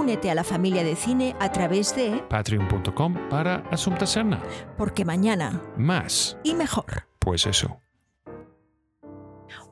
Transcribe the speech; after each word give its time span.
Únete 0.00 0.30
a 0.30 0.34
la 0.34 0.44
familia 0.44 0.82
de 0.82 0.96
cine 0.96 1.36
a 1.40 1.52
través 1.52 1.94
de 1.94 2.24
Patreon.com 2.30 3.28
para 3.28 3.56
Asunta 3.70 4.06
Serna. 4.06 4.42
Porque 4.78 5.04
mañana 5.04 5.60
Más, 5.76 6.38
y 6.42 6.54
mejor. 6.54 7.06
pues 7.18 7.44
eso. 7.44 7.82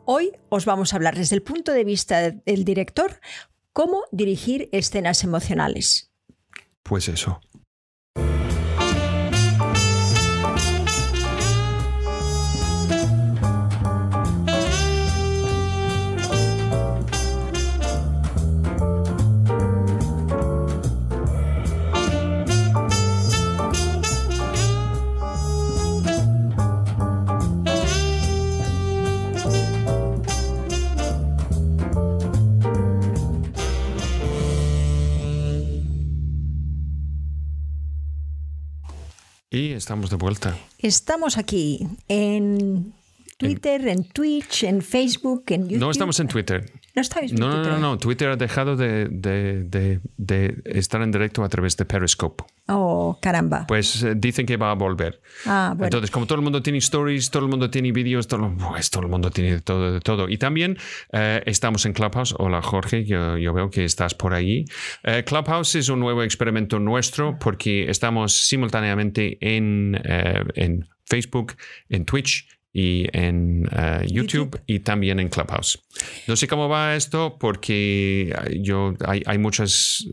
Hoy 0.04 0.32
os 0.50 0.66
vamos 0.66 0.92
a 0.92 0.96
hablar 0.96 1.16
desde 1.16 1.34
el 1.34 1.42
punto 1.42 1.72
de 1.72 1.82
vista 1.82 2.30
del 2.30 2.64
director 2.66 3.20
cómo 3.72 4.02
dirigir 4.12 4.68
escenas 4.70 5.24
emocionales. 5.24 6.12
Pues 6.82 7.08
eso. 7.08 7.40
Y 39.58 39.72
estamos 39.72 40.08
de 40.08 40.14
vuelta. 40.14 40.56
Estamos 40.78 41.36
aquí 41.36 41.84
en 42.06 42.92
Twitter, 43.38 43.88
en 43.88 44.04
Twitch, 44.04 44.62
en 44.62 44.82
Facebook, 44.82 45.42
en 45.48 45.62
YouTube. 45.62 45.80
No 45.80 45.90
estamos 45.90 46.20
en 46.20 46.28
Twitter. 46.28 46.72
No 46.94 47.02
estáis 47.02 47.32
No, 47.32 47.48
no, 47.48 47.62
no, 47.62 47.78
no. 47.78 47.98
Twitter 47.98 48.28
ha 48.30 48.36
dejado 48.36 48.74
de, 48.76 49.06
de- 49.08 49.62
de- 49.64 50.00
de 50.16 50.62
estar 50.64 51.00
en 51.02 51.12
directo 51.12 51.44
a 51.44 51.48
través 51.48 51.76
de 51.76 51.84
Periscope. 51.84 52.44
Oh, 52.66 53.18
caramba. 53.22 53.66
Pues 53.68 54.02
eh, 54.02 54.14
dicen 54.16 54.46
que 54.46 54.56
va 54.56 54.70
a 54.72 54.74
volver. 54.74 55.20
ah, 55.46 55.70
bueno. 55.76 55.86
Entonces, 55.86 56.10
como 56.10 56.26
todo 56.26 56.36
el 56.36 56.42
mundo 56.42 56.60
tiene 56.62 56.78
stories, 56.78 57.30
todo 57.30 57.44
el 57.44 57.50
mundo 57.50 57.70
tiene 57.70 57.92
vídeos, 57.92 58.26
todo, 58.26 58.52
pues 58.56 58.90
todo 58.90 59.04
el 59.04 59.08
mundo 59.10 59.30
tiene 59.30 59.52
de 59.52 59.60
todo, 59.60 59.92
de 59.92 60.00
todo. 60.00 60.28
Y 60.28 60.38
también 60.38 60.76
eh, 61.12 61.42
estamos 61.46 61.86
en 61.86 61.92
Clubhouse. 61.92 62.34
Hola 62.38 62.62
Jorge, 62.62 63.04
yo, 63.04 63.36
yo 63.38 63.52
veo 63.52 63.70
que 63.70 63.84
estás 63.84 64.14
por 64.14 64.34
ahí. 64.34 64.64
Eh, 65.04 65.22
Clubhouse 65.24 65.76
es 65.76 65.88
un 65.88 66.00
nuevo 66.00 66.22
experimento 66.22 66.78
nuestro 66.80 67.38
porque 67.38 67.88
estamos 67.90 68.32
simultáneamente 68.32 69.38
en, 69.40 70.00
en 70.54 70.88
Facebook, 71.06 71.54
en 71.88 72.04
Twitch 72.04 72.48
y 72.72 73.06
en 73.16 73.68
eh, 73.72 74.06
YouTube, 74.06 74.50
YouTube. 74.52 74.60
y 74.66 74.80
también 74.80 75.20
en 75.20 75.28
Clubhouse. 75.28 75.82
No 76.26 76.36
sé 76.36 76.46
cómo 76.46 76.68
va 76.68 76.96
esto 76.96 77.36
porque 77.38 78.34
yo 78.60 78.94
hay, 79.06 79.22
hay 79.26 79.38
muchas, 79.38 80.06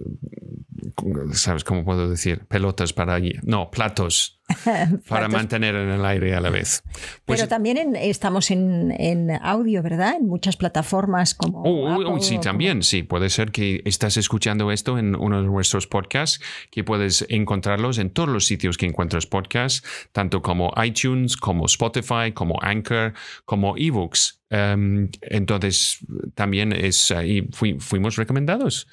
¿sabes 1.33 1.63
cómo 1.63 1.83
puedo 1.83 2.09
decir? 2.09 2.45
Pelotas 2.47 2.93
para 2.93 3.13
allí. 3.15 3.33
No, 3.43 3.69
platos 3.69 4.34
para 5.09 5.27
mantener 5.27 5.75
en 5.75 5.89
el 5.89 6.05
aire 6.05 6.35
a 6.35 6.39
la 6.41 6.49
vez. 6.49 6.83
Pues, 7.25 7.39
Pero 7.39 7.47
también 7.47 7.77
en- 7.77 7.95
estamos 7.95 8.51
en, 8.51 8.91
en 8.97 9.31
audio, 9.41 9.81
¿verdad? 9.81 10.15
En 10.19 10.27
muchas 10.27 10.55
plataformas 10.55 11.33
como. 11.33 11.63
Oh, 11.63 11.69
oh, 11.69 11.97
oh, 11.97 12.01
Apple, 12.11 12.21
sí, 12.21 12.35
como- 12.35 12.41
también, 12.41 12.83
sí. 12.83 13.03
Puede 13.03 13.29
ser 13.29 13.51
que 13.51 13.81
estás 13.85 14.17
escuchando 14.17 14.71
esto 14.71 14.97
en 14.99 15.15
uno 15.15 15.41
de 15.41 15.47
nuestros 15.47 15.87
podcasts, 15.87 16.39
que 16.69 16.83
puedes 16.83 17.25
encontrarlos 17.29 17.97
en 17.97 18.09
todos 18.11 18.29
los 18.29 18.45
sitios 18.45 18.77
que 18.77 18.85
encuentras 18.85 19.25
podcasts, 19.25 19.83
tanto 20.11 20.41
como 20.41 20.73
iTunes, 20.83 21.37
como 21.37 21.65
Spotify, 21.65 22.31
como 22.33 22.59
Anchor, 22.61 23.13
como 23.45 23.75
eBooks. 23.77 24.41
Em, 24.51 25.09
entonces, 25.21 25.97
también 26.35 26.71
es 26.71 27.09
ahí, 27.11 27.47
fui- 27.51 27.77
fuimos 27.79 28.15
recomendados. 28.15 28.87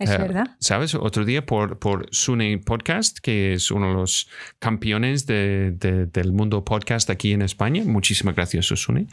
Es 0.00 0.10
Eh, 0.10 0.18
verdad. 0.18 0.56
¿Sabes? 0.58 0.94
Otro 0.96 1.24
día 1.24 1.46
por, 1.46 1.78
por 1.78 2.08
Sune 2.10 2.58
Podcast, 2.58 3.18
que 3.20 3.52
es 3.52 3.70
uno 3.70 3.88
de 3.88 3.94
los 3.94 4.28
campeones 4.58 4.95
de- 5.26 5.72
de- 5.72 6.06
del 6.06 6.32
mundo 6.32 6.64
podcast 6.64 7.10
aquí 7.10 7.32
en 7.32 7.42
España. 7.42 7.82
Muchísimas 7.84 8.34
gracias, 8.34 8.66
Sune. 8.66 9.06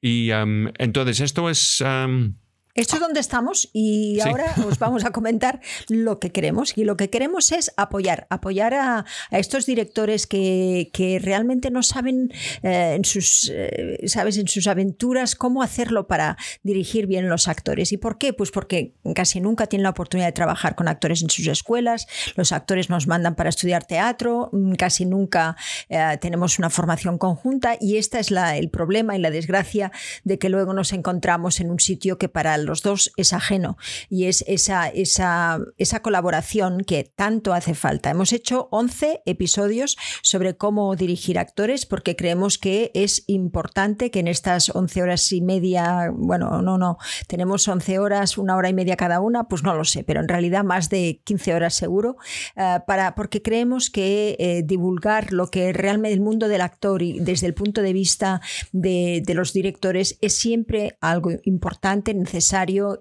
Y 0.00 0.30
um, 0.32 0.68
entonces 0.78 1.20
esto 1.20 1.48
es... 1.50 1.80
um, 1.80 2.34
Esto 2.80 2.96
es 2.96 3.00
donde 3.00 3.20
estamos 3.20 3.68
y 3.72 4.18
Sí. 4.22 4.28
ahora 4.28 4.54
os 4.66 4.78
vamos 4.78 5.04
a 5.04 5.10
comentar 5.10 5.60
lo 5.88 6.18
que 6.18 6.30
queremos. 6.30 6.76
Y 6.76 6.84
lo 6.84 6.96
que 6.96 7.10
queremos 7.10 7.52
es 7.52 7.72
apoyar, 7.76 8.26
apoyar 8.30 8.74
a, 8.74 9.04
a 9.30 9.38
estos 9.38 9.66
directores 9.66 10.26
que, 10.26 10.90
que 10.92 11.18
realmente 11.18 11.70
no 11.70 11.82
saben 11.82 12.32
eh, 12.62 12.94
en, 12.96 13.04
sus, 13.04 13.50
eh, 13.54 13.98
¿sabes? 14.06 14.36
en 14.38 14.48
sus 14.48 14.66
aventuras 14.66 15.34
cómo 15.34 15.62
hacerlo 15.62 16.06
para 16.06 16.36
dirigir 16.62 17.06
bien 17.06 17.28
los 17.28 17.48
actores. 17.48 17.92
¿Y 17.92 17.96
por 17.98 18.18
qué? 18.18 18.32
Pues 18.32 18.50
porque 18.50 18.94
casi 19.14 19.40
nunca 19.40 19.66
tienen 19.66 19.84
la 19.84 19.90
oportunidad 19.90 20.28
de 20.28 20.32
trabajar 20.32 20.74
con 20.74 20.88
actores 20.88 21.22
en 21.22 21.30
sus 21.30 21.46
escuelas. 21.46 22.06
Los 22.36 22.52
actores 22.52 22.88
nos 22.90 23.06
mandan 23.06 23.34
para 23.34 23.50
estudiar 23.50 23.84
teatro, 23.84 24.48
mm, 24.52 24.72
casi 24.74 25.04
nunca 25.04 25.56
eh, 25.88 26.16
tenemos 26.20 26.58
una 26.58 26.70
formación 26.70 27.18
conjunta 27.18 27.76
y 27.80 27.96
este 27.96 28.18
es 28.18 28.30
la, 28.30 28.56
el 28.56 28.70
problema 28.70 29.16
y 29.16 29.20
la 29.20 29.30
desgracia 29.30 29.92
de 30.24 30.38
que 30.38 30.48
luego 30.48 30.72
nos 30.72 30.92
encontramos 30.92 31.60
en 31.60 31.70
un 31.70 31.80
sitio 31.80 32.18
que 32.18 32.28
para 32.28 32.56
los 32.70 32.82
dos 32.82 33.12
es 33.16 33.32
ajeno 33.32 33.76
y 34.08 34.26
es 34.26 34.44
esa, 34.46 34.88
esa, 34.88 35.58
colaboración 36.02 36.84
que 36.84 37.02
tanto 37.02 37.52
hace 37.52 37.74
falta. 37.74 38.10
Hemos 38.10 38.32
hecho 38.32 38.68
11 38.70 39.22
episodios 39.26 39.98
sobre 40.22 40.56
cómo 40.56 40.94
dirigir 40.94 41.38
actores 41.38 41.84
porque 41.84 42.14
creemos 42.14 42.58
que 42.58 42.92
es 42.94 43.24
importante 43.26 44.12
que 44.12 44.20
en 44.20 44.28
estas 44.28 44.70
11 44.70 45.02
horas 45.02 45.32
y 45.32 45.42
media, 45.42 46.10
bueno, 46.14 46.62
no, 46.62 46.78
no, 46.78 46.96
tenemos 47.26 47.66
11 47.66 47.98
horas, 47.98 48.38
una 48.38 48.56
hora 48.56 48.68
y 48.68 48.74
media 48.74 48.96
cada 48.96 49.20
una, 49.20 49.48
pues 49.48 49.64
no 49.64 49.74
lo 49.74 49.84
sé, 49.84 50.04
pero 50.04 50.20
en 50.20 50.28
realidad 50.28 50.62
más 50.62 50.88
de 50.88 51.20
15 51.24 51.54
horas 51.54 51.74
seguro, 51.74 52.18
eh, 52.54 52.78
para, 52.86 53.16
porque 53.16 53.42
creemos 53.42 53.90
que 53.90 54.36
eh, 54.38 54.62
divulgar 54.64 55.32
lo 55.32 55.50
que 55.50 55.72
realmente 55.72 56.14
el 56.14 56.20
mundo 56.20 56.46
del 56.46 56.60
actor 56.60 57.02
y 57.02 57.18
desde 57.18 57.48
el 57.48 57.54
punto 57.54 57.82
de 57.82 57.92
vista 57.92 58.40
de, 58.70 59.22
de 59.26 59.34
los 59.34 59.52
directores 59.52 60.18
es 60.20 60.36
siempre 60.36 60.96
algo 61.00 61.32
importante, 61.42 62.14
necesario 62.14 62.49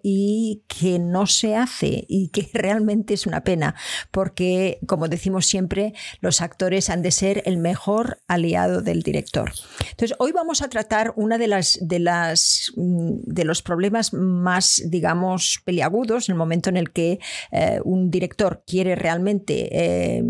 y 0.03 0.63
que 0.67 0.99
no 0.99 1.25
se 1.27 1.55
hace 1.55 2.05
y 2.07 2.29
que 2.29 2.49
realmente 2.53 3.13
es 3.13 3.25
una 3.25 3.43
pena, 3.43 3.75
porque 4.11 4.79
como 4.85 5.07
decimos 5.07 5.45
siempre, 5.45 5.93
los 6.21 6.41
actores 6.41 6.89
han 6.89 7.01
de 7.01 7.11
ser 7.11 7.43
el 7.45 7.57
mejor 7.57 8.19
aliado 8.27 8.81
del 8.81 9.01
director. 9.01 9.51
Entonces, 9.91 10.15
hoy 10.19 10.31
vamos 10.31 10.61
a 10.61 10.69
tratar 10.69 11.13
una 11.15 11.37
de 11.37 11.47
las 11.47 11.79
de 11.81 11.99
las 11.99 12.71
mm, 12.75 13.21
de 13.25 13.43
los 13.43 13.61
problemas 13.61 14.13
más, 14.13 14.81
digamos, 14.85 15.61
peliagudos 15.65 16.29
en 16.29 16.33
el 16.33 16.37
momento 16.37 16.69
en 16.69 16.77
el 16.77 16.91
que 16.91 17.19
eh, 17.51 17.79
un 17.83 18.11
director 18.11 18.63
quiere 18.65 18.95
realmente 18.95 19.69
eh, 19.71 20.23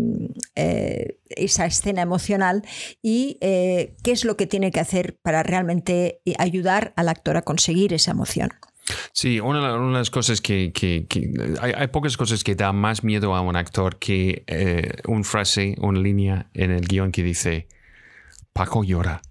eh, 0.54 1.18
esa 1.30 1.66
escena 1.66 2.02
emocional 2.02 2.62
y 3.02 3.38
qué 3.40 4.12
es 4.12 4.24
lo 4.24 4.36
que 4.36 4.46
tiene 4.46 4.70
que 4.72 4.80
hacer 4.80 5.16
para 5.22 5.42
realmente 5.42 6.20
ayudar 6.38 6.92
al 6.96 7.08
actor 7.08 7.36
a 7.36 7.42
conseguir 7.42 7.92
esa 7.92 8.10
emoción. 8.10 8.50
Sí, 9.12 9.40
una, 9.40 9.74
una 9.76 9.86
de 9.86 9.98
las 9.98 10.10
cosas 10.10 10.40
que... 10.40 10.72
que- 10.72 11.06
que- 11.08 11.30
hay, 11.60 11.72
hay 11.76 11.86
pocas 11.88 12.16
cosas 12.16 12.42
que 12.44 12.54
da 12.54 12.72
más 12.72 13.04
miedo 13.04 13.34
a 13.34 13.40
un 13.40 13.56
actor 13.56 13.98
que 13.98 14.44
eh, 14.46 14.92
una 15.06 15.24
frase, 15.24 15.76
una 15.78 15.98
línea 16.00 16.50
en 16.54 16.70
el 16.70 16.86
guion 16.86 17.12
que 17.12 17.22
dice, 17.22 17.68
Paco 18.52 18.84
llora, 18.84 19.22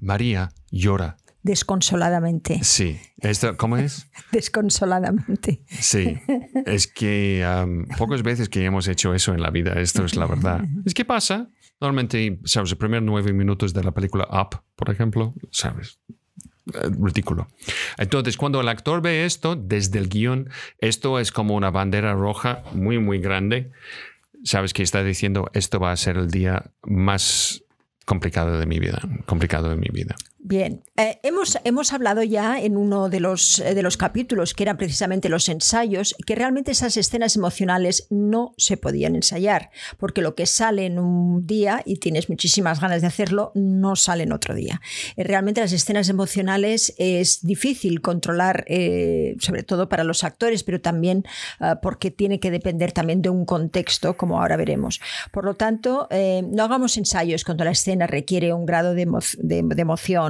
María 0.00 0.50
llora. 0.70 1.16
Desconsoladamente, 1.42 2.62
Sí, 2.62 2.98
esto, 3.20 3.56
¿cómo 3.56 3.76
es? 3.76 4.10
desconsoladamente. 4.32 5.62
Sí, 5.68 6.18
es 6.66 6.86
que 6.88 7.46
um, 7.64 7.86
pocas 7.96 8.22
veces 8.22 8.48
que 8.48 8.64
hemos 8.64 8.88
hecho 8.88 9.14
eso 9.14 9.32
en 9.32 9.40
la 9.40 9.50
vida, 9.50 9.72
esto 9.80 10.04
es 10.04 10.16
la 10.16 10.26
verdad. 10.26 10.64
Es 10.84 10.94
que 10.94 11.04
pasa, 11.04 11.48
normalmente, 11.80 12.40
sabes, 12.44 12.70
los 12.70 12.78
primeros 12.78 13.04
nueve 13.06 13.32
minutos 13.32 13.72
de 13.72 13.84
la 13.84 13.92
película 13.92 14.26
Up, 14.30 14.60
por 14.76 14.90
ejemplo, 14.90 15.32
sabes, 15.50 16.00
ridículo. 17.00 17.48
Entonces, 17.96 18.36
cuando 18.36 18.60
el 18.60 18.68
actor 18.68 19.02
ve 19.02 19.24
esto 19.24 19.56
desde 19.56 19.98
el 19.98 20.08
guion, 20.08 20.50
esto 20.78 21.18
es 21.18 21.32
como 21.32 21.54
una 21.54 21.70
bandera 21.70 22.14
roja 22.14 22.62
muy, 22.72 22.98
muy 22.98 23.18
grande. 23.18 23.70
Sabes 24.44 24.72
que 24.72 24.82
está 24.82 25.02
diciendo, 25.02 25.50
esto 25.52 25.80
va 25.80 25.92
a 25.92 25.96
ser 25.96 26.16
el 26.16 26.30
día 26.30 26.70
más 26.82 27.62
complicado 28.04 28.58
de 28.58 28.66
mi 28.66 28.78
vida, 28.78 29.00
complicado 29.26 29.68
de 29.68 29.76
mi 29.76 29.88
vida. 29.92 30.16
Bien, 30.40 30.84
eh, 30.96 31.18
hemos, 31.24 31.58
hemos 31.64 31.92
hablado 31.92 32.22
ya 32.22 32.60
en 32.60 32.76
uno 32.76 33.08
de 33.08 33.18
los, 33.18 33.58
eh, 33.58 33.74
de 33.74 33.82
los 33.82 33.96
capítulos, 33.96 34.54
que 34.54 34.62
eran 34.62 34.76
precisamente 34.76 35.28
los 35.28 35.48
ensayos, 35.48 36.14
que 36.26 36.36
realmente 36.36 36.70
esas 36.70 36.96
escenas 36.96 37.34
emocionales 37.34 38.06
no 38.08 38.54
se 38.56 38.76
podían 38.76 39.16
ensayar, 39.16 39.70
porque 39.98 40.22
lo 40.22 40.36
que 40.36 40.46
sale 40.46 40.86
en 40.86 41.00
un 41.00 41.44
día 41.44 41.82
y 41.84 41.96
tienes 41.96 42.28
muchísimas 42.28 42.80
ganas 42.80 43.00
de 43.00 43.08
hacerlo, 43.08 43.50
no 43.56 43.96
sale 43.96 44.22
en 44.22 44.32
otro 44.32 44.54
día. 44.54 44.80
Eh, 45.16 45.24
realmente 45.24 45.60
las 45.60 45.72
escenas 45.72 46.08
emocionales 46.08 46.94
es 46.98 47.44
difícil 47.44 48.00
controlar, 48.00 48.64
sobre 49.40 49.64
todo 49.64 49.88
para 49.88 50.04
los 50.04 50.22
actores, 50.22 50.62
pero 50.62 50.80
también 50.80 51.24
porque 51.82 52.10
tiene 52.10 52.38
que 52.38 52.50
depender 52.50 52.92
también 52.92 53.22
de 53.22 53.28
un 53.28 53.44
contexto, 53.44 54.16
como 54.16 54.40
ahora 54.40 54.56
veremos. 54.56 55.00
Por 55.32 55.44
lo 55.44 55.54
tanto, 55.54 56.08
no 56.10 56.64
hagamos 56.64 56.96
ensayos 56.96 57.44
cuando 57.44 57.64
la 57.64 57.72
escena 57.72 58.06
requiere 58.06 58.52
un 58.52 58.66
grado 58.66 58.94
de, 58.94 59.06
de 59.38 59.82
emoción 59.82 60.27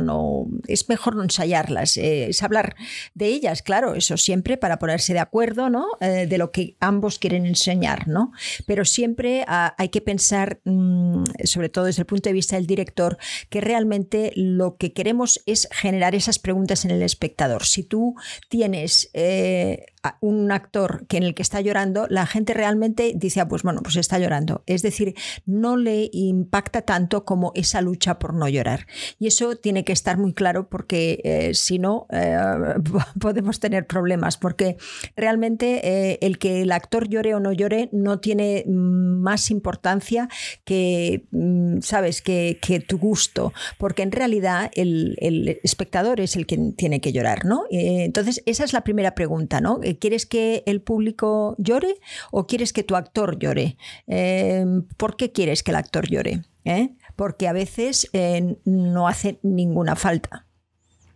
es 0.67 0.89
mejor 0.89 1.17
no 1.17 1.23
ensayarlas, 1.23 1.97
eh, 1.97 2.29
es 2.29 2.43
hablar 2.43 2.77
de 3.15 3.27
ellas, 3.27 3.63
claro, 3.63 3.95
eso 3.95 4.17
siempre 4.17 4.57
para 4.57 4.79
ponerse 4.79 5.13
de 5.13 5.21
acuerdo, 5.21 5.71
¿no? 5.71 5.87
Eh, 6.01 6.27
de 6.29 6.39
lo 6.39 6.51
que 6.51 6.77
ambos 6.81 7.19
quieren 7.19 7.47
enseñar, 7.47 8.09
¿no? 8.09 8.33
Pero 8.67 8.85
siempre 8.85 9.45
ah, 9.49 9.75
hay 9.79 9.89
que 9.89 10.01
pensar, 10.01 10.61
mm, 10.65 11.25
sobre 11.45 11.69
todo 11.69 11.85
desde 11.87 12.03
el 12.03 12.07
punto 12.07 12.29
de 12.29 12.35
vista 12.35 12.57
del 12.57 12.67
director, 12.67 13.19
que 13.51 13.61
realmente 13.61 14.33
lo 14.35 14.77
que 14.77 14.93
queremos 14.93 15.41
es 15.47 15.69
generar 15.73 16.15
esas 16.15 16.39
preguntas 16.39 16.85
en 16.85 16.91
el 16.91 17.03
espectador. 17.03 17.65
Si 17.65 17.83
tú 17.83 18.15
tienes 18.49 19.11
eh, 19.15 19.87
un 20.21 20.51
actor 20.51 21.07
que 21.07 21.19
en 21.19 21.25
el 21.25 21.35
que 21.35 21.43
está 21.43 21.61
llorando, 21.61 22.07
la 22.09 22.27
gente 22.27 22.55
realmente 22.55 23.13
dice, 23.15 23.41
ah, 23.41 23.49
pues 23.49 23.63
bueno, 23.63 23.83
pues 23.83 23.97
está 23.97 24.19
llorando. 24.19 24.63
Es 24.67 24.83
decir, 24.83 25.15
no 25.45 25.77
le 25.77 26.09
impacta 26.13 26.83
tanto 26.83 27.25
como 27.25 27.53
esa 27.55 27.83
lucha 27.83 28.19
por 28.19 28.35
no 28.35 28.49
llorar. 28.49 28.87
Y 29.19 29.27
eso 29.27 29.57
tiene 29.57 29.85
que 29.85 29.93
estar 29.93 30.19
muy 30.19 30.33
claro 30.33 30.69
porque 30.69 31.21
eh, 31.25 31.55
si 31.55 31.79
no, 31.79 32.07
eh, 32.11 32.37
podemos 33.21 33.61
tener 33.61 33.87
problemas, 33.87 34.37
porque 34.37 34.77
realmente 35.17 35.81
eh, 35.87 36.19
el 36.23 36.39
que 36.39 36.63
el 36.63 36.73
actor 36.73 37.09
llore 37.09 37.35
o 37.35 37.41
no 37.41 37.53
llore 37.53 37.89
no 37.93 38.21
tiene 38.21 38.65
más 38.67 39.51
importancia 39.51 40.29
que, 40.65 41.27
mm, 41.31 41.81
sabes, 41.81 42.23
que, 42.23 42.59
tu 42.87 42.99
gusto, 42.99 43.53
porque 43.77 44.03
en 44.03 44.13
realidad 44.13 44.71
el, 44.75 45.17
el, 45.21 45.59
espectador 45.63 46.21
es 46.21 46.37
el 46.37 46.47
que 46.47 46.59
tiene 46.77 47.01
que 47.01 47.13
llorar, 47.13 47.45
¿no? 47.45 47.65
entonces, 47.71 48.43
esa 48.47 48.65
es 48.65 48.73
la 48.73 48.83
primera 48.83 49.15
pregunta, 49.15 49.61
¿no? 49.61 49.81
¿Quieres 49.99 50.27
que 50.27 50.63
el 50.67 50.81
público 50.81 51.55
llore 51.59 51.97
o 52.31 52.47
quieres 52.47 52.73
que 52.73 52.83
tu 52.83 52.97
actor 52.97 53.39
llore? 53.39 53.77
Em, 54.07 54.83
¿Por 54.97 55.17
qué 55.17 55.33
quieres 55.33 55.63
que 55.63 55.71
el 55.71 55.77
actor 55.77 56.09
llore? 56.09 56.43
¿Eh? 56.65 56.91
Porque 57.17 57.49
a 57.49 57.53
veces 57.53 58.09
eh, 58.13 58.57
no 58.65 59.09
hace 59.09 59.39
ninguna 59.43 59.97
falta. 59.97 60.47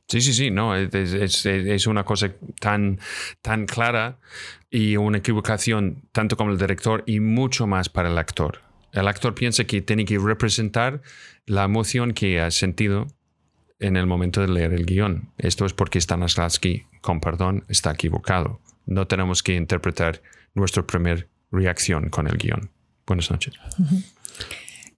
Sí, 0.08 0.20
sí, 0.20 0.34
sí, 0.34 0.50
no, 0.50 0.76
es, 0.76 1.86
una 1.86 2.04
cosa 2.04 2.32
tan, 2.60 2.98
tan 3.40 3.64
clara 3.64 4.18
y 4.70 4.96
una 4.96 5.18
equivocación 5.18 6.02
tanto 6.12 6.36
como 6.36 6.50
el 6.50 6.58
director 6.58 7.02
y 7.06 7.20
mucho 7.20 7.66
más 7.66 7.88
para 7.88 8.10
el 8.10 8.18
actor. 8.18 8.60
El 8.92 9.08
actor 9.08 9.34
piensa 9.34 9.64
que 9.64 9.80
tiene 9.80 10.04
que 10.04 10.18
representar 10.18 11.00
la 11.46 11.64
emoción 11.64 12.12
que 12.12 12.40
ha 12.40 12.50
sentido 12.50 13.06
en 13.78 13.96
el 13.96 14.06
momento 14.06 14.42
de 14.42 14.48
leer 14.48 14.74
el 14.74 14.84
guion. 14.84 15.32
Esto 15.38 15.64
es 15.64 15.72
porque 15.72 15.98
Stanislavski, 15.98 16.84
con 17.00 17.20
perdón, 17.20 17.64
está 17.68 17.92
equivocado 17.92 18.60
no 18.86 19.06
tenemos 19.06 19.42
que 19.42 19.54
interpretar 19.54 20.22
nuestra 20.54 20.86
primera 20.86 21.26
reacción 21.50 22.08
con 22.10 22.26
el 22.26 22.36
guion. 22.36 22.70
Buenas 23.06 23.30
noches. 23.30 23.54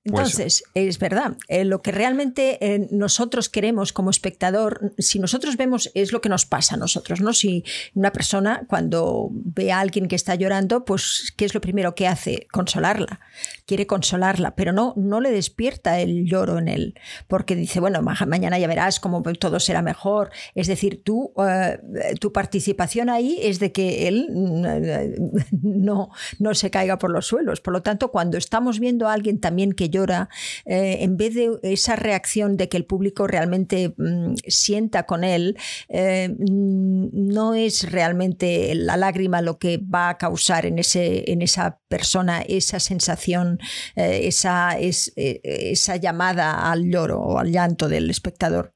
Pues 0.04 0.36
Entonces, 0.36 0.64
es 0.74 0.98
verdad, 0.98 1.38
eh, 1.48 1.64
lo 1.64 1.80
que 1.80 1.90
realmente 1.90 2.58
eh, 2.60 2.88
nosotros 2.90 3.48
queremos 3.48 3.94
como 3.94 4.10
espectador, 4.10 4.92
si 4.98 5.18
nosotros 5.18 5.56
vemos, 5.56 5.90
es 5.94 6.12
lo 6.12 6.20
que 6.20 6.28
nos 6.28 6.44
pasa 6.44 6.74
a 6.74 6.78
nosotros, 6.78 7.22
¿no? 7.22 7.32
Si 7.32 7.64
una 7.94 8.12
persona 8.12 8.64
cuando 8.68 9.30
ve 9.32 9.72
a 9.72 9.80
alguien 9.80 10.06
que 10.06 10.14
está 10.14 10.34
llorando, 10.34 10.84
pues, 10.84 11.32
¿qué 11.38 11.46
es 11.46 11.54
lo 11.54 11.62
primero 11.62 11.94
que 11.94 12.06
hace? 12.06 12.46
Consolarla, 12.52 13.18
quiere 13.66 13.86
consolarla, 13.86 14.54
pero 14.54 14.72
no, 14.72 14.92
no 14.96 15.20
le 15.20 15.30
despierta 15.30 16.00
el 16.00 16.26
lloro 16.26 16.58
en 16.58 16.68
él, 16.68 16.94
porque 17.28 17.56
dice, 17.56 17.80
bueno, 17.80 18.02
mañana 18.02 18.58
ya 18.58 18.66
verás 18.66 19.00
cómo 19.00 19.22
todo 19.22 19.60
será 19.60 19.82
mejor. 19.82 20.30
Es 20.54 20.66
decir, 20.66 21.02
tú, 21.02 21.32
eh, 21.38 21.78
tu 22.20 22.32
participación 22.32 23.08
ahí 23.08 23.38
es 23.42 23.58
de 23.58 23.72
que 23.72 24.08
él 24.08 24.28
no, 25.52 26.10
no 26.38 26.54
se 26.54 26.70
caiga 26.70 26.98
por 26.98 27.10
los 27.10 27.26
suelos. 27.26 27.60
Por 27.60 27.72
lo 27.72 27.82
tanto, 27.82 28.10
cuando 28.10 28.36
estamos 28.36 28.80
viendo 28.80 29.08
a 29.08 29.12
alguien 29.12 29.40
también 29.40 29.72
que 29.72 29.88
llora, 29.88 30.28
eh, 30.66 30.98
en 31.00 31.16
vez 31.16 31.34
de 31.34 31.58
esa 31.62 31.96
reacción 31.96 32.56
de 32.56 32.68
que 32.68 32.76
el 32.76 32.84
público 32.84 33.26
realmente 33.26 33.94
mm, 33.96 34.34
sienta 34.46 35.04
con 35.04 35.24
él, 35.24 35.56
eh, 35.88 36.34
no 36.38 37.54
es 37.54 37.90
realmente 37.90 38.74
la 38.74 38.96
lágrima 38.96 39.40
lo 39.40 39.58
que 39.58 39.78
va 39.78 40.10
a 40.10 40.18
causar 40.18 40.66
en, 40.66 40.78
ese, 40.78 41.30
en 41.30 41.42
esa 41.42 41.80
persona 41.88 42.42
esa 42.42 42.80
sensación, 42.80 43.53
eh, 43.96 44.20
esa, 44.24 44.76
esa 44.78 45.96
llamada 45.96 46.70
al 46.70 46.84
lloro 46.84 47.20
o 47.20 47.38
al 47.38 47.50
llanto 47.50 47.88
del 47.88 48.10
espectador. 48.10 48.73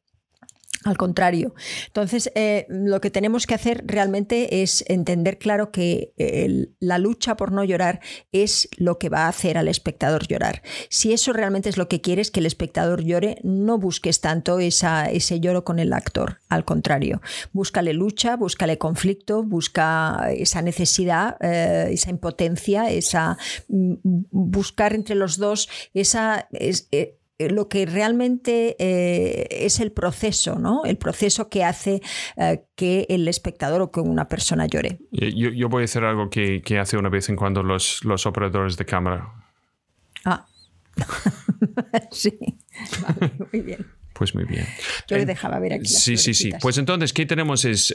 Al 0.85 0.97
contrario. 0.97 1.55
Entonces, 1.87 2.31
eh, 2.35 2.67
lo 2.69 3.01
que 3.01 3.11
tenemos 3.11 3.47
que 3.47 3.55
hacer 3.55 3.83
realmente 3.87 4.63
es 4.63 4.85
entender 4.89 5.39
claro 5.39 5.71
que 5.73 6.13
la 6.79 6.99
lucha 6.99 7.37
por 7.37 7.53
no 7.53 7.65
llorar 7.65 8.01
es 8.33 8.69
lo 8.77 8.99
que 8.99 9.09
va 9.09 9.25
a 9.25 9.29
hacer 9.29 9.59
al 9.59 9.69
espectador 9.69 10.27
llorar. 10.27 10.63
Si 10.89 11.13
eso 11.13 11.33
realmente 11.33 11.69
es 11.69 11.77
lo 11.77 11.89
que 11.89 12.01
quieres, 12.01 12.31
que 12.31 12.41
el 12.41 12.47
espectador 12.47 13.03
llore, 13.03 13.39
no 13.43 13.79
busques 13.79 14.21
tanto 14.21 14.59
esa, 14.59 15.11
ese 15.11 15.41
lloro 15.41 15.65
con 15.65 15.79
el 15.79 15.93
actor. 15.93 16.39
Al 16.49 16.65
contrario, 16.65 17.21
búscale 17.53 17.93
lucha, 17.93 18.37
búscale 18.37 18.79
conflicto, 18.79 19.43
busca 19.43 20.31
esa 20.33 20.63
necesidad, 20.63 21.37
eh, 21.41 21.89
esa 21.91 22.11
impotencia, 22.11 22.91
esa 22.91 23.39
mm, 23.69 23.95
buscar 24.31 24.95
entre 24.95 25.15
los 25.15 25.39
dos 25.39 25.69
esa... 25.95 26.49
Eh, 26.53 26.75
eh, 26.93 27.18
lo 27.39 27.69
que 27.69 27.87
realmente 27.87 28.77
eh, 28.79 29.47
es 29.51 29.79
el 29.81 29.93
proceso, 29.93 30.59
¿no? 30.59 30.85
El 30.85 30.97
proceso 30.97 31.49
que 31.49 31.65
hace 31.65 32.03
eh, 32.37 32.65
que 32.75 33.07
el 33.09 33.29
espectador 33.29 33.81
o 33.81 33.91
que 33.91 34.01
una 34.01 34.29
persona 34.29 34.67
llore. 34.67 34.99
Yo, 35.13 35.69
voy 35.69 35.83
a 35.83 35.85
hacer 35.85 36.05
algo 36.05 36.31
que, 36.31 36.63
hace 36.81 36.97
una 36.97 37.09
vez 37.09 37.29
en 37.29 37.37
cuando 37.37 37.63
los, 37.63 38.05
los 38.05 38.27
operadores 38.27 38.77
de 38.77 38.85
cámara. 38.85 39.33
Ah. 40.25 40.47
sí. 42.11 42.37
muy 43.53 43.61
bien. 43.61 43.87
Pues 44.19 44.35
muy 44.35 44.45
bien. 44.45 44.67
Yo 45.07 45.17
le 45.17 45.25
dejaba 45.25 45.61
ver 45.61 45.75
aquí. 45.75 45.87
Sí, 45.87 46.17
sí, 46.17 46.35
sí. 46.35 46.51
Pues 46.61 46.77
entonces, 46.77 47.13
¿qué 47.13 47.25
tenemos? 47.25 47.65
Es, 47.65 47.95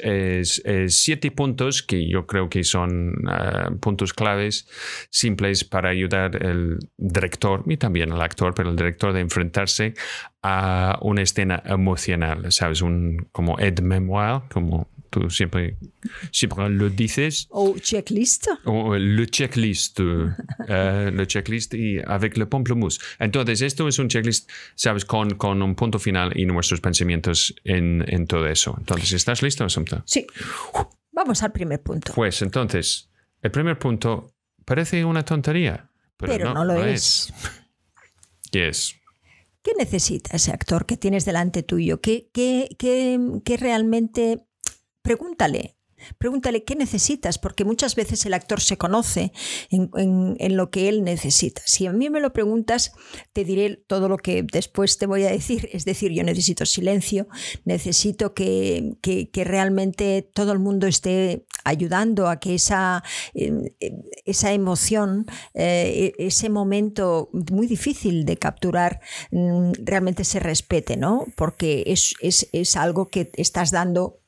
siete 0.88 1.32
puntos 1.32 1.84
que 1.84 2.08
yo 2.08 2.26
creo 2.26 2.50
que 2.50 2.64
son 2.64 3.14
ah, 3.28 3.72
puntos 3.82 4.14
claves, 4.14 4.66
simples 5.10 5.66
para 5.66 5.90
ayudar 5.90 6.42
al 6.42 6.80
director 6.98 7.64
y 7.68 7.76
también 7.76 8.14
al 8.14 8.22
actor, 8.22 8.54
pero 8.56 8.70
el 8.70 8.78
director 8.78 9.12
de 9.12 9.20
enfrentarse 9.20 9.96
a 10.42 10.98
una 11.02 11.24
escena 11.24 11.62
emocional, 11.66 12.50
¿sabes? 12.54 12.82
Un 12.82 13.28
como 13.34 13.58
aide 13.60 13.82
memoire, 13.82 14.44
como 14.50 14.88
tú 15.14 15.30
siempre, 15.30 15.78
siempre 16.32 16.70
lo 16.70 16.90
dices. 16.90 17.48
O 17.52 17.78
checklist. 17.78 18.48
O 18.66 18.96
le 18.96 19.28
checklist. 19.28 20.00
Eh, 20.68 21.12
le 21.14 21.28
checklist 21.28 21.74
y 21.76 22.00
avec 22.06 22.38
le 22.38 22.48
pamplemousse. 22.48 23.00
Entonces, 23.20 23.62
esto 23.62 23.88
es 23.88 24.00
un 24.00 24.10
checklist, 24.10 24.50
¿sabes? 24.76 25.06
Con, 25.06 25.36
con 25.36 25.62
un 25.62 25.76
punto 25.76 26.00
final 26.00 26.34
y 26.36 26.46
nuestros 26.46 26.82
pensamientos 26.82 27.54
en, 27.64 28.04
en 28.08 28.26
todo 28.26 28.48
eso. 28.48 28.76
Entonces, 28.80 29.14
¿estás 29.14 29.44
listo, 29.44 29.70
Samta? 29.70 30.04
Sí. 30.06 30.26
Vamos 31.12 31.44
al 31.44 31.52
primer 31.52 31.82
punto. 31.84 32.12
Pues 32.16 32.42
entonces, 32.42 33.10
el 33.42 33.52
primer 33.52 33.78
punto 33.78 34.34
parece 34.66 35.06
una 35.06 35.24
tontería, 35.24 35.92
pero, 36.18 36.54
no, 36.54 36.66
lo 36.66 36.84
es. 36.84 37.32
¿Qué 38.52 38.70
es? 38.70 38.96
¿Qué 39.62 39.72
necesita 39.78 40.36
ese 40.36 40.52
actor 40.52 40.86
que 40.86 40.98
tienes 40.98 41.24
delante 41.24 41.64
tuyo? 41.64 42.02
¿Qué, 42.02 42.30
qué, 42.34 42.68
qué, 42.78 43.20
qué 43.46 43.58
realmente 43.58 44.42
pregúntale, 45.04 45.78
Pregúntale 46.18 46.64
qué 46.64 46.76
necesitas, 46.76 47.38
porque 47.38 47.66
muchas 47.66 47.96
veces 47.96 48.26
el 48.26 48.34
actor 48.34 48.62
se 48.62 48.78
conoce 48.78 49.32
en, 49.70 50.58
lo 50.58 50.70
que 50.70 50.90
él 50.90 51.04
necesita. 51.04 51.62
Si 51.66 51.88
a 51.88 51.94
mí 51.94 52.10
me 52.10 52.20
lo 52.20 52.34
preguntas, 52.34 52.92
te 53.32 53.44
diré 53.44 53.78
todo 53.88 54.10
lo 54.10 54.18
que 54.18 54.44
después 54.44 54.98
te 54.98 55.06
voy 55.06 55.24
a 55.24 55.32
decir. 55.32 55.70
Es 55.72 55.86
decir, 55.86 56.12
yo 56.12 56.24
necesito 56.24 56.66
silencio, 56.66 57.28
necesito 57.66 58.34
que, 58.34 58.94
realmente 59.34 60.30
todo 60.34 60.52
el 60.52 60.60
mundo 60.60 60.88
esté 60.88 61.46
ayudando 61.64 62.28
a 62.28 62.40
que 62.40 62.56
esa, 62.56 63.04
em, 63.34 63.64
esa 64.26 64.54
emoción, 64.54 65.26
eh, 65.54 66.14
ese 66.18 66.50
momento 66.50 67.30
muy 67.52 67.68
difícil 67.68 68.26
de 68.26 68.38
capturar, 68.38 69.02
mm, 69.32 69.72
realmente 69.80 70.24
se 70.24 70.40
respete, 70.40 70.98
¿no? 70.98 71.26
Porque 71.36 71.84
es, 71.88 72.16
es 72.22 72.76
algo 72.76 73.08
que 73.08 73.32
estás 73.36 73.72
dando 73.72 74.23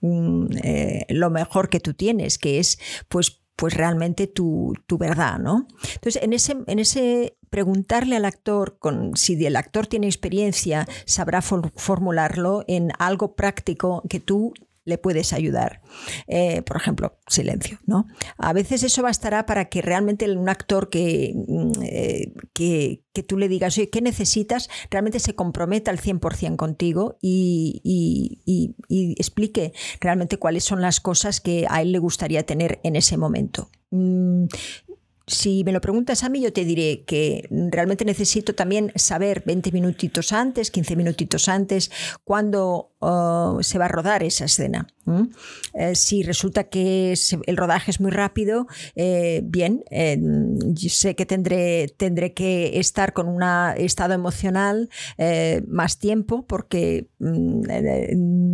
eh, 0.64 1.06
lo 1.10 1.30
mejor 1.30 1.70
que 1.70 1.80
tú 1.80 1.94
tienes, 1.94 2.38
que 2.38 2.60
es 2.60 2.80
pues 3.08 3.42
pues 3.56 3.74
realmente 3.74 4.28
tu, 4.28 4.74
verdad, 5.00 5.40
¿no? 5.40 5.68
Entonces, 5.94 6.22
en 6.22 6.34
ese, 6.34 6.58
en 6.68 6.80
ese 6.80 7.38
preguntarle 7.50 8.18
al 8.18 8.26
actor, 8.26 8.78
si 9.14 9.46
el 9.46 9.56
actor 9.56 9.88
tiene 9.88 10.08
experiencia, 10.08 10.88
sabrá 11.06 11.42
formularlo 11.42 12.66
en 12.68 12.92
algo 13.00 13.36
práctico 13.36 14.04
que 14.10 14.20
tú 14.20 14.54
le 14.86 14.98
puedes 14.98 15.34
ayudar. 15.34 15.82
Eh, 16.28 16.62
por 16.62 16.78
ejemplo, 16.78 17.18
silencio, 17.28 17.80
¿no? 17.86 18.06
A 18.38 18.54
veces 18.54 18.84
eso 18.84 19.02
bastará 19.02 19.46
para 19.46 19.66
que 19.66 19.82
realmente 19.82 20.30
un 20.32 20.48
actor 20.48 20.90
que, 20.90 21.34
mm, 21.36 21.72
eh, 21.84 22.34
que, 22.54 23.02
tú 23.28 23.38
le 23.38 23.48
digas, 23.48 23.78
oye, 23.78 23.90
¿qué 23.90 24.02
necesitas? 24.02 24.70
Realmente 24.92 25.20
se 25.20 25.36
comprometa 25.36 25.90
al 25.90 26.00
100% 26.00 26.58
contigo 26.58 27.18
y, 27.22 27.82
explique 29.18 29.74
realmente 30.02 30.38
cuáles 30.38 30.64
son 30.66 30.82
las 30.82 31.00
cosas 31.00 31.40
que 31.40 31.66
a 31.70 31.82
él 31.82 31.92
le 31.92 32.00
gustaría 32.00 32.46
tener 32.46 32.80
en 32.84 32.96
ese 32.96 33.18
momento. 33.18 33.70
Mm, 35.26 35.32
si 35.32 35.64
me 35.64 35.72
lo 35.72 35.82
preguntas 35.82 36.24
a 36.24 36.30
mí, 36.30 36.42
yo 36.42 36.54
te 36.54 36.66
diré 36.66 37.04
que 37.06 37.48
realmente 37.50 38.06
necesito 38.06 38.54
también 38.56 38.92
saber 38.96 39.44
20 39.46 39.72
minutitos 39.72 40.32
antes, 40.32 40.72
15 40.72 40.96
minutitos 40.96 41.50
antes, 41.50 41.92
cuándo 42.24 42.92
uh, 43.00 43.62
se 43.62 43.78
va 43.78 43.86
a 43.86 43.90
rodar 43.90 44.24
esa 44.24 44.46
escena. 44.46 44.88
Eh, 45.74 45.94
si 45.96 46.24
resulta 46.24 46.66
que 46.66 47.14
el 47.46 47.58
rodaje 47.58 47.92
es 47.92 48.02
muy 48.02 48.12
rápido, 48.12 48.68
eh, 48.96 49.42
bien, 49.44 49.84
eh, 49.92 50.20
sé 50.88 51.16
que 51.16 51.26
tendré, 51.26 51.88
tendré 51.90 52.34
que 52.34 52.80
estar 52.80 53.14
con 53.14 53.28
un 53.28 53.44
estado 53.78 54.14
emocional 54.14 54.90
más 55.68 56.00
tiempo 56.00 56.46
porque 56.48 57.08
mm, 57.20 57.62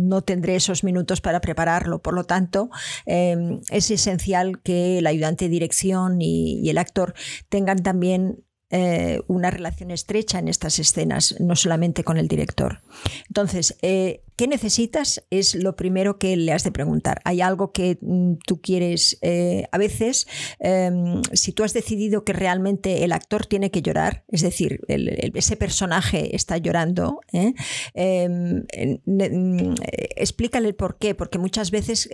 no 0.08 0.22
tendré 0.22 0.56
esos 0.56 0.84
minutos 0.84 1.20
para 1.20 1.40
prepararlo. 1.40 2.02
Por 2.02 2.14
lo 2.14 2.24
tanto, 2.24 2.70
es 3.06 3.90
esencial 3.90 4.60
que 4.60 4.98
el 4.98 5.06
ayudante 5.06 5.46
de 5.46 5.50
dirección 5.50 6.20
y 6.20 6.61
el 6.70 6.78
actor 6.78 7.14
tengan 7.48 7.82
también 7.82 8.44
eh, 8.74 9.20
una 9.26 9.50
relación 9.50 9.90
estrecha 9.90 10.38
en 10.38 10.48
estas 10.48 10.78
escenas, 10.78 11.38
no 11.40 11.56
solamente 11.56 12.04
con 12.04 12.16
el 12.16 12.26
director. 12.26 12.80
Entonces, 13.28 13.76
eh, 13.82 14.22
¿qué 14.34 14.48
necesitas? 14.48 15.22
Es 15.28 15.54
lo 15.54 15.76
primero 15.76 16.18
que 16.18 16.38
le 16.38 16.52
has 16.52 16.64
de 16.64 16.72
preguntar. 16.72 17.20
¿Hay 17.24 17.42
algo 17.42 17.72
que 17.72 17.98
mm, 18.00 18.36
tú 18.46 18.62
quieres? 18.62 19.18
Eh, 19.20 19.66
a 19.72 19.76
veces, 19.76 20.26
em, 20.58 21.20
si 21.34 21.52
tú 21.52 21.64
has 21.64 21.74
decidido 21.74 22.24
que 22.24 22.32
realmente 22.32 23.04
el 23.04 23.12
actor 23.12 23.44
tiene 23.44 23.70
que 23.70 23.82
llorar, 23.82 24.24
es 24.28 24.40
decir, 24.40 24.80
ese 24.88 25.56
personaje 25.56 26.34
está 26.34 26.56
llorando, 26.56 27.20
em, 27.30 28.64
mm, 29.04 29.74
explícale 30.16 30.68
el 30.68 30.76
por 30.76 30.96
qué, 30.96 31.14
porque 31.14 31.36
muchas 31.36 31.70
veces 31.70 32.08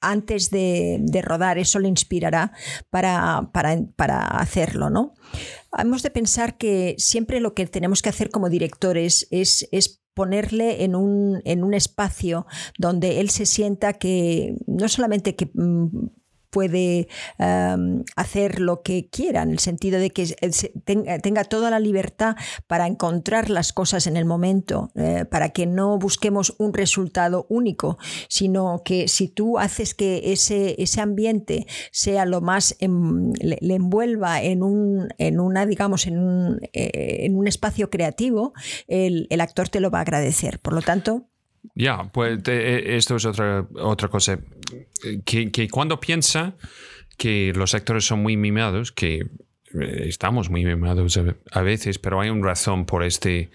antes 0.00 0.50
de, 0.50 1.00
rodar, 1.22 1.58
eso 1.58 1.78
le 1.78 1.88
inspirará 1.88 2.52
para, 2.90 3.50
para, 3.52 4.26
hacerlo, 4.26 4.90
¿no? 4.90 5.14
Hemos 5.76 6.02
de 6.02 6.10
pensar 6.10 6.56
que 6.56 6.94
siempre 6.98 7.40
lo 7.40 7.54
que 7.54 7.66
tenemos 7.66 8.02
que 8.02 8.08
hacer 8.08 8.30
como 8.30 8.48
directores 8.48 9.26
es, 9.30 9.68
es 9.72 10.02
ponerle 10.14 10.84
en 10.84 10.96
un, 10.96 11.40
en 11.44 11.62
un, 11.62 11.74
espacio 11.74 12.46
donde 12.76 13.20
él 13.20 13.30
se 13.30 13.46
sienta 13.46 13.92
que 13.92 14.56
no 14.66 14.88
solamente 14.88 15.36
que 15.36 15.50
mm, 15.54 16.08
puede 16.50 17.08
hacer 18.16 18.60
lo 18.60 18.82
que 18.82 19.08
quiera, 19.10 19.42
en 19.42 19.50
el 19.50 19.58
sentido 19.58 19.98
de 19.98 20.10
que 20.10 20.34
tenga, 20.84 21.44
toda 21.44 21.70
la 21.70 21.80
libertad 21.80 22.36
para 22.66 22.86
encontrar 22.86 23.50
las 23.50 23.72
cosas 23.72 24.06
en 24.06 24.16
el 24.16 24.24
momento, 24.24 24.90
eh, 24.94 25.24
para 25.30 25.50
que 25.50 25.66
no 25.66 25.98
busquemos 25.98 26.54
un 26.58 26.72
resultado 26.74 27.46
único, 27.48 27.98
sino 28.28 28.82
que 28.84 29.08
si 29.08 29.28
tú 29.28 29.58
haces 29.58 29.94
que 29.94 30.32
ese, 30.32 30.80
ese 30.82 31.00
ambiente 31.00 31.66
sea 31.92 32.24
lo 32.24 32.40
más, 32.40 32.76
em, 32.80 33.32
le, 33.40 33.74
envuelva 33.74 34.42
en 34.42 34.62
un, 34.62 35.08
en 35.18 35.40
una, 35.40 35.66
digamos, 35.66 36.06
en 36.06 36.18
un, 36.18 36.60
eh, 36.72 37.20
en 37.20 37.36
un 37.36 37.46
espacio 37.46 37.90
creativo, 37.90 38.52
el 38.88 39.40
actor 39.40 39.68
te 39.68 39.80
lo 39.80 39.90
va 39.90 39.98
a 39.98 40.02
agradecer. 40.02 40.58
Por 40.60 40.72
lo 40.72 40.82
tanto, 40.82 41.28
ya, 41.74 42.10
pues 42.12 42.40
eh, 42.46 42.96
esto 42.96 43.16
es 43.16 43.24
otra, 43.24 43.66
otra 43.74 44.08
cosa. 44.08 44.38
Que, 45.24 45.50
que, 45.50 45.68
cuando 45.68 46.00
piensa 46.00 46.54
que 47.16 47.52
los 47.54 47.74
actores 47.74 48.04
son 48.04 48.22
muy 48.22 48.36
mimados, 48.36 48.92
que 48.92 49.26
eh, 49.74 50.04
estamos 50.06 50.50
muy 50.50 50.64
mimados 50.64 51.18
a, 51.50 51.62
veces, 51.62 51.98
pero 51.98 52.20
hay 52.20 52.30
una 52.30 52.46
razón 52.46 52.86
por 52.86 53.04
este, 53.04 53.50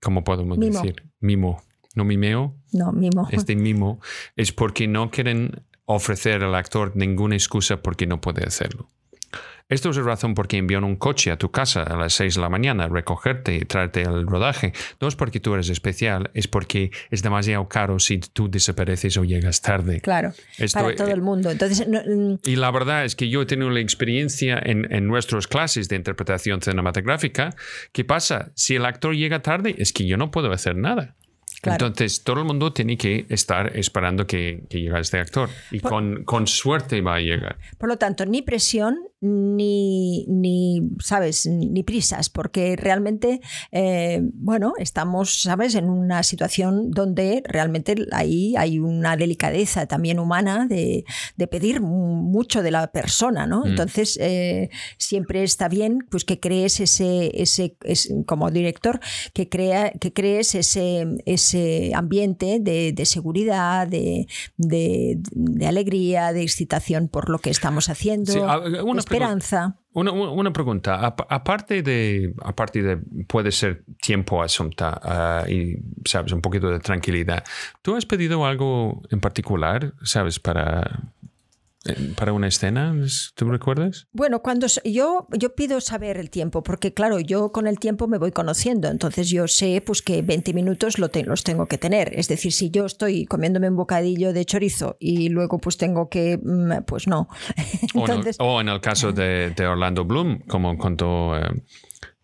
¿cómo 0.00 0.24
podemos 0.24 0.58
decir? 0.58 1.02
Mimo. 1.20 1.62
¿No 1.94 2.04
mimeo? 2.04 2.56
No, 2.72 2.92
mimo. 2.92 3.28
Este 3.30 3.54
mimo 3.54 4.00
es 4.34 4.52
porque 4.52 4.88
no 4.88 5.10
quieren 5.10 5.62
ofrecer 5.86 6.42
al 6.42 6.54
actor 6.54 6.92
ninguna 6.96 7.36
excusa 7.36 7.82
porque 7.82 8.06
no 8.06 8.20
puede 8.20 8.44
hacerlo. 8.44 8.90
Esto 9.68 9.90
es 9.90 9.96
la 9.96 10.02
razón 10.02 10.34
por 10.34 10.46
qué 10.46 10.58
envían 10.58 10.84
un 10.84 10.96
coche 10.96 11.30
a 11.30 11.38
tu 11.38 11.50
casa 11.50 11.82
a 11.82 11.96
las 11.96 12.12
6 12.14 12.34
de 12.34 12.40
la 12.40 12.50
mañana 12.50 12.84
a 12.84 12.88
recogerte 12.88 13.56
y 13.56 13.60
traerte 13.60 14.04
al 14.04 14.26
rodaje. 14.26 14.74
No 15.00 15.08
es 15.08 15.16
porque 15.16 15.40
tú 15.40 15.54
eres 15.54 15.70
especial, 15.70 16.30
es 16.34 16.48
porque 16.48 16.90
es 17.10 17.22
demasiado 17.22 17.66
caro 17.66 17.98
si 17.98 18.18
tú 18.18 18.50
desapareces 18.50 19.16
o 19.16 19.24
llegas 19.24 19.62
tarde. 19.62 20.00
Claro, 20.00 20.32
para 20.72 20.94
todo 20.94 21.10
el 21.10 21.22
mundo. 21.22 21.50
Entonces, 21.50 21.86
mm, 21.88 22.34
y 22.44 22.56
la 22.56 22.70
verdad 22.70 23.06
es 23.06 23.16
que 23.16 23.30
yo 23.30 23.42
he 23.42 23.46
tenido 23.46 23.70
la 23.70 23.80
experiencia 23.80 24.60
en, 24.62 24.92
en 24.92 25.06
nuestras 25.06 25.46
clases 25.46 25.88
de 25.88 25.96
interpretación 25.96 26.60
cinematográfica. 26.60 27.56
¿Qué 27.92 28.04
pasa? 28.04 28.52
Si 28.54 28.76
el 28.76 28.84
actor 28.84 29.16
llega 29.16 29.40
tarde, 29.40 29.74
es 29.78 29.94
que 29.94 30.06
yo 30.06 30.18
no 30.18 30.30
puedo 30.30 30.52
hacer 30.52 30.76
nada. 30.76 31.16
Entonces, 31.72 32.22
todo 32.22 32.40
el 32.40 32.46
mundo 32.46 32.72
tiene 32.72 32.96
que 32.96 33.26
estar 33.28 33.76
esperando 33.76 34.26
que, 34.26 34.64
que 34.68 34.80
llegue 34.80 34.98
este 35.00 35.18
actor. 35.18 35.48
Y 35.70 35.80
con, 35.80 36.24
con, 36.24 36.46
suerte 36.46 37.00
va 37.00 37.16
a 37.16 37.20
llegar. 37.20 37.58
Por 37.78 37.88
lo 37.88 37.96
tanto, 37.96 38.26
ni 38.26 38.42
presión, 38.42 38.98
ni, 39.24 40.26
ni 40.26 40.82
¿sabes? 41.00 41.46
Ni 41.46 41.82
prisas, 41.82 42.28
porque 42.28 42.76
realmente, 42.76 43.40
eh, 43.72 44.20
bueno, 44.34 44.74
estamos, 44.78 45.42
¿sabes? 45.42 45.74
En 45.74 45.88
una 45.88 46.22
situación 46.22 46.90
donde 46.90 47.42
realmente 47.46 47.94
ahí 48.12 48.54
hay 48.56 48.78
una 48.78 49.16
delicadeza 49.16 49.86
también 49.86 50.18
humana 50.18 50.66
de, 50.68 51.04
de 51.36 51.46
pedir 51.46 51.80
mucho 51.80 52.62
de 52.62 52.70
la 52.70 52.88
persona, 52.88 53.46
¿no? 53.46 53.62
Mm. 53.62 53.68
Entonces, 53.68 54.18
eh, 54.20 54.68
siempre 54.98 55.42
está 55.42 55.68
bien 55.68 56.06
pues 56.10 56.24
que 56.24 56.38
crees 56.38 56.80
ese, 56.80 57.30
ese, 57.34 57.76
como 58.26 58.50
director, 58.50 59.00
que, 59.32 59.48
crea, 59.48 59.90
que 59.92 60.12
crees 60.12 60.54
ese, 60.54 61.06
ese 61.24 61.92
ambiente 61.94 62.58
de, 62.60 62.92
de 62.92 63.06
seguridad, 63.06 63.88
de, 63.88 64.26
de, 64.58 65.18
alegría, 65.66 66.32
de 66.32 66.42
excitación 66.42 67.08
por 67.08 67.30
lo 67.30 67.38
que 67.38 67.50
estamos 67.50 67.88
haciendo. 67.88 68.32
Sí, 68.32 68.38
esperanza. 69.14 69.76
Una, 69.92 70.52
pregunta, 70.52 71.06
aparte 71.06 71.82
de, 71.82 72.34
aparte 72.42 72.82
de 72.82 72.96
puede 73.28 73.52
ser 73.52 73.84
tiempo 74.02 74.42
asunta 74.42 75.00
ah, 75.02 75.44
y, 75.48 75.76
sabes, 76.04 76.32
un 76.32 76.40
poquito 76.40 76.68
de 76.68 76.80
tranquilidad, 76.80 77.44
¿tú 77.80 77.94
has 77.94 78.04
pedido 78.04 78.44
algo 78.44 79.02
en 79.10 79.20
particular, 79.20 79.94
sabes, 80.02 80.40
para, 80.40 81.12
para 82.16 82.32
una 82.32 82.48
escena? 82.48 82.94
¿Tú 83.34 83.50
recuerdas? 83.50 84.08
Bueno, 84.12 84.40
cuando 84.40 84.66
yo, 84.84 85.26
yo 85.32 85.54
pido 85.54 85.80
saber 85.80 86.16
el 86.16 86.30
tiempo, 86.30 86.62
porque 86.62 86.94
claro, 86.94 87.20
yo 87.20 87.52
con 87.52 87.66
el 87.66 87.78
tiempo 87.78 88.06
me 88.08 88.18
voy 88.18 88.32
conociendo, 88.32 88.88
entonces 88.88 89.28
yo 89.28 89.46
sé 89.48 89.82
pues 89.84 90.02
que 90.02 90.22
20 90.22 90.52
minutos 90.54 90.98
lo 90.98 91.10
los 91.24 91.44
tengo 91.44 91.66
que 91.66 91.78
tener. 91.78 92.12
Es 92.18 92.28
decir, 92.28 92.52
si 92.52 92.70
yo 92.70 92.86
estoy 92.86 93.26
comiéndome 93.26 93.68
un 93.68 93.76
bocadillo 93.76 94.32
de 94.32 94.44
chorizo 94.44 94.96
y 94.98 95.28
luego 95.28 95.58
pues 95.58 95.76
tengo 95.76 96.08
que, 96.08 96.38
mm, 96.42 96.84
pues 96.86 97.06
no. 97.06 97.28
o, 98.38 98.60
en 98.60 98.68
el, 98.68 98.80
caso 98.80 99.12
de, 99.12 99.54
Orlando 99.60 100.04
Bloom, 100.04 100.40
como 100.48 100.76
contó 100.76 101.36
eh, 101.36 101.62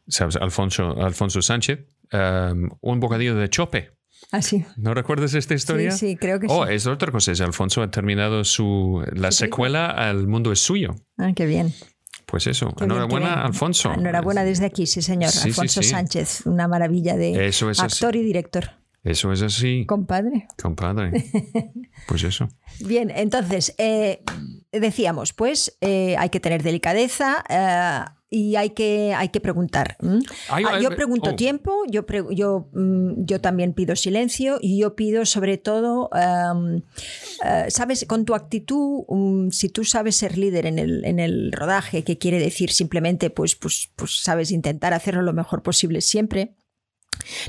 ¿sabes? 0.09 0.37
Alfonso, 0.37 1.00
Alfonso 1.00 1.43
Sánchez, 1.43 1.81
eh, 2.12 2.52
un 2.81 3.00
bocadillo 3.00 3.35
de 3.35 3.49
chope. 3.49 4.00
Ah, 4.32 4.40
¿No 4.76 4.94
recuerdas 4.94 5.34
esta 5.34 5.54
historia? 5.54 5.90
Sí, 5.90 6.10
sí, 6.10 6.16
creo 6.16 6.38
que 6.38 6.46
oh, 6.49 6.64
sí. 6.64 6.75
es 6.75 6.87
otra 6.87 7.10
cosa. 7.10 7.32
Es 7.32 7.40
Alfonso 7.40 7.82
ha 7.82 7.90
terminado 7.90 8.44
su, 8.44 9.02
la 9.12 9.32
secuela 9.32 9.90
al 9.90 10.28
mundo 10.28 10.52
es 10.52 10.60
suyo. 10.60 10.94
Ah, 11.18 11.32
qué 11.34 11.46
bien. 11.46 11.75
Pues 12.26 12.46
eso, 12.46 12.72
enhorabuena 12.80 13.42
Alfonso. 13.44 13.92
Enhorabuena 13.92 14.44
desde 14.44 14.66
aquí, 14.66 14.87
sí 14.87 15.02
señor. 15.02 15.32
Alfonso 15.42 15.82
Sánchez, 15.82 16.46
una 16.46 16.68
maravilla 16.68 17.16
de 17.16 17.50
actor 17.76 18.14
y 18.14 18.22
director. 18.22 18.70
Eso 19.02 19.32
es 19.32 19.42
así. 19.42 19.84
Compadre. 19.87 20.46
Compadre. 20.60 21.12
Pues 22.06 22.25
eso. 22.25 22.49
Bien, 22.80 23.12
entonces, 23.14 23.75
eh, 23.78 24.25
decíamos, 24.72 25.32
pues 25.32 25.76
eh, 25.80 26.16
hay 26.18 26.30
que 26.30 26.40
tener 26.40 26.62
delicadeza. 26.62 27.44
Eh, 27.49 28.04
y 28.30 28.54
hay 28.54 28.70
que, 28.70 29.12
hay 29.14 29.30
que 29.30 29.40
preguntar. 29.40 29.96
Ah, 30.49 30.78
yo 30.80 30.90
pregunto 30.90 31.30
oh. 31.30 31.37
tiempo, 31.37 31.82
yo, 31.88 32.06
yo, 32.30 32.68
mm, 32.72 33.25
yo 33.25 33.40
también 33.40 33.75
pido 33.75 33.96
silencio 33.96 34.58
y 34.60 34.78
yo 34.78 34.94
pido 34.94 35.26
sobre 35.26 35.58
todo, 35.58 36.08
em, 36.14 36.82
sabes, 37.68 38.06
con 38.06 38.25
tu 38.25 38.34
actitud, 38.34 39.04
mm, 39.08 39.50
si 39.50 39.68
tú 39.68 39.84
sabes 39.84 40.16
ser 40.16 40.38
líder 40.38 40.66
en 40.66 40.78
el, 40.78 41.04
en 41.04 41.18
el 41.18 41.50
rodaje, 41.50 42.04
que 42.04 42.18
quiere 42.18 42.38
decir 42.38 42.70
simplemente, 42.70 43.30
pues, 43.30 43.56
pues, 43.56 43.90
pues 43.96 44.22
sabes 44.22 44.52
intentar 44.52 44.94
hacerlo 44.94 45.22
lo 45.22 45.32
mejor 45.32 45.62
posible 45.62 46.00
siempre 46.00 46.54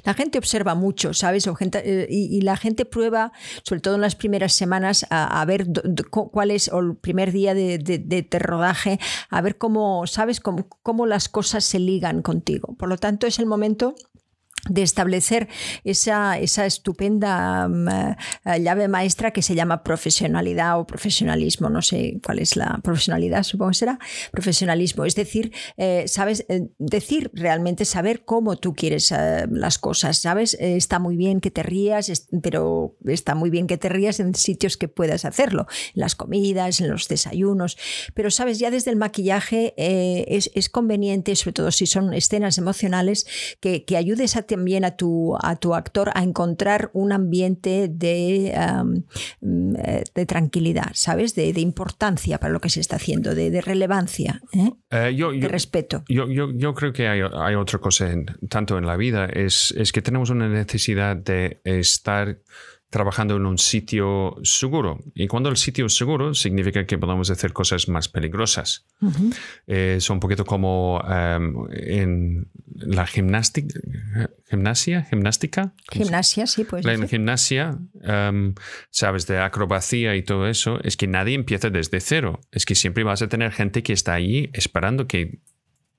la 0.04 0.14
gente 0.14 0.38
observa 0.38 0.76
mucho, 0.76 1.14
¿sabes? 1.14 1.48
Eh, 1.48 2.08
y, 2.10 2.42
la 2.42 2.58
gente 2.58 2.86
prueba, 2.86 3.32
sobre 3.64 3.82
todo 3.82 3.96
en 3.96 4.02
las 4.02 4.16
primeras 4.16 4.54
semanas, 4.54 5.06
a, 5.10 5.44
ver 5.46 5.68
cuál 6.10 6.52
es, 6.52 6.70
o 6.70 6.80
el 6.80 6.96
primer 6.96 7.32
día 7.32 7.54
de, 7.54 7.78
de, 7.78 8.40
rodaje, 8.40 9.00
a 9.30 9.42
ver 9.42 9.58
cómo, 9.58 10.06
¿sabes? 10.08 10.40
Cómo, 10.40 10.68
cómo 10.84 11.06
las 11.06 11.30
cosas 11.30 11.64
se 11.64 11.80
ligan 11.80 12.22
contigo. 12.22 12.76
Por 12.78 12.90
lo 12.90 12.98
tanto, 12.98 13.28
es 13.28 13.40
el 13.40 13.46
momento 13.46 13.96
de 14.70 14.84
establecer 14.84 15.48
esa, 15.84 16.38
esa 16.38 16.66
estupenda 16.66 17.70
eh, 18.46 18.60
llave 18.62 18.88
maestra 18.88 19.32
que 19.32 19.42
se 19.42 19.56
llama 19.56 19.84
profesionalidad 19.84 20.80
o 20.80 20.86
profesionalismo. 20.86 21.70
No 21.70 21.82
sé 21.82 22.20
cuál 22.24 22.40
es 22.40 22.56
la 22.56 22.80
profesionalidad, 22.84 23.44
supongo 23.44 23.72
que 23.72 23.78
será 23.78 24.00
profesionalismo. 24.32 25.06
Es 25.06 25.16
decir, 25.16 25.52
eh, 25.78 26.06
sabes, 26.08 26.46
eh, 26.50 26.70
decir 26.78 27.32
realmente, 27.34 27.86
saber 27.86 28.24
cómo 28.24 28.56
tú 28.56 28.74
quieres 28.74 29.12
las 29.50 29.78
cosas, 29.78 30.18
¿sabes? 30.18 30.56
está 30.60 31.00
muy 31.00 31.16
bien 31.16 31.42
que 31.42 31.52
te 31.52 31.64
rías, 31.64 32.28
pero 32.42 32.96
está 33.06 33.36
muy 33.36 33.50
bien 33.50 33.68
que 33.68 33.78
te 33.78 33.90
rías 33.90 34.20
en 34.20 34.36
sitios 34.36 34.78
que 34.78 34.88
puedas 34.88 35.26
hacerlo, 35.26 35.68
en 35.96 36.02
las 36.02 36.16
comidas, 36.16 36.80
en 36.80 36.90
los 36.90 37.08
desayunos. 37.08 37.78
Pero, 38.14 38.32
¿sabes? 38.32 38.60
Ya 38.60 38.72
desde 38.72 38.92
el 38.92 38.98
maquillaje 38.98 39.74
es, 39.78 40.52
es, 40.54 40.70
conveniente, 40.70 41.36
sobre 41.36 41.54
todo 41.54 41.72
si 41.72 41.88
son 41.88 42.14
escenas 42.14 42.58
emocionales, 42.58 43.26
que, 43.60 43.84
que 43.86 43.98
ayudes 43.98 44.36
a 44.36 44.44
también 44.52 44.84
a 44.84 44.92
tu, 44.92 45.36
a 45.42 45.56
tu 45.56 45.74
actor 45.74 46.12
a 46.14 46.24
encontrar 46.24 46.90
un 46.94 47.14
ambiente 47.14 47.88
de, 47.90 48.54
mm, 49.40 49.74
de 50.14 50.26
tranquilidad, 50.26 50.92
¿sabes? 50.94 51.36
De, 51.36 51.62
importancia 51.62 52.40
para 52.40 52.52
lo 52.52 52.60
que 52.60 52.70
se 52.70 52.80
está 52.80 52.98
haciendo, 52.98 53.34
de, 53.36 53.62
relevancia, 53.62 54.42
¿eh? 54.54 54.72
Eh, 54.90 55.40
de 55.40 55.48
respeto. 55.48 56.04
Yo, 56.10 56.28
yo, 56.28 56.74
creo 56.74 56.92
que 56.92 57.08
hay, 57.08 57.22
hay 57.22 57.56
otra 57.56 57.80
cosa, 57.80 58.10
tanto 58.50 58.78
en 58.78 58.86
la 58.86 58.98
vida, 58.98 59.26
es, 59.26 59.74
es 59.78 59.92
que 59.92 60.02
tenemos 60.02 60.30
una 60.32 60.50
necesidad 60.50 61.16
de 61.16 61.62
estar 61.64 62.40
trabajando 62.92 63.38
en 63.38 63.46
un 63.46 63.58
sitio 63.58 64.36
seguro. 64.44 65.00
Y 65.16 65.28
cuando 65.28 65.50
el 65.50 65.56
sitio 65.56 65.86
es 65.86 65.96
seguro, 65.96 66.34
significa 66.34 66.86
que 66.86 66.98
podemos 66.98 67.30
hacer 67.30 67.54
cosas 67.54 67.88
más 67.88 68.10
peligrosas. 68.10 68.86
es 69.66 70.10
un 70.10 70.20
poquito 70.20 70.46
como 70.46 71.02
em, 71.10 71.56
en 71.72 72.52
la 72.76 73.08
gimnástica, 73.08 73.80
gimnasia, 74.50 75.04
gimnástica. 75.10 75.74
Gimnasia, 75.90 76.46
sí, 76.46 76.66
pues. 76.66 76.84
La 76.84 77.08
gimnasia, 77.08 77.80
em, 78.04 78.56
sabes, 78.90 79.26
de 79.26 79.40
acrobacia 79.40 80.18
y 80.18 80.24
todo 80.24 80.48
eso, 80.48 80.82
es 80.84 80.98
que 80.98 81.08
nadie 81.08 81.36
empieza 81.36 81.70
desde 81.70 82.02
cero. 82.02 82.42
Es 82.52 82.66
que 82.66 82.76
siempre 82.76 83.06
vas 83.06 83.22
a 83.22 83.30
tener 83.30 83.54
gente 83.54 83.84
que 83.84 83.94
está 83.94 84.16
allí 84.16 84.50
esperando 84.54 85.08
que 85.08 85.40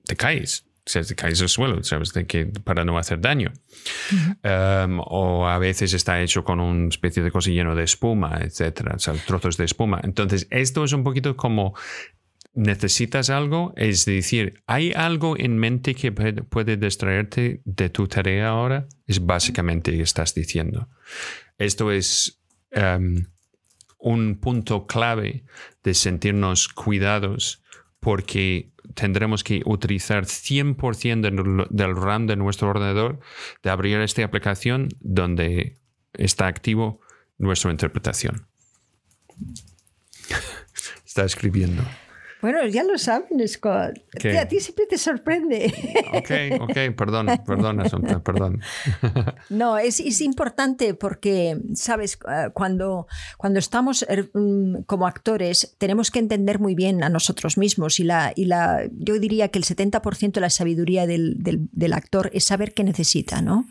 te 0.05 0.15
caes 0.15 0.67
se 0.85 1.15
caes 1.15 1.41
al 1.41 1.49
suelo, 1.49 1.83
¿sabes? 1.83 2.13
De 2.13 2.25
que, 2.25 2.45
para 2.45 2.83
no 2.83 2.97
hacer 2.97 3.21
daño. 3.21 3.51
Em, 4.43 4.99
o 4.99 5.47
a 5.47 5.57
veces 5.57 5.93
está 5.93 6.21
hecho 6.21 6.43
con 6.43 6.59
una 6.59 6.89
especie 6.89 7.23
de 7.23 7.31
cosa 7.31 7.51
lleno 7.51 7.75
de 7.75 7.83
espuma, 7.83 8.39
etcétera, 8.41 8.95
o 8.95 8.99
sea, 8.99 9.13
trozos 9.13 9.57
de 9.57 9.65
espuma. 9.65 10.01
Entonces, 10.03 10.47
esto 10.49 10.83
es 10.83 10.93
un 10.93 11.03
poquito 11.03 11.37
como 11.37 11.73
necesitas 12.53 13.29
algo, 13.29 13.73
es 13.75 14.05
decir, 14.05 14.61
¿hay 14.67 14.91
algo 14.91 15.37
en 15.37 15.57
mente 15.57 15.95
que 15.95 16.11
puede 16.11 16.77
distraerte 16.77 17.61
de 17.65 17.89
tu 17.89 18.07
tarea 18.07 18.49
ahora? 18.49 18.87
Es 19.07 19.25
básicamente 19.25 19.91
lo 19.91 19.97
que 19.97 20.03
estás 20.03 20.35
diciendo. 20.35 20.87
Esto 21.57 21.91
es 21.91 22.41
em, 22.71 23.25
un 23.97 24.39
punto 24.39 24.85
clave 24.85 25.45
de 25.83 25.93
sentirnos 25.93 26.67
cuidados 26.67 27.63
porque 27.99 28.72
tendremos 28.93 29.43
que 29.43 29.61
utilizar 29.65 30.25
100% 30.25 31.69
del 31.69 31.95
RAM 31.95 32.27
de 32.27 32.35
nuestro 32.35 32.69
ordenador 32.69 33.19
de 33.61 33.69
abrir 33.69 33.99
esta 33.99 34.23
aplicación 34.23 34.89
donde 34.99 35.77
está 36.13 36.47
activo 36.47 37.01
nuestra 37.37 37.71
interpretación. 37.71 38.47
Está 41.05 41.25
escribiendo. 41.25 41.83
Bueno, 42.43 42.67
ya 42.67 42.83
lo 42.83 42.97
saben, 42.97 43.47
Scott. 43.47 43.99
A 44.37 44.47
ti 44.49 44.59
siempre 44.59 44.85
te 44.85 44.97
sorprende. 44.97 45.73
Ok, 46.13 46.61
ok, 46.61 46.93
perdón, 46.93 47.27
perdón, 47.47 47.79
Asunta, 47.79 48.21
perdón. 48.21 48.59
No, 49.49 49.77
es, 49.77 50.01
es, 50.01 50.19
importante 50.19 50.93
porque, 50.93 51.57
sabes, 51.73 52.17
eh, 52.29 52.49
cuando, 52.53 53.07
cuando 53.37 53.59
estamos 53.59 54.03
er, 54.09 54.29
mm, 54.33 54.83
como 54.85 55.07
actores, 55.07 55.75
tenemos 55.77 56.11
que 56.11 56.19
entender 56.19 56.59
muy 56.59 56.75
bien 56.75 57.01
a 57.03 57.09
nosotros 57.09 57.57
mismos 57.57 58.01
y, 58.01 58.03
la, 58.03 58.33
y 58.35 58.43
la, 58.43 58.89
yo 58.91 59.19
diría 59.19 59.47
que 59.47 59.59
el 59.59 59.63
70% 59.63 60.33
de 60.33 60.41
la 60.41 60.49
sabiduría 60.49 61.07
del, 61.07 61.37
del, 61.39 61.93
actor 61.93 62.29
es 62.33 62.43
saber 62.43 62.73
qué 62.73 62.83
necesita, 62.83 63.41
¿no? 63.41 63.67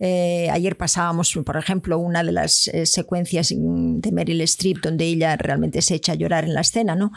Eh, 0.00 0.48
ayer 0.50 0.76
pasábamos, 0.76 1.38
por 1.44 1.56
ejemplo, 1.56 1.98
una 1.98 2.24
de 2.24 2.32
las 2.32 2.66
eh, 2.68 2.86
secuencias 2.86 3.54
de 3.54 4.12
Meryl 4.12 4.40
Streep 4.40 4.78
donde 4.78 5.04
ella 5.04 5.36
realmente 5.36 5.80
se 5.80 5.94
echa 5.94 6.12
a 6.12 6.16
llorar 6.16 6.44
en 6.44 6.54
la 6.54 6.62
escena, 6.62 6.96
¿no? 6.96 7.12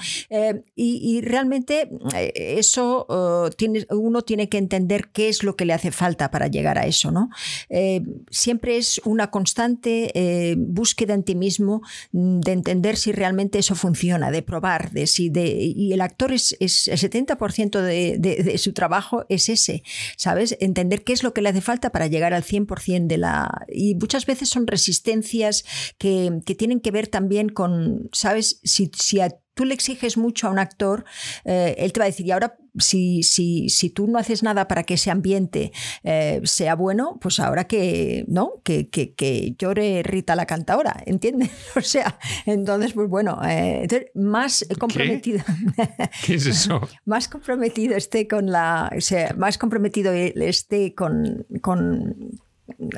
Y, 0.84 1.22
realmente 1.22 1.90
eh, 2.16 2.56
eso 2.58 3.06
oh, 3.08 3.50
uno 3.92 4.22
tiene 4.22 4.50
que 4.50 4.58
entender 4.58 5.10
qué 5.14 5.30
es 5.30 5.44
lo 5.44 5.56
que 5.56 5.66
le 5.66 5.74
hace 5.74 5.92
falta 5.92 6.32
para 6.32 6.48
llegar 6.48 6.78
a 6.78 6.86
eso. 6.86 7.12
¿no? 7.12 7.30
Eh, 7.70 8.02
siempre 8.30 8.78
es 8.78 9.02
una 9.06 9.32
constante 9.32 10.12
eh, 10.14 10.56
búsqueda 10.58 11.14
en 11.14 11.24
ti 11.24 11.36
mismo 11.36 11.82
de 12.12 12.52
entender 12.52 12.98
si 12.98 13.12
realmente 13.12 13.60
eso 13.60 13.76
funciona, 13.76 14.32
de 14.32 14.42
probar, 14.42 14.92
de 14.92 15.08
si 15.08 15.30
de, 15.30 15.48
y 15.48 15.94
el 15.94 16.02
actor 16.02 16.34
es, 16.34 16.56
es 16.60 16.88
el 16.88 16.98
70% 16.98 17.82
de, 17.82 18.18
de, 18.20 18.58
su 18.58 18.74
trabajo 18.74 19.26
es 19.30 19.50
ese, 19.50 19.84
¿sabes? 20.18 20.58
Entender 20.60 21.04
qué 21.04 21.14
es 21.14 21.24
lo 21.24 21.34
que 21.34 21.42
le 21.42 21.50
hace 21.50 21.62
falta 21.62 21.92
para 21.92 22.08
llegar 22.08 22.34
al 22.34 22.44
100% 22.44 23.08
de 23.08 23.18
la... 23.18 23.66
Y 23.70 23.96
muchas 23.96 24.26
veces 24.26 24.50
son 24.50 24.68
resistencias 24.68 25.64
que, 25.98 26.42
que 26.46 26.56
tienen 26.56 26.80
que 26.80 26.92
ver 26.92 27.08
también 27.08 27.50
con, 27.50 28.10
¿sabes? 28.12 28.60
Si, 28.64 28.92
tú 29.54 29.66
le 29.66 29.74
exiges 29.74 30.18
mucho 30.18 30.48
a 30.48 30.52
un 30.52 30.60
actor, 30.60 31.06
eh, 31.46 31.76
él 31.78 31.94
te 31.94 32.00
va 32.00 32.06
a 32.06 32.08
decir, 32.08 32.26
y 32.26 32.32
ahora 32.32 32.58
si, 32.80 33.22
si, 33.24 33.70
si, 33.70 33.90
tú 33.90 34.08
no 34.08 34.18
haces 34.18 34.42
nada 34.42 34.68
para 34.68 34.84
que 34.84 34.96
ese 34.96 35.12
ambiente 35.12 35.72
eh, 36.04 36.42
sea 36.44 36.76
bueno, 36.76 37.20
pues 37.22 37.40
ahora 37.40 37.66
que, 37.66 38.26
¿no? 38.28 38.62
Que, 38.64 38.90
que, 38.90 39.56
llore 39.58 40.02
Rita 40.04 40.36
la 40.36 40.46
cantadora, 40.46 41.02
¿entiendes? 41.06 41.52
O 41.76 41.82
sea, 41.82 42.18
entonces, 42.46 42.94
pues 42.94 43.10
bueno, 43.10 43.40
eh, 43.48 44.12
más 44.16 44.66
comprometido. 44.80 45.44
¿Qué? 46.26 46.36
es 46.36 46.46
eso? 46.46 46.82
más 47.06 47.28
comprometido 47.28 47.96
esté 47.96 48.28
con 48.28 48.52
la. 48.52 48.92
O 48.96 49.02
sea, 49.02 49.36
más 49.38 49.58
comprometido 49.58 50.14
esté 50.14 50.96
con, 50.96 51.46
con 51.62 52.40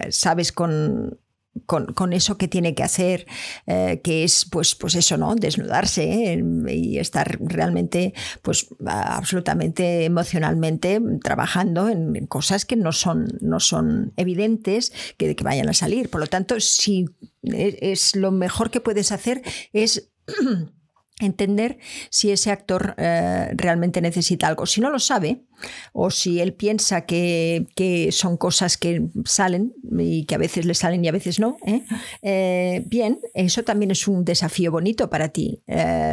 sabes, 0.09 0.51
con 0.51 1.17
con, 1.65 2.13
eso 2.13 2.37
que 2.37 2.47
tiene 2.47 2.75
que 2.75 2.83
hacer, 2.83 3.25
eh, 3.65 4.01
que 4.03 4.23
es 4.23 4.45
pues, 4.45 4.75
pues 4.75 4.95
eso, 4.95 5.17
¿no? 5.17 5.35
Desnudarse 5.35 6.33
¿eh? 6.33 6.43
y 6.69 6.97
estar 6.99 7.37
realmente, 7.41 8.13
pues 8.41 8.67
absolutamente 8.85 10.05
emocionalmente 10.05 11.01
trabajando 11.23 11.89
en, 11.89 12.25
cosas 12.27 12.65
que 12.65 12.75
no 12.75 12.91
son, 12.91 13.27
no 13.41 13.59
son 13.59 14.13
evidentes 14.17 14.91
que, 15.17 15.35
vayan 15.43 15.69
a 15.69 15.73
salir. 15.73 16.09
Por 16.09 16.21
lo 16.21 16.27
tanto, 16.27 16.59
si 16.59 17.05
es, 17.43 17.75
es 17.81 18.15
lo 18.15 18.31
mejor 18.31 18.71
que 18.71 18.81
puedes 18.81 19.11
hacer 19.11 19.41
es 19.73 20.09
entender 21.19 21.77
si 22.09 22.31
ese 22.31 22.51
actor 22.51 22.95
eh, 22.97 23.51
realmente 23.55 24.01
necesita 24.01 24.47
algo. 24.47 24.65
Si 24.65 24.81
no 24.81 24.89
lo 24.89 24.99
sabe, 24.99 25.45
o 25.93 26.09
si 26.11 26.39
él 26.39 26.53
piensa 26.53 27.05
que, 27.05 27.65
son 28.11 28.37
cosas 28.37 28.77
que 28.77 29.07
salen 29.25 29.73
y 29.97 30.25
que 30.25 30.35
a 30.35 30.37
veces 30.37 30.65
le 30.65 30.73
salen 30.73 31.03
y 31.03 31.07
a 31.07 31.11
veces 31.11 31.39
no, 31.39 31.57
¿eh? 31.65 31.83
Eh, 32.21 32.83
bien, 32.87 33.19
eso 33.33 33.63
también 33.63 33.91
es 33.91 34.07
un 34.07 34.25
desafío 34.25 34.71
bonito 34.71 35.09
para 35.09 35.29
ti, 35.29 35.61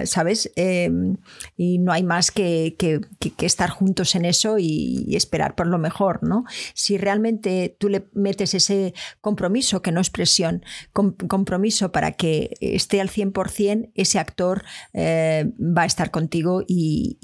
¿sabes? 0.04 0.50
y 1.56 1.78
no 1.78 1.92
hay 1.92 2.02
más 2.02 2.30
que, 2.30 2.76
estar 3.38 3.70
juntos 3.70 4.14
en 4.14 4.24
eso 4.24 4.58
y, 4.58 5.14
esperar 5.16 5.54
por 5.54 5.66
lo 5.66 5.78
mejor, 5.78 6.22
¿no? 6.22 6.44
Si 6.74 6.96
realmente 6.96 7.76
tú 7.78 7.88
le 7.88 8.06
metes 8.14 8.54
ese 8.54 8.94
compromiso, 9.20 9.82
que 9.82 9.92
no 9.92 10.00
es 10.00 10.10
presión, 10.10 10.64
compromiso 10.92 11.92
para 11.92 12.12
que 12.12 12.54
esté 12.60 13.00
al 13.00 13.10
100%, 13.10 13.90
ese 13.94 14.18
actor 14.18 14.64
eh, 14.92 15.50
va 15.58 15.82
a 15.82 15.86
estar 15.86 16.10
contigo 16.10 16.62
y, 16.66 17.18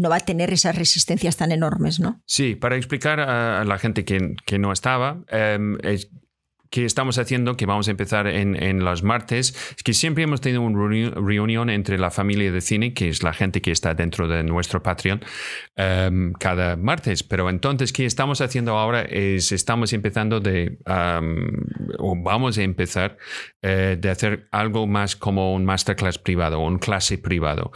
no 0.00 0.10
va 0.10 0.16
a 0.16 0.20
tener 0.20 0.52
esas 0.52 0.76
resistencias 0.76 1.35
tan 1.36 1.52
enormes, 1.52 2.00
¿no? 2.00 2.22
Sí, 2.26 2.54
para 2.54 2.76
explicar 2.76 3.20
a 3.20 3.64
la 3.64 3.78
gente 3.78 4.04
que, 4.04 4.58
no 4.58 4.72
estaba, 4.72 5.24
em, 5.28 5.78
que 6.70 6.84
estamos 6.84 7.18
haciendo, 7.18 7.56
que 7.56 7.66
vamos 7.66 7.88
a 7.88 7.90
empezar 7.90 8.26
en, 8.26 8.60
en, 8.62 8.84
los 8.84 9.02
martes, 9.02 9.54
es 9.76 9.82
que 9.82 9.94
siempre 9.94 10.24
hemos 10.24 10.40
tenido 10.40 10.62
una 10.62 11.10
reunión 11.10 11.70
entre 11.70 11.98
la 11.98 12.10
familia 12.10 12.50
de 12.52 12.60
cine, 12.60 12.92
que 12.92 13.08
es 13.08 13.22
la 13.22 13.32
gente 13.32 13.60
que 13.60 13.70
está 13.70 13.94
dentro 13.94 14.28
de 14.28 14.42
nuestro 14.42 14.82
Patreon, 14.82 15.24
em, 15.76 16.32
cada 16.32 16.76
martes. 16.76 17.22
Pero 17.22 17.48
entonces, 17.50 17.92
¿qué 17.92 18.04
estamos 18.04 18.40
haciendo 18.40 18.76
ahora? 18.76 19.02
Es, 19.02 19.52
estamos 19.52 19.92
empezando 19.92 20.40
de, 20.40 20.78
o 21.98 22.16
vamos 22.16 22.58
a 22.58 22.62
empezar 22.62 23.16
eh, 23.62 23.96
de 23.98 24.10
hacer 24.10 24.48
algo 24.50 24.86
más 24.86 25.16
como 25.16 25.54
un 25.54 25.64
masterclass 25.64 26.18
privado, 26.18 26.60
un 26.60 26.78
clase 26.78 27.18
privado. 27.18 27.72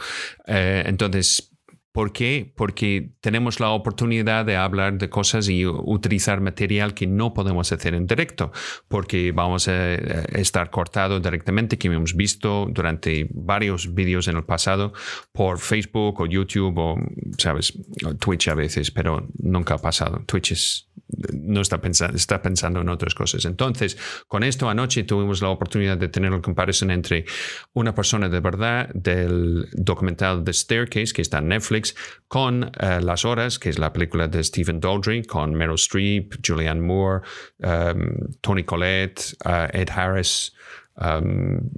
Eh, 0.47 0.83
entonces, 0.85 1.50
¿Por 1.91 2.13
qué? 2.13 2.53
Porque 2.55 3.11
tenemos 3.19 3.59
la 3.59 3.69
oportunidad 3.71 4.45
de 4.45 4.55
hablar 4.55 4.97
de 4.97 5.09
cosas 5.09 5.49
y 5.49 5.65
utilizar 5.65 6.39
material 6.39 6.93
que 6.93 7.05
no 7.05 7.33
podemos 7.33 7.71
hacer 7.71 7.93
en 7.95 8.07
directo, 8.07 8.51
porque 8.87 9.31
vamos 9.31 9.67
a 9.67 9.93
estar 9.93 10.69
cortado 10.69 11.19
directamente, 11.19 11.77
que 11.77 11.87
hemos 11.87 12.15
visto 12.15 12.67
durante 12.71 13.27
varios 13.31 13.93
vídeos 13.93 14.27
en 14.27 14.37
el 14.37 14.43
pasado 14.43 14.93
por 15.33 15.59
Facebook 15.59 16.21
o 16.21 16.25
YouTube 16.25 16.77
o, 16.77 16.95
sabes, 17.37 17.73
Twitch 18.19 18.47
a 18.47 18.55
veces, 18.55 18.91
pero 18.91 19.27
nunca 19.39 19.75
ha 19.75 19.79
pasado. 19.79 20.23
Twitch 20.25 20.51
es 20.53 20.90
no 21.33 21.61
está 21.61 21.81
pensando, 21.81 22.15
está 22.15 22.41
pensando 22.41 22.81
en 22.81 22.89
otras 22.89 23.15
cosas. 23.15 23.45
Entonces, 23.45 23.97
con 24.27 24.43
esto 24.43 24.69
anoche 24.69 25.03
tuvimos 25.03 25.41
la 25.41 25.49
oportunidad 25.49 25.97
de 25.97 26.09
tener 26.09 26.31
una 26.31 26.41
comparación 26.41 26.91
entre 26.91 27.25
una 27.73 27.93
persona 27.93 28.29
de 28.29 28.39
verdad 28.39 28.89
del 28.93 29.67
documental 29.73 30.43
The 30.43 30.53
Staircase, 30.53 31.13
que 31.13 31.21
está 31.21 31.39
en 31.39 31.49
Netflix, 31.49 31.95
con 32.27 32.71
eh, 32.79 33.01
Las 33.01 33.25
Horas, 33.25 33.59
que 33.59 33.69
es 33.69 33.79
la 33.79 33.91
película 33.91 34.27
de 34.27 34.43
Stephen 34.43 34.79
Daldry, 34.79 35.23
con 35.23 35.53
Meryl 35.53 35.75
Streep, 35.75 36.35
Julianne 36.45 36.81
Moore, 36.81 37.21
um, 37.59 38.15
Tony 38.41 38.63
Collette, 38.63 39.35
uh, 39.45 39.67
Ed 39.73 39.89
Harris, 39.89 40.53
um, 40.97 41.69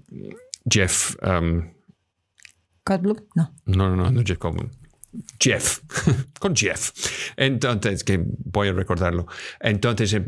Jeff... 0.70 1.16
Um, 1.22 1.72
Goldblum? 2.86 3.18
No. 3.36 3.48
No, 3.66 3.96
no, 3.96 4.10
no, 4.10 4.24
Jeff 4.24 4.40
Goldblum. 4.40 4.70
Jeff, 5.40 5.80
con 6.40 6.56
Jeff. 6.56 6.92
Entonces, 7.38 8.04
que 8.04 8.24
voy 8.24 8.70
a 8.70 8.74
recordarlo. 8.74 9.28
Entonces, 9.60 10.20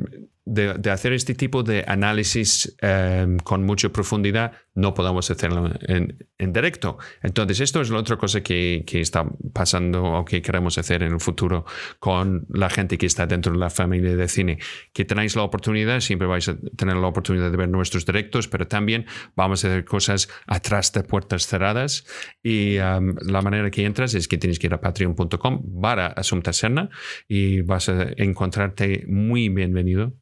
de, 0.45 0.91
hacer 0.91 1.13
este 1.13 1.34
tipo 1.34 1.63
de 1.63 1.84
análisis 1.88 2.75
em, 2.81 3.38
con 3.38 3.63
mucha 3.63 3.89
profundidad, 3.89 4.51
no 4.75 4.93
podemos 4.93 5.29
hacerlo 5.31 5.71
en, 5.81 6.17
directo. 6.38 6.99
Entonces, 7.23 7.62
esto 7.62 7.81
es 7.81 7.89
la 7.89 7.99
otra 7.99 8.17
cosa 8.17 8.41
que, 8.41 8.84
que, 8.86 9.01
está 9.01 9.25
pasando 9.53 10.03
o 10.03 10.23
que 10.23 10.41
queremos 10.41 10.77
hacer 10.77 11.01
en 11.01 11.13
el 11.13 11.19
futuro 11.19 11.65
con 11.99 12.45
la 12.49 12.69
gente 12.69 12.97
que 12.97 13.08
está 13.08 13.25
dentro 13.25 13.53
de 13.53 13.58
la 13.58 13.69
familia 13.71 14.15
de 14.15 14.27
cine. 14.27 14.60
Que 14.93 15.03
tenéis 15.03 15.36
la 15.36 15.41
oportunidad, 15.41 15.99
siempre 16.01 16.27
vais 16.27 16.47
a 16.47 16.55
tener 16.77 16.97
la 16.97 17.08
oportunidad 17.08 17.49
de 17.49 17.58
ver 17.58 17.69
nuestros 17.69 18.05
directos, 18.05 18.47
pero 18.47 18.67
también 18.67 19.05
vamos 19.36 19.65
a 19.65 19.69
hacer 19.69 19.86
cosas 19.86 20.29
atrás 20.45 20.93
de 20.93 21.03
puertas 21.03 21.47
cerradas. 21.47 22.05
Y 22.43 22.77
em, 22.77 23.15
la 23.21 23.41
manera 23.41 23.71
que 23.71 23.84
entras 23.84 24.13
es 24.13 24.27
que 24.27 24.38
tienes 24.38 24.60
que 24.60 24.67
ir 24.67 24.73
a 24.73 24.81
patreon.com 24.81 25.81
para 25.81 26.08
Asunta 26.08 26.53
Serna 26.53 26.89
y 27.27 27.62
vas 27.62 27.89
a 27.89 28.10
encontrarte 28.17 29.05
muy 29.08 29.49
bienvenido 29.49 30.13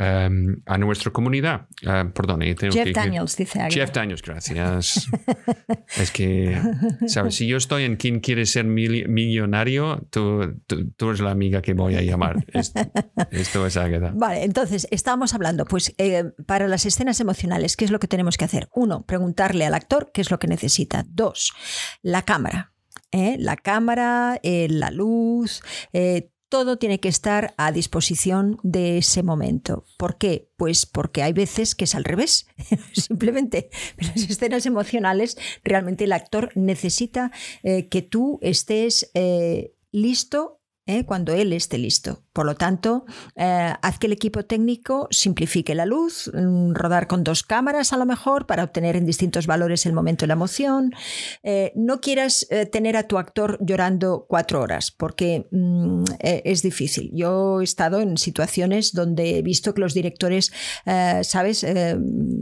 Em, 0.00 0.62
a 0.66 0.78
nuestra 0.78 1.10
comunidad. 1.10 1.66
Uh, 1.82 2.12
perdón, 2.12 2.40
Jeff 2.40 2.94
Daniels, 2.94 3.36
dice 3.36 3.58
Jeff 3.68 3.90
Daniels, 3.90 4.22
gracias. 4.22 5.08
es 5.96 6.12
que, 6.12 6.56
¿sabes? 7.08 7.34
Si 7.34 7.48
yo 7.48 7.56
estoy 7.56 7.82
en 7.82 7.96
quien 7.96 8.20
quiere 8.20 8.46
ser 8.46 8.64
millonario, 8.64 10.06
tú, 10.10 10.62
tú, 10.96 11.08
eres 11.08 11.20
la 11.20 11.32
amiga 11.32 11.62
que 11.62 11.74
voy 11.74 11.96
a 11.96 12.02
llamar. 12.02 12.46
Esto, 13.32 13.66
es 13.66 13.76
Agatha. 13.76 14.12
Vale, 14.14 14.44
entonces, 14.44 14.86
estábamos 14.92 15.34
hablando, 15.34 15.64
pues, 15.64 15.92
eh, 15.98 16.30
para 16.46 16.68
las 16.68 16.86
escenas 16.86 17.18
emocionales, 17.18 17.76
¿qué 17.76 17.84
es 17.84 17.90
lo 17.90 17.98
que 17.98 18.06
tenemos 18.06 18.36
que 18.36 18.44
hacer? 18.44 18.68
Uno, 18.72 19.04
preguntarle 19.04 19.66
al 19.66 19.74
actor 19.74 20.12
qué 20.14 20.20
es 20.20 20.30
lo 20.30 20.38
que 20.38 20.46
necesita. 20.46 21.06
Dos, 21.08 21.52
la 22.02 22.22
cámara. 22.22 22.72
¿eh? 23.10 23.34
La 23.40 23.56
cámara, 23.56 24.38
eh, 24.44 24.68
la 24.70 24.92
luz, 24.92 25.60
todo 26.48 26.78
tiene 26.78 27.00
que 27.00 27.08
estar 27.08 27.54
a 27.56 27.72
disposición 27.72 28.58
de 28.62 28.98
ese 28.98 29.22
momento. 29.22 29.84
¿Por 29.96 30.18
qué? 30.18 30.48
Pues 30.56 30.86
porque 30.86 31.22
hay 31.22 31.32
veces 31.32 31.74
que 31.74 31.84
es 31.84 31.94
al 31.94 32.04
revés. 32.04 32.46
Simplemente 32.92 33.70
en 33.96 34.08
las 34.08 34.30
escenas 34.30 34.66
emocionales 34.66 35.36
realmente 35.64 36.04
el 36.04 36.12
actor 36.12 36.50
necesita 36.54 37.30
eh, 37.62 37.88
que 37.88 38.02
tú 38.02 38.38
estés 38.42 39.10
eh, 39.14 39.74
listo 39.92 40.57
¿eh? 40.88 41.04
cuando 41.04 41.32
él 41.32 41.52
esté 41.52 41.78
listo. 41.78 42.22
Por 42.32 42.46
lo 42.46 42.56
tanto, 42.56 43.04
eh, 43.36 43.72
haz 43.80 43.98
que 43.98 44.06
el 44.06 44.12
equipo 44.12 44.44
técnico 44.44 45.06
simplifique 45.10 45.74
la 45.74 45.86
luz, 45.86 46.30
mm, 46.34 46.72
rodar 46.72 47.06
con 47.06 47.22
dos 47.22 47.42
cámaras 47.44 47.92
a 47.92 47.96
lo 47.96 48.06
mejor 48.06 48.46
para 48.46 48.64
obtener 48.64 48.96
en 48.96 49.06
distintos 49.06 49.46
valores 49.46 49.86
el 49.86 49.92
momento 49.92 50.24
de 50.24 50.28
la 50.28 50.34
emoción. 50.34 50.92
Eh, 51.42 51.72
no 51.76 52.00
quieras 52.00 52.46
tener 52.72 52.96
a 52.96 53.04
tu 53.04 53.18
actor 53.18 53.58
llorando 53.60 54.26
cuatro 54.28 54.62
horas 54.62 54.90
porque 54.90 55.46
mm, 55.50 56.04
es 56.20 56.62
difícil. 56.62 57.10
Yo 57.12 57.60
he 57.60 57.64
estado 57.64 58.00
en 58.00 58.16
situaciones 58.16 58.92
donde 58.92 59.38
he 59.38 59.42
visto 59.42 59.74
que 59.74 59.80
los 59.80 59.94
directores, 59.94 60.52
¿sabes?, 61.22 61.66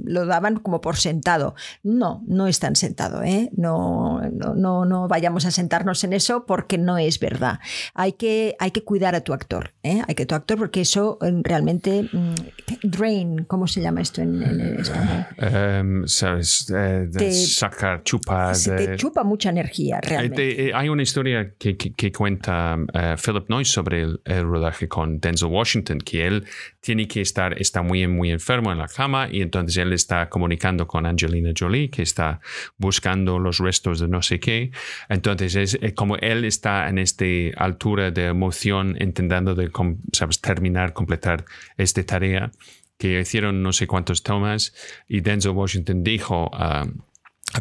lo 0.05 0.27
daban 0.27 0.61
como 0.61 0.81
por 0.81 0.97
sentado. 0.97 1.55
No, 1.83 2.23
no 2.27 2.47
están 2.47 2.77
sentado. 2.77 3.23
No, 3.53 4.21
no, 4.31 4.55
no, 4.55 4.85
no 4.85 5.09
vayamos 5.09 5.45
a 5.47 5.51
sentarnos 5.51 6.05
en 6.05 6.13
eso 6.13 6.47
porque 6.47 6.79
no 6.79 6.99
es 6.99 7.19
verdad. 7.19 7.59
Hay 7.95 8.13
que, 8.13 8.36
hay 8.59 8.71
que 8.71 8.83
cuidar 8.83 9.15
a 9.15 9.21
tu 9.21 9.33
actor. 9.33 9.73
¿eh? 9.87 10.03
hay 10.07 10.15
que 10.15 10.27
tu 10.27 10.35
actor, 10.35 10.59
porque 10.59 10.81
eso 10.81 11.19
eh, 11.23 11.33
realmente 11.43 12.09
mm, 12.13 12.35
drain, 12.83 13.45
¿cómo 13.45 13.67
se 13.67 13.81
llama 13.81 14.01
esto 14.01 14.21
en, 14.23 14.43
español? 14.79 15.27
Em, 15.39 16.07
sabes, 16.07 16.71
eh, 16.71 17.07
de 17.09 17.33
sacar, 17.33 18.03
chupa. 18.03 18.53
te 18.53 18.97
chupa 18.97 19.25
mucha 19.25 19.51
energía, 19.51 20.01
realmente. 20.01 20.73
hay 20.75 20.89
una 20.89 21.03
historia 21.03 21.55
que, 21.59 21.77
que, 21.77 22.13
cuenta 22.13 22.77
Philip 23.23 23.49
Noyce 23.49 23.73
sobre 23.73 24.03
el, 24.03 24.45
rodaje 24.47 24.89
con 24.89 25.21
Denzel 25.21 25.49
Washington, 25.49 25.99
que 25.99 26.27
él 26.27 26.45
tiene 26.81 27.07
que 27.07 27.21
estar, 27.21 27.61
está 27.61 27.83
muy, 27.83 28.07
muy 28.07 28.31
enfermo 28.31 28.73
en 28.73 28.79
la 28.79 28.89
cama 28.89 29.29
y 29.31 29.43
entonces 29.43 29.77
él 29.77 29.93
está 29.93 30.29
comunicando 30.29 30.87
con 30.87 31.07
Angelina 31.07 31.51
Jolie, 31.57 31.91
que 31.91 32.03
está 32.03 32.41
buscando 32.77 33.39
los 33.39 33.59
restos 33.59 34.01
de 34.01 34.09
no 34.09 34.23
sé 34.23 34.41
qué. 34.41 34.71
Entonces 35.09 35.79
es 35.81 35.93
como 35.95 36.17
él 36.17 36.45
está 36.45 36.89
en 36.89 36.99
esta 36.99 37.25
altura 37.57 38.11
de 38.11 38.26
emoción, 38.29 38.97
intentando 39.01 39.55
de 39.55 39.71
sabes, 40.13 40.41
terminar, 40.41 40.93
completar 40.93 41.45
esta 41.77 42.05
tarea, 42.05 42.51
que 42.99 43.21
hicieron 43.21 43.63
no 43.63 43.73
sé 43.73 43.87
cuántos 43.87 44.23
tomas 44.23 44.75
y 45.09 45.21
Denzel 45.21 45.53
Washington 45.53 46.03
dijo 46.03 46.51
a, 46.55 46.87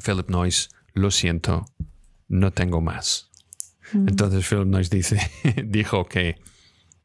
Philip 0.03 0.29
Noyce, 0.29 0.69
lo 0.93 1.11
siento, 1.11 1.65
no 2.27 2.51
tengo 2.51 2.81
más. 2.81 3.29
Entonces 3.93 4.47
Philip 4.47 4.65
Noyce 4.65 4.95
dice, 4.95 5.19
dijo 5.65 6.05
que, 6.05 6.37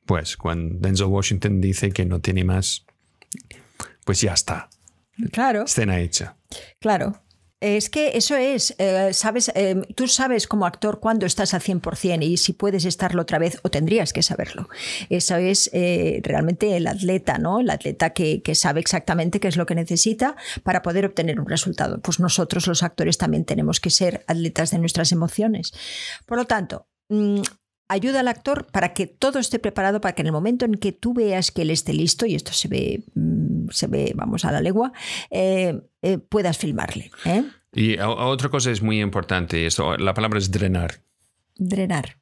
pues, 0.07 0.37
cuando 0.37 0.79
Denzel 0.81 1.07
Washington 1.07 1.61
dice 1.61 1.91
que 1.93 2.07
no 2.07 2.21
tiene 2.21 2.43
más, 2.45 2.87
pues 4.05 4.23
ya 4.23 4.33
está. 4.33 4.71
Claro. 5.31 5.65
Escena 5.65 6.01
hecha. 6.01 6.37
Claro. 6.81 7.21
Es 7.61 7.91
que 7.91 8.17
eso 8.17 8.37
es, 8.37 8.75
eh, 8.79 9.13
sabes, 9.13 9.53
eh, 9.55 9.83
tú 9.95 10.09
sabes 10.09 10.47
como 10.47 10.65
actor 10.65 10.99
cuándo 10.99 11.27
estás 11.27 11.53
al 11.53 11.61
100% 11.61 12.23
y 12.25 12.39
si 12.39 12.55
puedes 12.55 12.87
estarlo 12.87 13.21
otra 13.21 13.39
vez 13.39 13.59
o 13.63 13.69
tendrías 13.69 14.15
que 14.15 14.23
saberlo. 14.23 14.71
Eso 15.11 15.37
es 15.37 15.69
eh, 15.75 16.21
realmente 16.23 16.75
el 16.79 16.87
atleta, 16.87 17.37
¿no? 17.37 17.61
El 17.61 17.69
atleta 17.69 18.11
que, 18.11 18.43
sabe 18.55 18.81
exactamente 18.81 19.41
qué 19.41 19.49
es 19.49 19.57
lo 19.57 19.67
que 19.67 19.75
necesita 19.75 20.37
para 20.63 20.81
poder 20.81 21.05
obtener 21.05 21.39
un 21.39 21.49
resultado. 21.49 22.01
Pues 22.01 22.19
nosotros 22.19 22.67
los 22.67 22.83
actores 22.83 23.19
también 23.19 23.45
tenemos 23.45 23.79
que 23.79 23.91
ser 23.91 24.25
atletas 24.27 24.71
de 24.71 24.79
nuestras 24.79 25.13
emociones. 25.13 25.73
Por 26.25 26.39
lo 26.39 26.47
tanto, 26.47 26.89
mm, 27.11 27.43
ayuda 27.91 28.21
al 28.21 28.29
actor 28.29 28.67
para 28.71 28.95
que 28.95 29.07
todo 29.07 29.41
esté 29.41 29.59
preparado 29.59 30.01
para 30.01 30.15
que 30.15 30.23
en 30.23 30.27
el 30.27 30.33
momento 30.33 30.65
en 30.65 30.75
que 30.75 30.93
tú 30.93 31.13
veas 31.13 31.51
que 31.51 31.63
él 31.63 31.71
esté 31.71 31.93
listo, 31.93 32.25
y 32.25 32.37
esto 32.37 32.53
se 32.53 32.69
ve, 32.69 33.03
mm, 33.15 33.69
se 33.71 33.89
ve 33.89 34.13
vamos 34.15 34.45
a 34.45 34.53
la 34.53 34.61
legua, 34.61 34.93
eh, 35.31 35.81
eh, 36.01 36.19
puedas 36.19 36.57
filmarle. 36.57 37.11
¿eh? 37.25 37.45
Y 37.73 37.99
otra 37.99 38.49
cosa 38.49 38.71
es 38.71 38.81
muy 38.81 39.01
importante, 39.01 39.67
esto, 39.67 39.97
la 39.97 40.15
palabra 40.15 40.39
es 40.39 40.51
drenar. 40.51 41.03
Drenar. 41.57 42.20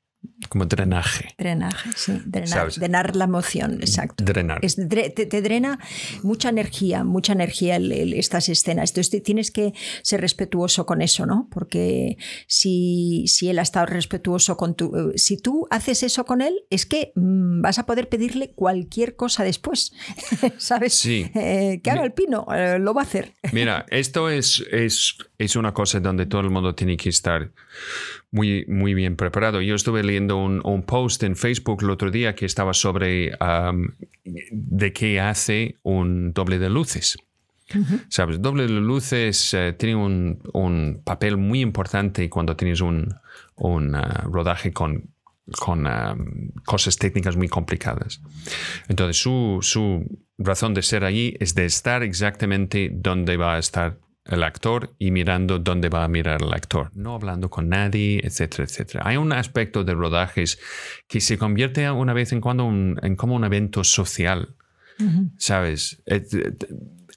Como 0.49 0.65
drenaje. 0.65 1.35
Drenaje, 1.37 1.91
sí. 1.95 2.21
Drenar, 2.25 2.73
drenar 2.73 3.17
la 3.17 3.25
emoción, 3.25 3.75
exacto. 3.81 4.25
Drenar. 4.25 4.61
te, 4.61 5.43
drena 5.43 5.79
mucha 6.23 6.49
energía, 6.49 7.05
mucha 7.05 7.33
energía 7.33 7.77
estas 7.77 8.49
escenas. 8.49 8.91
Entonces 8.91 9.23
tienes 9.23 9.51
que 9.51 9.75
ser 10.03 10.21
respetuoso 10.21 10.87
con 10.87 11.03
eso, 11.03 11.27
¿no? 11.27 11.49
Porque 11.51 12.17
si, 12.47 13.25
si 13.27 13.49
él 13.49 13.59
ha 13.59 13.63
estado 13.63 13.87
respetuoso 13.87 14.57
con 14.57 14.75
tu... 14.75 14.97
Eh, 14.97 15.19
si 15.19 15.37
tú 15.37 15.67
haces 15.71 16.03
eso 16.03 16.25
con 16.25 16.41
él, 16.41 16.61
es 16.71 16.87
que 16.87 17.13
mm, 17.15 17.61
vas 17.61 17.79
a 17.79 17.87
poder 17.87 18.09
pedirle 18.09 18.53
cualquier 18.55 19.17
cosa 19.17 19.45
después. 19.45 19.93
¿Sabes? 20.59 20.95
Sí. 20.95 21.31
Eh, 21.35 21.81
que 21.83 21.91
haga 21.91 22.05
el 22.05 22.13
pino, 22.13 22.47
eh, 22.55 22.79
lo 22.79 22.95
va 22.95 23.03
a 23.03 23.05
hacer. 23.05 23.35
Mira, 23.53 23.87
esto 23.91 24.31
es, 24.31 24.65
es, 24.71 25.17
es 25.39 25.55
una 25.55 25.73
cosa 25.73 26.01
donde 26.01 26.27
todo 26.27 26.41
el 26.41 26.51
mundo 26.51 26.75
tiene 26.75 26.97
que 26.97 27.09
estar 27.09 27.51
muy, 28.33 28.65
muy 28.67 28.93
bien 28.93 29.17
preparado. 29.17 29.61
Yo 29.63 29.77
estuve 29.77 30.03
leyendo 30.03 30.37
un, 30.37 30.61
un 30.65 30.83
post 30.83 31.23
en 31.23 31.37
Facebook 31.37 31.83
el 31.83 31.91
otro 31.91 32.11
día 32.11 32.35
que 32.35 32.45
estaba 32.45 32.75
sobre 32.75 33.33
de 34.25 34.93
qué 34.93 35.21
hace 35.21 35.77
un 35.85 36.33
doble 36.33 36.59
de 36.59 36.69
luces. 36.69 37.17
¿Sabes? 38.09 38.41
Doble 38.41 38.63
de 38.63 38.71
luces 38.71 39.53
eh, 39.53 39.75
tiene 39.79 39.95
un, 39.95 40.41
un, 40.55 41.03
papel 41.05 41.37
muy 41.37 41.61
importante 41.61 42.31
cuando 42.31 42.57
tienes 42.57 42.81
un, 42.81 43.15
un 43.57 43.95
uh, 43.95 44.31
rodaje 44.33 44.73
con, 44.73 45.11
con 45.59 45.87
cosas 46.65 46.97
técnicas 46.97 47.37
muy 47.37 47.49
complicadas. 47.49 48.23
Entonces, 48.89 49.21
su, 49.21 49.59
su 49.61 50.03
razón 50.39 50.73
de 50.73 50.83
ser 50.83 51.05
allí 51.05 51.37
es 51.41 51.55
de 51.55 51.67
estar 51.67 52.03
exactamente 52.03 52.91
donde 52.91 53.37
va 53.37 53.57
a 53.57 53.59
estar 53.59 53.99
el 54.29 54.43
actor 54.43 54.95
y 54.99 55.11
mirando 55.11 55.59
dónde 55.59 55.89
va 55.89 56.05
a 56.05 56.09
mirar 56.09 56.43
el 56.43 56.53
actor, 56.53 56.91
no 56.95 57.15
hablando 57.15 57.49
con 57.51 57.69
nadie, 57.69 58.21
etcétera, 58.23 58.65
etcétera. 58.65 59.03
Hay 59.07 59.17
un 59.17 59.33
aspecto 59.33 59.85
de 59.85 59.95
rodajes 59.95 60.59
que 61.09 61.21
se 61.21 61.39
convierte 61.39 61.91
una 61.91 62.13
vez 62.13 62.33
en 62.33 62.41
cuando 62.41 62.69
en 62.69 63.17
como 63.17 63.35
un 63.35 63.45
evento 63.45 63.85
social, 63.85 64.55
¿sabes? 65.39 66.03
Eh, 66.07 66.25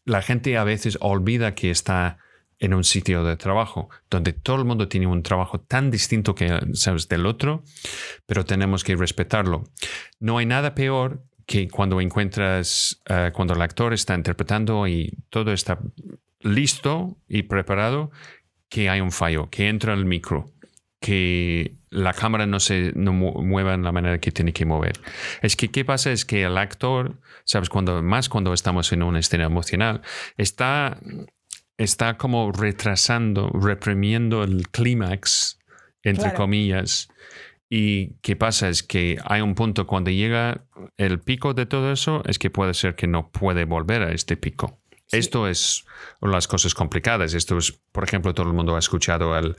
la 0.06 0.22
gente 0.22 0.58
a 0.58 0.64
veces 0.64 0.98
olvida 1.02 1.54
que 1.56 1.72
está 1.72 2.18
en 2.60 2.74
un 2.76 2.84
sitio 2.84 3.24
de 3.24 3.38
trabajo 3.38 3.90
donde 4.10 4.34
todo 4.34 4.58
el 4.58 4.66
mundo 4.66 4.88
tiene 4.88 5.08
un 5.08 5.24
trabajo 5.24 5.60
tan 5.60 5.90
distinto 5.90 6.36
que 6.36 6.60
sabes 6.74 7.10
del 7.10 7.26
otro, 7.26 7.64
pero 8.26 8.46
tenemos 8.46 8.84
que 8.84 8.96
respetarlo. 8.96 9.64
No 10.20 10.38
hay 10.38 10.46
nada 10.46 10.76
peor 10.76 11.24
que 11.46 11.68
cuando 11.68 12.00
encuentras, 12.00 13.02
eh, 13.10 13.32
cuando 13.34 13.56
el 13.56 13.62
actor 13.62 13.94
está 13.94 14.16
interpretando 14.16 14.88
y 14.88 15.18
todo 15.30 15.52
está 15.52 15.80
listo 16.42 17.18
y 17.28 17.44
preparado, 17.44 18.12
que 18.70 18.90
hay 18.90 19.02
un 19.02 19.12
fallo, 19.12 19.50
que 19.50 19.68
entra 19.70 19.94
el 19.94 20.06
micro, 20.06 20.52
que 21.00 21.76
la 21.90 22.14
cámara 22.14 22.46
no 22.46 22.60
se 22.60 22.94
no 22.96 23.12
mueva 23.12 23.74
en 23.74 23.84
la 23.84 23.92
manera 23.92 24.20
que 24.20 24.32
tiene 24.32 24.54
que 24.54 24.66
mover. 24.66 24.94
Es 25.42 25.56
que 25.56 25.70
qué 25.70 25.84
pasa 25.84 26.12
es 26.12 26.26
que 26.26 26.44
el 26.44 26.58
actor, 26.58 27.20
sabes, 27.44 27.70
cuando 27.70 28.02
más 28.02 28.30
cuando 28.30 28.54
estamos 28.54 28.92
en 28.94 29.04
una 29.04 29.20
escena 29.20 29.46
emocional, 29.46 30.02
está 30.38 31.00
está 31.78 32.18
como 32.18 32.52
retrasando, 32.52 33.50
reprimiendo 33.50 34.44
el 34.44 34.70
clímax, 34.70 35.60
entre 36.04 36.34
comillas. 36.34 37.10
Y 37.70 38.16
qué 38.22 38.36
pasa 38.36 38.70
es 38.70 38.84
que 38.84 39.18
hay 39.26 39.42
un 39.42 39.56
punto 39.56 39.88
cuando 39.88 40.12
llega 40.12 40.66
el 40.98 41.20
pico 41.20 41.54
de 41.54 41.66
todo 41.66 41.92
eso, 41.92 42.22
es 42.26 42.38
que 42.38 42.50
puede 42.50 42.74
ser 42.74 42.96
que 42.96 43.08
no 43.08 43.32
puede 43.32 43.66
volver 43.66 44.04
a 44.04 44.12
este 44.12 44.38
pico. 44.38 44.81
Esto 45.12 45.48
es 45.48 45.86
las 46.22 46.48
cosas 46.48 46.74
complicadas. 46.74 47.34
Esto 47.34 47.58
es, 47.58 47.72
por 47.92 48.04
ejemplo, 48.04 48.34
todo 48.34 48.48
el 48.48 48.54
mundo 48.54 48.76
ha 48.76 48.80
escuchado 48.80 49.38
el, 49.38 49.56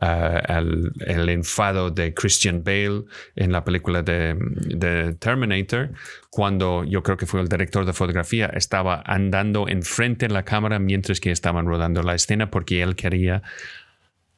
uh, 0.00 0.90
el, 1.06 1.28
enfado 1.28 1.90
de 1.90 2.14
Christian 2.14 2.64
Bale 2.64 3.04
en 3.34 3.52
la 3.52 3.64
película 3.64 4.02
de, 4.02 4.36
de, 4.38 5.14
Terminator, 5.14 5.92
cuando 6.30 6.84
yo 6.84 7.02
creo 7.02 7.16
que 7.16 7.26
fue 7.26 7.40
el 7.40 7.48
director 7.48 7.84
de 7.84 7.92
fotografía, 7.92 8.46
estaba 8.46 9.02
andando 9.06 9.68
enfrente 9.68 10.28
de 10.28 10.34
la 10.34 10.44
cámara 10.44 10.78
mientras 10.78 11.20
que 11.20 11.30
estaban 11.30 11.66
rodando 11.66 12.02
la 12.02 12.14
escena 12.14 12.50
porque 12.50 12.82
él 12.82 12.96
quería 12.96 13.42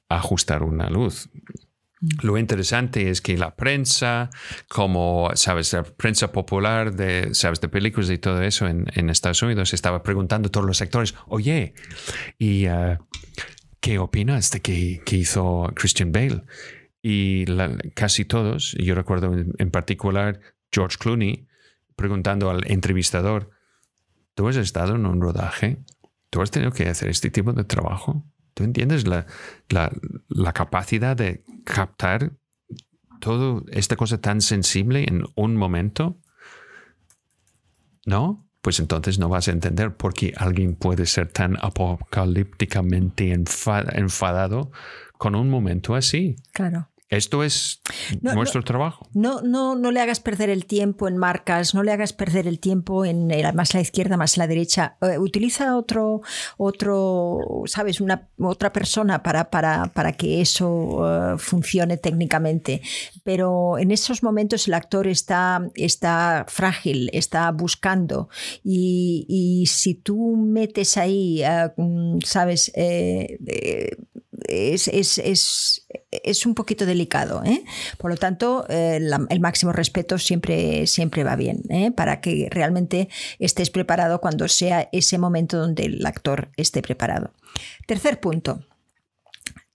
ajustar 0.09 0.63
una 0.63 0.91
luz. 0.91 1.29
Lo 2.23 2.39
interesante 2.39 3.11
es 3.11 3.21
que 3.21 3.37
la 3.37 3.57
prensa, 3.57 4.31
como, 4.69 5.31
sabes, 5.35 5.73
la 5.73 5.83
prensa 5.83 6.31
popular 6.31 6.95
de, 6.95 7.35
sabes, 7.35 7.61
de 7.61 7.69
películas 7.69 8.11
y 8.11 8.19
todo 8.19 8.43
eso 8.43 8.69
en, 8.69 9.11
Estados 9.11 9.43
Unidos, 9.43 9.75
estaba 9.75 10.03
preguntando 10.03 10.49
a 10.49 10.51
todos 10.53 10.67
los 10.67 10.77
sectores, 10.77 11.15
oye, 11.27 11.75
¿y 12.39 12.69
uh, 12.69 12.99
qué 13.81 13.99
opinas 13.99 14.51
de 14.53 14.61
que, 14.61 15.03
que, 15.05 15.17
hizo 15.17 15.73
Christian 15.75 16.13
Bale? 16.13 16.45
Y 17.03 17.47
casi 17.95 18.25
todos, 18.25 18.77
yo 18.79 18.95
recuerdo 18.95 19.33
en, 19.35 19.71
particular 19.71 20.41
George 20.71 20.99
Clooney, 20.99 21.49
preguntando 21.97 22.51
al 22.51 22.71
entrevistador, 22.71 23.51
¿tú 24.35 24.47
has 24.49 24.57
estado 24.57 24.95
en 24.95 25.07
un 25.07 25.21
rodaje? 25.21 25.79
¿Tú 26.31 26.43
has 26.43 26.51
tenido 26.51 26.71
que 26.71 26.89
hacer 26.89 27.09
este 27.09 27.31
tipo 27.31 27.53
de 27.53 27.65
trabajo? 27.65 28.25
¿Tú 28.59 28.65
entiendes 28.65 29.07
la, 29.07 29.25
la, 29.69 30.53
capacidad 30.53 31.17
de 31.17 31.45
captar 31.63 32.33
toda 33.21 33.63
esta 33.71 33.95
cosa 33.95 34.21
tan 34.21 34.41
sensible 34.41 35.05
en 35.07 35.23
un 35.37 35.55
momento? 35.55 36.19
¿No? 38.05 38.51
Pues 38.61 38.81
entonces 38.81 39.21
no 39.21 39.29
vas 39.29 39.47
a 39.47 39.53
entender 39.53 39.97
por 39.97 40.13
qué 40.13 40.35
alguien 40.37 40.75
puede 40.75 41.07
ser 41.07 41.29
tan 41.29 41.57
apocalípticamente 41.61 43.33
enfadado 43.33 44.73
con 45.19 45.37
un 45.37 45.51
momento 45.51 45.95
así. 45.95 46.35
Claro. 46.53 46.91
Esto 47.11 47.43
es 47.43 47.81
nuestro 48.21 48.63
trabajo. 48.63 49.09
No, 49.15 49.41
no, 49.41 49.75
no 49.75 49.91
le 49.91 50.01
hagas 50.01 50.21
perder 50.21 50.51
el 50.51 50.67
tiempo 50.67 51.09
en 51.09 51.17
marcas, 51.17 51.75
no 51.75 51.83
le 51.83 51.93
hagas 51.93 52.13
perder 52.13 52.47
el 52.47 52.61
tiempo 52.61 53.07
en 53.07 53.29
más 53.55 53.73
la 53.73 53.81
izquierda, 53.81 54.19
más 54.19 54.37
la 54.37 54.47
derecha. 54.47 54.99
Eh, 55.01 55.19
utiliza 55.19 55.75
otro, 55.77 56.21
otro, 56.59 57.39
sabes, 57.65 58.03
una 58.03 58.29
otra 58.39 58.75
persona 58.75 59.23
para, 59.23 59.49
para, 59.49 59.91
para 59.95 60.13
que 60.13 60.43
eso 60.43 61.35
eh, 61.35 61.39
funcione 61.39 61.97
técnicamente. 61.97 62.83
Pero 63.25 63.79
en 63.79 63.91
esos 63.91 64.23
momentos 64.23 64.69
el 64.69 64.75
actor 64.75 65.07
está, 65.07 65.67
está 65.77 66.45
frágil, 66.47 67.09
está 67.15 67.51
buscando. 67.53 68.29
Y, 68.63 69.25
y 69.29 69.65
si 69.67 69.95
tú 69.95 70.37
metes 70.37 70.99
ahí, 70.99 71.43
eh, 71.43 71.73
mm, 71.75 72.19
sabes, 72.21 72.71
es, 74.47 74.89
es, 74.89 75.19
es, 75.19 75.87
es, 76.11 76.47
un 76.47 76.55
poquito 76.55 76.87
delicado. 76.87 77.43
¿eh? 77.45 77.65
Por 77.97 78.11
lo 78.11 78.17
tanto, 78.17 78.67
eh, 78.69 79.01
el 79.29 79.41
máximo 79.41 79.73
respeto 79.73 80.19
siempre, 80.19 80.87
siempre 80.87 81.25
va 81.25 81.37
bien, 81.37 81.63
¿eh? 81.69 81.91
para 81.91 82.21
que 82.21 82.49
realmente 82.51 83.09
estés 83.39 83.71
preparado 83.71 84.21
cuando 84.21 84.49
sea 84.49 84.89
ese 84.93 85.19
momento 85.19 85.59
donde 85.59 85.85
el 85.87 86.07
actor 86.07 86.51
esté 86.57 86.83
preparado. 86.83 87.33
Tercer 87.87 88.21
punto. 88.21 88.61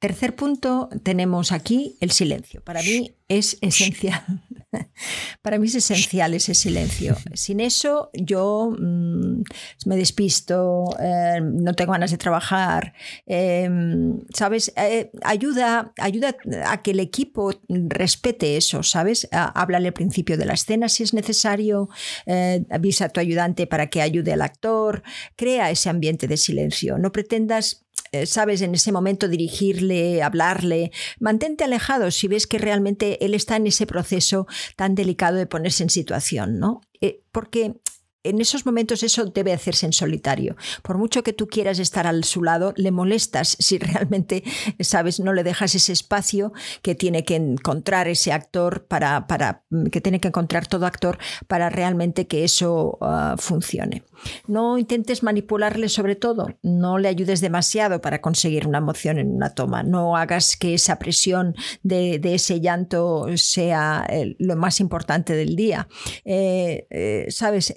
Tercer 0.04 0.36
punto, 0.36 0.90
tenemos 1.02 1.54
aquí 1.54 1.96
el 2.02 2.12
silencio. 2.12 2.62
Para 2.62 2.82
mí 2.84 3.16
es 3.30 3.58
esencial. 3.62 4.22
Para 5.42 5.58
mí 5.58 5.68
es 5.68 5.76
esencial 5.76 6.34
ese 6.34 6.56
silencio. 6.56 7.16
Sin 7.34 7.62
eso 7.62 8.10
yo 8.14 8.76
mm, 8.78 9.44
me 9.86 9.96
despisto, 9.96 10.84
eh, 11.00 11.40
no 11.42 11.74
tengo 11.74 11.94
ganas 11.94 12.12
de 12.12 12.18
trabajar. 12.18 12.94
Em, 13.26 14.20
¿Sabes? 14.34 14.74
Eh, 14.76 15.10
ayuda, 15.24 15.94
ayuda 15.98 16.36
a 16.66 16.82
que 16.82 16.92
el 16.92 17.00
equipo 17.00 17.54
respete 17.70 18.58
eso, 18.58 18.84
¿sabes? 18.84 19.30
háblale 19.32 19.88
al 19.88 19.94
principio 19.94 20.38
de 20.38 20.46
la 20.46 20.54
escena 20.56 20.90
si 20.90 21.04
es 21.04 21.14
necesario, 21.14 21.88
eh, 22.26 22.66
avisa 22.70 23.06
a 23.06 23.10
tu 23.10 23.22
ayudante 23.22 23.68
para 23.68 23.88
que 23.88 24.02
ayude 24.02 24.34
al 24.34 24.42
actor, 24.42 25.02
crea 25.38 25.72
ese 25.72 25.90
ambiente 25.90 26.28
de 26.28 26.36
silencio. 26.36 26.98
No 26.98 27.14
pretendas 27.14 27.83
sabes, 28.26 28.62
en 28.62 28.76
ese 28.76 28.92
momento 28.92 29.28
dirigirle, 29.28 30.22
hablarle. 30.22 30.92
Mantente 31.20 31.64
alejado 31.64 32.12
si 32.12 32.28
ves 32.28 32.48
que 32.48 32.58
realmente 32.58 33.24
él 33.26 33.34
está 33.34 33.56
en 33.56 33.68
ese 33.68 33.86
proceso 33.86 34.48
tan 34.76 34.96
delicado 34.96 35.38
de 35.38 35.48
ponerse 35.48 35.84
en 35.84 35.90
situación, 35.90 36.60
¿no? 36.60 36.82
Eh, 37.02 37.22
porque 37.32 37.76
en 38.24 38.42
esos 38.42 38.66
momentos 38.66 39.04
eso 39.04 39.26
debe 39.26 39.54
hacerse 39.54 39.86
en 39.86 39.94
solitario. 39.94 40.56
Por 40.82 40.98
mucho 40.98 41.24
que 41.24 41.34
tú 41.34 41.48
quieras 41.48 41.80
estar 41.80 42.08
a 42.08 42.24
su 42.24 42.44
lado, 42.44 42.74
le 42.78 42.92
molestas 42.92 43.56
si 43.60 43.78
realmente, 43.78 44.44
sabes, 44.80 45.20
no 45.20 45.34
le 45.34 45.44
dejas 45.44 45.76
ese 45.76 45.94
espacio 45.94 46.54
que 46.82 46.96
tiene 46.96 47.26
que 47.26 47.36
encontrar 47.36 48.08
ese 48.08 48.32
actor 48.32 48.86
para, 48.86 49.28
para 49.28 49.64
que 49.92 50.02
tiene 50.02 50.20
que 50.20 50.30
encontrar 50.30 50.68
todo 50.68 50.86
actor 50.86 51.18
para 51.48 51.70
realmente 51.70 52.28
que 52.28 52.44
eso 52.44 52.98
ah, 53.02 53.36
funcione. 53.38 54.04
No 54.48 54.78
intentes 54.78 55.24
manipularle 55.24 55.90
sobre 55.90 56.16
todo, 56.16 56.58
no 56.62 56.98
le 56.98 57.10
ayudes 57.10 57.42
demasiado 57.42 58.00
para 58.02 58.22
conseguir 58.22 58.68
una 58.68 58.78
emoción 58.78 59.20
en 59.20 59.36
una 59.36 59.50
toma, 59.50 59.84
no 59.84 60.16
hagas 60.16 60.56
que 60.56 60.74
esa 60.74 60.98
presión 60.98 61.56
de, 61.82 62.22
ese 62.24 62.62
llanto 62.62 63.28
sea 63.36 64.06
eh, 64.10 64.36
lo 64.40 64.56
más 64.56 64.80
importante 64.80 65.34
del 65.34 65.56
día. 65.56 65.88
Eh, 66.26 66.88
eh, 66.90 67.26
sabes, 67.30 67.76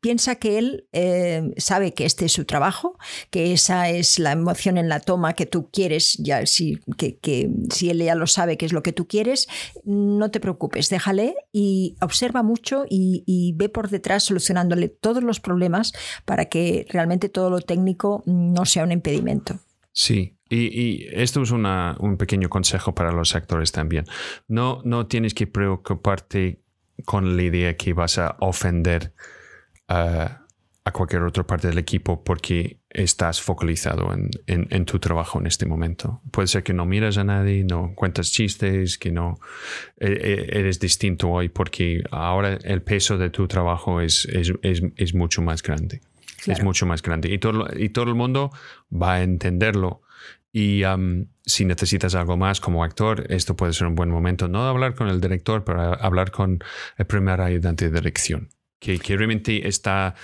piensa 0.00 0.36
que 0.36 0.58
él 0.58 0.88
eh, 0.92 1.52
sabe 1.56 1.94
que 1.94 2.04
este 2.04 2.26
es 2.26 2.32
su 2.32 2.44
trabajo, 2.44 2.98
que 3.30 3.52
esa 3.52 3.88
es 3.88 4.18
la 4.18 4.32
emoción 4.32 4.78
en 4.78 4.88
la 4.88 5.00
toma 5.00 5.34
que 5.34 5.46
tú 5.46 5.70
quieres, 5.70 6.14
ya 6.18 6.46
si, 6.46 6.80
que, 6.96 7.50
si 7.70 7.90
él 7.90 8.02
ya 8.02 8.14
lo 8.14 8.26
sabe 8.26 8.56
que 8.56 8.66
es 8.66 8.72
lo 8.72 8.82
que 8.82 8.92
tú 8.92 9.06
quieres, 9.06 9.48
no 9.84 10.30
te 10.30 10.40
preocupes, 10.40 10.88
déjale 10.90 11.34
y 11.52 11.96
observa 12.00 12.42
mucho 12.42 12.84
y, 12.88 13.54
ve 13.56 13.68
por 13.68 13.88
detrás 13.88 14.24
solucionándole 14.24 14.88
todos 14.88 15.22
los 15.22 15.40
problemas 15.40 15.92
para 16.24 16.46
que 16.46 16.86
realmente 16.90 17.28
todo 17.28 17.50
lo 17.50 17.60
técnico 17.60 18.22
no 18.26 18.64
sea 18.64 18.84
un 18.84 18.92
impedimento. 18.92 19.58
Sí, 19.92 20.36
y, 20.48 21.06
esto 21.12 21.42
es 21.42 21.50
un 21.50 22.16
pequeño 22.18 22.48
consejo 22.48 22.94
para 22.94 23.12
los 23.12 23.34
actores 23.34 23.72
también. 23.72 24.04
No, 24.48 24.80
no 24.84 25.06
tienes 25.06 25.34
que 25.34 25.46
preocuparte 25.46 26.60
con 27.04 27.36
la 27.36 27.42
idea 27.42 27.76
que 27.76 27.92
vas 27.92 28.18
a 28.18 28.36
ofender 28.40 29.12
a, 29.90 30.46
cualquier 30.92 31.22
otra 31.22 31.44
parte 31.44 31.68
del 31.68 31.78
equipo 31.78 32.24
porque 32.24 32.80
estás 32.88 33.40
focalizado 33.40 34.12
en, 34.12 34.28
en, 34.46 34.84
tu 34.86 34.98
trabajo 34.98 35.38
en 35.38 35.46
este 35.46 35.64
momento. 35.64 36.20
Puede 36.32 36.48
ser 36.48 36.64
que 36.64 36.72
no 36.72 36.84
miras 36.84 37.16
a 37.16 37.22
nadie, 37.22 37.62
no 37.62 37.94
cuentas 37.94 38.32
chistes, 38.32 38.98
que 38.98 39.12
no 39.12 39.38
e, 39.98 40.08
e, 40.08 40.58
eres 40.58 40.80
distinto 40.80 41.30
hoy 41.30 41.48
porque 41.48 42.02
ahora 42.10 42.58
el 42.64 42.82
peso 42.82 43.18
de 43.18 43.30
tu 43.30 43.46
trabajo 43.46 44.00
es, 44.00 44.24
es, 44.32 44.52
es, 44.62 44.82
es 44.96 45.14
mucho 45.14 45.42
más 45.42 45.62
grande. 45.62 46.00
Es 46.46 46.60
mucho 46.60 46.86
más 46.86 47.02
grande. 47.02 47.32
Y 47.32 47.38
todo, 47.38 47.66
y 47.76 47.90
todo 47.90 48.06
el 48.06 48.16
mundo 48.16 48.50
va 48.90 49.14
a 49.14 49.22
entenderlo. 49.22 50.02
Y 50.52 50.82
si 51.46 51.64
necesitas 51.66 52.16
algo 52.16 52.36
más 52.36 52.60
como 52.60 52.82
actor, 52.82 53.26
esto 53.28 53.54
puede 53.54 53.74
ser 53.74 53.86
un 53.86 53.94
buen 53.94 54.10
momento, 54.10 54.48
no 54.48 54.66
hablar 54.66 54.96
con 54.96 55.06
el 55.06 55.20
director, 55.20 55.62
pero 55.62 56.02
hablar 56.02 56.32
con 56.32 56.58
el 56.96 57.06
primer 57.06 57.40
ayudante 57.40 57.88
de 57.88 58.00
dirección 58.00 58.48
que, 58.80 58.98
realmente 59.16 59.68
está 59.68 60.14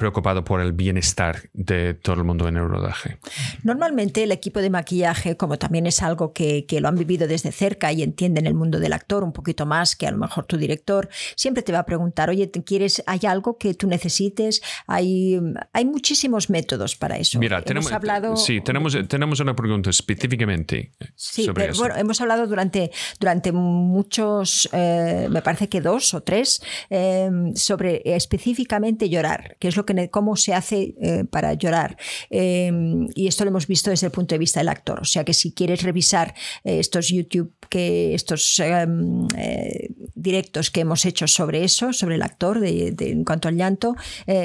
preocupado 0.00 0.42
por 0.42 0.60
el 0.60 0.72
bienestar 0.72 1.48
de 1.52 1.94
todo 1.94 2.16
el 2.16 2.24
mundo 2.24 2.48
en 2.48 2.56
el 2.56 2.68
rodaje. 2.68 3.18
Normalmente 3.62 4.24
el 4.24 4.32
equipo 4.32 4.60
de 4.60 4.70
maquillaje, 4.70 5.36
como 5.36 5.58
también 5.58 5.86
es 5.86 6.02
algo 6.02 6.32
que, 6.32 6.66
lo 6.80 6.88
han 6.88 6.96
vivido 6.96 7.28
desde 7.28 7.52
cerca 7.52 7.92
y 7.92 8.02
entienden 8.02 8.46
el 8.46 8.54
mundo 8.54 8.80
del 8.80 8.94
actor 8.94 9.22
un 9.22 9.32
poquito 9.32 9.66
más 9.66 9.94
que 9.94 10.06
a 10.06 10.10
lo 10.10 10.16
mejor 10.16 10.46
tu 10.46 10.56
director, 10.56 11.08
siempre 11.36 11.62
te 11.62 11.72
va 11.72 11.80
a 11.80 11.86
preguntar, 11.86 12.30
oye, 12.30 12.50
¿quieres, 12.50 13.02
¿hay 13.06 13.20
algo 13.28 13.58
que 13.58 13.74
tú 13.74 13.86
necesites? 13.86 14.62
Hay, 14.86 15.38
hay 15.72 15.84
muchísimos 15.84 16.48
métodos 16.48 16.96
para 16.96 17.18
eso. 17.18 17.38
Mira, 17.38 17.60
tenemos, 17.62 17.92
hablado... 17.92 18.36
Sí, 18.36 18.60
tenemos, 18.62 18.96
tenemos 19.08 19.38
una 19.40 19.54
pregunta 19.54 19.90
específicamente 19.90 20.92
sobre 21.14 21.66
eso. 21.66 21.80
Bueno, 21.80 21.96
hemos 21.96 22.20
hablado 22.20 22.46
durante, 22.46 22.90
durante 23.18 23.52
muchos, 23.52 24.68
eh, 24.72 25.28
me 25.30 25.42
parece 25.42 25.68
que 25.68 25.82
dos 25.82 26.14
o 26.14 26.22
tres, 26.22 26.62
eh, 26.88 27.30
sobre 27.54 28.00
específicamente 28.04 29.10
llorar, 29.10 29.56
que 29.58 29.68
es 29.68 29.76
lo 29.76 29.84
que 29.84 29.89
cómo 30.10 30.36
se 30.36 30.54
hace 30.54 30.94
eh, 31.00 31.24
para 31.30 31.54
llorar. 31.54 31.96
Em, 32.30 33.08
y 33.14 33.26
esto 33.26 33.44
lo 33.44 33.50
hemos 33.50 33.66
visto 33.66 33.90
desde 33.90 34.06
el 34.06 34.12
punto 34.12 34.34
de 34.34 34.38
vista 34.38 34.60
del 34.60 34.68
actor. 34.68 35.00
O 35.00 35.04
sea 35.04 35.24
que 35.24 35.34
si 35.34 35.52
quieres 35.52 35.82
revisar 35.82 36.34
eh, 36.64 36.78
estos 36.78 37.08
YouTube, 37.08 37.52
que 37.68 38.14
estos 38.14 38.58
em, 38.60 39.26
eh, 39.36 39.90
directos 40.14 40.70
que 40.70 40.80
hemos 40.80 41.04
hecho 41.04 41.26
sobre 41.26 41.64
eso, 41.64 41.92
sobre 41.92 42.16
el 42.16 42.22
actor 42.22 42.60
de, 42.60 42.94
en 42.98 43.24
cuanto 43.24 43.48
al 43.48 43.56
llanto, 43.56 43.96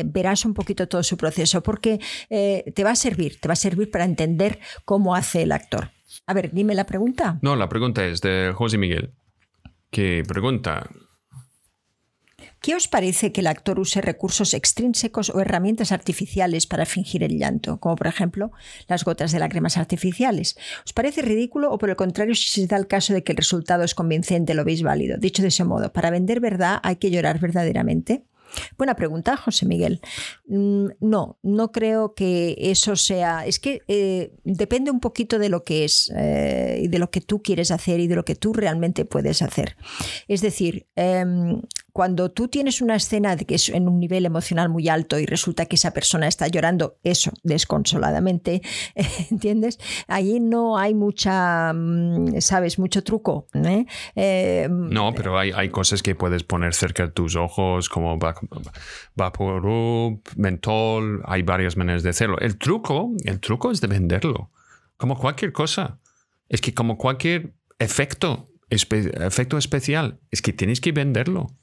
verás 0.05 0.45
un 0.45 0.53
poquito 0.53 0.87
todo 0.87 1.03
su 1.03 1.17
proceso 1.17 1.61
porque 1.61 1.99
te 2.29 2.83
va 2.83 2.91
a 2.91 2.95
servir, 2.95 3.39
te 3.39 3.47
va 3.47 3.53
a 3.53 3.57
servir 3.57 3.89
para 3.91 4.05
entender 4.05 4.59
cómo 4.85 5.15
hace 5.15 5.43
el 5.43 5.51
actor. 5.51 5.91
A 6.25 6.33
ver, 6.33 6.51
dime 6.51 6.75
la 6.75 6.85
pregunta. 6.85 7.39
No, 7.41 7.55
la 7.55 7.69
pregunta 7.69 8.05
es 8.05 8.21
de 8.21 8.53
José 8.55 8.77
Miguel, 8.77 9.13
que 9.91 10.23
pregunta, 10.27 10.89
¿Qué 12.65 12.73
os 12.73 12.87
parece 12.87 13.31
que 13.31 13.41
el 13.41 13.47
actor 13.47 13.79
use 13.79 14.01
recursos 14.01 14.55
extrínsecos 14.55 15.29
o 15.29 15.39
herramientas 15.39 15.91
artificiales 15.91 16.65
para 16.65 16.87
fingir 16.87 17.21
el 17.21 17.37
llanto, 17.37 17.79
como 17.79 17.95
por 17.95 18.07
ejemplo 18.07 18.51
las 18.87 19.05
gotas 19.05 19.31
de 19.31 19.37
lágrimas 19.37 19.77
artificiales? 19.77 20.57
¿Os 20.83 20.91
parece 20.91 21.21
ridículo 21.21 21.71
o 21.71 21.77
por 21.77 21.91
el 21.91 21.95
contrario 21.95 22.33
si 22.33 22.49
se 22.49 22.65
da 22.65 22.77
el 22.77 22.87
caso 22.87 23.13
de 23.13 23.23
que 23.23 23.33
el 23.33 23.37
resultado 23.37 23.83
es 23.83 23.93
convincente 23.93 24.55
lo 24.55 24.65
veis 24.65 24.81
válido? 24.81 25.19
Dicho 25.19 25.43
de 25.43 25.49
ese 25.49 25.63
modo, 25.63 25.93
para 25.93 26.09
vender 26.09 26.39
verdad 26.39 26.79
hay 26.81 26.95
que 26.95 27.11
llorar 27.11 27.39
verdaderamente. 27.39 28.23
Buena 28.79 28.95
pregunta, 28.95 29.37
José 29.37 29.67
Miguel. 29.67 30.01
Mm, 30.47 30.87
no, 31.01 31.37
no 31.43 31.71
creo 31.71 32.15
que 32.15 32.55
eso 32.57 32.95
sea. 32.95 33.45
Es 33.45 33.59
que 33.59 33.83
eh, 33.87 34.33
depende 34.43 34.89
un 34.89 35.01
poquito 35.01 35.37
de 35.37 35.49
lo 35.49 35.63
que 35.63 35.85
es 35.85 36.11
eh, 36.15 36.79
y 36.81 36.87
de 36.87 36.97
lo 36.97 37.11
que 37.11 37.21
tú 37.21 37.43
quieres 37.43 37.69
hacer 37.69 37.99
y 37.99 38.07
de 38.07 38.15
lo 38.15 38.25
que 38.25 38.35
tú 38.35 38.53
realmente 38.53 39.05
puedes 39.05 39.43
hacer. 39.43 39.77
Es 40.27 40.41
decir, 40.41 40.87
em, 40.95 41.61
cuando 41.95 42.29
tú 42.29 42.49
tienes 42.49 42.81
una 42.81 42.97
escena 42.97 43.37
que 43.37 43.55
es 43.55 43.69
en 43.69 43.87
un 43.87 44.01
nivel 44.01 44.25
emocional 44.25 44.67
muy 44.67 44.89
alto 44.89 45.17
y 45.17 45.25
resulta 45.25 45.65
que 45.65 45.77
esa 45.77 45.91
persona 45.91 46.27
está 46.27 46.45
llorando 46.49 46.97
eso 47.03 47.31
desconsoladamente, 47.41 48.61
¿entiendes? 49.31 49.79
Ahí 50.09 50.41
no 50.41 50.77
hay 50.77 50.93
mucha, 50.93 51.71
mm, 51.71 52.41
¿sabes? 52.41 52.79
Mucho 52.79 53.01
truco. 53.01 53.47
¿eh? 53.53 53.85
Em, 54.13 54.89
no, 54.89 55.13
pero 55.13 55.39
hay, 55.39 55.53
hay 55.55 55.69
cosas 55.69 56.03
que 56.03 56.15
puedes 56.15 56.43
poner 56.43 56.73
cerca 56.73 57.05
de 57.05 57.13
tus 57.13 57.37
ojos 57.37 57.87
como 57.87 58.19
Vaporub, 59.15 60.21
mentol, 60.35 61.21
hay 61.23 61.43
varias 61.43 61.77
maneras 61.77 62.03
de 62.03 62.09
hacerlo. 62.09 62.37
El 62.39 62.57
truco, 62.57 63.13
el 63.23 63.39
truco 63.39 63.71
es 63.71 63.79
de 63.79 63.87
venderlo, 63.87 64.51
como 64.97 65.17
cualquier 65.17 65.53
cosa. 65.53 66.01
Es 66.49 66.59
que 66.59 66.73
como 66.73 66.97
cualquier 66.97 67.53
efecto, 67.79 68.49
efecto 68.69 69.57
especial, 69.57 70.19
es 70.29 70.41
que 70.41 70.51
tienes 70.51 70.81
que 70.81 70.91
venderlo. 70.91 71.55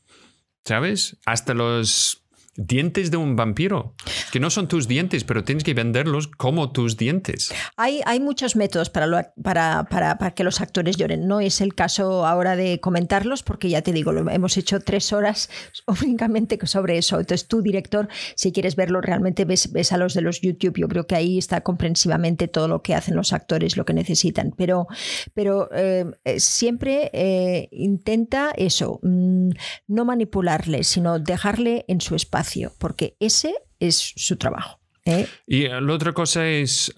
¿Sabes? 0.65 1.17
Hasta 1.27 1.55
los 1.55 2.22
dientes 2.55 3.11
de 3.11 3.17
un 3.17 3.35
vampiro, 3.35 3.95
que 4.31 4.39
no 4.39 4.51
son 4.51 4.69
tus 4.69 4.87
dientes, 4.87 5.25
pero 5.25 5.43
tienes 5.43 5.65
que 5.65 5.73
venderlos 5.73 6.29
como 6.29 6.71
tus 6.71 6.99
dientes. 6.99 7.53
Hay, 7.77 8.03
hay 8.05 8.21
muchos 8.21 8.57
métodos 8.57 8.91
para, 8.91 9.33
para, 9.43 9.87
para, 9.89 10.31
que 10.33 10.45
los 10.45 10.61
actores 10.61 10.97
lloren. 10.97 11.27
No 11.27 11.41
es 11.41 11.63
el 11.63 11.75
caso 11.75 12.27
ahora 12.27 12.55
de 12.55 12.79
comentarlos, 12.81 13.43
porque 13.43 13.71
ya 13.71 13.81
te 13.81 13.93
digo, 13.93 14.13
hemos 14.13 14.57
hecho 14.59 14.81
tres 14.81 15.13
horas 15.13 15.49
únicamente 16.03 16.59
sobre 16.67 16.99
eso. 16.99 17.19
Entonces, 17.19 17.49
tú, 17.49 17.63
director, 17.63 18.09
si 18.37 18.53
quieres 18.53 18.77
verlo, 18.77 19.01
realmente 19.01 19.45
ves, 19.47 19.73
ves 19.73 19.93
a 19.93 19.97
los 19.97 20.13
de 20.13 20.21
los 20.21 20.41
YouTube. 20.43 20.77
Yo 20.77 20.89
creo 20.89 21.07
que 21.07 21.15
ahí 21.15 21.39
está 21.39 21.63
comprensivamente 21.63 22.49
todo 22.49 22.69
lo 22.69 22.83
que 22.83 22.95
hacen 22.95 23.17
los 23.17 23.33
actores, 23.33 23.79
lo 23.79 23.87
que 23.87 23.95
necesitan. 23.95 24.53
Pero, 24.57 24.87
pero 25.33 25.71
eh, 25.73 26.05
eh, 26.25 26.39
siempre 26.39 27.11
eh, 27.15 27.69
intenta 27.73 28.53
eso, 28.57 29.01
mm, 29.03 29.51
no 29.89 30.05
manipularle, 30.05 30.85
sino 30.85 31.19
dejarle 31.19 31.87
en 31.89 32.01
su 32.03 32.15
espacio 32.15 32.42
porque 32.79 33.17
ese 33.21 33.55
es 33.79 34.13
su 34.17 34.37
trabajo. 34.37 34.81
¿eh? 35.05 35.27
Y 35.47 35.69
la 35.69 35.93
otra 35.93 36.13
cosa 36.13 36.49
es 36.49 36.93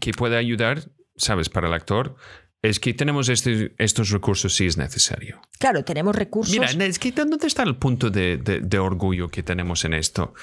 que 0.00 0.12
puede 0.12 0.36
ayudar, 0.36 0.90
¿sabes? 1.16 1.48
Para 1.48 1.68
el 1.68 1.74
actor, 1.74 2.16
es 2.62 2.80
que 2.80 2.92
tenemos 2.94 3.28
este, 3.28 3.74
estos 3.78 4.10
recursos 4.10 4.54
si 4.54 4.66
es 4.66 4.76
necesario. 4.76 5.40
Claro, 5.58 5.84
tenemos 5.84 6.14
recursos. 6.14 6.52
Mira, 6.52 6.68
es 6.84 6.98
que 6.98 7.12
¿dónde 7.12 7.46
está 7.46 7.62
el 7.62 7.76
punto 7.76 8.10
de, 8.10 8.38
de, 8.38 8.78
orgullo 8.78 9.28
que 9.28 9.42
tenemos 9.42 9.84
en 9.84 9.94
esto? 9.94 10.34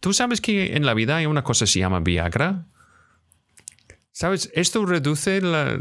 Tú 0.00 0.12
sabes 0.12 0.40
que 0.40 0.76
en 0.76 0.84
la 0.84 0.94
vida 0.94 1.16
hay 1.16 1.26
una 1.26 1.44
cosa 1.44 1.64
que 1.64 1.70
se 1.72 1.78
llama 1.80 2.00
Viagra. 2.00 2.66
¿Sabes? 4.12 4.50
Esto 4.54 4.84
reduce 4.84 5.40
la... 5.40 5.80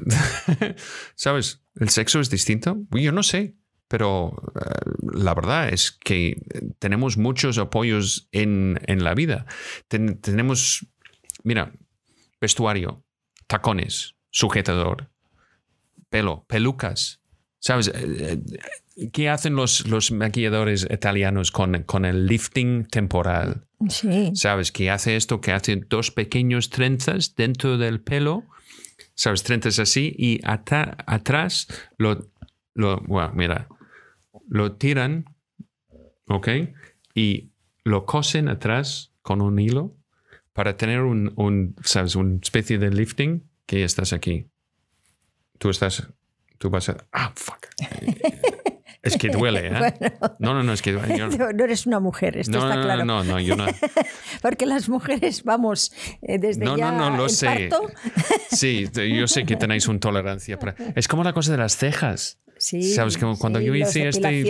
¿Sabes? 1.16 1.64
¿El 1.76 1.90
sexo 1.90 2.20
es 2.20 2.30
distinto? 2.30 2.78
Yo 2.92 3.12
no 3.12 3.24
sé 3.24 3.56
pero 3.90 4.34
eh, 4.56 4.62
la 5.14 5.34
verdad 5.34 5.70
es 5.70 5.92
que 5.92 6.42
tenemos 6.78 7.18
muchos 7.18 7.58
apoyos 7.58 8.30
en, 8.32 8.80
la 8.88 9.14
vida. 9.16 9.46
tenemos, 9.88 10.86
mira, 11.44 11.74
vestuario, 12.40 13.04
tacones, 13.48 14.16
sujetador, 14.30 15.10
pelo, 16.10 16.46
pelucas. 16.48 17.20
¿Sabes? 17.60 17.90
Eh, 17.90 18.40
eh, 18.96 19.10
¿Qué 19.12 19.28
hacen 19.28 19.56
los, 19.56 19.88
los 19.88 20.12
maquilladores 20.12 20.88
italianos 20.90 21.52
con, 21.52 21.84
con 21.84 22.06
el 22.06 22.28
lifting 22.28 22.86
temporal? 22.86 23.66
Sí. 23.90 24.32
¿Sabes? 24.36 24.72
Que 24.72 24.92
hace 24.92 25.16
esto, 25.16 25.42
que 25.42 25.52
hace 25.52 25.76
dos 25.78 26.12
pequeños 26.12 26.70
trenzas 26.70 27.36
dentro 27.36 27.78
del 27.78 28.02
pelo. 28.02 28.46
¿Sabes? 29.16 29.44
Trenzas 29.44 29.80
así 29.80 30.16
y 30.18 30.40
atrás 30.46 31.68
lo, 31.98 32.30
lo, 32.74 33.02
bueno, 33.02 33.34
mira, 33.36 33.68
lo 34.50 34.74
tiran, 34.74 35.26
¿ok? 36.28 36.50
Y 37.14 37.52
lo 37.84 38.06
cosen 38.06 38.50
atrás 38.50 39.14
con 39.22 39.42
un 39.42 39.60
hilo 39.60 39.96
para 40.54 40.76
tener 40.76 41.02
un, 41.02 41.32
un, 41.36 41.76
¿sabes? 41.84 42.16
Una 42.16 42.40
especie 42.42 42.78
de 42.78 42.90
lifting 42.90 43.50
que 43.66 43.84
estás 43.84 44.12
aquí. 44.12 44.48
Tú 45.58 45.70
estás, 45.70 46.08
tú 46.58 46.70
vas 46.70 46.90
a, 46.90 46.98
ah, 47.12 47.32
fuck. 47.36 47.68
Es 49.02 49.18
que 49.18 49.30
duele, 49.30 49.68
¿eh? 49.68 50.20
no, 50.40 50.54
no, 50.54 50.62
no, 50.62 50.74
es 50.74 50.82
que 50.82 50.92
duele. 50.92 51.18
No 51.56 51.64
eres 51.64 51.86
una 51.88 52.00
mujer, 52.00 52.38
esto 52.38 52.60
no, 52.60 52.66
está 52.66 52.76
no, 52.76 52.82
claro. 52.84 53.06
No, 53.06 53.24
no, 53.24 53.40
yo 53.40 53.56
no. 53.56 53.66
Porque 54.42 54.66
las 54.66 54.90
mujeres, 54.90 55.44
vamos, 55.44 55.94
eh, 56.22 56.38
desde 56.38 56.66
no, 56.66 56.78
ya 56.78 56.92
No, 56.92 57.12
no, 57.12 57.18
lo 57.18 57.30
sé. 57.30 57.70
Sí, 58.52 58.90
yo 58.94 59.28
sé 59.28 59.46
que 59.46 59.56
tenéis 59.56 59.88
una 59.88 60.00
tolerancia. 60.00 60.60
Para... 60.60 60.76
Es 60.96 61.08
como 61.08 61.24
la 61.24 61.32
cosa 61.32 61.54
de 61.54 61.60
las 61.60 61.78
cejas. 61.78 62.40
Sí, 62.60 62.94
sabes 62.94 63.18
que 63.18 63.26
cuando 63.40 63.60
yo 63.60 63.74
hice 63.74 64.08
este 64.10 64.46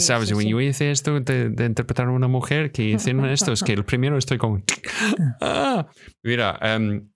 sabes 0.00 0.32
cuando 0.32 0.50
yo 0.50 0.60
hice 0.60 0.90
esto 0.90 1.20
de, 1.20 1.52
interpretar 1.66 2.08
a 2.08 2.10
una 2.10 2.28
mujer 2.28 2.72
que 2.72 2.82
hice 2.82 3.14
esto 3.30 3.52
es 3.52 3.62
que 3.62 3.72
el 3.72 3.84
primero 3.84 4.18
estoy 4.18 4.38
como 4.38 4.62
ah, 5.40 5.86
mira 6.22 6.58
um, 6.78 7.08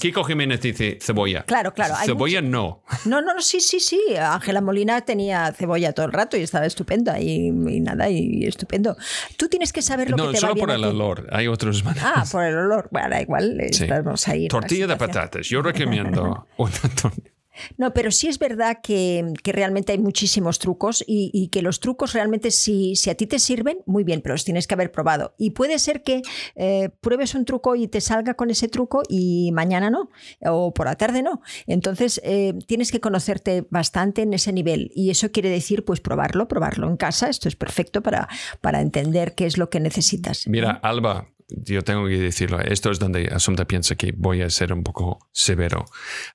Kiko, 0.00 0.24
Jiménez 0.24 0.60
dice 0.60 0.98
cebolla. 1.00 1.44
Claro, 1.44 1.72
claro. 1.72 1.94
Cebolla 2.04 2.42
no. 2.42 2.82
No, 3.06 3.22
no, 3.22 3.40
sí, 3.40 3.60
sí, 3.60 3.80
sí. 3.80 3.98
Ángela 4.18 4.60
Molina 4.60 5.00
tenía 5.02 5.52
cebolla 5.52 5.92
todo 5.92 6.06
el 6.06 6.12
rato 6.12 6.36
y 6.36 6.42
estaba 6.42 6.66
estupenda 6.66 7.18
y, 7.20 7.50
nada, 7.50 8.10
y 8.10 8.44
estupendo. 8.44 8.96
Tú 9.36 9.48
tienes 9.48 9.72
que 9.72 9.80
saber 9.80 10.10
lo 10.10 10.16
que 10.16 10.22
te 10.22 10.26
va 10.26 10.32
No, 10.32 10.38
solo 10.38 10.54
por 10.56 10.70
el 10.70 10.84
olor. 10.84 11.28
Hay 11.32 11.48
otros 11.48 11.82
maneras. 11.82 12.12
Ah, 12.14 12.24
por 12.30 12.44
el 12.44 12.56
olor. 12.56 12.88
Bueno, 12.90 13.18
igual 13.18 13.58
estamos 13.60 14.28
ahí. 14.28 14.48
Tortilla 14.48 14.86
de 14.86 14.96
patatas. 14.96 15.46
Yo 15.48 15.62
recomiendo 15.62 16.46
una 16.58 16.72
tortilla 17.00 17.33
no, 17.76 17.92
pero 17.92 18.10
sí 18.10 18.28
es 18.28 18.38
verdad 18.38 18.78
que, 18.82 19.32
realmente 19.44 19.92
hay 19.92 19.98
muchísimos 19.98 20.58
trucos 20.58 21.04
y, 21.06 21.48
que 21.48 21.62
los 21.62 21.80
trucos 21.80 22.12
realmente 22.12 22.50
si, 22.50 22.96
si, 22.96 23.10
a 23.10 23.14
ti 23.14 23.26
te 23.26 23.38
sirven, 23.38 23.78
muy 23.86 24.02
bien, 24.04 24.20
pero 24.20 24.34
los 24.34 24.44
tienes 24.44 24.66
que 24.66 24.74
haber 24.74 24.90
probado. 24.90 25.34
Y 25.38 25.50
puede 25.50 25.78
ser 25.78 26.02
que 26.02 26.22
eh, 26.56 26.90
pruebes 27.00 27.34
un 27.34 27.44
truco 27.44 27.76
y 27.76 27.86
te 27.86 28.00
salga 28.00 28.34
con 28.34 28.50
ese 28.50 28.68
truco 28.68 29.02
y 29.08 29.50
mañana 29.52 29.90
no, 29.90 30.10
o 30.44 30.74
por 30.74 30.86
la 30.86 30.96
tarde 30.96 31.22
no. 31.22 31.42
Entonces 31.66 32.20
eh, 32.24 32.54
tienes 32.66 32.90
que 32.90 33.00
conocerte 33.00 33.66
bastante 33.70 34.22
en 34.22 34.34
ese 34.34 34.52
nivel 34.52 34.90
y 34.94 35.10
eso 35.10 35.30
quiere 35.30 35.50
decir 35.50 35.84
pues 35.84 36.00
probarlo, 36.00 36.48
probarlo 36.48 36.88
en 36.88 36.96
casa. 36.96 37.28
Esto 37.28 37.48
es 37.48 37.56
perfecto 37.56 38.02
para, 38.02 38.28
para 38.60 38.80
entender 38.80 39.34
qué 39.34 39.46
es 39.46 39.58
lo 39.58 39.70
que 39.70 39.80
necesitas. 39.80 40.46
Mira, 40.48 40.72
Alba, 40.82 41.33
yo 41.48 41.82
tengo 41.82 42.06
que 42.06 42.18
decirlo. 42.18 42.60
Esto 42.60 42.90
es 42.90 42.98
donde 42.98 43.28
Asunta 43.32 43.66
piensa 43.66 43.96
que 43.96 44.12
voy 44.16 44.42
a 44.42 44.50
ser 44.50 44.72
un 44.72 44.82
poco 44.82 45.28
severo. 45.32 45.84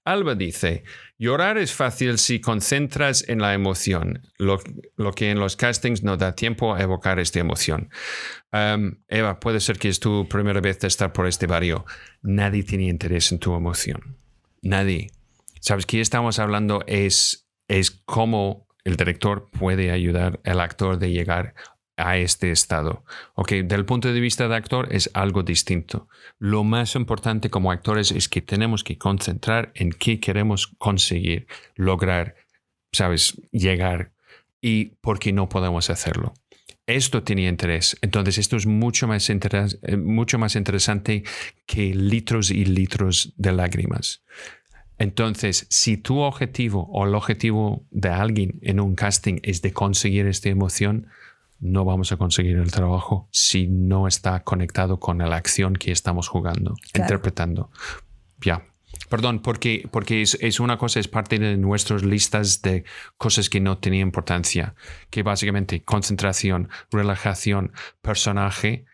Alba 0.05 0.35
dice, 0.35 0.83
llorar 1.17 1.57
es 1.57 1.73
fácil 1.73 2.17
si 2.17 2.39
concentras 2.39 3.27
en 3.27 3.39
la 3.39 3.53
emoción, 3.53 4.21
lo, 4.37 4.59
que 5.13 5.31
en 5.31 5.39
los 5.39 5.55
castings 5.55 6.03
no 6.03 6.17
da 6.17 6.35
tiempo 6.35 6.73
a 6.73 6.81
evocar 6.81 7.19
esta 7.19 7.39
emoción. 7.39 7.89
Um, 8.51 8.95
Eva, 9.07 9.39
puede 9.39 9.59
ser 9.59 9.77
que 9.79 9.89
es 9.89 9.99
tu 9.99 10.27
primera 10.27 10.61
vez 10.61 10.79
de 10.79 10.87
estar 10.87 11.11
por 11.11 11.27
este 11.27 11.47
barrio. 11.47 11.85
Nadie 12.21 12.63
tiene 12.63 12.85
interés 12.85 13.31
en 13.31 13.39
tu 13.39 13.55
emoción. 13.55 14.17
Nadie. 14.61 15.11
¿Sabes 15.59 15.85
qué 15.85 16.01
estamos 16.01 16.39
hablando? 16.39 16.83
Es, 16.87 17.49
es 17.67 17.91
cómo 17.91 18.67
el 18.83 18.95
director 18.95 19.49
puede 19.51 19.91
ayudar 19.91 20.39
al 20.45 20.61
actor 20.61 20.99
de 20.99 21.11
llegar 21.11 21.53
a 21.99 22.17
este 22.17 22.51
estado. 22.51 23.03
Ok, 23.35 23.51
del 23.65 23.85
punto 23.85 24.11
de 24.11 24.19
vista 24.19 24.47
de 24.47 24.55
actor 24.55 24.87
es 24.91 25.09
algo 25.13 25.43
distinto. 25.43 26.07
Lo 26.39 26.63
más 26.63 26.95
importante 26.95 27.49
como 27.49 27.71
actores 27.71 28.11
es 28.11 28.29
que 28.29 28.41
tenemos 28.41 28.83
que 28.83 28.97
concentrar 28.97 29.71
en 29.75 29.91
qué 29.91 30.19
queremos 30.19 30.67
conseguir, 30.77 31.47
lograr, 31.75 32.35
sabes, 32.91 33.41
llegar 33.51 34.11
y 34.61 34.85
por 35.01 35.19
qué 35.19 35.33
no 35.33 35.49
podemos 35.49 35.89
hacerlo. 35.89 36.33
Esto 36.87 37.21
tenía 37.21 37.49
interés. 37.49 37.95
Entonces, 38.01 38.39
esto 38.39 38.57
es 38.57 38.65
mucho 38.65 39.07
más, 39.07 39.29
eh, 39.29 39.97
mucho 39.97 40.39
más 40.39 40.55
interesante 40.55 41.23
que 41.67 41.93
litros 41.93 42.49
y 42.49 42.65
litros 42.65 43.33
de 43.37 43.51
lágrimas. 43.51 44.23
Entonces, 44.97 45.67
si 45.69 45.97
tu 45.97 46.19
objetivo 46.19 46.89
o 46.91 47.05
el 47.05 47.15
objetivo 47.15 47.85
de 47.91 48.09
alguien 48.09 48.59
en 48.63 48.79
un 48.79 48.95
casting 48.95 49.39
es 49.43 49.61
de 49.61 49.71
conseguir 49.71 50.27
esta 50.27 50.49
emoción, 50.49 51.07
no 51.59 51.85
vamos 51.85 52.11
a 52.11 52.17
conseguir 52.17 52.57
el 52.57 52.71
trabajo 52.71 53.27
si 53.31 53.67
no 53.67 54.07
está 54.07 54.43
conectado 54.43 54.99
con 54.99 55.17
la 55.17 55.35
acción 55.35 55.73
que 55.73 55.91
estamos 55.91 56.27
jugando, 56.27 56.75
interpretando. 56.95 57.71
Ya. 58.41 58.65
Perdón, 59.09 59.39
porque, 59.39 59.87
porque 59.91 60.21
es, 60.21 60.59
una 60.59 60.77
cosa, 60.77 60.99
es 60.99 61.07
parte 61.07 61.37
de 61.37 61.57
nuestras 61.57 62.03
listas 62.03 62.61
de 62.61 62.83
cosas 63.17 63.49
que 63.49 63.59
no 63.59 63.77
tenían 63.77 64.07
importancia, 64.07 64.75
que 65.09 65.23
básicamente 65.23 65.83
concentración, 65.83 66.69
relajación, 66.91 67.71
personaje, 68.01 68.85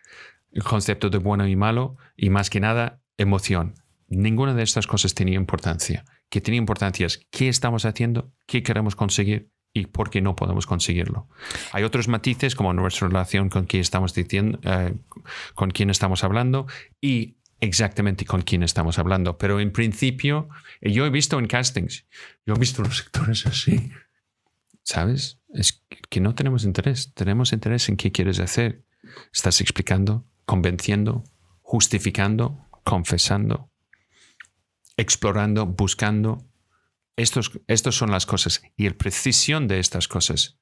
el 0.52 0.64
concepto 0.64 1.10
de 1.10 1.18
bueno 1.18 1.48
y 1.48 1.56
malo 1.56 1.98
y 2.16 2.30
más 2.30 2.50
que 2.50 2.60
nada 2.60 3.02
emoción. 3.18 3.76
Ninguna 4.08 4.54
de 4.54 4.64
estas 4.64 4.88
cosas 4.88 5.16
tenía 5.16 5.36
importancia. 5.36 6.06
Que 6.30 6.42
tenía 6.42 6.60
importancia 6.60 7.06
es 7.06 7.26
qué 7.30 7.50
estamos 7.50 7.86
haciendo, 7.86 8.32
qué 8.46 8.64
queremos 8.64 8.96
conseguir 8.96 9.50
y 9.76 9.88
por 9.88 10.10
qué 10.10 10.22
no 10.22 10.38
podemos 10.38 10.66
conseguirlo. 10.66 11.28
Hay 11.74 11.84
otros 11.84 12.08
matices 12.08 12.56
como 12.56 12.74
nuestra 12.74 13.10
relación 13.10 13.50
con 13.50 13.66
quién 13.66 13.82
estamos 13.82 14.14
diciendo, 14.14 14.58
eh, 14.64 14.96
con 15.54 15.70
quién 15.70 15.90
estamos 15.90 16.24
hablando 16.24 16.66
y 17.02 17.36
exactamente 17.60 18.24
con 18.24 18.42
quién 18.42 18.64
estamos 18.64 19.00
hablando. 19.00 19.38
Pero 19.38 19.60
en 19.60 19.74
principio, 19.74 20.48
eh, 20.80 20.94
yo 20.94 21.06
he 21.06 21.10
visto 21.10 21.38
en 21.38 21.48
castings, 21.48 22.06
yo 22.46 22.54
he 22.56 22.58
visto 22.58 22.84
los 22.84 22.98
sectores 22.98 23.46
así. 23.46 23.92
¿Sabes? 24.82 25.40
Es 25.54 25.84
que 26.10 26.22
no 26.22 26.36
tenemos 26.36 26.64
interés. 26.64 27.14
Tenemos 27.14 27.52
interés 27.52 27.90
en 27.90 27.98
qué 27.98 28.14
quieres 28.14 28.40
hacer. 28.40 28.86
Estás 29.34 29.60
explicando, 29.60 30.26
convenciendo, 30.46 31.26
justificando, 31.62 32.66
confesando, 32.86 33.70
explorando, 34.96 35.66
buscando, 35.66 36.46
estos, 37.18 37.52
estos 37.68 37.96
son 37.96 38.12
las 38.12 38.26
cosas 38.26 38.62
y 38.76 38.88
la 38.88 38.96
precisión 38.96 39.68
de 39.68 39.80
estas 39.80 40.08
cosas 40.08 40.58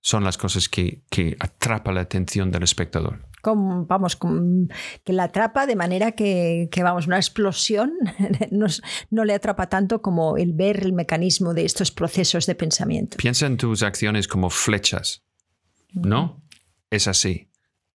son 0.00 0.24
las 0.24 0.38
cosas 0.38 0.68
que, 0.68 1.02
que 1.10 1.36
atrapa 1.40 1.92
la 1.92 2.00
atención 2.00 2.50
del 2.50 2.62
espectador. 2.62 3.26
vamos, 3.42 4.18
que 5.04 5.12
la 5.12 5.24
atrapa 5.24 5.66
de 5.66 5.76
manera 5.76 6.12
que, 6.12 6.68
que 6.70 6.82
vamos, 6.82 7.06
una 7.06 7.16
explosión 7.16 7.92
no 9.10 9.24
le 9.24 9.34
atrapa 9.34 9.68
tanto 9.68 10.00
como 10.00 10.36
el 10.36 10.52
ver 10.52 10.84
el 10.84 10.92
mecanismo 10.92 11.54
de 11.54 11.64
estos 11.64 11.90
procesos 11.90 12.46
de 12.46 12.54
pensamiento. 12.54 13.16
Piensa 13.16 13.46
en 13.46 13.56
tus 13.56 13.82
acciones 13.82 14.28
como 14.28 14.50
flechas, 14.50 15.24
¿no? 15.92 16.42
Es 16.90 17.08
así. 17.08 17.50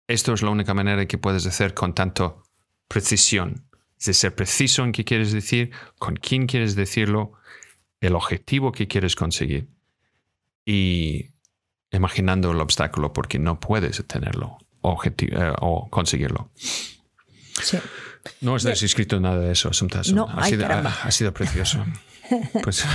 Esto 0.08 0.34
es 0.34 0.42
la 0.42 0.50
única 0.50 0.74
manera 0.74 1.06
que 1.08 1.18
puedes 1.18 1.46
hacer 1.46 1.74
con 1.74 1.96
tanto 1.96 2.44
precisión. 2.88 3.66
Es 3.98 4.08
de 4.08 4.14
ser 4.14 4.36
preciso 4.36 4.84
en 4.84 4.92
qué 4.92 5.06
quieres 5.06 5.32
decir, 5.32 5.72
con 5.98 6.18
quién 6.18 6.46
quieres 6.46 6.76
decirlo 6.76 7.34
el 8.04 8.16
objetivo 8.16 8.72
que 8.72 8.88
quieres 8.88 9.16
conseguir 9.16 9.68
y 10.66 11.32
imaginando 11.92 12.52
el 12.52 12.60
obstáculo 12.60 13.14
porque 13.14 13.40
no 13.40 13.60
puedes 13.60 14.06
tenerlo 14.08 14.58
eh, 14.84 15.54
o 15.62 15.90
conseguirlo. 15.90 16.52
Sí. 17.62 17.78
No 18.42 18.56
has 18.56 18.66
escrito 18.66 19.20
nada 19.20 19.40
de 19.40 19.52
eso, 19.52 19.72
No, 20.14 20.28
ha, 20.30 20.46
sido, 20.46 20.66
ha, 20.66 21.12
sido, 21.12 21.34
precioso. 21.34 21.86
Pues, 22.64 22.86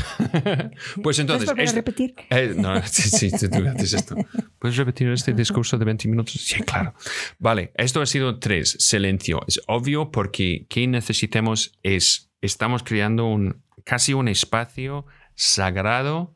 pues 1.02 1.18
entonces. 1.18 1.50
¿Puedes 1.50 1.68
este, 1.68 1.80
repetir? 1.80 2.14
Eh, 2.30 2.54
no, 2.56 2.82
sí, 2.86 3.30
sí, 3.30 3.48
tú 3.48 3.59
haces 3.68 3.92
esto. 3.92 4.16
¿Puedes 4.59 4.76
repetir 4.78 5.06
este 5.11 5.34
discurso 5.34 5.76
de 5.76 5.84
20 5.84 6.09
minutos? 6.09 6.34
Sí, 6.40 6.62
claro. 6.62 6.94
Vale, 7.38 7.70
esto 7.76 8.00
ha 8.00 8.06
sido 8.06 8.38
tres. 8.38 8.76
Silencio. 8.80 9.42
Es 9.46 9.61
obvio 9.68 10.11
porque 10.11 10.66
¿qué 10.70 10.86
necesitamos 10.86 11.78
es. 11.82 12.27
Estamos 12.41 12.82
creando 12.82 13.26
un 13.26 13.62
casi 13.84 14.12
un 14.12 14.28
espacio 14.28 15.07
sagrado 15.34 16.34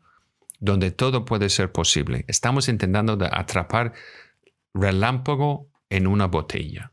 donde 0.59 0.91
todo 0.91 1.25
puede 1.25 1.51
ser 1.51 1.73
posible. 1.73 2.25
Estamos 2.29 2.69
intentando 2.69 3.19
atrapar 3.31 3.93
relámpago 4.73 5.69
en 5.91 6.07
una 6.07 6.27
botella. 6.27 6.93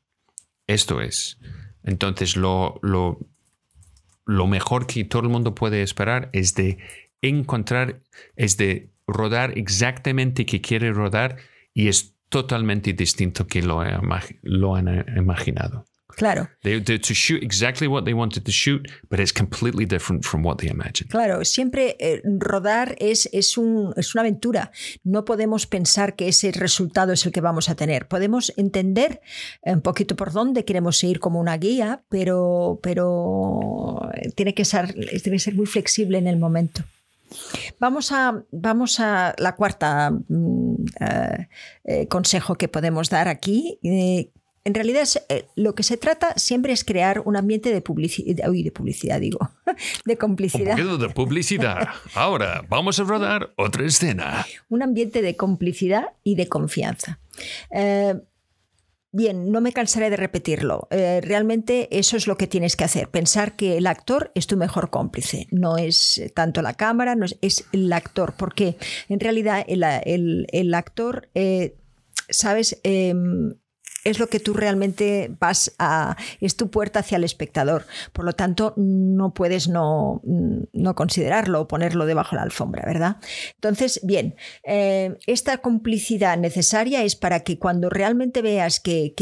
Esto 0.68 1.02
es. 1.02 1.40
Entonces, 1.84 2.36
lo, 2.36 2.80
lo, 2.82 4.48
mejor 4.48 4.86
que 4.86 5.06
todo 5.06 5.22
el 5.22 5.30
mundo 5.30 5.56
puede 5.56 5.82
esperar 5.82 6.30
es 6.34 6.56
de 6.56 6.78
encontrar, 7.22 8.02
es 8.36 8.58
de 8.58 8.92
rodar 9.08 9.58
exactamente 9.58 10.46
que 10.46 10.62
quiere 10.62 10.92
rodar 10.92 11.38
y 11.74 11.88
es 11.88 12.16
totalmente 12.28 12.94
distinto 12.94 13.48
que 13.48 13.62
lo, 13.62 13.82
lo 14.42 14.76
han 14.76 15.18
imaginado. 15.18 15.86
Claro. 16.16 16.50
They, 16.64 16.82
to 16.82 17.14
shoot 17.14 17.44
exactly 17.44 17.88
what 17.88 18.04
they 18.04 18.14
wanted 18.14 18.44
to 18.44 18.52
shoot, 18.52 18.88
but 19.10 19.20
it's 19.20 19.32
completely 19.32 19.86
different 19.86 20.26
from 20.26 20.44
what 20.44 20.58
they 20.58 20.70
imagined. 20.70 21.10
Claro, 21.12 21.46
siempre 21.46 21.96
eh, 22.00 22.22
rodar 22.24 22.96
es, 23.00 23.30
es, 23.32 23.58
un, 23.58 23.94
es 23.96 24.16
una 24.16 24.22
aventura. 24.22 24.72
No 25.04 25.24
podemos 25.24 25.68
pensar 25.68 26.16
que 26.16 26.28
ese 26.28 26.52
resultado 26.52 27.14
es 27.14 27.26
el 27.26 27.32
que 27.32 27.42
vamos 27.42 27.70
a 27.70 27.76
tener. 27.76 28.08
Podemos 28.08 28.52
entender 28.58 29.22
un 29.62 29.82
poquito 29.82 30.16
por 30.16 30.32
dónde 30.32 30.66
queremos 30.66 31.04
ir 31.04 31.20
como 31.20 31.40
una 31.40 31.58
guía, 31.58 32.04
pero, 32.10 32.80
pero 32.82 34.10
tiene, 34.36 34.54
que 34.54 34.66
ser, 34.66 34.94
tiene 34.94 35.38
que 35.38 35.40
ser 35.40 35.56
muy 35.56 35.68
flexible 35.68 36.18
en 36.18 36.28
el 36.28 36.38
momento. 36.38 36.84
Vamos 37.80 38.12
a, 38.12 38.44
vamos 38.52 39.00
a 39.00 39.36
la 39.38 39.56
cuarta 39.56 40.12
mm, 40.12 40.76
eh, 41.00 41.48
eh, 41.84 42.08
consejo 42.08 42.56
que 42.56 42.68
podemos 42.68 43.10
dar 43.10 43.28
aquí, 43.28 43.80
en 44.70 44.76
realidad 44.76 45.08
eh, 45.30 45.48
lo 45.56 45.74
que 45.74 45.82
se 45.82 45.98
trata 45.98 46.36
siempre 46.38 46.74
es 46.74 46.84
crear 46.84 47.24
un 47.26 47.36
ambiente 47.36 47.74
de 47.74 47.82
publicidad, 47.82 48.48
uy, 48.48 48.62
de 48.62 48.72
publicidad 48.72 49.20
digo, 49.20 49.40
de 50.06 50.16
complicidad. 50.16 50.80
Un 50.80 51.00
de 51.00 51.10
publicidad. 51.10 51.88
Ahora 52.14 52.64
vamos 52.70 53.00
a 53.00 53.04
rodar 53.04 53.52
otra 53.58 53.84
escena. 53.84 54.46
Un 54.70 54.84
ambiente 54.84 55.24
de 55.24 55.36
complicidad 55.36 56.10
y 56.24 56.36
de 56.36 56.48
confianza. 56.48 57.20
Eh, 57.72 58.14
bien, 59.12 59.52
no 59.52 59.60
me 59.60 59.74
cansaré 59.74 60.12
de 60.12 60.18
repetirlo. 60.18 60.88
Eh, 60.92 61.20
realmente 61.24 61.88
eso 61.92 62.16
es 62.16 62.28
lo 62.28 62.38
que 62.38 62.46
tienes 62.46 62.76
que 62.76 62.84
hacer. 62.84 63.10
Pensar 63.10 63.56
que 63.56 63.76
el 63.76 63.88
actor 63.88 64.32
es 64.36 64.46
tu 64.46 64.56
mejor 64.56 64.92
cómplice. 64.92 65.48
No 65.50 65.78
es 65.78 66.22
tanto 66.36 66.62
la 66.62 66.76
cámara, 66.76 67.16
no 67.16 67.26
es, 67.26 67.66
el 67.72 67.92
actor. 67.92 68.36
Porque 68.38 68.78
en 69.08 69.20
realidad 69.20 69.66
el, 69.68 70.74
actor, 70.76 71.28
¿sabes? 72.30 72.80
Em, 72.84 73.56
es 74.04 74.20
lo 74.20 74.28
que 74.28 74.40
tú 74.40 74.54
realmente 74.54 75.32
vas 75.40 75.74
a, 75.80 76.16
es 76.40 76.56
tu 76.56 76.70
puerta 76.70 77.00
hacia 77.00 77.18
el 77.18 77.24
espectador. 77.24 77.86
Por 78.14 78.26
lo 78.26 78.34
tanto, 78.34 78.74
no 78.78 79.34
puedes 79.34 79.68
no, 79.68 80.22
no 80.24 80.96
considerarlo 80.96 81.62
o 81.62 81.68
ponerlo 81.68 82.06
debajo 82.06 82.32
de 82.32 82.38
la 82.38 82.44
alfombra, 82.44 82.84
¿verdad? 82.86 83.18
Entonces, 83.56 84.00
bien, 84.04 84.36
eh, 84.64 85.18
esta 85.28 85.60
complicidad 85.60 86.38
necesaria 86.38 87.04
es 87.04 87.16
para 87.16 87.42
que 87.42 87.60
cuando 87.60 87.90
realmente 87.90 88.42
veas 88.42 88.80
que, 88.80 89.14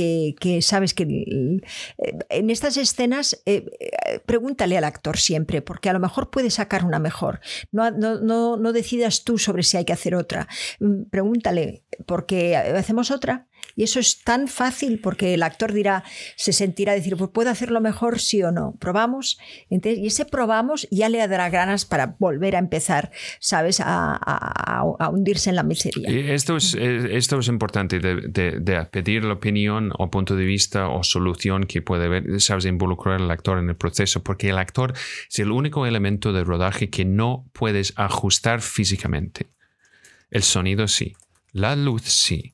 sabes 0.61 0.93
que 0.93 1.03
eh, 1.03 2.19
en 2.29 2.49
estas 2.49 2.77
escenas, 2.77 3.41
eh, 3.45 3.65
pregúntale 4.25 4.77
al 4.77 4.83
actor 4.83 5.17
siempre, 5.17 5.61
porque 5.61 5.89
a 5.89 5.93
lo 5.93 5.99
mejor 5.99 6.29
puede 6.29 6.49
sacar 6.49 6.85
una 6.85 6.99
mejor. 6.99 7.39
No, 7.71 7.91
no, 7.91 8.57
no 8.57 8.73
decidas 8.73 9.23
tú 9.23 9.37
sobre 9.37 9.63
si 9.63 9.77
hay 9.77 9.85
que 9.85 9.93
hacer 9.93 10.15
otra. 10.15 10.47
Mm, 10.79 11.03
pregúntale, 11.09 11.83
porque 12.05 12.55
hacemos 12.55 13.11
otra 13.11 13.47
Y 13.75 13.83
eso 13.83 13.99
es 13.99 14.23
tan 14.23 14.47
fácil 14.47 14.99
porque 14.99 15.33
el 15.33 15.43
actor 15.43 15.73
dirá, 15.73 16.03
se 16.35 16.53
sentirá 16.53 16.93
decir, 16.93 17.15
pues 17.17 17.31
puedo 17.31 17.49
hacerlo 17.49 17.81
mejor, 17.81 18.19
sí 18.19 18.41
o 18.43 18.51
no. 18.51 18.75
Probamos. 18.79 19.37
Entonces, 19.69 19.99
y 19.99 20.07
ese 20.07 20.25
probamos 20.25 20.87
ya 20.91 21.09
le 21.09 21.25
dará 21.27 21.49
ganas 21.49 21.85
para 21.85 22.15
volver 22.19 22.55
a 22.55 22.59
empezar, 22.59 23.11
¿sabes? 23.39 23.81
A, 23.83 24.83
hundirse 25.11 25.49
en 25.49 25.55
la 25.55 25.63
miseria. 25.63 26.09
esto 26.33 26.57
es, 26.57 26.73
esto 26.75 27.39
es 27.39 27.47
importante 27.47 27.99
de, 27.99 28.87
pedir 28.91 29.23
la 29.23 29.33
opinión 29.33 29.91
o 29.97 30.09
punto 30.09 30.35
de 30.35 30.45
vista 30.45 30.89
o 30.89 31.03
solución 31.03 31.65
que 31.65 31.81
puede 31.81 32.07
ver, 32.07 32.41
¿sabes? 32.41 32.65
Involucrar 32.65 33.21
al 33.21 33.31
actor 33.31 33.59
en 33.59 33.69
el 33.69 33.75
proceso, 33.75 34.23
porque 34.23 34.49
el 34.49 34.57
actor 34.57 34.93
es 35.29 35.39
el 35.39 35.51
único 35.51 35.85
elemento 35.85 36.33
de 36.33 36.43
rodaje 36.43 36.89
que 36.89 37.05
no 37.05 37.49
puedes 37.53 37.93
ajustar 37.95 38.61
físicamente. 38.61 39.47
El 40.29 40.43
sonido 40.43 40.87
sí, 40.87 41.15
la 41.51 41.75
luz 41.75 42.03
sí, 42.03 42.53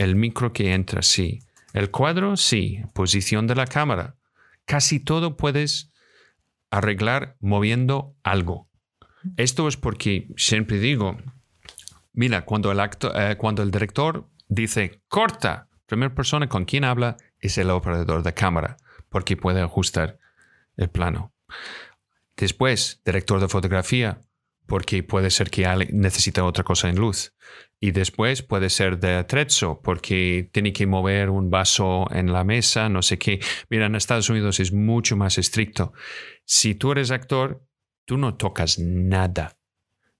el 0.00 0.16
micro 0.16 0.54
que 0.54 0.72
entra 0.72 1.02
sí, 1.02 1.40
el 1.74 1.90
cuadro 1.90 2.38
sí, 2.38 2.82
posición 2.94 3.46
de 3.46 3.54
la 3.54 3.66
cámara. 3.66 4.16
Casi 4.64 4.98
todo 4.98 5.36
puedes 5.36 5.92
arreglar 6.70 7.36
moviendo 7.40 8.16
algo. 8.22 8.70
Esto 9.36 9.68
es 9.68 9.76
porque 9.76 10.28
siempre 10.36 10.78
digo, 10.78 11.18
mira, 12.14 12.46
cuando 12.46 12.72
el, 12.72 12.80
eh, 12.80 13.36
director 13.66 14.26
dice 14.48 15.02
corta, 15.08 15.68
primera 15.84 16.14
persona 16.14 16.48
con 16.48 16.64
quien 16.64 16.84
habla 16.84 17.18
es 17.38 17.58
el 17.58 17.68
operador 17.68 18.22
de 18.22 18.32
cámara, 18.32 18.78
porque 19.10 19.36
puede 19.36 19.60
ajustar 19.60 20.18
el 20.78 20.88
plano. 20.88 21.34
Después, 22.36 23.02
director 23.04 23.38
de 23.38 23.48
fotografía, 23.48 24.22
porque 24.70 25.02
puede 25.02 25.30
ser 25.30 25.50
que 25.50 25.66
necesita 25.90 26.44
otra 26.44 26.62
cosa 26.62 26.88
en 26.88 26.94
luz. 26.94 27.34
Y 27.80 27.90
después 27.90 28.42
puede 28.42 28.70
ser 28.70 29.00
de 29.00 29.16
atrezzo, 29.16 29.80
porque 29.82 30.48
tiene 30.52 30.72
que 30.72 30.86
mover 30.86 31.28
un 31.28 31.50
vaso 31.50 32.06
en 32.12 32.32
la 32.32 32.44
mesa, 32.44 32.88
no 32.88 33.02
sé 33.02 33.18
qué. 33.18 33.40
Mira, 33.68 33.86
en 33.86 33.96
Estados 33.96 34.30
Unidos 34.30 34.60
es 34.60 34.72
mucho 34.72 35.16
más 35.16 35.38
estricto. 35.38 35.92
Si 36.44 36.76
tú 36.76 36.92
eres 36.92 37.10
actor, 37.10 37.66
tú 38.04 38.16
no 38.16 38.36
tocas 38.36 38.78
nada. 38.78 39.58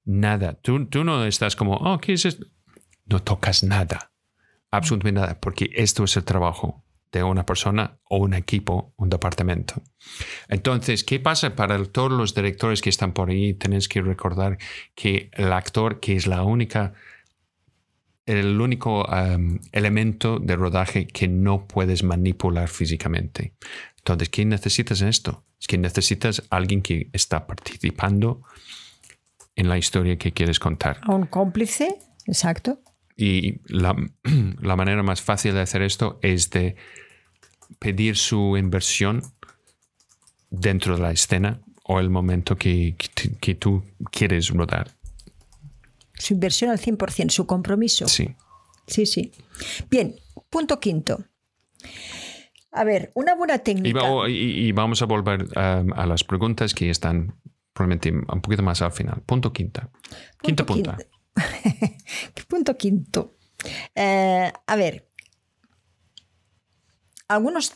Nada. 0.05 0.55
Tú, 0.61 0.84
tú 0.86 1.05
no 1.05 1.24
estás 1.26 1.55
como, 1.55 1.74
oh, 1.74 2.01
¿qué 2.01 2.14
es 2.14 2.24
esto? 2.24 2.44
No 3.05 3.22
tocas 3.22 3.62
nada. 3.62 4.11
Absolutamente 4.72 5.20
nada, 5.20 5.38
porque 5.38 5.70
esto 5.76 6.03
es 6.03 6.16
el 6.16 6.24
trabajo 6.24 6.84
de 7.13 7.23
una 7.23 7.45
persona 7.45 7.99
o 8.05 8.19
un 8.19 8.35
equipo, 8.35 8.95
un 8.97 9.09
departamento. 9.09 9.83
Entonces, 10.49 11.05
¿qué 11.05 11.19
pasa 11.19 11.57
para 11.57 11.83
todos 11.85 12.13
los 12.13 12.35
directores 12.35 12.81
que 12.81 12.91
están 12.91 13.13
por 13.13 13.31
ahí? 13.31 13.55
Tenéis 13.55 13.89
que 13.89 14.01
recordar 14.01 14.59
que 14.95 15.31
el 15.33 15.53
actor, 15.53 15.99
que 16.01 16.17
es 16.17 16.27
la 16.27 16.45
única, 16.45 16.93
el 18.27 18.61
único 18.61 19.05
um, 19.05 19.59
elemento 19.73 20.39
de 20.39 20.55
rodaje 20.57 21.07
que 21.07 21.27
no 21.27 21.67
puedes 21.67 22.05
manipular 22.05 22.69
físicamente. 22.69 23.55
Entonces, 23.99 24.29
¿qué 24.29 24.45
necesitas 24.45 25.01
en 25.03 25.09
esto? 25.09 25.45
Es 25.61 25.67
que 25.67 25.79
necesitas 25.79 26.43
alguien 26.51 26.81
que 26.81 27.11
está 27.13 27.47
participando 27.47 28.43
en 29.57 29.69
la 29.69 29.77
historia 29.77 30.17
que 30.17 30.33
quieres 30.33 30.59
contar. 30.59 31.01
un 31.09 31.27
cómplice, 31.27 31.99
exacto. 32.27 32.81
Y 33.17 33.61
la, 33.67 34.77
manera 34.77 35.03
más 35.03 35.23
fácil 35.23 35.55
de 35.55 35.61
hacer 35.61 35.83
esto 35.83 36.19
es 36.23 36.51
de 36.51 36.77
pedir 37.79 38.17
su 38.17 38.57
inversión 38.57 39.23
dentro 40.51 40.97
de 40.97 41.03
la 41.03 41.13
escena 41.13 41.61
o 41.85 42.01
el 42.01 42.11
momento 42.11 42.57
que, 42.57 42.97
que, 43.41 43.55
tú 43.55 43.85
quieres 44.11 44.49
rodar. 44.51 44.91
Su 46.15 46.35
inversión 46.35 46.71
al 46.71 46.79
100%, 46.79 47.31
su 47.31 47.47
compromiso. 47.47 48.07
Sí. 48.07 48.35
Sí, 48.87 49.07
sí. 49.07 49.33
Bien, 49.89 50.17
punto 50.51 50.81
quinto. 50.81 51.25
A 52.73 52.85
ver, 52.85 53.11
una 53.15 53.35
buena 53.35 53.59
técnica. 53.59 54.01
Y, 54.29 54.73
vamos 54.73 55.03
a 55.03 55.07
volver 55.07 55.45
um, 55.45 55.93
a 55.95 56.07
las 56.07 56.23
preguntas 56.25 56.75
que 56.75 56.91
están 56.91 57.35
probablemente 57.73 58.13
un 58.13 58.41
poquito 58.41 58.63
más 58.63 58.83
al 58.83 58.93
final. 58.93 59.23
Punto 59.27 59.53
quinta. 59.53 59.91
Quinto 60.43 60.67
punto. 60.67 60.95
Punto 62.49 62.76
quinto. 62.76 63.37
Eh, 63.95 64.53
a 64.66 64.76
ver, 64.76 65.09
algunos 67.28 67.72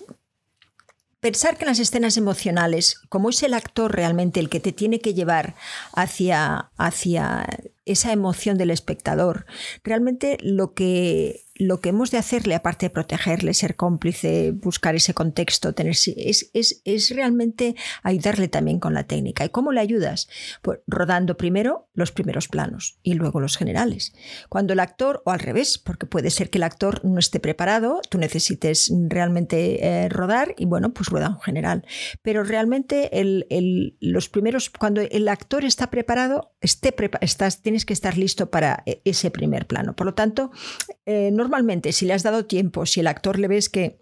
pensar 1.24 1.56
que 1.56 1.64
en 1.64 1.68
las 1.68 1.78
escenas 1.78 2.18
emocionales, 2.18 3.00
como 3.08 3.30
es 3.30 3.42
el 3.42 3.54
actor 3.54 3.90
realmente 3.94 4.40
el 4.40 4.50
que 4.50 4.60
te 4.60 4.72
tiene 4.72 5.00
que 5.00 5.14
llevar 5.14 5.54
hacia, 5.94 6.70
hacia 6.76 7.46
esa 7.86 8.12
emoción 8.12 8.58
del 8.58 8.70
espectador, 8.70 9.46
realmente 9.84 10.36
lo 10.42 10.74
que 10.74 11.46
lo 11.56 11.80
que 11.80 11.90
hemos 11.90 12.10
de 12.10 12.18
hacerle, 12.18 12.54
aparte 12.54 12.86
de 12.86 12.90
protegerle, 12.90 13.54
ser 13.54 13.76
cómplice, 13.76 14.50
buscar 14.52 14.96
ese 14.96 15.14
contexto, 15.14 15.72
tener, 15.72 15.92
es, 15.92 16.50
es, 16.52 16.82
es, 16.84 17.10
realmente 17.10 17.76
ayudarle 18.02 18.48
también 18.48 18.80
con 18.80 18.94
la 18.94 19.04
técnica. 19.04 19.44
¿Y 19.44 19.50
cómo 19.50 19.70
le 19.70 19.80
ayudas? 19.80 20.28
Pues 20.62 20.80
rodando 20.86 21.36
primero 21.36 21.88
los 21.94 22.10
primeros 22.10 22.48
planos 22.48 22.98
y 23.02 23.14
luego 23.14 23.40
los 23.40 23.56
generales. 23.56 24.12
Cuando 24.48 24.72
el 24.72 24.80
actor, 24.80 25.22
o 25.24 25.30
al 25.30 25.38
revés, 25.38 25.78
porque 25.78 26.06
puede 26.06 26.30
ser 26.30 26.50
que 26.50 26.58
el 26.58 26.64
actor 26.64 27.04
no 27.04 27.18
esté 27.20 27.38
preparado, 27.38 28.00
tú 28.10 28.18
necesites 28.18 28.92
realmente 29.08 29.86
eh, 29.86 30.08
rodar 30.08 30.54
y 30.58 30.64
bueno, 30.64 30.92
pues 30.92 31.08
rueda 31.08 31.28
un 31.28 31.40
general. 31.40 31.86
Pero 32.22 32.42
realmente 32.42 33.20
el, 33.20 33.46
el, 33.50 33.96
los 34.00 34.28
primeros, 34.28 34.70
cuando 34.70 35.00
el 35.02 35.28
actor 35.28 35.64
está 35.64 35.88
preparado, 35.88 36.52
esté 36.60 36.94
estás, 37.20 37.62
tienes 37.62 37.84
que 37.84 37.92
estar 37.92 38.18
listo 38.18 38.50
para 38.50 38.82
eh, 38.86 39.02
ese 39.04 39.30
primer 39.30 39.66
plano. 39.66 39.94
Por 39.94 40.06
lo 40.06 40.14
tanto, 40.14 40.50
eh, 41.06 41.30
no 41.32 41.43
normalmente, 41.44 41.92
si 41.92 42.06
le 42.06 42.14
has 42.14 42.22
dado 42.22 42.46
tiempo, 42.46 42.86
si 42.86 43.00
el 43.00 43.06
actor 43.06 43.38
le 43.38 43.48
ves 43.48 43.68
que 43.68 43.98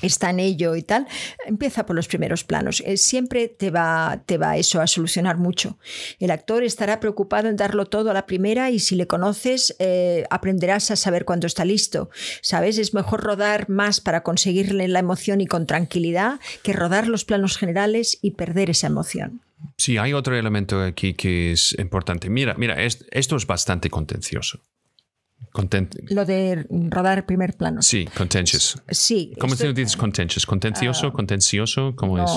está 0.00 0.30
en 0.30 0.38
ello 0.38 0.76
y 0.76 0.82
tal, 0.82 1.08
empieza 1.44 1.84
por 1.84 1.96
los 1.96 2.06
primeros 2.06 2.44
planos. 2.44 2.84
Eh, 2.86 2.96
siempre 2.96 3.48
te 3.48 3.70
va, 3.70 4.22
te 4.26 4.38
va 4.38 4.56
eso 4.56 4.80
a 4.80 4.86
solucionar 4.86 5.38
mucho. 5.38 5.76
El 6.20 6.30
actor 6.30 6.62
estará 6.62 7.00
preocupado 7.00 7.48
en 7.48 7.56
darlo 7.56 7.86
todo 7.86 8.12
a 8.12 8.14
la 8.14 8.24
primera 8.24 8.70
y 8.70 8.78
si 8.78 8.94
le 8.94 9.08
conoces 9.08 9.74
eh, 9.80 10.24
aprenderás 10.30 10.92
a 10.92 10.96
saber 10.96 11.24
cuándo 11.24 11.48
está 11.48 11.64
listo. 11.64 12.10
¿Sabes? 12.42 12.78
Es 12.78 12.94
mejor 12.94 13.22
rodar 13.22 13.68
más 13.68 14.00
para 14.00 14.22
conseguirle 14.22 14.86
la 14.86 15.00
emoción 15.00 15.40
y 15.40 15.48
con 15.48 15.66
tranquilidad 15.66 16.38
que 16.62 16.72
rodar 16.72 17.08
los 17.08 17.24
planos 17.24 17.58
generales 17.58 18.18
y 18.22 18.32
perder 18.32 18.70
esa 18.70 18.86
emoción. 18.86 19.40
Sí, 19.76 19.98
hay 19.98 20.12
otro 20.12 20.36
elemento 20.36 20.80
aquí 20.80 21.14
que 21.14 21.50
es 21.50 21.74
importante. 21.76 22.30
Mira, 22.30 22.54
mira, 22.56 22.76
esto 22.80 23.36
es 23.36 23.46
bastante 23.48 23.90
contencioso. 23.90 24.60
Lo 26.10 26.24
de 26.24 26.66
rodar 26.70 27.26
primer 27.26 27.54
plano. 27.54 27.82
Sí, 27.82 28.08
contentious. 28.16 28.80
Sí. 28.90 29.32
¿Cómo 29.40 29.56
se 29.56 29.72
dices 29.72 29.96
contentious? 29.96 30.46
¿Contencioso? 30.46 31.08
Ah, 31.08 31.12
¿Contencioso? 31.12 31.94
¿Cómo 31.96 32.18
es? 32.18 32.30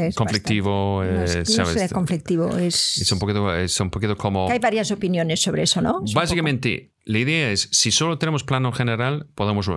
Es 0.00 0.14
conflictivo, 0.14 1.04
eh, 1.04 1.44
¿sabes? 1.44 1.92
conflictivo, 1.92 2.56
es, 2.56 2.96
es, 2.96 3.12
un 3.12 3.18
poquito, 3.18 3.54
es 3.54 3.78
un 3.78 3.90
poquito 3.90 4.16
como... 4.16 4.50
Hay 4.50 4.58
varias 4.58 4.90
opiniones 4.90 5.42
sobre 5.42 5.64
eso, 5.64 5.82
¿no? 5.82 6.02
Básicamente, 6.14 6.94
la 7.04 7.18
idea 7.18 7.50
es, 7.50 7.68
si 7.72 7.90
solo 7.90 8.18
tenemos 8.18 8.42
plano 8.42 8.72
general, 8.72 9.28
podemos 9.34 9.68
eh, 9.68 9.72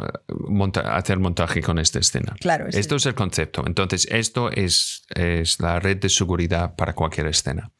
hacer 0.85 1.19
montaje 1.19 1.61
con 1.61 1.79
esta 1.79 1.99
escena. 1.99 2.33
Claro. 2.39 2.67
Esto 2.69 2.95
es 2.95 3.05
el 3.07 3.13
concepto. 3.13 3.63
Entonces, 3.67 4.07
esto 4.09 4.49
es, 4.51 5.05
es 5.13 5.59
la 5.59 5.81
red 5.81 5.97
de 5.97 6.09
seguridad 6.09 6.75
para 6.77 6.95
cualquier 6.95 7.27
escena. 7.27 7.73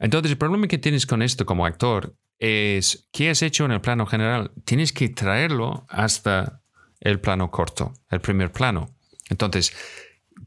Entonces, 0.00 0.32
el 0.32 0.38
problema 0.38 0.68
que 0.68 0.78
tienes 0.78 1.06
con 1.06 1.22
esto 1.22 1.46
como 1.46 1.64
actor 1.64 2.14
es 2.42 3.08
qué 3.12 3.30
has 3.30 3.40
hecho 3.42 3.64
en 3.64 3.70
el 3.70 3.80
plano 3.80 4.04
general. 4.04 4.50
Tienes 4.64 4.92
que 4.92 5.08
traerlo 5.08 5.86
hasta 5.88 6.60
el 6.98 7.20
plano 7.20 7.52
corto, 7.52 7.94
el 8.10 8.20
primer 8.20 8.50
plano. 8.50 8.96
Entonces, 9.30 9.72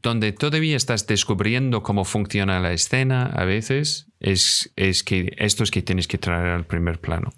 donde 0.02 0.32
todavía 0.32 0.76
estás 0.76 1.06
descubriendo 1.06 1.82
cómo 1.82 2.04
funciona 2.04 2.60
la 2.60 2.74
escena 2.74 3.24
a 3.24 3.46
veces, 3.46 4.12
es, 4.20 4.74
es 4.76 5.02
que 5.04 5.34
esto 5.38 5.62
es 5.62 5.70
que 5.70 5.80
tienes 5.80 6.06
que 6.06 6.18
traer 6.18 6.48
al 6.48 6.66
primer 6.66 7.00
plano. 7.00 7.32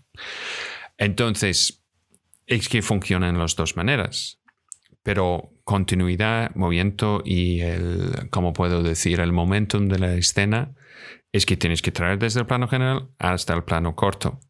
Entonces, 0.97 1.85
es 2.47 2.69
que 2.69 2.83
funciona 2.83 3.29
en 3.29 3.39
las 3.39 3.55
dos 3.55 3.77
maneras. 3.77 4.41
Pero 5.05 5.53
continuidad, 5.63 6.53
movimiento 6.57 7.23
y 7.25 7.61
el, 7.61 8.29
como 8.31 8.53
puedo 8.53 8.83
decir, 8.83 9.21
el 9.21 9.33
momentum 9.33 9.87
de 9.87 10.01
la 10.01 10.15
escena 10.15 10.75
es 11.31 11.47
que 11.47 11.57
tienes 11.57 11.81
que 11.81 11.93
traer 11.93 12.19
desde 12.19 12.41
el 12.41 12.47
plano 12.47 12.67
general 12.67 13.11
hasta 13.19 13.55
el 13.55 13.63
plano 13.63 13.95
corto 13.95 14.41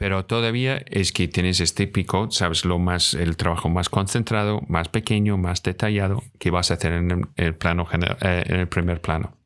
pero 0.00 0.24
todavía 0.24 0.82
es 0.88 1.12
que 1.12 1.28
tienes 1.28 1.60
este 1.60 1.86
pico, 1.86 2.30
sabes, 2.30 2.64
lo 2.64 2.78
más, 2.78 3.12
el 3.12 3.36
trabajo 3.36 3.68
más 3.68 3.90
concentrado, 3.90 4.62
más 4.66 4.88
pequeño, 4.88 5.36
más 5.36 5.62
detallado 5.62 6.22
que 6.38 6.50
vas 6.50 6.70
a 6.70 6.74
hacer 6.74 6.94
en 6.94 7.28
el, 7.36 7.54
plano 7.54 7.84
general, 7.84 8.16
eh, 8.22 8.42
en 8.46 8.60
el 8.60 8.66
primer 8.66 9.02
plano. 9.02 9.36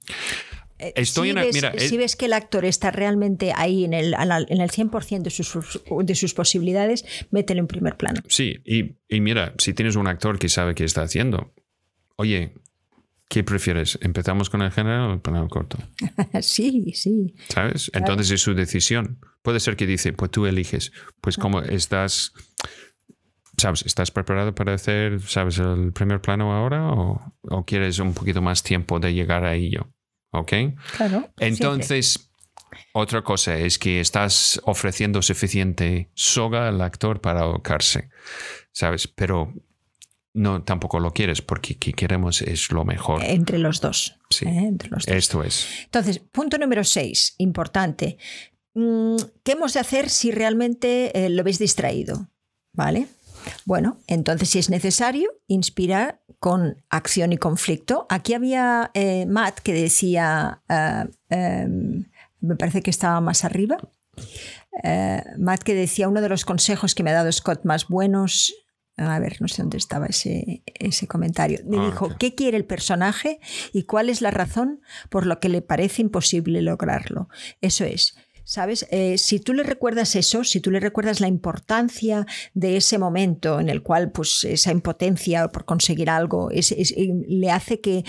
Eh, 0.78 0.92
Estoy 0.94 1.30
si, 1.30 1.34
ves, 1.34 1.88
si 1.88 1.96
ves 1.96 2.14
que 2.14 2.26
el 2.26 2.34
actor 2.34 2.64
está 2.64 2.92
realmente 2.92 3.52
ahí 3.56 3.84
en 3.84 3.94
el, 3.94 4.14
en 4.14 4.60
el 4.60 4.70
100% 4.70 5.22
de 5.22 5.30
sus, 5.30 5.82
de 6.04 6.14
sus 6.14 6.34
posibilidades, 6.34 7.04
mételo 7.32 7.58
en 7.58 7.66
primer 7.66 7.96
plano. 7.96 8.20
Sí, 8.28 8.60
y, 8.64 8.94
y 9.08 9.20
mira, 9.20 9.54
si 9.58 9.74
tienes 9.74 9.96
un 9.96 10.06
actor 10.06 10.38
que 10.38 10.48
sabe 10.48 10.76
qué 10.76 10.84
está 10.84 11.02
haciendo, 11.02 11.52
oye, 12.14 12.52
¿Qué 13.34 13.42
prefieres? 13.42 13.98
¿Empezamos 14.00 14.48
con 14.48 14.62
el 14.62 14.70
general 14.70 15.10
o 15.10 15.12
el 15.12 15.18
plano 15.18 15.48
corto? 15.48 15.76
sí, 16.40 16.92
sí. 16.94 17.34
¿Sabes? 17.48 17.90
Entonces 17.92 18.30
es 18.30 18.40
su 18.40 18.54
decisión. 18.54 19.18
Puede 19.42 19.58
ser 19.58 19.74
que 19.74 19.88
dice, 19.88 20.12
pues 20.12 20.30
tú 20.30 20.46
eliges. 20.46 20.92
Pues 21.20 21.36
como 21.36 21.60
estás, 21.60 22.32
¿sabes? 23.58 23.82
¿Estás 23.86 24.12
preparado 24.12 24.54
para 24.54 24.74
hacer, 24.74 25.20
¿sabes? 25.20 25.58
El 25.58 25.92
primer 25.92 26.20
plano 26.20 26.52
ahora 26.52 26.86
o, 26.90 27.34
o 27.42 27.64
quieres 27.64 27.98
un 27.98 28.14
poquito 28.14 28.40
más 28.40 28.62
tiempo 28.62 29.00
de 29.00 29.12
llegar 29.12 29.44
a 29.44 29.56
ello? 29.56 29.92
¿Ok? 30.30 30.52
Claro. 30.96 31.28
Entonces, 31.40 32.30
otra 32.92 33.22
cosa 33.22 33.58
es 33.58 33.80
que 33.80 33.98
estás 33.98 34.60
ofreciendo 34.62 35.22
suficiente 35.22 36.08
soga 36.14 36.68
al 36.68 36.80
actor 36.80 37.20
para 37.20 37.40
ahorcarse, 37.40 38.10
¿sabes? 38.70 39.08
Pero 39.08 39.52
no 40.34 40.64
tampoco 40.64 40.98
lo 40.98 41.12
quieres 41.12 41.40
porque 41.40 41.76
que 41.76 41.92
queremos 41.92 42.42
es 42.42 42.70
lo 42.72 42.84
mejor. 42.84 43.22
Entre 43.22 43.58
los 43.58 43.80
dos. 43.80 44.18
Sí. 44.28 44.44
¿eh? 44.44 44.66
Entre 44.66 44.90
los 44.90 45.06
dos. 45.06 45.16
Esto 45.16 45.42
es. 45.42 45.66
Entonces, 45.84 46.18
punto 46.18 46.58
número 46.58 46.84
6, 46.84 47.36
importante. 47.38 48.18
Mm, 48.74 49.16
¿Qué 49.44 49.52
hemos 49.52 49.72
de 49.74 49.80
hacer 49.80 50.10
si 50.10 50.32
realmente 50.32 51.24
eh, 51.24 51.30
lo 51.30 51.44
ves 51.44 51.58
distraído? 51.58 52.28
¿Vale? 52.72 53.06
Bueno, 53.64 53.98
entonces 54.08 54.50
si 54.50 54.58
es 54.58 54.70
necesario, 54.70 55.30
inspirar 55.46 56.22
con 56.40 56.82
acción 56.90 57.32
y 57.32 57.36
conflicto. 57.36 58.06
Aquí 58.10 58.34
había 58.34 58.90
eh, 58.94 59.26
Matt 59.26 59.60
que 59.60 59.72
decía, 59.72 60.62
em, 61.28 62.06
me 62.40 62.56
parece 62.56 62.82
que 62.82 62.90
estaba 62.90 63.20
más 63.20 63.44
arriba, 63.44 63.76
Matt 65.38 65.62
que 65.62 65.74
decía, 65.74 66.08
uno 66.08 66.20
de 66.20 66.28
los 66.28 66.44
consejos 66.44 66.94
que 66.94 67.02
me 67.02 67.10
ha 67.10 67.14
dado 67.14 67.30
Scott 67.30 67.64
más 67.64 67.86
buenos, 67.86 68.52
a 68.96 69.18
ver, 69.18 69.40
no 69.40 69.48
sé 69.48 69.62
dónde 69.62 69.76
estaba 69.78 70.06
ese, 70.06 70.62
ese 70.78 71.06
comentario, 71.06 71.58
me 71.66 71.78
Ah, 71.78 71.86
dijo. 71.86 72.10
¿qué 72.18 72.34
quiere 72.34 72.56
el 72.56 72.64
personaje 72.64 73.40
y 73.72 73.84
cuál 73.84 74.08
es 74.08 74.20
la 74.20 74.30
razón 74.30 74.80
por 75.10 75.26
lo 75.26 75.40
que 75.40 75.48
le 75.48 75.62
parece 75.62 76.02
imposible 76.02 76.62
lograrlo? 76.62 77.28
Eso 77.60 77.84
es. 77.84 78.14
¿Sabes? 78.46 78.86
Eh, 78.90 79.16
si 79.16 79.40
tú 79.40 79.54
le 79.54 79.62
recuerdas 79.62 80.14
eso, 80.16 80.44
si 80.44 80.60
tú 80.60 80.70
le 80.70 80.78
recuerdas 80.78 81.18
la 81.22 81.28
importancia 81.28 82.26
de 82.52 82.76
ese 82.76 82.98
momento 82.98 83.58
en 83.58 83.70
el 83.70 83.82
cual 83.82 84.12
pues, 84.12 84.44
esa 84.44 84.70
impotencia 84.70 85.48
por 85.48 85.64
conseguir 85.64 86.10
algo 86.10 86.50
es- 86.50 86.70
es- 86.72 86.92
eh, 86.92 87.08
le 87.26 87.50
hace 87.50 87.80
que, 87.80 88.04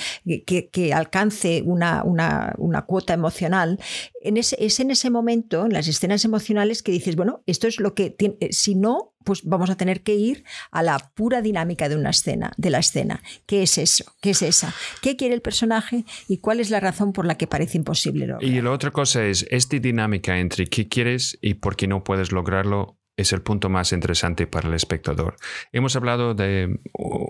que- 0.46 0.68
que 0.70 0.94
alcance 0.94 1.62
una, 1.66 2.04
una- 2.04 2.54
una 2.58 2.82
cuota 2.82 3.14
emocional, 3.14 3.80
en 4.22 4.36
ese, 4.36 4.58
es 4.60 4.78
en 4.82 4.92
ese 4.92 5.10
momento, 5.10 5.66
en 5.66 5.72
las 5.72 5.88
escenas 5.88 6.26
emocionales, 6.26 6.84
que 6.84 6.92
dices, 6.92 7.16
bueno, 7.16 7.42
esto 7.46 7.68
es 7.68 7.80
lo 7.80 7.96
que, 7.96 8.10
tiene- 8.10 8.36
eh, 8.42 8.50
si 8.52 8.76
no, 8.76 9.14
pues 9.26 9.44
vamos 9.44 9.70
a 9.70 9.76
tener 9.76 10.04
que 10.04 10.16
ir 10.16 10.46
a 10.72 10.82
la 10.82 10.98
pura 11.16 11.42
dinámica 11.42 11.90
de 11.90 11.98
una 11.98 12.12
escena, 12.12 12.54
de 12.56 12.70
la 12.70 12.80
escena. 12.80 13.22
¿Qué 13.46 13.64
es 13.64 13.78
eso? 13.78 14.06
¿Qué 14.22 14.30
es 14.30 14.42
esa? 14.42 14.74
¿Qué 15.02 15.18
quiere 15.18 15.34
el 15.34 15.42
personaje 15.42 16.06
y 16.30 16.38
cuál 16.38 16.62
es 16.62 16.70
la 16.70 16.80
razón 16.80 17.12
por 17.12 17.26
la 17.26 17.36
que 17.36 17.48
parece 17.48 17.78
imposible 17.78 18.28
lograr? 18.28 18.50
Y 18.50 18.62
la 18.62 18.72
otra 18.72 18.92
cosa 18.92 19.26
es, 19.26 19.46
esta 19.50 19.78
dinámica 19.80 20.40
entre 20.40 20.68
qué 20.68 20.88
quieres 20.88 21.38
y 21.42 21.56
por 21.56 21.76
qué 21.76 21.88
no 21.88 22.04
puedes 22.04 22.32
lograrlo 22.32 22.98
es 23.18 23.34
el 23.34 23.42
punto 23.42 23.70
más 23.70 23.92
interesante 23.94 24.46
para 24.46 24.68
el 24.68 24.74
espectador. 24.74 25.38
Hemos 25.72 25.96
hablado 25.96 26.34
de 26.34 26.80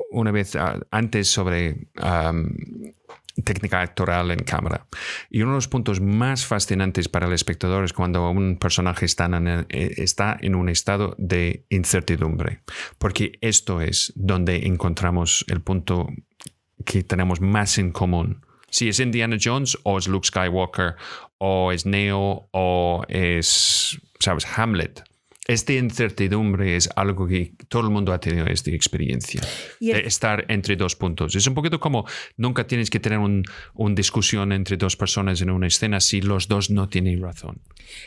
una 0.09 0.31
vez 0.31 0.57
antes 0.91 1.27
sobre 1.27 1.87
técnica 3.43 3.81
actoral 3.81 4.31
en 4.31 4.39
cámara. 4.39 4.87
Y 5.29 5.41
uno 5.41 5.51
de 5.51 5.57
los 5.57 5.67
puntos 5.67 6.01
más 6.01 6.45
fascinantes 6.45 7.09
para 7.09 7.27
el 7.27 7.33
espectador 7.33 7.83
es 7.83 7.93
cuando 7.93 8.29
un 8.29 8.57
personaje 8.57 9.05
está 9.05 9.25
en, 9.25 9.47
eh, 9.47 9.65
está 9.69 10.37
en 10.41 10.55
un 10.55 10.69
estado 10.69 11.15
de 11.17 11.65
incertidumbre, 11.69 12.61
porque 12.97 13.37
esto 13.41 13.81
es 13.81 14.13
donde 14.15 14.67
encontramos 14.67 15.45
el 15.47 15.61
punto 15.61 16.07
que 16.85 17.03
tenemos 17.03 17.41
más 17.41 17.77
en 17.77 17.91
común. 17.91 18.45
Si 18.69 18.89
es 18.89 18.99
Indiana 18.99 19.37
Jones 19.41 19.77
o 19.83 19.97
es 19.97 20.07
Luke 20.07 20.27
Skywalker 20.27 20.95
o 21.37 21.71
es 21.71 21.85
Neo 21.85 22.49
o 22.51 23.03
es, 23.07 23.99
¿sabes? 24.19 24.45
Hamlet. 24.57 25.03
Esta 25.47 25.73
incertidumbre 25.73 26.75
es 26.75 26.89
algo 26.95 27.27
que 27.27 27.53
todo 27.67 27.83
el 27.83 27.89
mundo 27.91 28.13
ha 28.13 28.19
tenido 28.19 28.47
esta 28.47 28.71
experiencia. 28.71 29.41
Y 29.79 29.91
el- 29.91 30.01
de 30.01 30.07
estar 30.07 30.45
entre 30.49 30.75
dos 30.75 30.95
puntos. 30.95 31.35
Es 31.35 31.45
un 31.45 31.53
poquito 31.53 31.79
como 31.79 32.05
nunca 32.37 32.65
tienes 32.65 32.89
que 32.89 32.99
tener 32.99 33.19
un- 33.19 33.43
una 33.75 33.93
discusión 33.95 34.51
entre 34.51 34.75
dos 34.77 34.95
personas 34.97 35.41
en 35.41 35.51
una 35.51 35.67
escena 35.67 35.99
si 35.99 36.21
los 36.21 36.47
dos 36.47 36.69
no 36.71 36.89
tienen 36.89 37.21
razón. 37.21 37.61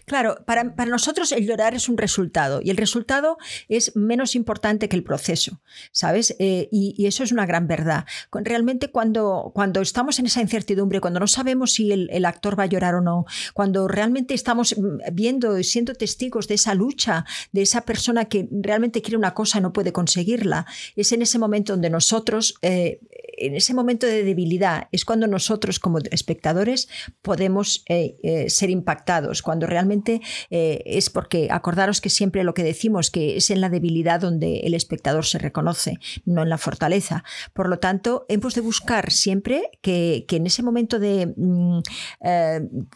Claro, 0.06 0.38
para, 0.46 0.74
para 0.74 0.90
nosotros 0.90 1.30
el 1.30 1.46
llorar 1.46 1.74
es 1.74 1.88
un 1.88 1.96
resultado 1.96 2.60
y 2.62 2.70
el 2.70 2.76
resultado 2.76 3.38
es 3.68 3.94
menos 3.94 4.34
importante 4.34 4.88
que 4.88 4.96
el 4.96 5.04
proceso, 5.04 5.60
¿sabes? 5.92 6.34
Eh, 6.40 6.68
y, 6.72 6.94
y 6.98 7.06
eso 7.06 7.22
es 7.22 7.30
una 7.30 7.46
gran 7.46 7.68
verdad. 7.68 8.04
Realmente 8.32 8.90
cuando, 8.90 9.52
cuando 9.54 9.80
estamos 9.80 10.18
en 10.18 10.26
esa 10.26 10.40
incertidumbre, 10.40 11.00
cuando 11.00 11.20
no 11.20 11.28
sabemos 11.28 11.72
si 11.74 11.92
el, 11.92 12.08
el 12.10 12.24
actor 12.24 12.58
va 12.58 12.64
a 12.64 12.66
llorar 12.66 12.96
o 12.96 13.00
no, 13.00 13.26
cuando 13.54 13.86
realmente 13.86 14.34
estamos 14.34 14.76
mm, 14.76 15.14
viendo 15.14 15.56
y 15.56 15.62
siendo 15.62 15.94
testigos 15.94 16.48
de 16.48 16.54
esa 16.54 16.74
lucha, 16.74 17.24
de 17.52 17.62
esa 17.62 17.82
persona 17.82 18.26
que 18.26 18.48
realmente 18.50 19.02
quiere 19.02 19.16
una 19.16 19.34
cosa 19.34 19.58
y 19.58 19.62
no 19.62 19.72
puede 19.72 19.92
conseguirla, 19.92 20.66
es 20.96 21.12
en 21.12 21.22
ese 21.22 21.38
momento 21.38 21.72
donde 21.72 21.90
nosotros, 21.90 22.54
eh, 22.62 23.00
en 23.40 23.54
ese 23.54 23.74
momento 23.74 24.06
de 24.06 24.24
debilidad, 24.24 24.88
es 24.92 25.04
cuando 25.04 25.26
nosotros 25.26 25.78
como 25.78 25.98
espectadores 26.10 26.88
podemos 27.22 27.84
eh, 27.88 28.16
eh, 28.22 28.50
ser 28.50 28.70
impactados, 28.70 29.42
cuando 29.42 29.66
realmente 29.66 30.20
es 30.50 31.10
porque 31.10 31.48
acordaros 31.50 32.00
que 32.00 32.10
siempre 32.10 32.44
lo 32.44 32.54
que 32.54 32.62
decimos 32.64 33.10
que 33.10 33.36
es 33.36 33.50
en 33.50 33.60
la 33.60 33.68
debilidad 33.68 34.20
donde 34.20 34.60
el 34.60 34.74
espectador 34.74 35.24
se 35.24 35.38
reconoce, 35.38 35.98
no 36.24 36.42
en 36.42 36.48
la 36.48 36.58
fortaleza. 36.58 37.22
Por 37.52 37.68
lo 37.68 37.78
tanto, 37.78 38.26
hemos 38.28 38.54
de 38.54 38.60
buscar 38.60 39.10
siempre 39.12 39.70
que, 39.82 40.24
que 40.28 40.36
en 40.36 40.46
ese 40.46 40.62
momento 40.62 40.98
de, 40.98 41.32
mm, 41.36 41.78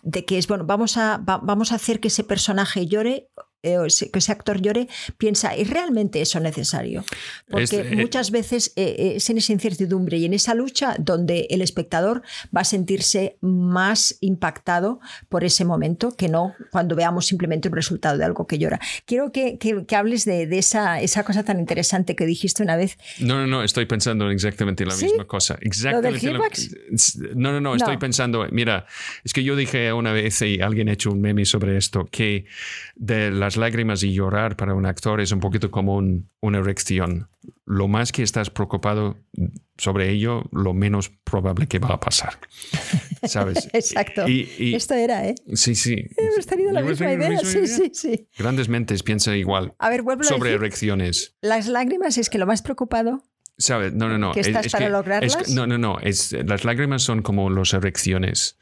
de 0.02 0.24
que 0.24 0.38
es, 0.38 0.46
bueno, 0.48 0.64
vamos 0.66 0.96
a, 0.96 1.18
va- 1.18 1.40
vamos 1.42 1.72
a 1.72 1.76
hacer 1.76 2.00
que 2.00 2.08
ese 2.08 2.24
personaje 2.24 2.86
llore 2.86 3.28
eh, 3.62 3.78
que 4.12 4.18
ese 4.18 4.32
actor 4.32 4.60
llore, 4.60 4.88
piensa, 5.18 5.54
¿es 5.54 5.68
realmente 5.70 6.20
eso 6.20 6.40
necesario? 6.40 7.04
Porque 7.48 7.62
Es, 7.64 7.72
eh, 7.72 7.96
muchas 7.96 8.30
veces 8.30 8.72
eh, 8.76 9.14
es 9.16 9.30
en 9.30 9.38
esa 9.38 9.52
incertidumbre 9.52 10.18
y 10.18 10.24
en 10.24 10.34
esa 10.34 10.54
lucha 10.54 10.96
donde 10.98 11.46
el 11.50 11.62
espectador 11.62 12.22
va 12.54 12.62
a 12.62 12.64
sentirse 12.64 13.36
más 13.40 14.16
impactado 14.20 15.00
por 15.28 15.44
ese 15.44 15.64
momento 15.64 16.12
que 16.16 16.28
no 16.28 16.54
cuando 16.70 16.96
veamos 16.96 17.26
simplemente 17.26 17.68
un 17.68 17.74
resultado 17.74 18.18
de 18.18 18.24
algo 18.24 18.46
que 18.46 18.58
llora. 18.58 18.80
Quiero 19.06 19.32
que, 19.32 19.58
que- 19.58 19.84
que 19.86 19.96
hables 19.96 20.24
de, 20.24 20.46
de 20.46 20.58
esa, 20.58 21.00
esa 21.00 21.24
cosa 21.24 21.44
tan 21.44 21.58
interesante 21.58 22.14
que 22.16 22.26
dijiste 22.26 22.62
una 22.62 22.76
vez. 22.76 22.98
No, 23.20 23.36
no, 23.40 23.46
no, 23.46 23.62
estoy 23.62 23.86
pensando 23.86 24.26
en 24.26 24.32
exactamente 24.32 24.84
la 24.84 24.92
¿Sí? 24.94 25.06
misma 25.06 25.26
cosa. 25.26 25.56
Exactamente. 25.60 26.32
la- 26.32 26.38
no, 27.34 27.52
no, 27.52 27.60
no, 27.60 27.74
estoy 27.74 27.94
No. 27.94 27.98
pensando, 28.00 28.46
mira, 28.50 28.86
es 29.24 29.32
que 29.32 29.42
yo 29.44 29.56
dije 29.56 29.92
una 29.92 30.12
vez 30.12 30.40
y 30.42 30.60
alguien 30.60 30.88
ha 30.88 30.92
hecho 30.92 31.10
un 31.10 31.20
meme 31.20 31.44
sobre 31.44 31.76
esto, 31.76 32.06
que 32.10 32.46
de 32.96 33.30
las 33.30 33.51
lágrimas 33.56 34.02
y 34.02 34.12
llorar 34.12 34.56
para 34.56 34.74
un 34.74 34.86
actor 34.86 35.20
es 35.20 35.32
un 35.32 35.40
poquito 35.40 35.70
como 35.70 35.96
un- 35.96 36.28
una 36.40 36.58
erección. 36.58 37.28
Lo 37.64 37.88
más 37.88 38.12
que 38.12 38.22
estás 38.22 38.50
preocupado 38.50 39.16
sobre 39.78 40.10
ello, 40.10 40.44
lo 40.52 40.74
menos 40.74 41.10
probable 41.24 41.66
que 41.66 41.78
va 41.78 41.88
a 41.94 42.00
pasar. 42.00 42.38
¿Sabes? 43.22 43.68
Exacto. 43.72 44.28
Y- 44.28 44.48
y- 44.58 44.74
Esto 44.74 44.94
era, 44.94 45.26
¿eh? 45.26 45.34
sí, 45.54 45.74
sí. 45.74 45.96
Hemos 46.16 46.46
tenido 46.46 46.72
la 46.72 46.82
misma 46.82 47.12
idea. 47.12 47.38
Sí, 47.38 47.66
sí, 47.66 47.90
sí. 47.94 48.28
Grandes 48.38 48.68
mentes 48.68 49.02
piensan 49.02 49.36
igual 49.36 49.74
A 49.78 49.88
ver, 49.90 50.02
vuelvo 50.02 50.22
a 50.22 50.24
sobre 50.24 50.50
decir. 50.50 50.62
erecciones. 50.64 51.36
Las 51.40 51.68
lágrimas 51.68 52.18
es 52.18 52.28
que 52.30 52.38
lo 52.38 52.46
más 52.46 52.62
preocupado 52.62 53.22
¿Sabes? 53.58 53.92
No, 53.92 54.08
no, 54.08 54.18
no. 54.18 54.32
¿Que 54.32 54.40
es- 54.40 54.46
estás 54.48 54.66
es 54.66 54.72
para 54.72 54.86
que- 54.86 54.90
lograrlas? 54.90 55.36
es 55.36 55.46
que- 55.48 55.54
no, 55.54 55.66
no, 55.66 55.78
no. 55.78 55.98
Es, 56.00 56.32
las 56.32 56.64
lágrimas 56.64 57.02
son 57.02 57.22
como 57.22 57.48
las 57.50 57.72
erecciones. 57.74 58.58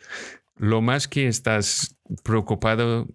Lo 0.57 0.83
más 0.83 1.09
que 1.09 1.27
estás 1.29 1.97
preocupado 2.23 3.07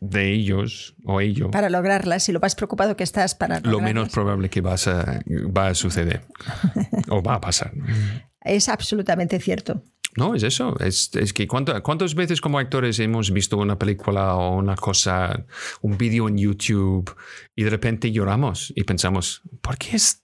de 0.00 0.32
ellos 0.32 0.94
o 1.04 1.20
ello, 1.20 1.50
para 1.50 1.68
lograrlas 1.68 2.28
y 2.28 2.32
lo 2.32 2.40
más 2.40 2.54
preocupado 2.54 2.96
que 2.96 3.04
estás 3.04 3.34
para 3.34 3.60
lo 3.60 3.80
menos 3.80 4.08
probable 4.08 4.48
que 4.48 4.60
vas 4.62 4.88
a, 4.88 5.22
va 5.56 5.68
a 5.68 5.74
suceder 5.74 6.22
o 7.08 7.22
va 7.22 7.34
a 7.34 7.40
pasar. 7.40 7.72
Es 8.42 8.68
absolutamente 8.70 9.38
cierto. 9.40 9.82
No, 10.16 10.34
es 10.34 10.42
eso. 10.42 10.76
Es, 10.80 11.10
es 11.14 11.32
que 11.32 11.46
¿cuánto- 11.46 11.80
¿cuántas 11.82 12.14
veces 12.14 12.40
como 12.40 12.58
actores 12.58 12.98
hemos 12.98 13.30
visto 13.30 13.56
una 13.58 13.78
película 13.78 14.34
o 14.34 14.56
una 14.56 14.74
cosa, 14.74 15.44
un 15.82 15.96
vídeo 15.98 16.26
en 16.28 16.36
YouTube 16.38 17.14
y 17.54 17.62
de 17.62 17.70
repente 17.70 18.10
lloramos 18.10 18.72
y 18.74 18.82
pensamos, 18.84 19.42
¿por 19.60 19.76
qué 19.78 19.96
es, 19.96 20.22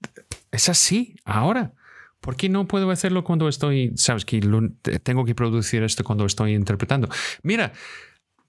es 0.50 0.68
así 0.68 1.16
ahora? 1.24 1.72
¿Por 2.20 2.34
qué 2.36 2.48
no 2.48 2.66
puedo 2.66 2.90
hacerlo 2.90 3.22
cuando 3.22 3.46
estoy, 3.48 3.92
sabes, 3.94 4.24
que 4.24 4.40
lo- 4.40 4.70
tengo 5.04 5.24
que 5.24 5.34
producir 5.36 5.82
esto 5.84 6.02
cuando 6.02 6.24
estoy 6.26 6.54
interpretando? 6.54 7.08
Mira, 7.42 7.72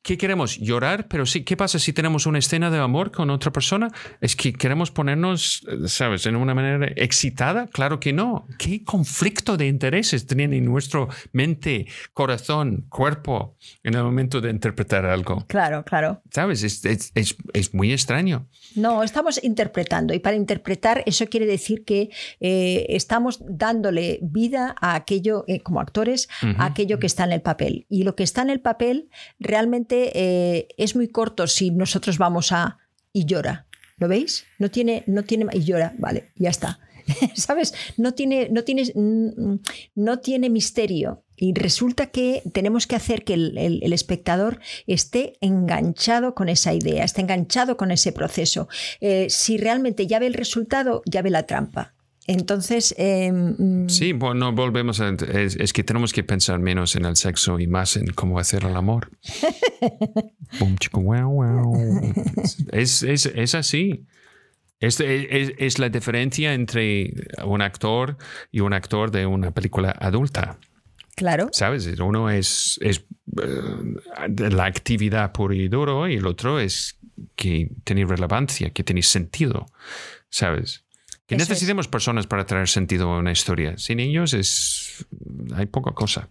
¿Qué 0.07 0.17
queremos? 0.17 0.57
Llorar, 0.57 1.09
pero 1.09 1.25
sí, 1.25 1.43
¿qué 1.43 1.57
pasa 1.57 1.79
si 1.79 1.91
tenemos 1.91 2.25
una 2.25 2.39
escena 2.39 2.71
de 2.71 2.79
amor 2.79 3.11
con 3.11 3.29
otra 3.29 3.51
persona? 3.51 3.91
Es 4.21 4.37
que 4.37 4.53
queremos 4.53 4.89
ponernos, 4.89 5.67
¿sabes?, 5.87 6.25
en 6.25 6.37
una 6.37 6.55
manera 6.55 6.87
excitada. 6.95 7.67
Claro 7.67 7.99
que 7.99 8.13
no. 8.13 8.47
¿Qué 8.57 8.85
conflicto 8.85 9.57
de 9.57 9.67
intereses 9.67 10.25
tiene 10.25 10.45
en 10.45 10.63
nuestro 10.63 11.09
mente, 11.33 11.87
corazón, 12.13 12.85
cuerpo 12.87 13.57
en 13.83 13.95
el 13.95 14.03
momento 14.03 14.39
de 14.39 14.49
interpretar 14.49 15.05
algo? 15.05 15.45
Claro, 15.47 15.83
claro. 15.83 16.21
¿Sabes? 16.31 16.63
Es, 16.63 16.85
es, 16.85 17.11
es, 17.13 17.35
es 17.51 17.73
muy 17.73 17.91
extraño. 17.91 18.47
No, 18.75 19.03
estamos 19.03 19.43
interpretando 19.43 20.13
y 20.13 20.19
para 20.19 20.37
interpretar 20.37 21.03
eso 21.05 21.27
quiere 21.27 21.47
decir 21.47 21.83
que 21.83 22.11
eh, 22.39 22.85
estamos 22.91 23.41
dándole 23.45 24.19
vida 24.21 24.73
a 24.79 24.95
aquello, 24.95 25.43
eh, 25.47 25.59
como 25.59 25.81
actores, 25.81 26.29
a 26.57 26.65
aquello 26.65 26.97
que 26.97 27.07
está 27.07 27.25
en 27.25 27.33
el 27.33 27.41
papel. 27.41 27.85
Y 27.89 28.03
lo 28.03 28.15
que 28.15 28.23
está 28.23 28.41
en 28.41 28.51
el 28.51 28.61
papel 28.61 29.09
realmente 29.37 29.96
eh, 30.13 30.67
es 30.77 30.95
muy 30.95 31.07
corto 31.07 31.47
si 31.47 31.71
nosotros 31.71 32.17
vamos 32.17 32.51
a 32.51 32.77
y 33.13 33.25
llora. 33.25 33.67
¿Lo 33.97 34.07
veis? 34.07 34.45
No 34.59 34.69
tiene, 34.69 35.03
no 35.07 35.23
tiene 35.23 35.47
y 35.53 35.63
llora, 35.63 35.93
vale, 35.97 36.31
ya 36.35 36.49
está. 36.49 36.79
¿Sabes? 37.35 37.73
No 37.97 38.13
tiene, 38.13 38.49
no, 38.51 38.63
tiene, 38.63 38.91
no 39.95 40.19
tiene 40.19 40.49
misterio. 40.49 41.23
Y 41.35 41.53
resulta 41.53 42.07
que 42.07 42.41
tenemos 42.53 42.87
que 42.87 42.95
hacer 42.95 43.23
que 43.23 43.35
el, 43.35 43.93
espectador 43.93 44.59
esté 44.87 45.37
enganchado 45.41 46.33
con 46.33 46.49
esa 46.49 46.73
idea, 46.73 47.03
esté 47.03 47.21
enganchado 47.21 47.77
con 47.77 47.91
ese 47.91 48.11
proceso. 48.11 48.67
Eh, 49.01 49.27
si 49.29 49.57
realmente 49.57 50.07
ya 50.07 50.19
ve 50.19 50.27
el 50.27 50.33
resultado, 50.33 51.01
ya 51.05 51.21
ve 51.21 51.29
la 51.29 51.43
trampa. 51.43 51.93
Entonces. 52.27 52.93
Mm, 52.97 53.87
sí, 53.87 54.13
bueno, 54.13 54.51
volvemos 54.51 54.99
a. 54.99 55.09
Es, 55.09 55.73
que 55.73 55.83
tenemos 55.83 56.11
que 56.11 56.23
pensar 56.23 56.59
menos 56.59 56.95
en 56.97 57.05
el 57.05 57.15
sexo 57.15 57.59
y 57.59 57.67
más 57.67 57.95
en 57.95 58.07
cómo 58.07 58.37
hacer 58.37 58.65
el 58.65 58.75
amor. 58.75 59.09
es, 62.71 63.03
es, 63.03 63.25
es 63.25 63.55
así. 63.55 64.05
Es, 64.79 64.99
es, 64.99 65.79
la 65.79 65.89
diferencia 65.89 66.53
entre 66.53 67.13
un 67.43 67.61
actor 67.61 68.17
y 68.51 68.59
un 68.59 68.73
actor 68.73 69.09
de 69.09 69.25
una 69.25 69.51
película 69.51 69.95
adulta. 69.99 70.59
Claro. 71.15 71.49
¿Sabes? 71.51 71.87
Uno 71.99 72.29
es, 72.29 72.77
es 72.81 73.03
eh, 73.41 74.49
la 74.51 74.65
actividad 74.65 75.31
pura 75.31 75.55
y 75.55 75.67
duro 75.67 76.07
y 76.07 76.17
el 76.17 76.27
otro 76.27 76.59
es 76.59 76.99
que 77.35 77.71
tiene 77.83 78.05
relevancia, 78.05 78.69
que 78.69 78.83
tiene 78.83 79.01
sentido. 79.01 79.65
¿Sabes? 80.29 80.85
Que 81.27 81.35
necesitemos 81.35 81.87
personas 81.87 82.25
para 82.25 82.45
traer 82.45 82.69
sentido 82.69 83.11
a 83.11 83.19
una 83.19 83.31
historia. 83.33 83.77
Sin 83.77 83.99
ellos 83.99 84.33
es 84.33 85.05
hay 85.55 85.65
poca 85.65 85.91
cosa. 85.91 86.29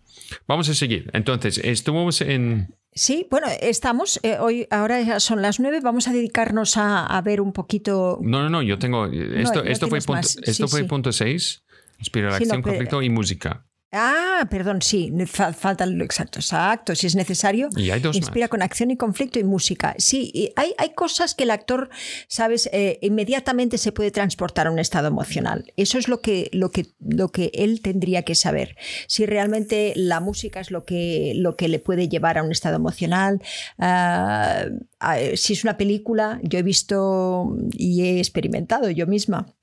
Vamos 0.48 0.68
a 0.68 0.74
seguir. 0.74 1.10
Entonces, 1.12 1.58
estuvimos 1.58 2.22
en 2.22 2.74
Sí, 2.96 3.26
bueno, 3.30 3.46
estamos, 3.60 4.18
eh, 4.22 4.38
hoy, 4.40 4.66
ahora 4.70 5.20
son 5.20 5.42
las 5.42 5.60
nueve, 5.60 5.80
vamos 5.82 6.08
a 6.08 6.14
dedicarnos 6.14 6.78
a, 6.78 7.20
ver 7.22 7.42
un 7.42 7.52
poquito... 7.52 8.18
No, 8.22 8.42
no, 8.42 8.48
no, 8.48 8.62
yo 8.62 8.78
tengo, 8.78 9.04
esto, 9.04 9.62
esto 9.64 9.88
fue, 9.88 10.00
punto, 10.00 10.26
esto 10.42 10.66
fue 10.66 10.84
punto 10.84 11.12
seis, 11.12 11.62
inspiración, 11.98 12.62
conflicto 12.62 13.02
y 13.02 13.10
música. 13.10 13.66
Ah, 13.92 14.46
perdón, 14.50 14.82
sí, 14.82 15.12
falta 15.26 15.86
lo 15.86 16.04
exacto, 16.04 16.40
exacto, 16.40 16.94
si 16.96 17.06
es 17.06 17.14
necesario. 17.14 17.68
Y 17.76 17.90
hay 17.90 18.00
dos 18.00 18.16
Inspira 18.16 18.48
con 18.48 18.60
acción 18.60 18.90
y 18.90 18.96
conflicto 18.96 19.38
y 19.38 19.44
música. 19.44 19.94
Sí, 19.98 20.52
hay, 20.56 20.74
hay 20.76 20.92
cosas 20.94 21.34
que 21.34 21.44
el 21.44 21.50
actor, 21.50 21.88
sabes, 22.26 22.68
eh, 22.72 22.98
inmediatamente 23.00 23.78
se 23.78 23.92
puede 23.92 24.10
transportar 24.10 24.66
a 24.66 24.72
un 24.72 24.80
estado 24.80 25.06
emocional. 25.06 25.72
Eso 25.76 25.98
es 25.98 26.08
lo 26.08 26.20
que, 26.20 26.50
lo 26.52 26.70
que, 26.72 26.88
lo 26.98 27.28
que 27.28 27.52
él 27.54 27.80
tendría 27.80 28.22
que 28.22 28.34
saber. 28.34 28.76
Si 29.06 29.24
realmente 29.24 29.92
la 29.94 30.18
música 30.18 30.58
es 30.60 30.72
lo 30.72 30.84
que, 30.84 31.32
lo 31.36 31.56
que 31.56 31.68
le 31.68 31.78
puede 31.78 32.08
llevar 32.08 32.38
a 32.38 32.42
un 32.42 32.50
estado 32.50 32.76
emocional. 32.76 33.40
Ah, 33.78 34.64
ah, 34.98 35.18
si 35.36 35.52
es 35.52 35.62
una 35.62 35.76
película, 35.76 36.40
yo 36.42 36.58
he 36.58 36.62
visto 36.64 37.56
y 37.72 38.02
he 38.02 38.18
experimentado 38.18 38.90
yo 38.90 39.06
misma. 39.06 39.54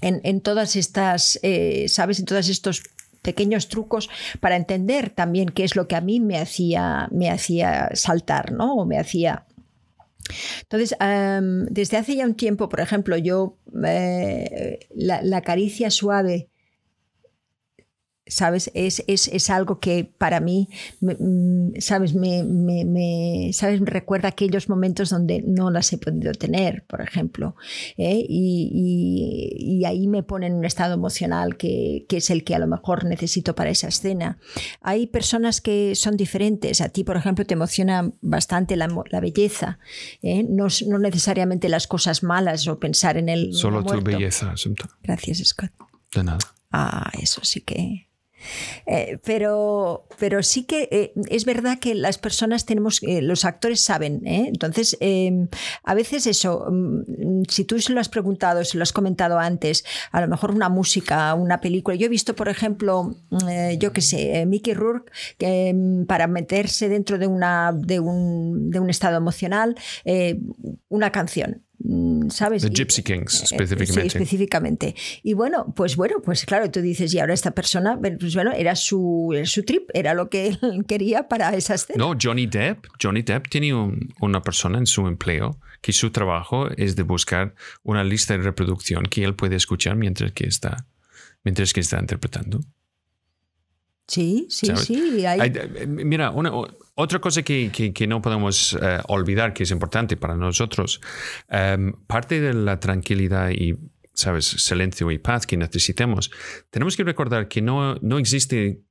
En, 0.00 0.20
en, 0.24 0.40
todas 0.40 0.76
estas, 0.76 1.38
eh, 1.42 1.86
¿sabes? 1.88 2.18
En 2.18 2.26
todos 2.26 2.48
estos 2.48 2.82
pequeños 3.24 3.68
trucos 3.68 4.08
para 4.38 4.54
entender 4.54 5.10
también 5.10 5.48
qué 5.48 5.64
es 5.64 5.74
lo 5.74 5.88
que 5.88 5.96
a 5.96 6.00
mí 6.00 6.20
me 6.20 6.38
hacía, 6.38 7.08
me 7.10 7.28
hacía 7.30 7.90
saltar, 7.94 8.52
¿no? 8.52 8.76
O 8.76 8.86
me 8.86 8.98
hacía 8.98 9.46
entonces, 10.62 10.96
desde 11.70 11.96
hace 11.96 12.16
ya 12.16 12.24
un 12.24 12.34
tiempo, 12.34 12.68
por 12.68 12.80
ejemplo, 12.80 13.16
yo 13.16 13.58
eh, 13.86 14.78
la, 14.94 15.42
caricia 15.42 15.90
suave 15.90 16.48
¿sabes? 18.26 18.70
Es, 18.74 19.04
es, 19.06 19.28
es, 19.28 19.50
algo 19.50 19.80
que 19.80 20.04
para 20.04 20.40
mí, 20.40 20.68
mm, 21.00 21.78
¿sabes? 21.78 22.14
Me, 22.14 22.42
me, 22.42 23.52
¿sabes? 23.52 23.80
me 23.80 23.90
recuerda 23.90 24.28
aquellos 24.28 24.68
momentos 24.68 25.10
donde 25.10 25.42
no 25.46 25.70
las 25.70 25.92
he 25.92 25.98
podido 25.98 26.32
tener, 26.32 26.84
por 26.86 27.02
ejemplo. 27.02 27.54
¿eh? 27.98 28.24
Y, 28.26 29.58
y, 29.58 29.84
ahí 29.84 30.08
me 30.08 30.22
pone 30.22 30.46
en 30.46 30.54
un 30.54 30.64
estado 30.64 30.94
emocional 30.94 31.56
que, 31.56 32.06
que, 32.08 32.18
es 32.18 32.30
el 32.30 32.44
que 32.44 32.54
a 32.54 32.58
lo 32.58 32.66
mejor 32.66 33.04
necesito 33.04 33.54
para 33.54 33.70
esa 33.70 33.88
escena. 33.88 34.38
Hay 34.80 35.06
personas 35.06 35.60
que 35.60 35.94
son 35.94 36.16
diferentes. 36.16 36.80
A 36.80 36.88
ti, 36.88 37.04
por 37.04 37.16
ejemplo, 37.16 37.44
te 37.44 37.54
emociona 37.54 38.10
bastante 38.22 38.76
la, 38.76 38.88
la 39.10 39.20
belleza. 39.20 39.78
¿eh? 40.22 40.44
No, 40.48 40.68
no, 40.86 40.98
necesariamente 40.98 41.68
las 41.68 41.86
cosas 41.86 42.22
malas 42.22 42.66
o 42.68 42.78
pensar 42.78 43.18
en 43.18 43.28
el... 43.28 43.52
Solo 43.52 43.84
tu 43.84 44.00
belleza. 44.00 44.54
Gracias, 45.02 45.38
Scott. 45.44 45.70
De 46.14 46.24
nada. 46.24 46.38
Ah, 46.72 47.10
eso 47.20 47.40
sí 47.44 47.60
que 47.60 48.08
eh, 48.86 49.18
pero, 49.24 50.06
pero 50.18 50.42
sí 50.42 50.64
que 50.64 50.88
eh, 50.90 51.12
es 51.28 51.44
verdad 51.44 51.78
que 51.78 51.94
las 51.94 52.18
personas 52.18 52.66
tenemos, 52.66 53.02
eh, 53.02 53.22
los 53.22 53.44
actores 53.44 53.80
saben, 53.80 54.22
entonces 54.24 54.96
em, 55.00 55.48
a 55.82 55.94
veces 55.94 56.26
eso, 56.26 56.66
mm, 56.70 57.42
si 57.48 57.64
tú 57.64 57.80
se 57.80 57.92
lo 57.92 58.00
has 58.00 58.08
preguntado, 58.08 58.64
se 58.64 58.76
lo 58.76 58.82
has 58.82 58.92
comentado 58.92 59.38
antes, 59.38 59.84
a 60.12 60.20
lo 60.20 60.28
mejor 60.28 60.50
una 60.50 60.68
música, 60.68 61.34
una 61.34 61.60
película, 61.60 61.96
yo 61.96 62.06
he 62.06 62.10
visto, 62.10 62.34
por 62.34 62.48
ejemplo, 62.48 63.16
mm, 63.30 63.78
yo 63.78 63.92
qué 63.92 64.00
sé, 64.00 64.46
Mickey 64.46 64.74
Rourke, 64.74 65.12
em, 65.38 66.06
para 66.06 66.26
meterse 66.26 66.88
dentro 66.88 67.18
de, 67.18 67.26
una, 67.26 67.72
de, 67.72 68.00
un, 68.00 68.70
de 68.70 68.80
un 68.80 68.90
estado 68.90 69.16
emocional, 69.16 69.76
una 70.88 71.10
canción. 71.10 71.63
Mm, 71.78 72.28
¿sabes? 72.30 72.62
The 72.62 72.70
Gypsy 72.70 73.02
Kings, 73.02 73.42
eh, 73.42 73.44
específicamente. 73.56 74.00
Sí, 74.00 74.06
específicamente. 74.06 74.94
Y 75.22 75.34
bueno, 75.34 75.72
pues 75.74 75.96
bueno, 75.96 76.16
pues 76.22 76.44
claro, 76.44 76.70
tú 76.70 76.80
dices, 76.80 77.12
y 77.12 77.18
ahora 77.18 77.34
esta 77.34 77.50
persona, 77.50 77.98
pues 78.00 78.34
bueno, 78.34 78.52
era 78.52 78.76
su, 78.76 79.38
su 79.44 79.64
trip, 79.64 79.90
era 79.92 80.14
lo 80.14 80.30
que 80.30 80.48
él 80.48 80.58
quería 80.88 81.28
para 81.28 81.54
esa 81.54 81.74
escena. 81.74 81.98
No, 81.98 82.16
Johnny 82.20 82.46
Depp, 82.46 82.86
Johnny 83.02 83.22
Depp 83.22 83.48
tiene 83.48 83.74
una 84.20 84.42
persona 84.42 84.78
en 84.78 84.86
su 84.86 85.06
empleo 85.06 85.58
que 85.80 85.92
su 85.92 86.10
trabajo 86.10 86.68
es 86.76 86.96
de 86.96 87.02
buscar 87.02 87.54
una 87.82 88.04
lista 88.04 88.36
de 88.36 88.42
reproducción 88.42 89.04
que 89.04 89.24
él 89.24 89.34
puede 89.34 89.56
escuchar 89.56 89.96
mientras 89.96 90.32
que 90.32 90.46
está, 90.46 90.86
mientras 91.42 91.72
que 91.72 91.80
está 91.80 91.98
interpretando. 91.98 92.60
Sí, 94.06 94.46
sí, 94.50 94.68
sí. 94.76 95.24
Eh, 95.24 95.86
mira, 95.86 96.30
una, 96.30 96.52
otra 96.94 97.20
cosa 97.20 97.42
que, 97.42 97.70
que, 97.70 98.06
no 98.06 98.20
podemos 98.20 98.76
eh, 98.80 99.00
olvidar, 99.08 99.54
que 99.54 99.62
es 99.62 99.70
importante 99.70 100.16
para 100.16 100.36
nosotros, 100.36 101.00
em, 101.48 101.92
parte 102.06 102.40
de 102.40 102.52
la 102.52 102.78
tranquilidad 102.78 103.50
y, 103.50 103.76
sabes, 104.12 104.44
silencio 104.44 105.10
y 105.10 105.18
paz 105.18 105.46
que 105.46 105.56
necesitemos, 105.56 106.30
tenemos 106.70 106.96
que 106.96 107.04
recordar 107.04 107.48
que 107.48 107.62
no, 107.62 107.94
no 107.96 108.18
existe 108.18 108.82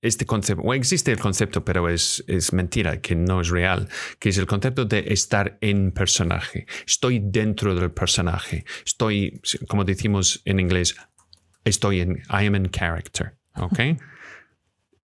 este 0.00 0.24
concepto, 0.24 0.62
o 0.62 0.72
existe 0.72 1.12
el 1.12 1.18
concepto, 1.18 1.64
pero 1.64 1.88
es, 1.88 2.24
es 2.26 2.52
mentira, 2.52 3.00
que 3.00 3.14
no 3.14 3.40
es 3.40 3.48
real, 3.50 3.88
que 4.18 4.30
es 4.30 4.38
el 4.38 4.46
concepto 4.46 4.84
de 4.84 5.04
estar 5.08 5.58
en 5.60 5.92
personaje. 5.92 6.66
Estoy 6.86 7.20
dentro 7.22 7.74
del 7.74 7.90
personaje. 7.90 8.64
Estoy, 8.84 9.40
como 9.68 9.84
decimos 9.84 10.42
en 10.44 10.60
inglés, 10.60 10.96
estoy 11.64 12.00
en, 12.00 12.22
I 12.30 12.46
am 12.46 12.54
in 12.54 12.70
character. 12.70 13.36
¿Ok? 13.58 13.80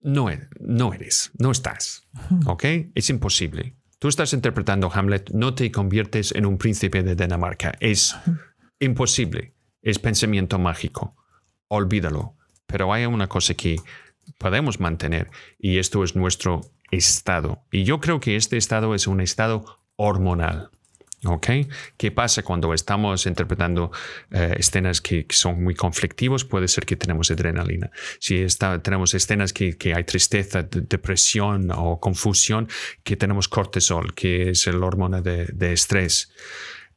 No, 0.00 0.30
e-, 0.30 0.48
no 0.61 0.92
eres, 0.92 1.30
no 1.38 1.50
estás, 1.50 2.09
¿ok? 2.46 2.64
Es 2.94 3.11
imposible. 3.11 3.76
Tú 3.98 4.09
estás 4.09 4.32
interpretando 4.32 4.90
Hamlet, 4.92 5.30
no 5.30 5.55
te 5.55 5.70
conviertes 5.70 6.32
en 6.32 6.44
un 6.44 6.59
príncipe 6.59 7.05
de 7.05 7.14
Dinamarca. 7.14 7.72
Es 7.78 8.16
imposible. 8.80 9.55
Es 9.80 10.00
pensamiento 10.00 10.59
mágico. 10.59 11.14
Olvídalo. 11.68 12.36
Pero 12.66 12.92
hay 12.92 13.07
una 13.07 13.28
cosa 13.28 13.55
que 13.55 13.76
podemos 14.38 14.80
mantener 14.80 15.30
y 15.57 15.78
esto 15.78 16.03
es 16.03 16.16
nuestro 16.16 16.62
estado. 16.90 17.64
Y 17.70 17.84
yo 17.84 18.00
creo 18.00 18.18
que 18.18 18.34
este 18.34 18.57
estado 18.57 18.96
es 18.96 19.07
un 19.07 19.20
estado 19.20 19.80
hormonal. 19.94 20.70
¿Ok? 21.24 21.46
¿Qué 21.96 22.10
pasa 22.10 22.42
cuando 22.42 22.74
estamos 22.74 23.26
interpretando 23.26 23.92
eh, 24.32 24.54
escenas 24.58 25.00
que, 25.00 25.24
son 25.30 25.62
muy 25.62 25.74
conflictivos? 25.74 26.44
Puede 26.44 26.66
ser 26.66 26.84
que 26.84 26.96
tenemos 26.96 27.30
adrenalina. 27.30 27.92
Si 28.18 28.44
tenemos 28.82 29.14
escenas 29.14 29.52
que, 29.52 29.76
hay 29.94 30.04
tristeza, 30.04 30.64
depresión 30.64 31.70
o 31.70 32.00
confusión, 32.00 32.68
que 33.04 33.16
tenemos 33.16 33.46
cortisol, 33.48 34.14
que 34.14 34.50
es 34.50 34.66
el 34.66 34.82
hormona 34.82 35.20
de, 35.22 35.72
estrés. 35.72 36.32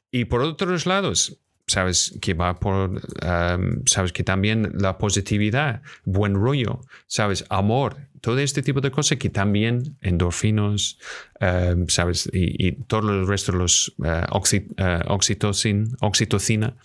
Y 0.10 0.26
por 0.26 0.42
otros 0.42 0.88
lados, 0.88 1.38
sabes 1.68 2.18
que 2.20 2.34
va 2.34 2.60
por, 2.60 2.90
um, 2.90 3.86
sabes 3.86 4.12
que 4.12 4.24
también 4.24 4.72
la 4.74 4.98
positividad, 4.98 5.84
buen 6.04 6.34
rollo, 6.34 6.82
sabes, 7.06 7.46
amor, 7.50 7.98
todo 8.26 8.40
este 8.40 8.64
tipo 8.64 8.82
de 8.82 8.90
cosas 8.90 9.20
que 9.20 9.30
también 9.30 9.98
endorfinos, 10.02 10.98
um, 11.40 11.88
sabes, 11.88 12.28
y, 12.34 12.68
y, 12.68 12.72
todo 12.72 13.12
el 13.12 13.28
resto 13.28 13.52
de 13.52 13.60
los 13.60 13.94
uh, 14.00 14.26
oxi, 14.32 14.66
oxitocin, 15.06 15.96
oxitocina, 16.02 16.76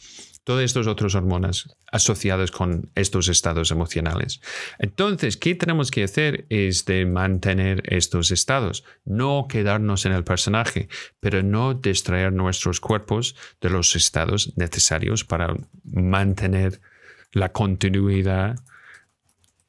todos 0.45 0.61
estos 0.61 0.87
otros 0.87 1.15
hormonas 1.15 1.75
asociados 1.91 2.51
con 2.51 2.91
estos 2.95 3.29
estados 3.29 3.71
emocionales. 3.71 4.43
Entonces, 4.79 5.39
¿qué 5.39 5.55
tenemos 5.55 5.91
que 5.91 6.05
hacer? 6.05 6.45
Es 6.51 6.85
de 6.85 7.07
mantener 7.07 7.83
estos 7.87 8.31
estados, 8.33 8.85
no 9.07 9.47
quedarnos 9.49 10.05
en 10.05 10.13
el 10.13 10.25
personaje, 10.25 10.91
pero 11.21 11.43
no 11.43 11.73
distraer 11.73 12.35
nuestros 12.35 12.81
cuerpos 12.81 13.35
de 13.63 13.71
los 13.71 13.97
estados 13.97 14.53
necesarios 14.57 15.25
para 15.25 15.57
mantener 15.85 16.83
la 17.33 17.51
continuidad 17.51 18.57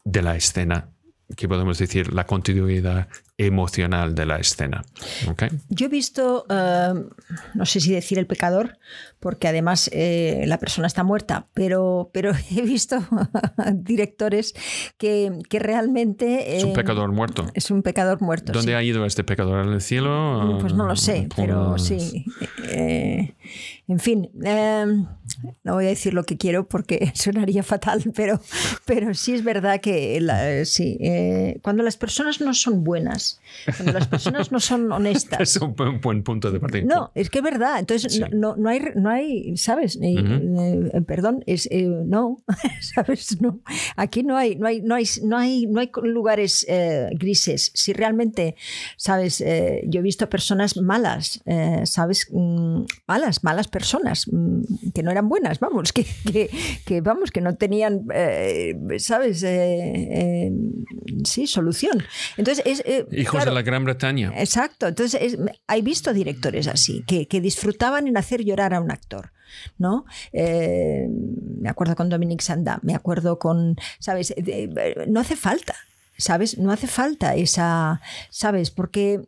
de 0.04 0.22
la 0.22 0.36
escena 0.36 0.91
que 1.36 1.48
podemos 1.48 1.78
decir 1.78 2.14
la 2.14 2.26
continuidad 2.26 3.08
emocional 3.38 4.14
de 4.14 4.26
la 4.26 4.38
escena. 4.38 4.84
¿Okay? 5.30 5.50
Yo 5.70 5.88
he 5.88 5.90
visto, 5.90 6.46
uh, 6.50 7.10
no 7.56 7.66
sé 7.66 7.80
si 7.80 7.92
decir 7.92 8.20
el 8.20 8.28
pecador, 8.28 8.78
porque 9.20 9.48
además 9.48 9.90
eh, 9.94 10.44
la 10.48 10.58
persona 10.60 10.88
está 10.88 11.04
muerta, 11.04 11.48
pero, 11.54 12.10
pero 12.14 12.32
he 12.56 12.62
visto 12.62 12.98
directores 13.74 14.54
que, 14.98 15.40
que 15.50 15.60
realmente... 15.60 16.54
Eh, 16.54 16.58
es 16.58 16.64
un 16.64 16.74
pecador 16.74 17.12
muerto. 17.12 17.48
Es 17.54 17.72
un 17.72 17.82
pecador 17.84 18.22
muerto. 18.22 18.52
¿Dónde 18.52 18.72
sí. 18.72 18.76
ha 18.76 18.84
ido 18.84 19.06
este 19.06 19.24
pecador? 19.24 19.60
¿Al 19.60 19.82
cielo? 19.82 20.58
Pues 20.60 20.74
no 20.74 20.86
lo 20.86 20.96
sé, 20.96 21.28
pero 21.36 21.78
sí. 21.78 22.26
Eh, 22.70 23.36
en 23.88 24.00
fin, 24.00 24.30
eh, 24.44 24.86
no 25.64 25.74
voy 25.74 25.86
a 25.86 25.90
decir 25.90 26.14
lo 26.14 26.24
que 26.24 26.38
quiero 26.38 26.68
porque 26.68 27.12
sonaría 27.16 27.64
fatal, 27.64 28.04
pero, 28.16 28.40
pero 28.86 29.14
sí 29.14 29.34
es 29.34 29.44
verdad 29.44 29.82
que 29.82 30.20
la- 30.22 30.66
sí, 30.66 30.98
eh, 31.02 31.60
cuando 31.62 31.84
las 31.84 31.98
personas 31.98 32.42
no 32.42 32.54
son 32.54 32.84
buenas, 32.84 33.31
cuando 33.78 33.94
las 33.94 34.08
personas 34.08 34.52
no 34.52 34.60
son 34.60 34.92
honestas, 34.92 35.40
Es 35.42 35.58
un 35.58 35.76
buen, 35.76 36.00
buen 36.02 36.24
punto 36.24 36.52
de 36.52 36.60
partida. 36.60 36.84
no, 36.86 37.12
es 37.16 37.30
que 37.30 37.40
es 37.40 37.44
verdad. 37.44 37.80
Entonces, 37.80 38.14
Sí. 38.14 38.22
no, 38.32 38.56
no, 38.56 38.70
hay, 38.70 38.82
no 38.96 39.10
hay, 39.10 39.58
¿sabes? 39.58 39.98
Eh, 40.02 40.16
eh, 40.94 41.02
perdón, 41.06 41.44
es, 41.46 41.68
eh, 41.72 41.84
no, 42.06 42.42
¿sabes? 42.82 43.40
No. 43.42 43.60
Aquí 43.96 44.24
no 44.24 44.38
hay, 44.38 44.56
no 44.56 44.68
hay, 44.68 44.82
no 44.82 44.96
hay, 44.96 45.06
no 45.24 45.38
hay, 45.38 45.66
no 45.68 45.80
hay 45.80 45.92
lugares 46.04 46.66
eh, 46.70 47.10
grises. 47.14 47.72
Si 47.74 47.94
realmente, 47.94 48.56
¿sabes? 48.98 49.40
Yo 49.88 50.00
he 50.00 50.04
visto 50.04 50.30
personas 50.30 50.78
malas, 50.78 51.42
¿sabes? 51.86 52.28
Mm, 52.32 52.84
malas, 53.08 53.44
malas 53.44 53.68
personas, 53.68 54.28
mm, 54.32 54.92
que 54.94 55.04
no 55.04 55.12
eran 55.12 55.30
buenas, 55.30 55.60
vamos, 55.60 55.92
que, 55.94 56.06
que, 56.32 56.50
que, 56.86 57.02
vamos, 57.02 57.32
que 57.32 57.42
no 57.42 57.56
tenían, 57.56 58.06
¿sabes? 58.98 59.46
Sí, 61.24 61.48
solución. 61.48 62.02
Entonces, 62.38 62.64
es... 62.66 62.84
eh, 63.12 63.22
Hijos 63.22 63.32
claro, 63.40 63.52
de 63.52 63.56
la 63.56 63.62
Gran 63.62 63.84
Bretaña. 63.86 64.32
Exacto. 64.38 64.88
Entonces, 64.88 65.22
es- 65.22 65.38
he 65.68 65.82
visto 65.82 66.14
directores 66.14 66.68
así, 66.68 67.04
que, 67.08 67.28
que 67.28 67.42
disfrutaban 67.42 68.08
en 68.08 68.18
hacer 68.18 68.44
llorar 68.44 68.74
a 68.74 68.80
un 68.82 68.92
actor. 68.92 69.32
¿no? 69.78 70.06
Eh, 70.32 71.08
me 71.60 71.68
acuerdo 71.70 71.94
con 71.98 72.08
Dominique 72.08 72.42
Sanda, 72.42 72.80
me 72.84 72.96
acuerdo 72.96 73.38
con, 73.38 73.76
¿sabes? 74.00 74.32
Eh, 74.32 74.42
de- 74.44 75.06
no 75.10 75.20
hace 75.20 75.36
falta, 75.36 75.76
¿sabes? 76.18 76.58
No 76.58 76.72
hace 76.72 76.88
falta 76.88 77.36
esa, 77.36 78.00
¿sabes? 78.30 78.72
Porque, 78.72 79.20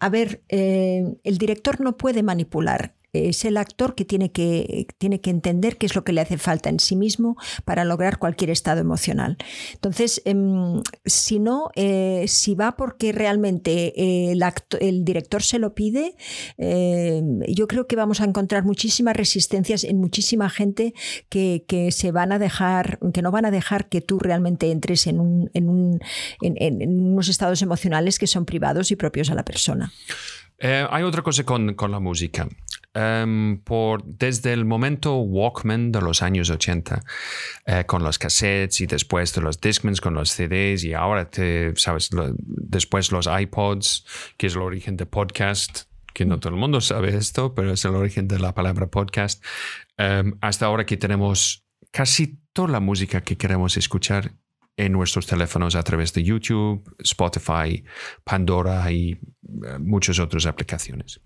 a 0.00 0.08
ver, 0.08 0.40
eh, 0.48 1.04
el 1.24 1.36
director 1.36 1.78
no 1.82 1.98
puede 1.98 2.22
manipular. 2.22 2.94
Es 3.12 3.44
el 3.44 3.56
actor 3.56 3.94
que 3.94 4.04
tiene, 4.04 4.30
que 4.32 4.86
tiene 4.98 5.20
que 5.20 5.30
entender 5.30 5.76
qué 5.78 5.86
es 5.86 5.94
lo 5.94 6.04
que 6.04 6.12
le 6.12 6.20
hace 6.20 6.36
falta 6.38 6.68
en 6.68 6.78
sí 6.78 6.94
mismo 6.96 7.36
para 7.64 7.84
lograr 7.84 8.18
cualquier 8.18 8.50
estado 8.50 8.80
emocional. 8.80 9.36
Entonces, 9.72 10.20
em, 10.24 10.82
si 11.04 11.38
no, 11.38 11.70
eh, 11.74 12.24
si 12.28 12.54
va 12.54 12.76
porque 12.76 13.12
realmente 13.12 13.92
eh, 13.96 14.36
el, 14.80 15.04
director 15.04 15.42
se 15.42 15.58
lo 15.58 15.74
pide, 15.74 16.14
eh, 16.58 17.22
yo 17.48 17.66
creo 17.66 17.86
que 17.86 17.96
vamos 17.96 18.20
a 18.20 18.24
encontrar 18.24 18.64
muchísimas 18.64 19.16
resistencias 19.16 19.84
en 19.84 19.98
muchísima 19.98 20.50
gente 20.50 20.92
que, 21.28 21.64
que 21.66 21.92
se 21.92 22.12
van 22.12 22.32
a 22.32 22.38
dejar, 22.38 22.98
que 23.12 23.22
no 23.22 23.30
van 23.30 23.46
a 23.46 23.50
dejar 23.50 23.88
que 23.88 24.00
tú 24.00 24.18
realmente 24.18 24.70
entres 24.70 25.06
en, 25.06 25.20
un, 25.20 25.50
en, 25.54 25.68
un- 25.68 26.00
en 26.40 27.00
unos 27.00 27.28
estados 27.28 27.62
emocionales 27.62 28.18
que 28.18 28.26
son 28.26 28.44
privados 28.44 28.90
y 28.90 28.96
propios 28.96 29.30
a 29.30 29.34
la 29.34 29.44
persona. 29.44 29.92
Eh, 30.58 30.84
hay 30.90 31.02
otra 31.04 31.22
cosa 31.22 31.44
con, 31.44 31.74
con 31.74 31.90
la 31.92 32.00
música. 32.00 32.48
Em, 32.94 33.58
por, 33.62 34.02
desde 34.04 34.52
el 34.52 34.64
momento 34.64 35.16
Walkman 35.18 35.92
de 35.92 36.00
los 36.00 36.22
años 36.22 36.50
80, 36.50 37.02
eh, 37.66 37.84
con 37.86 38.02
los 38.02 38.18
cassettes 38.18 38.80
y 38.80 38.86
después 38.86 39.34
de 39.34 39.42
los 39.42 39.60
Discmans 39.60 40.00
con 40.00 40.14
los 40.14 40.30
CDs 40.30 40.82
y 40.84 40.94
ahora, 40.94 41.28
te, 41.30 41.74
sabes, 41.76 42.12
lo- 42.12 42.34
después 42.38 43.12
los 43.12 43.26
iPods, 43.28 44.04
que 44.36 44.46
es 44.48 44.54
el 44.56 44.62
origen 44.62 44.96
de 44.96 45.06
podcast, 45.06 45.82
que 46.14 46.24
no 46.24 46.40
todo 46.40 46.52
el 46.54 46.58
mundo 46.58 46.80
sabe 46.80 47.14
esto, 47.14 47.54
pero 47.54 47.72
es 47.72 47.84
el 47.84 47.94
origen 47.94 48.26
de 48.26 48.38
la 48.40 48.52
palabra 48.54 48.86
podcast. 48.88 49.44
Em, 49.96 50.36
hasta 50.40 50.66
ahora 50.66 50.86
que 50.86 50.96
tenemos 50.96 51.64
casi 51.92 52.40
toda 52.52 52.68
la 52.68 52.80
música 52.80 53.20
que 53.20 53.36
queremos 53.36 53.76
escuchar 53.76 54.32
en 54.76 54.92
nuestros 54.92 55.26
teléfonos 55.26 55.74
a 55.74 55.82
través 55.82 56.12
de 56.14 56.22
YouTube, 56.24 56.82
Spotify, 57.00 57.84
Pandora 58.24 58.90
y 58.90 59.12
eh, 59.12 59.78
muchas 59.78 60.18
otras 60.20 60.46
aplicaciones. 60.46 61.20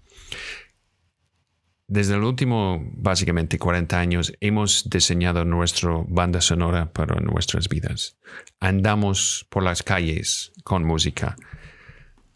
Desde 1.89 2.15
el 2.15 2.23
último, 2.23 2.81
básicamente 2.95 3.59
40 3.59 3.99
años, 3.99 4.33
hemos 4.41 4.89
diseñado 4.89 5.45
nuestra 5.45 5.91
banda 6.09 6.41
sonora 6.41 6.93
para 6.93 7.21
nuestras 7.21 7.69
vidas. 7.69 8.17
Andamos 8.61 9.47
por 9.51 9.63
las 9.63 9.83
calles 9.83 10.53
con 10.65 10.85
música. 10.85 11.37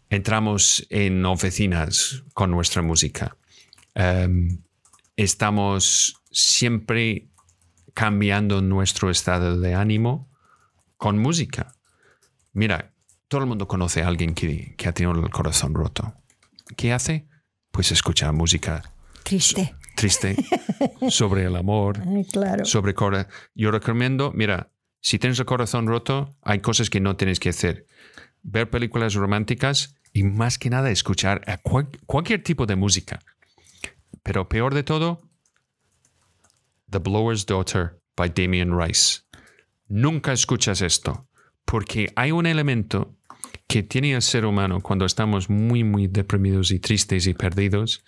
Entramos 0.09 0.85
en 0.89 1.25
oficinas 1.25 2.23
con 2.33 2.51
nuestra 2.51 2.81
música. 2.81 3.37
Em, 3.95 4.59
estamos 5.15 6.21
siempre 6.31 7.29
cambiando 7.93 8.61
nuestro 8.61 9.09
estado 9.09 9.59
de 9.59 9.73
ánimo 9.73 10.29
con 10.97 11.17
música. 11.17 11.73
Mira, 12.53 12.93
todo 13.27 13.41
el 13.41 13.47
mundo 13.47 13.67
conoce 13.67 14.03
a 14.03 14.07
alguien 14.07 14.35
que, 14.35 14.75
ha 14.85 14.91
tenido 14.91 15.19
el 15.19 15.29
corazón 15.31 15.73
roto. 15.73 16.13
¿Qué 16.75 16.93
hace? 16.93 17.27
Pues 17.71 17.91
escuchar 17.91 18.33
música 18.33 18.83
Triste. 19.27 19.75
triste 19.95 20.35
sobre 21.09 21.43
el 21.45 21.55
amor, 21.55 21.99
claro. 22.31 22.63
sobre 22.65 22.93
cora. 22.93 23.27
Yo 23.55 23.71
recomiendo, 23.71 24.31
mira, 24.33 24.71
si 25.01 25.19
tienes 25.19 25.39
el 25.39 25.45
corazón 25.45 25.87
roto, 25.87 26.35
hay 26.41 26.59
cosas 26.59 26.89
que 26.89 26.99
no 27.01 27.15
tienes 27.17 27.39
que 27.39 27.49
hacer. 27.49 27.85
Ver 28.41 28.69
películas 28.69 29.13
románticas 29.15 29.95
y 30.13 30.23
más 30.23 30.57
que 30.57 30.69
nada 30.69 30.89
escuchar 30.91 31.41
a 31.47 31.57
cual- 31.57 31.89
cualquier 32.05 32.41
tipo 32.43 32.65
de 32.65 32.75
música. 32.75 33.19
Pero 34.23 34.47
peor 34.47 34.73
de 34.73 34.83
todo, 34.83 35.21
The 36.89 36.99
Blower's 36.99 37.45
Daughter 37.45 37.99
by 38.15 38.29
Damien 38.33 38.77
Rice. 38.77 39.21
Nunca 39.87 40.31
escuchas 40.33 40.81
esto, 40.81 41.27
porque 41.65 42.11
hay 42.15 42.31
un 42.31 42.45
elemento 42.45 43.15
que 43.67 43.83
tiene 43.83 44.13
el 44.13 44.21
ser 44.21 44.45
humano 44.45 44.79
cuando 44.81 45.05
estamos 45.05 45.49
muy, 45.49 45.83
muy 45.83 46.07
deprimidos 46.07 46.71
y 46.71 46.79
tristes 46.79 47.27
y 47.27 47.33
perdidos, 47.33 48.03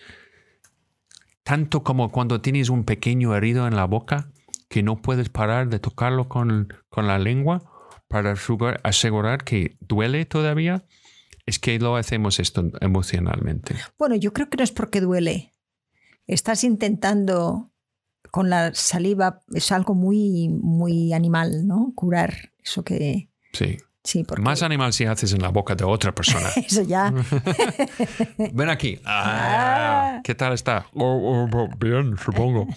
tanto 1.43 1.83
como 1.83 2.09
cuando 2.11 2.41
tienes 2.41 2.69
un 2.69 2.83
pequeño 2.83 3.35
herido 3.35 3.67
en 3.67 3.75
la 3.75 3.85
boca 3.85 4.31
que 4.69 4.83
no 4.83 5.01
puedes 5.01 5.29
parar 5.29 5.69
de 5.69 5.79
tocarlo 5.79 6.29
con, 6.29 6.73
con 6.89 7.07
la 7.07 7.17
lengua 7.17 7.63
para 8.07 8.33
asegurar- 8.33 9.43
que 9.43 9.77
duele 9.79 10.25
todavía, 10.25 10.85
es 11.45 11.57
que 11.59 11.79
lo 11.79 11.95
hacemos 11.95 12.39
esto 12.39 12.69
emocionalmente. 12.81 13.75
Bueno, 13.97 14.15
yo 14.15 14.33
creo 14.33 14.49
que 14.49 14.57
no 14.57 14.63
es 14.63 14.71
porque 14.71 15.01
duele. 15.01 15.55
Estás 16.27 16.63
intentando 16.63 17.71
con 18.31 18.49
la 18.51 18.73
saliva, 18.75 19.39
es 19.53 19.71
algo 19.71 19.95
muy, 19.95 20.49
muy 20.49 21.13
animal, 21.13 21.65
¿no? 21.65 21.93
Curar 21.95 22.53
eso 22.63 22.83
que. 22.83 23.29
Sí. 23.53 23.77
Sí, 24.03 24.23
porque. 24.23 24.41
Más 24.41 24.63
animal 24.63 24.93
si 24.93 25.05
haces 25.05 25.33
en 25.33 25.41
la 25.41 25.49
boca 25.49 25.75
de 25.75 25.83
otra 25.83 26.13
persona. 26.13 26.49
Eso 26.55 26.83
ya. 26.83 27.13
Ven 28.53 28.69
aquí. 28.69 28.99
Ah, 29.05 30.21
¿Qué 30.23 30.35
tal 30.35 30.53
está? 30.53 30.85
Oh, 30.93 31.03
oh, 31.05 31.49
oh, 31.51 31.69
bien, 31.77 32.17
supongo. 32.17 32.67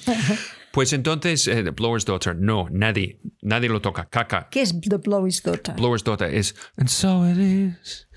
Pues 0.73 0.93
entonces, 0.93 1.47
eh, 1.49 1.63
Blower's 1.71 2.05
Daughter, 2.05 2.35
no, 2.35 2.67
nadie, 2.71 3.21
nadie 3.43 3.69
lo 3.69 3.81
toca. 3.81 4.07
Caca. 4.07 4.49
¿Qué 4.51 4.63
es 4.63 4.75
The 4.81 4.97
Blowy's 4.97 5.43
Daughter? 5.43 5.75
Blower's 5.75 6.03
Daughter 6.03 6.35
es 6.35 6.55
And 6.77 6.89
so 6.89 7.25
it 7.27 7.39
is, 7.39 8.09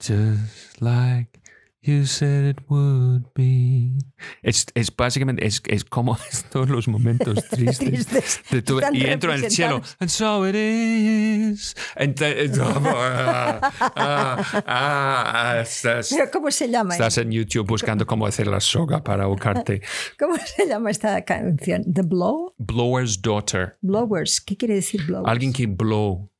just 0.00 0.80
like 0.80 1.41
You 1.84 2.06
said 2.06 2.44
it 2.44 2.58
would 2.68 3.24
be. 3.34 3.98
Es, 4.42 4.66
es 4.76 4.94
básicamente, 4.94 5.44
es, 5.44 5.60
es 5.66 5.84
como 5.84 6.16
todos 6.52 6.68
los 6.68 6.86
momentos 6.86 7.44
tristes. 7.50 7.78
Tristes. 7.78 8.40
de 8.52 8.62
tu- 8.62 8.80
y 8.92 9.04
entro 9.06 9.34
en 9.34 9.42
el 9.44 9.50
cielo. 9.50 9.82
And 9.98 10.08
so 10.08 10.46
it 10.46 10.54
is. 10.54 11.74
Th- 11.98 12.52
ah, 12.60 13.72
ah, 13.96 14.62
ah, 14.64 15.64
Pero 16.08 16.30
¿cómo 16.32 16.52
se 16.52 16.68
llama? 16.68 16.94
estás 16.94 17.18
en 17.18 17.32
YouTube 17.32 17.66
buscando 17.66 18.06
cómo 18.06 18.26
hacer 18.26 18.46
la 18.46 18.60
soga 18.60 19.02
para 19.02 19.24
ahorcarte. 19.24 19.82
¿Cómo 20.20 20.36
se 20.36 20.68
llama 20.68 20.90
esta 20.90 21.24
canción? 21.24 21.92
The 21.92 22.02
Blow? 22.02 22.54
Blower's 22.58 23.20
Daughter. 23.20 23.76
Blowers. 23.80 24.40
¿Qué 24.40 24.56
quiere 24.56 24.74
decir 24.74 25.04
blowers? 25.04 25.28
Alguien 25.28 25.52
que 25.52 25.66
blow. 25.66 26.31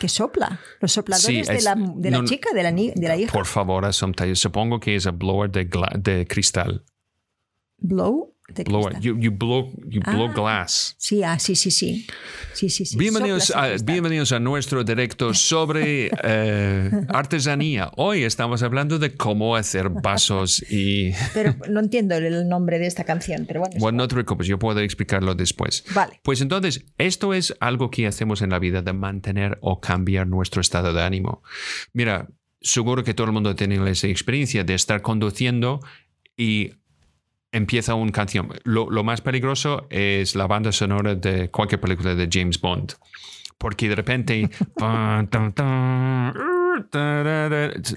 Que 0.00 0.08
sopla. 0.08 0.60
Los 0.80 0.92
sopladores 0.92 1.46
Sí, 1.46 1.52
de 1.52 1.62
la, 1.62 1.74
de 1.76 2.10
la 2.10 2.18
no, 2.18 2.24
chica, 2.24 2.50
de 2.52 2.62
la, 2.62 2.72
de 2.72 2.92
la 3.08 3.16
hija. 3.16 3.32
Por 3.32 3.46
favor, 3.46 3.84
asunta. 3.84 4.24
Supongo 4.34 4.80
que 4.80 4.96
es 4.96 5.06
a 5.06 5.10
blower 5.10 5.50
de, 5.50 5.68
de 5.98 6.26
cristal. 6.26 6.84
Blow. 7.78 8.31
De 8.54 8.64
Blower. 8.64 8.92
cristal. 8.94 9.02
You, 9.02 9.18
you 9.18 9.30
blow, 9.30 9.70
you 9.88 10.00
blow 10.00 10.28
Ah. 10.28 10.32
glass. 10.34 10.94
Sí, 10.98 11.22
ah, 11.22 11.38
sí, 11.38 11.54
sí, 11.56 11.70
sí. 11.70 12.06
Sí, 12.54 12.68
sí, 12.68 12.84
sí. 12.84 12.96
Bienvenidos 12.96 13.50
a, 13.54 13.68
bienvenidos 13.84 14.32
a 14.32 14.40
nuestro 14.40 14.84
directo 14.84 15.32
sobre 15.34 16.10
eh, 16.22 16.90
artesanía. 17.08 17.90
Hoy 17.96 18.24
estamos 18.24 18.62
hablando 18.62 18.98
de 18.98 19.14
cómo 19.14 19.56
hacer 19.56 19.88
vasos 19.88 20.62
y... 20.70 21.12
Pero 21.34 21.54
no 21.68 21.80
entiendo 21.80 22.14
el 22.16 22.48
nombre 22.48 22.78
de 22.78 22.86
esta 22.86 23.04
canción, 23.04 23.46
pero 23.46 23.60
bueno. 23.60 23.76
Bueno, 23.78 23.98
no 23.98 24.08
te 24.08 24.14
preocupes, 24.14 24.46
yo 24.46 24.58
puedo 24.58 24.80
explicarlo 24.80 25.34
después. 25.34 25.84
Vale. 25.94 26.20
Pues 26.22 26.40
entonces, 26.40 26.84
esto 26.98 27.34
es 27.34 27.54
algo 27.60 27.90
que 27.90 28.06
hacemos 28.06 28.42
en 28.42 28.50
la 28.50 28.58
vida 28.58 28.82
de 28.82 28.92
mantener 28.92 29.58
o 29.60 29.80
cambiar 29.80 30.26
nuestro 30.26 30.60
estado 30.60 30.92
de 30.92 31.02
ánimo. 31.02 31.42
Mira, 31.92 32.28
seguro 32.60 33.02
que 33.04 33.14
todo 33.14 33.26
el 33.26 33.32
mundo 33.32 33.54
tenido 33.56 33.86
esa 33.86 34.06
experiencia 34.08 34.64
de 34.64 34.74
estar 34.74 35.02
conduciendo 35.02 35.80
y 36.36 36.72
empieza 37.52 37.94
una 37.94 38.12
canción. 38.12 38.48
Lo, 38.64 38.90
lo 38.90 39.04
más 39.04 39.20
peligroso 39.20 39.86
es 39.90 40.34
la 40.34 40.46
banda 40.46 40.72
sonora 40.72 41.14
de 41.14 41.50
cualquier 41.50 41.80
película 41.80 42.14
de 42.14 42.28
James 42.30 42.60
Bond. 42.60 42.94
Porque 43.58 43.88
de 43.88 43.94
repente... 43.94 44.50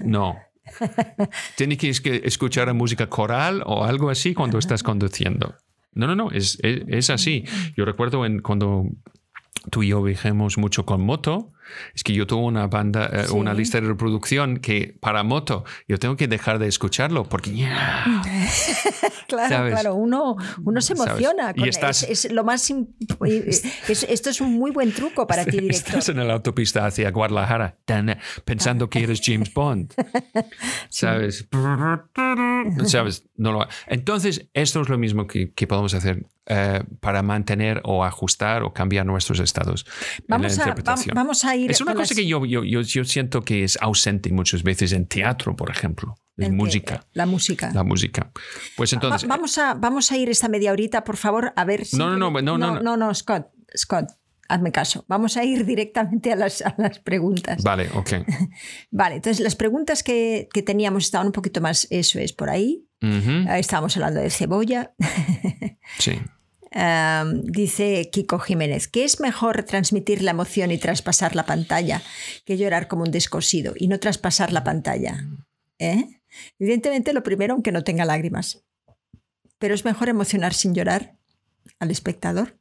no. 0.04 0.36
Tienes 1.56 1.78
que 1.78 1.88
es- 1.88 2.00
que 2.00 2.22
escuchar 2.24 2.72
música 2.74 3.08
coral 3.08 3.62
o 3.66 3.84
algo 3.84 4.10
así 4.10 4.34
cuando 4.34 4.58
estás 4.58 4.82
conduciendo. 4.82 5.54
No, 5.92 6.06
no, 6.06 6.14
no, 6.14 6.30
es, 6.30 6.58
es, 6.62 6.82
es 6.88 7.10
así. 7.10 7.44
Yo 7.76 7.84
recuerdo 7.84 8.26
en, 8.26 8.42
cuando 8.42 8.84
tú 9.70 9.82
y 9.82 9.88
yo 9.88 10.02
viajamos 10.02 10.58
mucho 10.58 10.84
con 10.84 11.00
moto, 11.00 11.52
es 11.94 12.02
que 12.02 12.12
yo 12.12 12.26
tuve 12.26 12.42
una 12.44 12.66
banda, 12.66 13.06
eh, 13.12 13.24
Sí. 13.26 13.32
una 13.34 13.54
lista 13.54 13.80
de 13.80 13.86
reproducción 13.88 14.58
que 14.58 14.96
para 15.00 15.22
moto 15.22 15.64
yo 15.88 15.98
tengo 15.98 16.16
que 16.16 16.28
dejar 16.28 16.58
de 16.58 16.68
escucharlo 16.68 17.24
porque 17.24 17.50
Claro, 19.28 19.48
¿sabes? 19.48 19.72
claro, 19.72 19.94
uno, 19.96 20.36
uno 20.64 20.80
se 20.80 20.92
emociona. 20.92 21.50
Y 21.54 21.60
con- 21.60 21.68
estás- 21.68 22.02
es, 22.04 22.24
es 22.26 22.32
lo 22.32 22.44
más. 22.44 22.70
es- 23.26 24.02
esto 24.08 24.30
es 24.30 24.40
un 24.40 24.54
muy 24.54 24.70
buen 24.70 24.92
truco 24.92 25.26
para 25.26 25.44
ti, 25.44 25.52
director. 25.58 25.88
estás 25.98 26.08
en 26.10 26.26
la 26.26 26.34
autopista 26.34 26.86
hacia 26.86 27.10
Guadalajara 27.10 27.76
tan, 27.84 28.16
pensando 28.44 28.88
que 28.88 29.02
eres 29.02 29.20
James 29.22 29.52
Bond. 29.52 29.92
¿Sabes? 30.88 31.46
¿Sabes? 32.86 33.24
No 33.36 33.52
lo, 33.52 33.66
entonces, 33.86 34.48
esto 34.54 34.80
es 34.80 34.88
lo 34.88 34.98
mismo 34.98 35.26
que, 35.26 35.52
que 35.52 35.66
podemos 35.66 35.92
hacer 35.94 36.24
eh, 36.46 36.82
para 37.00 37.22
mantener 37.22 37.80
o 37.84 38.04
ajustar 38.04 38.62
o 38.62 38.72
cambiar 38.72 39.04
nuestros 39.04 39.40
estados 39.40 39.84
Vamos 40.28 40.52
en 40.52 40.58
la 40.60 40.72
a, 40.72 40.76
vam- 40.76 41.12
vamos 41.14 41.44
a 41.44 41.55
ir. 41.56 41.70
es 41.70 41.80
una 41.80 41.92
cosa 41.94 42.02
las- 42.02 42.14
que 42.14 42.26
yo, 42.26 42.44
yo, 42.46 42.64
yo, 42.64 42.80
yo 42.82 43.04
siento 43.04 43.42
que 43.42 43.64
es 43.64 43.78
ausente 43.80 44.30
muchas 44.32 44.62
veces 44.62 44.92
en 44.92 45.06
teatro, 45.06 45.56
por 45.56 45.70
ejemplo, 45.70 46.14
en 46.36 46.54
música. 46.56 47.06
La 47.12 47.26
música. 47.26 47.70
La 47.72 47.82
música. 47.82 48.30
Pues 48.76 48.92
Va- 48.92 48.96
entonces, 48.96 49.28
vamos, 49.28 49.56
a, 49.58 49.74
vamos 49.74 50.12
a 50.12 50.16
ir 50.16 50.28
esta 50.28 50.48
media 50.48 50.72
horita, 50.72 51.02
por 51.04 51.16
favor, 51.16 51.52
a 51.56 51.64
ver 51.64 51.84
si. 51.84 51.96
No, 51.96 52.10
no, 52.16 52.30
no, 52.30 52.40
no, 52.42 52.58
no, 52.58 52.80
no, 52.80 52.96
no, 52.96 53.14
Scott, 53.14 53.48
Scott, 53.76 54.06
hazme 54.48 54.70
caso. 54.72 55.04
Vamos 55.08 55.36
a 55.36 55.44
ir 55.44 55.64
directamente 55.66 56.32
a 56.32 56.36
las, 56.36 56.62
a 56.62 56.74
las 56.78 56.98
preguntas. 57.00 57.62
vale, 57.62 57.88
ok. 57.94 58.10
Vale, 58.90 59.16
entonces 59.16 59.40
las 59.42 59.56
preguntas 59.56 60.02
que, 60.02 60.48
que 60.52 60.62
teníamos 60.62 61.04
estaban 61.04 61.26
un 61.28 61.32
poquito 61.32 61.60
más, 61.60 61.86
eso 61.90 62.18
es, 62.18 62.32
por 62.32 62.50
ahí. 62.50 62.82
Ah, 63.02 63.58
Estábamos 63.58 63.96
hablando 63.96 64.20
de 64.20 64.30
cebolla. 64.30 64.94
Sí. 65.98 66.12
Um, 66.74 67.42
dice 67.42 68.10
Kiko 68.10 68.38
Jiménez, 68.40 68.88
¿qué 68.88 69.04
es 69.04 69.20
mejor 69.20 69.62
transmitir 69.62 70.20
la 70.22 70.32
emoción 70.32 70.72
y 70.72 70.78
traspasar 70.78 71.36
la 71.36 71.46
pantalla 71.46 72.02
que 72.44 72.58
llorar 72.58 72.88
como 72.88 73.04
un 73.04 73.10
descosido 73.12 73.74
y 73.76 73.86
no 73.88 74.00
traspasar 74.00 74.52
la 74.52 74.64
pantalla? 74.64 75.24
¿Eh? 75.78 76.20
Evidentemente 76.58 77.12
lo 77.12 77.22
primero, 77.22 77.54
aunque 77.54 77.72
no 77.72 77.84
tenga 77.84 78.04
lágrimas. 78.04 78.64
Pero 79.58 79.74
es 79.74 79.84
mejor 79.84 80.08
emocionar 80.08 80.52
sin 80.54 80.74
llorar 80.74 81.16
al 81.78 81.90
espectador. 81.90 82.58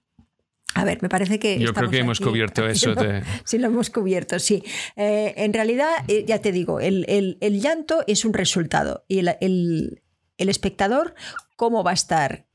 A 0.75 0.83
ver, 0.85 1.01
me 1.01 1.09
parece 1.09 1.39
que... 1.39 1.57
Yo 1.59 1.73
creo 1.73 1.89
que 1.89 1.97
hemos 1.99 2.19
aquí 2.19 2.29
cubierto 2.29 2.67
eso 2.69 2.91
haciendo- 2.91 3.03
de... 3.11 3.23
Sí, 3.43 3.57
lo 3.57 3.67
hemos 3.67 3.89
cubierto, 3.89 4.39
sí. 4.39 4.63
Eh, 4.95 5.33
en 5.37 5.51
realidad, 5.53 5.89
eh, 6.07 6.25
ya 6.27 6.39
te 6.39 6.51
digo, 6.51 6.79
el, 6.79 7.05
el- 7.09 7.37
el 7.41 7.59
llanto 7.61 8.03
es 8.07 8.23
un 8.23 8.33
resultado 8.33 9.03
y 9.07 9.19
el, 9.19 9.35
el- 9.41 10.03
el 10.37 10.49
espectador, 10.49 11.15
cómo 11.55 11.83
va 11.83 11.91
a 11.91 11.95
estar 11.95 12.45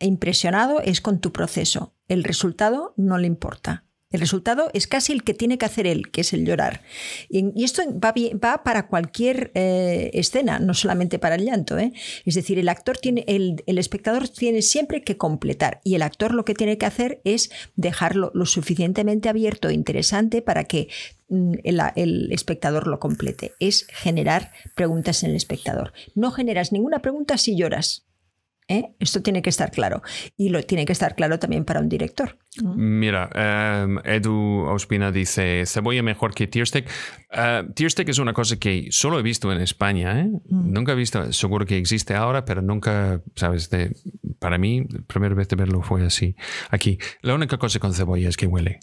impresionado 0.00 0.80
es 0.80 1.00
con 1.00 1.20
tu 1.20 1.32
proceso. 1.32 1.94
El 2.08 2.24
resultado 2.24 2.94
no 2.96 3.18
le 3.18 3.26
importa. 3.26 3.84
El 4.14 4.20
resultado 4.20 4.70
es 4.74 4.86
casi 4.86 5.12
el 5.12 5.24
que 5.24 5.34
tiene 5.34 5.58
que 5.58 5.66
hacer 5.66 5.88
él, 5.88 6.12
que 6.12 6.20
es 6.20 6.32
el 6.32 6.46
llorar. 6.46 6.82
Y, 7.28 7.64
esto 7.64 7.82
va, 7.98 8.62
para 8.62 8.86
cualquier 8.86 9.50
eh, 9.56 10.12
escena, 10.14 10.60
no 10.60 10.72
solamente 10.72 11.18
para 11.18 11.34
el 11.34 11.44
llanto. 11.44 11.76
¿eh? 11.78 11.92
Es 12.24 12.36
decir, 12.36 12.60
el 12.60 12.68
actor 12.68 12.96
tiene, 12.96 13.24
el, 13.26 13.64
espectador 13.66 14.28
tiene 14.28 14.62
siempre 14.62 15.02
que 15.02 15.16
completar 15.16 15.80
y 15.82 15.96
el 15.96 16.02
actor 16.02 16.32
lo 16.32 16.44
que 16.44 16.54
tiene 16.54 16.78
que 16.78 16.86
hacer 16.86 17.22
es 17.24 17.50
dejarlo 17.74 18.30
lo 18.34 18.46
suficientemente 18.46 19.28
abierto 19.28 19.68
e 19.68 19.74
interesante 19.74 20.42
para 20.42 20.62
que 20.62 20.86
mm, 21.28 21.54
el 21.64 22.30
espectador 22.30 22.86
lo 22.86 23.00
complete. 23.00 23.54
Es 23.58 23.84
generar 23.88 24.52
preguntas 24.76 25.24
en 25.24 25.30
el 25.30 25.36
espectador. 25.36 25.92
No 26.14 26.30
generas 26.30 26.70
ninguna 26.70 27.00
pregunta 27.00 27.36
si 27.36 27.56
lloras. 27.56 28.06
¿Eh? 28.68 28.94
Esto 28.98 29.22
tiene 29.22 29.42
que 29.42 29.50
estar 29.50 29.70
claro. 29.70 30.02
Y 30.36 30.48
lo 30.48 30.62
tiene 30.62 30.84
que 30.84 30.92
estar 30.92 31.14
claro 31.14 31.38
también 31.38 31.64
para 31.64 31.80
un 31.80 31.88
director. 31.88 32.38
Mira, 32.62 33.30
em, 33.34 33.98
Edu 34.04 34.66
Ospina 34.66 35.10
dice, 35.10 35.64
cebolla 35.66 36.02
mejor 36.02 36.34
que 36.34 36.46
Tearstick. 36.46 36.88
Uh, 37.32 37.72
Tearstick 37.72 38.08
es 38.08 38.18
una 38.18 38.32
cosa 38.32 38.56
que 38.56 38.88
solo 38.90 39.18
he 39.18 39.22
visto 39.22 39.52
en 39.52 39.60
España. 39.60 40.20
¿eh? 40.20 40.30
Nunca 40.48 40.92
he 40.92 40.94
visto, 40.94 41.32
seguro 41.32 41.66
que 41.66 41.76
existe 41.76 42.14
ahora, 42.14 42.44
pero 42.44 42.62
nunca, 42.62 43.20
sabes, 43.34 43.70
de, 43.70 43.96
para 44.38 44.58
mí, 44.58 44.86
la 44.88 45.00
primera 45.02 45.34
vez 45.34 45.48
de 45.48 45.56
verlo 45.56 45.82
fue 45.82 46.04
así. 46.04 46.36
Aquí, 46.70 46.98
la 47.22 47.34
única 47.34 47.58
cosa 47.58 47.78
con 47.80 47.92
cebolla 47.92 48.28
es 48.28 48.36
que 48.36 48.46
huele. 48.46 48.80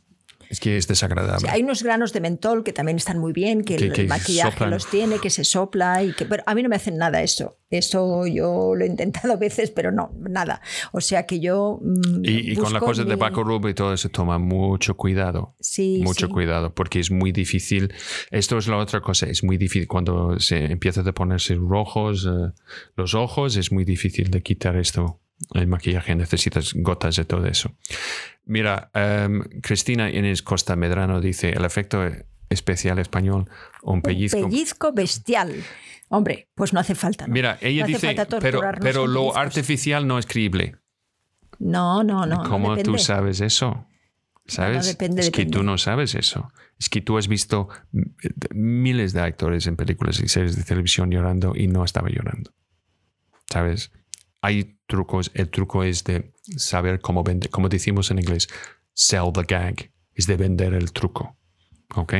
Es 0.51 0.59
que 0.59 0.75
es 0.75 0.85
desagradable. 0.87 1.49
Hay 1.49 1.63
unos 1.63 1.81
granos 1.81 2.11
de 2.11 2.19
mentol 2.19 2.63
que 2.65 2.73
también 2.73 2.97
están 2.97 3.17
muy 3.17 3.31
bien, 3.31 3.63
que, 3.63 3.77
Que- 3.77 3.85
el, 3.85 3.93
que 3.93 4.03
maquillaje 4.03 4.51
soplan. 4.51 4.69
los 4.69 4.85
tiene, 4.89 5.17
que 5.19 5.29
se 5.29 5.45
sopla 5.45 6.03
y 6.03 6.11
que 6.11 6.25
pero 6.25 6.43
a 6.45 6.53
mí 6.53 6.61
no 6.61 6.67
me 6.67 6.75
hacen 6.75 6.97
nada 6.97 7.21
eso. 7.21 7.57
Eso 7.69 8.27
yo 8.27 8.75
lo 8.75 8.83
he 8.83 8.87
intentado 8.87 9.31
a 9.31 9.35
veces, 9.47 9.71
pero 9.71 9.93
no, 9.93 10.11
nada. 10.19 10.61
O 10.91 10.99
sea 10.99 11.25
que 11.25 11.39
yo 11.39 11.79
mm, 11.81 12.25
Y, 12.25 12.51
y 12.51 12.55
con 12.55 12.73
la 12.73 12.79
busco 12.79 12.87
cosa 12.87 13.03
de 13.05 13.15
mi- 13.15 13.19
Paco 13.19 13.43
Rubio 13.45 13.69
y 13.69 13.73
todo 13.73 13.93
eso, 13.93 14.09
toma 14.09 14.37
mucho 14.39 14.97
cuidado. 14.97 15.55
Sí, 15.61 16.01
mucho 16.03 16.27
sí. 16.27 16.33
cuidado, 16.33 16.73
porque 16.75 16.99
es 16.99 17.11
muy 17.11 17.31
difícil. 17.31 17.93
Esto 18.29 18.57
es 18.57 18.67
la 18.67 18.75
otra 18.77 18.99
cosa, 18.99 19.27
es 19.27 19.43
muy 19.45 19.55
difícil 19.57 19.87
cuando 19.87 20.37
se 20.41 20.65
empieza 20.65 20.99
a 20.99 21.11
ponerse 21.13 21.55
rojos 21.55 22.27
eh, 22.29 22.51
los 22.97 23.15
ojos, 23.15 23.55
es 23.55 23.71
muy 23.71 23.85
difícil 23.85 24.29
de 24.31 24.43
quitar 24.43 24.75
esto. 24.75 25.21
El 25.55 25.65
maquillaje 25.67 26.13
necesitas 26.13 26.73
gotas 26.75 27.15
de 27.15 27.25
todo 27.25 27.47
eso. 27.47 27.71
Mira, 28.51 28.91
em, 28.93 29.41
Cristina 29.61 30.09
Inés 30.09 30.41
Costa 30.41 30.75
Medrano 30.75 31.21
dice: 31.21 31.51
el 31.51 31.63
efecto 31.63 32.01
especial 32.49 32.99
español, 32.99 33.49
un 33.81 33.95
Un 33.95 34.01
pellizco. 34.01 34.41
pellizco 34.41 34.91
bestial. 34.91 35.53
Hombre, 36.09 36.49
pues 36.53 36.73
no 36.73 36.81
hace 36.81 36.93
falta. 36.93 37.27
¿no? 37.27 37.33
Mira, 37.33 37.57
ella 37.61 37.83
No 37.83 37.87
dice: 37.87 38.13
pero, 38.41 38.59
pero 38.81 39.07
lo 39.07 39.21
pellizcos". 39.21 39.37
artificial 39.37 40.05
no 40.05 40.19
es 40.19 40.25
creíble. 40.25 40.75
No, 41.59 42.03
no, 42.03 42.25
no. 42.25 42.43
no 42.43 42.49
¿Cómo 42.49 42.75
tú 42.77 42.97
sabes 42.97 43.39
eso? 43.39 43.87
¿Sabes? 44.47 44.85
depende, 44.87 45.21
es 45.21 45.29
que 45.31 45.41
depende. 45.43 45.57
tú 45.59 45.63
no 45.63 45.77
sabes 45.77 46.13
eso. 46.15 46.51
Es 46.77 46.89
que 46.89 46.99
tú 46.99 47.17
has 47.17 47.29
visto 47.29 47.69
m- 47.93 48.07
miles 48.53 49.13
de 49.13 49.21
actores 49.21 49.65
en 49.67 49.77
películas 49.77 50.19
y 50.19 50.27
series 50.27 50.57
de 50.57 50.63
televisión 50.63 51.09
llorando 51.09 51.53
y 51.55 51.67
no 51.67 51.85
estaba 51.85 52.09
llorando. 52.09 52.51
¿Sabes? 53.49 53.93
Hay 54.41 54.77
trucos. 54.87 55.31
El 55.33 55.49
truco 55.49 55.83
es 55.83 56.03
de 56.03 56.33
saber 56.57 56.99
cómo 56.99 57.23
vender, 57.23 57.49
como 57.49 57.69
decimos 57.69 58.11
en 58.11 58.19
inglés, 58.19 58.47
sell 58.93 59.31
the 59.33 59.43
gag. 59.47 59.91
Es 60.13 60.27
de 60.27 60.35
vender 60.37 60.73
el 60.73 60.91
truco. 60.91 61.37
¿Ok? 61.95 62.13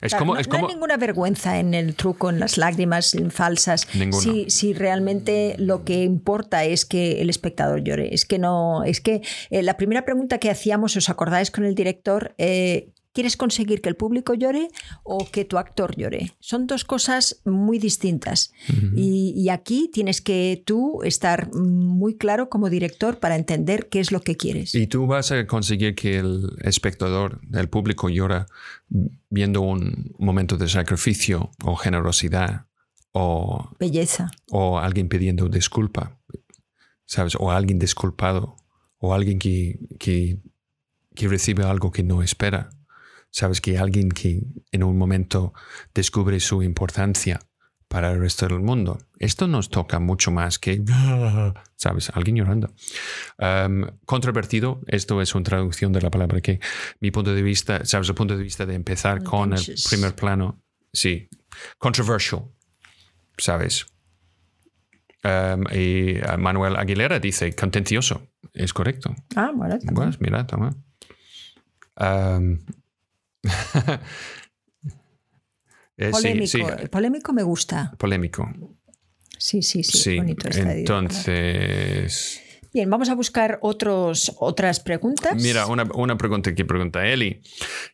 Es 0.00 0.10
Claro, 0.10 0.18
como, 0.18 0.34
no, 0.34 0.40
es 0.40 0.48
no 0.48 0.52
como, 0.52 0.66
hay 0.66 0.74
ninguna 0.74 0.96
vergüenza 0.96 1.58
en 1.58 1.74
el 1.74 1.94
truco, 1.94 2.30
en 2.30 2.40
las 2.40 2.58
lágrimas 2.58 3.14
en 3.14 3.30
falsas. 3.30 3.86
Si, 4.12 4.50
si 4.50 4.72
realmente 4.72 5.54
lo 5.58 5.84
que 5.84 6.02
importa 6.02 6.64
es 6.64 6.84
que 6.84 7.20
el 7.20 7.30
espectador 7.30 7.84
llore. 7.84 8.12
Es 8.14 8.24
que 8.24 8.38
no. 8.38 8.82
Es 8.84 9.00
que 9.00 9.22
eh, 9.50 9.62
la 9.62 9.76
primera 9.76 10.04
pregunta 10.04 10.38
que 10.38 10.50
hacíamos, 10.50 10.96
¿os 10.96 11.08
acordáis 11.08 11.50
con 11.50 11.64
el 11.64 11.74
director? 11.74 12.34
Eh, 12.38 12.92
¿Quieres 13.12 13.36
conseguir 13.36 13.80
que 13.80 13.88
el 13.88 13.96
público 13.96 14.34
llore 14.34 14.68
o 15.02 15.28
que 15.30 15.44
tu 15.44 15.58
actor 15.58 15.96
llore? 15.96 16.32
Son 16.38 16.66
dos 16.68 16.84
cosas 16.84 17.40
muy 17.44 17.78
distintas. 17.78 18.52
y, 18.94 19.32
y 19.36 19.48
aquí 19.48 19.90
tienes 19.92 20.20
que 20.20 20.62
tú 20.64 21.02
estar 21.02 21.52
muy 21.54 22.16
claro 22.16 22.48
como 22.48 22.70
director 22.70 23.18
para 23.18 23.34
entender 23.34 23.88
qué 23.88 23.98
es 23.98 24.12
lo 24.12 24.20
que 24.20 24.36
quieres. 24.36 24.74
Y 24.74 24.86
tú 24.86 25.06
vas 25.06 25.32
a 25.32 25.46
conseguir 25.46 25.94
que 25.96 26.18
el 26.18 26.52
espectador, 26.60 27.40
el 27.52 27.68
público 27.68 28.08
llora 28.08 28.46
viendo 29.28 29.60
un 29.60 30.14
momento 30.18 30.56
de 30.56 30.68
sacrificio 30.68 31.50
o 31.64 31.74
generosidad 31.76 32.66
o 33.12 33.70
Belleza. 33.78 34.30
o 34.50 34.78
alguien 34.78 35.08
pidiendo 35.08 35.48
disculpa, 35.48 36.18
¿sabes? 37.06 37.34
O 37.38 37.50
alguien 37.50 37.78
disculpado, 37.78 38.56
o 38.98 39.14
alguien 39.14 39.38
que, 39.38 39.80
que, 39.98 40.38
que 41.14 41.26
recibe 41.28 41.64
algo 41.64 41.90
que 41.90 42.02
no 42.02 42.22
espera, 42.22 42.70
¿sabes? 43.30 43.60
Que 43.60 43.78
alguien 43.78 44.08
que 44.10 44.42
en 44.72 44.82
un 44.82 44.96
momento 44.98 45.52
descubre 45.94 46.40
su 46.40 46.62
importancia 46.62 47.40
para 47.90 48.12
el 48.12 48.20
resto 48.20 48.46
del 48.46 48.60
mundo. 48.60 48.98
Esto 49.18 49.48
nos 49.48 49.68
toca 49.68 49.98
mucho 49.98 50.30
más 50.30 50.60
que, 50.60 50.80
¿sabes? 51.76 52.10
Alguien 52.14 52.36
llorando. 52.36 52.72
Um, 53.36 53.84
controvertido, 54.06 54.80
esto 54.86 55.20
es 55.20 55.34
una 55.34 55.42
traducción 55.42 55.92
de 55.92 56.00
la 56.00 56.08
palabra 56.08 56.40
que 56.40 56.60
mi 57.00 57.10
punto 57.10 57.34
de 57.34 57.42
vista, 57.42 57.84
¿sabes? 57.84 58.08
El 58.08 58.14
punto 58.14 58.36
de 58.36 58.44
vista 58.44 58.64
de 58.64 58.74
empezar 58.74 59.24
con 59.24 59.54
el 59.54 59.60
primer 59.88 60.14
plano, 60.14 60.62
sí. 60.92 61.28
Controversial, 61.78 62.44
¿sabes? 63.36 63.86
Um, 65.24 65.64
y 65.72 66.18
uh, 66.18 66.38
Manuel 66.38 66.76
Aguilera 66.76 67.18
dice 67.18 67.52
contencioso. 67.54 68.28
Es 68.54 68.72
correcto. 68.72 69.14
Ah, 69.34 69.50
bueno, 69.52 69.78
también. 69.80 69.94
Pues 69.94 70.20
mira, 70.20 70.46
toma. 70.46 70.70
Um, 71.96 72.60
eh, 75.96 76.10
polémico. 76.10 76.46
sí, 76.46 76.62
polémico 76.90 77.32
me 77.32 77.42
gusta. 77.42 77.92
polémico. 77.98 78.48
Sí, 79.38 79.62
sí, 79.62 79.82
sí. 79.82 79.98
Sí, 79.98 80.16
bonito 80.16 80.48
está 80.48 80.74
entonces... 80.74 82.42
Bien, 82.72 82.88
vamos 82.88 83.08
a 83.08 83.14
buscar 83.14 83.58
otros, 83.62 84.32
otras 84.38 84.78
preguntas. 84.78 85.42
Mira, 85.42 85.66
una, 85.66 85.84
una 85.94 86.16
pregunta 86.16 86.54
que 86.54 86.64
pregunta 86.64 87.04
Eli. 87.06 87.40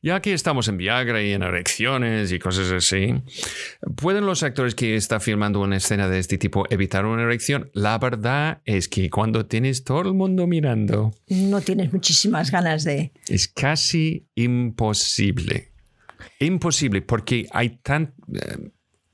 Ya 0.02 0.20
que 0.20 0.34
estamos 0.34 0.68
en 0.68 0.76
Viagra 0.76 1.22
y 1.22 1.32
en 1.32 1.42
erecciones 1.42 2.30
y 2.30 2.38
cosas 2.38 2.70
así, 2.70 3.14
¿pueden 3.96 4.26
los 4.26 4.42
actores 4.42 4.74
que 4.74 4.96
están 4.96 5.20
filmando 5.22 5.60
una 5.60 5.76
escena 5.78 6.08
de 6.08 6.18
este 6.18 6.36
tipo 6.36 6.64
evitar 6.68 7.06
una 7.06 7.22
erección? 7.22 7.70
La 7.72 7.98
verdad 7.98 8.60
es 8.66 8.88
que 8.88 9.08
cuando 9.08 9.46
tienes 9.46 9.82
todo 9.84 10.02
el 10.02 10.12
mundo 10.14 10.46
mirando, 10.46 11.12
No 11.28 11.60
tienes 11.62 11.92
muchísimas 11.92 12.50
ganas 12.50 12.84
de. 12.84 13.12
es 13.28 13.48
casi 13.48 14.26
imposible. 14.34 15.72
Imposible, 16.38 17.00
porque 17.02 17.46
hay 17.52 17.78
tan... 17.82 18.14
eh, 18.34 18.70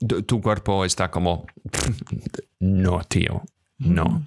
tu 0.06 0.22
tu 0.22 0.40
cuerpo 0.40 0.84
está 0.84 1.10
como... 1.10 1.46
No, 2.58 3.00
tío, 3.08 3.42
no. 3.78 4.24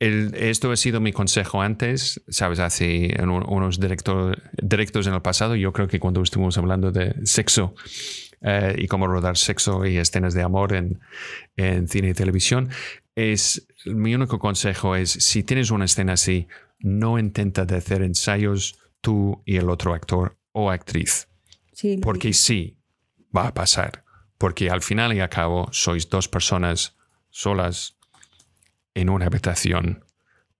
El- 0.00 0.34
esto 0.34 0.72
ha 0.72 0.76
sido 0.76 0.98
mi 1.00 1.12
consejo 1.12 1.60
antes, 1.62 2.20
sabes, 2.28 2.58
hace 2.58 3.14
un- 3.22 3.44
unos 3.48 3.78
director- 3.78 4.42
directos 4.60 5.06
en 5.06 5.14
el 5.14 5.20
pasado, 5.22 5.54
yo 5.54 5.72
creo 5.72 5.86
que 5.88 6.00
cuando 6.00 6.22
estuvimos 6.22 6.56
hablando 6.58 6.90
de 6.90 7.14
sexo 7.26 7.74
eh, 8.42 8.74
y 8.78 8.86
cómo 8.88 9.06
rodar 9.06 9.36
sexo 9.36 9.84
y 9.84 9.98
escenas 9.98 10.32
de 10.32 10.42
amor 10.42 10.72
en, 10.72 10.98
en 11.56 11.86
cine 11.88 12.08
y 12.08 12.14
televisión, 12.14 12.70
es 13.14 13.66
mi 13.84 14.14
único 14.14 14.38
consejo 14.38 14.96
es 14.96 15.10
si 15.10 15.42
tienes 15.42 15.70
una 15.70 15.84
escena 15.84 16.14
así, 16.14 16.48
no 16.78 17.18
intenta 17.18 17.66
de 17.66 17.76
hacer 17.76 18.00
ensayos 18.00 18.78
tú 19.02 19.42
y 19.44 19.56
el 19.56 19.68
otro 19.68 19.92
actor 19.92 20.38
o 20.52 20.70
actriz, 20.70 21.28
Sí, 21.74 21.98
porque 22.02 22.32
sí, 22.32 22.78
va 23.36 23.48
a 23.48 23.54
pasar, 23.54 24.04
porque 24.38 24.70
al 24.70 24.80
final 24.80 25.12
y 25.14 25.20
al 25.20 25.28
cabo 25.28 25.68
sois 25.72 26.08
dos 26.08 26.26
personas 26.28 26.96
solas 27.28 27.96
en 28.94 29.08
una 29.08 29.26
habitación 29.26 30.04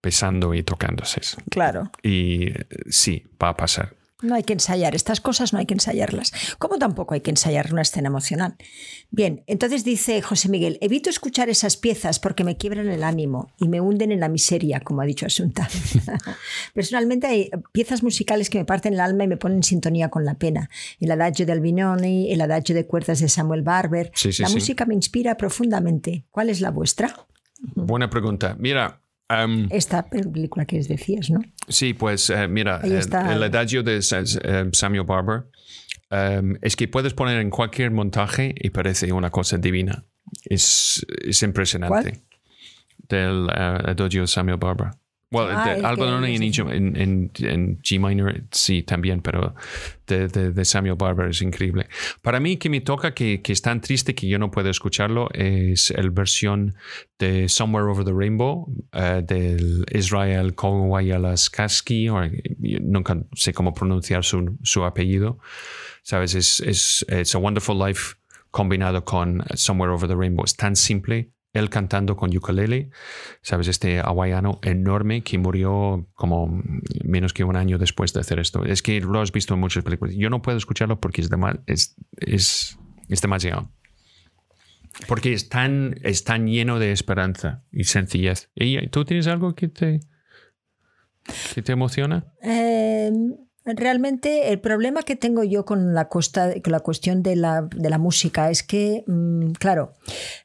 besando 0.03 0.55
y 0.55 0.63
tocándose. 0.63 1.21
Claro. 1.51 1.91
Y 2.03 2.51
eh, 2.51 2.67
sí, 2.89 3.25
va 3.43 3.51
a 3.51 3.57
pasar. 3.57 3.97
No 4.23 4.35
hay 4.35 4.43
que 4.43 4.53
ensayar. 4.53 4.95
Estas 4.95 5.21
cosas 5.21 5.53
no 5.53 5.59
hay 5.59 5.67
que 5.67 5.75
ensayarlas. 5.75 6.33
Como 6.59 6.79
tampoco 6.79 7.15
hay 7.15 7.21
que 7.21 7.31
ensayar 7.31 7.73
una 7.73 7.83
escena 7.83 8.09
emocional. 8.09 8.57
Bien, 9.11 9.43
entonces 9.47 9.83
dice 9.83 10.21
José 10.21 10.49
Miguel, 10.49 10.79
evito 10.81 11.09
escuchar 11.09 11.49
esas 11.49 11.77
piezas 11.77 12.19
porque 12.19 12.45
me 12.45 12.57
quiebran 12.57 12.89
el 12.89 13.03
ánimo 13.03 13.53
y 13.59 13.69
me 13.69 13.81
hunden 13.81 14.13
en 14.13 14.21
la 14.21 14.29
miseria, 14.29 14.81
como 14.81 15.01
ha 15.01 15.07
dicho 15.07 15.27
Asunta. 15.27 15.69
Personalmente 16.75 17.27
hay 17.27 17.51
piezas 17.73 18.03
musicales 18.03 18.51
que 18.51 18.59
me 18.59 18.65
parten 18.65 18.95
el 18.95 19.01
alma 19.01 19.25
y 19.25 19.29
me 19.29 19.37
ponen 19.37 19.59
en 19.59 19.63
sintonía 19.63 20.11
con 20.11 20.25
la 20.25 20.35
pena. 20.35 20.69
El 20.99 21.11
adagio 21.11 21.47
de 21.47 21.53
Albinoni, 21.53 22.31
el 22.31 22.41
adagio 22.43 22.75
de 22.75 22.87
cuerdas 22.87 23.21
de 23.21 23.29
Samuel 23.29 23.63
Barber. 23.63 24.11
Sí, 24.15 24.33
sí, 24.33 24.43
la 24.43 24.49
sí. 24.49 24.55
música 24.55 24.85
me 24.85 24.95
inspira 24.95 25.37
profundamente. 25.37 26.25
¿Cuál 26.31 26.51
es 26.51 26.61
la 26.61 26.71
vuestra? 26.71 27.15
Buena 27.61 28.09
pregunta. 28.09 28.57
Mira, 28.59 29.01
Esta 29.71 30.09
película 30.09 30.65
que 30.65 30.81
decías, 30.81 31.31
¿no? 31.31 31.41
Sí, 31.69 31.95
pues 31.95 32.31
eh, 32.31 32.49
mira, 32.49 32.81
Ahí 32.83 32.91
el, 32.91 32.99
está. 32.99 33.33
el 33.33 33.43
adagio 33.43 33.83
de 33.83 33.99
eh, 33.99 34.71
Samuel 34.73 35.05
Barber 35.05 35.45
es 36.63 36.75
que 36.75 36.89
puedes 36.89 37.15
poner 37.15 37.41
en 37.41 37.51
cualquier 37.51 37.93
montaje 37.93 38.53
y 38.57 38.71
parece 38.71 39.13
una 39.13 39.31
cosa 39.31 39.59
divina. 39.59 40.05
Es, 40.45 41.05
es 41.25 41.43
impresionante. 41.43 42.23
Del 43.09 43.49
eh, 43.49 43.53
adagio 43.57 44.23
de 44.23 44.27
Samuel 44.27 44.57
Barber. 44.57 44.91
Well, 45.33 45.47
Ah, 45.51 45.65
de 45.65 45.75
el 45.75 45.81
que- 45.81 45.87
Albinoni 45.87 46.35
en, 46.35 46.43
G- 46.43 46.75
en, 46.75 46.97
en- 46.97 47.31
en 47.39 47.79
G 47.83 48.01
minor 48.01 48.43
sí 48.51 48.83
también, 48.83 49.23
pero 49.23 49.55
de, 50.09 50.27
de- 50.27 50.51
de 50.51 50.65
Samuel 50.65 50.97
Barber 50.97 51.31
es 51.31 51.41
increíble. 51.41 51.87
Para 52.21 52.41
mí 52.41 52.57
que 52.57 52.69
me 52.69 52.81
toca 52.81 53.15
que, 53.15 53.41
que 53.41 53.53
es 53.53 53.63
tan 53.63 53.81
triste 53.81 54.15
que 54.17 54.27
yo 54.27 54.41
no 54.41 54.51
puedo 54.51 54.69
escucharlo 54.71 55.29
es 55.33 55.93
el 55.93 56.11
versión 56.11 56.75
de 57.21 57.49
Somewhere 57.49 57.87
Over 57.93 58.05
the 58.05 58.13
Rainbow 58.13 58.67
eh, 58.93 59.23
del 59.25 59.85
Israel 59.93 60.55
Kowayalaskaski, 60.57 62.09
o 62.09 62.21
nunca 62.81 63.17
sé 63.35 63.53
cómo 63.53 63.73
pronunciar 63.73 64.25
su, 64.25 64.59
su 64.65 64.85
apellido. 64.85 65.39
Sabes, 66.03 66.35
es, 66.35 66.59
es 66.61 67.07
It's 67.09 67.35
a 67.35 67.39
Wonderful 67.39 67.79
Life 67.79 68.17
combinado 68.51 69.05
con 69.05 69.45
Somewhere 69.55 69.93
Over 69.93 70.09
the 70.09 70.17
Rainbow. 70.17 70.45
Es 70.45 70.57
tan 70.57 70.75
simple. 70.75 71.31
Él 71.53 71.69
cantando 71.69 72.17
con 72.17 72.37
ukulele, 72.37 72.91
sabes, 73.43 73.67
este 73.67 73.99
hawaiano 73.99 74.61
enorme 74.63 75.23
que 75.23 75.37
murió 75.37 76.07
como 76.15 76.63
menos 77.05 77.33
que 77.33 77.43
un 77.43 77.57
año 77.57 77.77
después 77.77 78.13
de 78.13 78.21
hacer 78.21 78.39
esto. 78.39 78.65
Es 78.65 78.83
que 78.83 79.01
lo 79.01 79.21
has 79.21 79.33
visto 79.33 79.55
en 79.55 79.61
muchas 79.61 79.83
películas. 79.83 80.15
Yo 80.15 80.31
no 80.31 80.43
puedo 80.43 80.57
escucharlo 80.59 81.01
porque 81.01 81.23
es, 81.23 81.31
dema- 81.31 81.61
es, 81.67 81.97
es, 82.19 82.79
es 83.09 83.21
demasiado. 83.21 83.69
Porque 85.09 85.33
es 85.33 85.49
tan, 85.49 85.97
es 86.03 86.23
tan 86.25 86.47
lleno 86.47 86.79
de 86.79 86.93
esperanza 86.93 87.65
y 87.73 87.85
sencillez. 87.85 88.51
¿Y 88.55 88.87
tú 88.89 89.05
tienes 89.05 89.27
algo 89.27 89.55
que 89.55 89.67
te, 89.69 90.01
que 91.55 91.63
te 91.63 91.73
emociona? 91.73 92.27
Eh, 92.43 93.11
realmente 93.65 94.51
el 94.51 94.61
problema 94.61 95.03
que 95.03 95.17
tengo 95.17 95.45
yo 95.45 95.65
con 95.65 95.95
la, 95.95 96.09
costa, 96.09 96.53
con 96.63 96.73
la 96.73 96.81
cuestión 96.81 97.23
de 97.23 97.37
la, 97.37 97.63
de 97.63 97.91
la 97.91 97.99
música 97.99 98.51
es 98.51 98.63
que, 98.63 99.05
mm, 99.07 99.53
claro, 99.53 99.93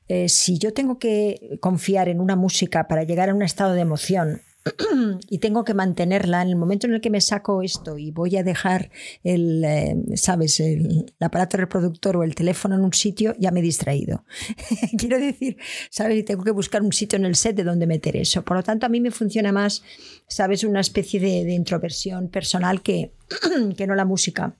eh, 0.07 0.29
si 0.29 0.57
yo 0.57 0.73
tengo 0.73 0.99
que 0.99 1.57
confiar 1.61 2.09
en 2.09 2.19
una 2.19 2.35
música 2.35 2.87
para 2.87 3.03
llegar 3.03 3.29
a 3.29 3.33
un 3.33 3.41
estado 3.41 3.73
de 3.73 3.81
emoción 3.81 4.41
y 5.29 5.37
tengo 5.37 5.63
que 5.63 5.73
mantenerla 5.73 6.41
en 6.41 6.49
el 6.49 6.55
momento 6.55 6.87
en 6.87 6.93
el 6.95 7.01
que 7.01 7.09
me 7.09 7.21
saco 7.21 7.61
esto 7.61 7.97
y 7.97 8.11
voy 8.11 8.35
a 8.37 8.43
dejar 8.43 8.89
el, 9.23 9.63
eh, 9.63 9.95
sabes, 10.15 10.59
el, 10.59 11.05
el 11.19 11.25
aparato 11.25 11.57
reproductor 11.57 12.17
o 12.17 12.23
el 12.23 12.33
teléfono 12.33 12.75
en 12.75 12.81
un 12.81 12.93
sitio, 12.93 13.35
ya 13.39 13.51
me 13.51 13.59
he 13.59 13.63
distraído. 13.63 14.25
Quiero 14.97 15.19
decir, 15.19 15.57
sabes, 15.89 16.19
y 16.19 16.23
tengo 16.23 16.43
que 16.43 16.51
buscar 16.51 16.81
un 16.81 16.93
sitio 16.93 17.17
en 17.17 17.25
el 17.25 17.35
set 17.35 17.55
de 17.55 17.63
donde 17.63 17.85
meter 17.85 18.15
eso. 18.15 18.43
Por 18.43 18.57
lo 18.57 18.63
tanto, 18.63 18.85
a 18.85 18.89
mí 18.89 18.99
me 19.01 19.11
funciona 19.11 19.51
más, 19.51 19.83
sabes, 20.27 20.63
una 20.63 20.79
especie 20.79 21.19
de, 21.19 21.45
de 21.45 21.53
introversión 21.53 22.29
personal 22.29 22.81
que, 22.81 23.13
que 23.77 23.87
no 23.87 23.95
la 23.95 24.05
música. 24.05 24.57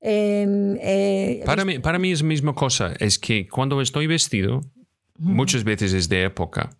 Eh, 0.00 0.46
eh, 0.80 1.42
Para 1.44 1.64
mí, 1.64 1.78
para 1.78 1.98
mí 1.98 2.12
es 2.12 2.22
la 2.22 2.28
misma 2.28 2.54
cosa. 2.54 2.94
Es 2.98 3.18
que 3.18 3.48
cuando 3.48 3.80
estoy 3.80 4.06
vestido, 4.06 4.60
muchas 5.18 5.64
veces 5.64 5.92
es 5.92 6.08
de 6.08 6.24
época. 6.24 6.76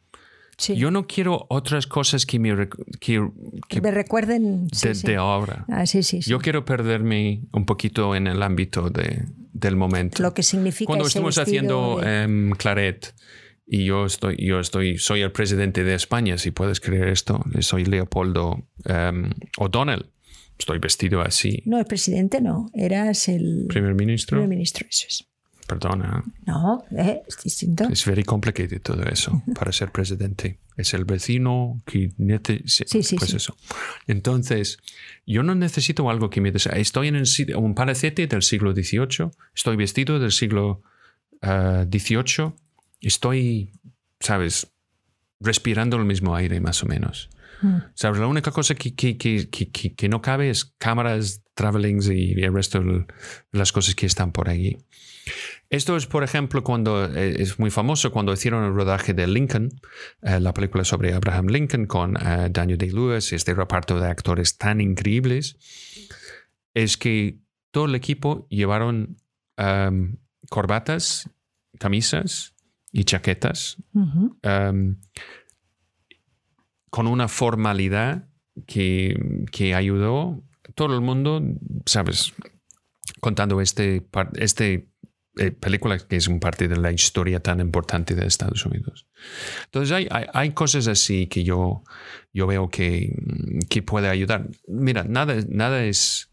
Sí, 0.58 0.76
Yo 0.76 0.90
no 0.90 1.06
quiero 1.06 1.46
otras 1.48 1.86
cosas 1.86 2.26
que 2.26 2.38
me, 2.38 2.68
que, 3.00 3.28
que 3.68 3.80
me 3.80 3.90
recuerden. 3.90 4.68
sí, 4.72 4.88
de, 4.88 4.94
sí. 4.94 5.06
de 5.06 5.16
ahora. 5.16 5.64
Ah. 5.68 5.84
Yo 5.84 6.38
quiero 6.38 6.64
perderme 6.64 7.42
un 7.52 7.64
poquito 7.66 8.14
en 8.16 8.26
el 8.26 8.42
ámbito 8.42 8.90
de, 8.90 9.24
del 9.52 9.76
momento. 9.76 10.22
Lo 10.22 10.34
que 10.34 10.42
significa 10.42 10.86
Cuando 10.86 11.06
estamos 11.06 11.38
haciendo 11.38 12.00
de- 12.00 12.22
em, 12.22 12.50
Claret 12.52 13.14
y 13.66 13.84
yo 13.86 14.04
estoy, 14.06 14.36
yo 14.38 14.60
estoy, 14.60 14.98
soy 14.98 15.22
el 15.22 15.32
presidente 15.32 15.84
de 15.84 15.94
España, 15.94 16.36
si 16.38 16.50
puedes 16.50 16.80
creer 16.80 17.08
esto, 17.08 17.42
soy 17.60 17.84
Leopoldo 17.84 18.68
em, 18.84 19.30
O'Donnell. 19.58 20.10
Estoy 20.58 20.78
vestido 20.78 21.22
así. 21.22 21.62
No, 21.64 21.78
el 21.78 21.86
presidente 21.86 22.40
no, 22.40 22.70
eras 22.74 23.28
el 23.28 23.66
Primer 23.68 23.94
ministro. 23.94 24.36
primer 24.38 24.48
ministro, 24.48 24.86
eso 24.88 25.06
es. 25.08 25.28
Perdona. 25.72 26.22
No, 26.46 26.84
eh, 26.96 27.22
es 27.26 27.36
distinto. 27.42 27.84
Es 27.90 28.04
very 28.04 28.24
complicated 28.24 28.80
todo 28.82 29.02
eso 29.04 29.42
para 29.54 29.72
ser 29.72 29.90
presidente. 29.90 30.58
Es 30.76 30.94
el 30.94 31.04
vecino 31.04 31.82
que 31.86 32.12
necesita. 32.18 32.88
Sí, 32.88 33.02
sí, 33.02 33.16
pues 33.16 33.30
sí. 33.30 33.36
eso. 33.36 33.56
Entonces, 34.06 34.78
yo 35.26 35.42
no 35.42 35.54
necesito 35.54 36.08
algo 36.10 36.30
que 36.30 36.40
me 36.40 36.52
des. 36.52 36.66
Estoy 36.66 37.08
en 37.08 37.22
un 37.56 37.74
palacete 37.74 38.26
del 38.26 38.42
siglo 38.42 38.72
XVIII. 38.72 39.30
Estoy 39.54 39.76
vestido 39.76 40.18
del 40.18 40.32
siglo 40.32 40.82
ah, 41.40 41.84
XVIII. 41.90 42.52
Estoy, 43.00 43.70
¿sabes? 44.20 44.68
Respirando 45.40 45.96
el 45.96 46.04
mismo 46.04 46.36
aire, 46.36 46.60
más 46.60 46.82
o 46.82 46.86
menos. 46.86 47.30
Mm. 47.62 47.76
¿Sabes? 47.94 48.20
La 48.20 48.26
única 48.26 48.50
cosa 48.50 48.74
que, 48.74 48.94
que, 48.94 49.16
que, 49.16 49.48
que, 49.48 50.08
no 50.08 50.20
cabe 50.20 50.50
es 50.50 50.74
cámaras, 50.78 51.42
travelings 51.54 52.08
y 52.10 52.32
el 52.32 52.52
resto 52.52 52.80
de 52.80 53.06
las 53.52 53.72
cosas 53.72 53.94
que 53.94 54.06
están 54.06 54.32
por 54.32 54.48
allí. 54.48 54.78
Esto 55.70 55.96
es, 55.96 56.06
por 56.06 56.22
ejemplo, 56.22 56.62
cuando 56.62 57.06
eh, 57.06 57.36
es 57.38 57.58
muy 57.58 57.70
famoso 57.70 58.12
cuando 58.12 58.32
hicieron 58.32 58.64
el 58.64 58.74
rodaje 58.74 59.14
de 59.14 59.26
Lincoln, 59.26 59.70
eh, 60.20 60.38
la 60.40 60.52
película 60.52 60.84
sobre 60.84 61.14
Abraham 61.14 61.46
Lincoln 61.46 61.86
con 61.86 62.16
eh, 62.16 62.48
Daniel 62.50 62.78
Day-Lewis 62.78 63.32
y 63.32 63.36
este 63.36 63.54
reparto 63.54 63.98
de 63.98 64.08
actores 64.08 64.58
tan 64.58 64.80
increíbles, 64.80 65.56
es 66.74 66.96
que 66.96 67.38
todo 67.70 67.86
el 67.86 67.94
equipo 67.94 68.46
llevaron 68.50 69.16
um, 69.56 70.16
corbatas, 70.50 71.30
camisas 71.78 72.54
y 72.90 73.04
chaquetas 73.04 73.78
Ujú. 73.94 74.38
um, 74.44 74.96
con 76.92 77.06
una 77.06 77.26
formalidad 77.26 78.28
que, 78.66 79.46
que 79.50 79.74
ayudó 79.74 80.44
todo 80.74 80.94
el 80.94 81.00
mundo, 81.00 81.42
¿sabes? 81.86 82.34
Contando 83.18 83.62
este, 83.62 84.06
este 84.34 84.92
eh, 85.38 85.52
película 85.52 85.96
que 85.96 86.16
es 86.16 86.28
un 86.28 86.38
parte 86.38 86.68
de 86.68 86.76
la 86.76 86.92
historia 86.92 87.40
tan 87.40 87.60
importante 87.60 88.14
de 88.14 88.26
Estados 88.26 88.66
Unidos. 88.66 89.06
Entonces 89.64 89.90
hay, 89.90 90.06
hay, 90.10 90.26
hay 90.34 90.50
cosas 90.50 90.86
así 90.86 91.28
que 91.28 91.44
yo, 91.44 91.82
yo 92.30 92.46
veo 92.46 92.68
que, 92.68 93.16
que 93.70 93.82
puede 93.82 94.10
ayudar. 94.10 94.46
Mira, 94.68 95.02
nada, 95.02 95.36
nada 95.48 95.86
es, 95.86 96.30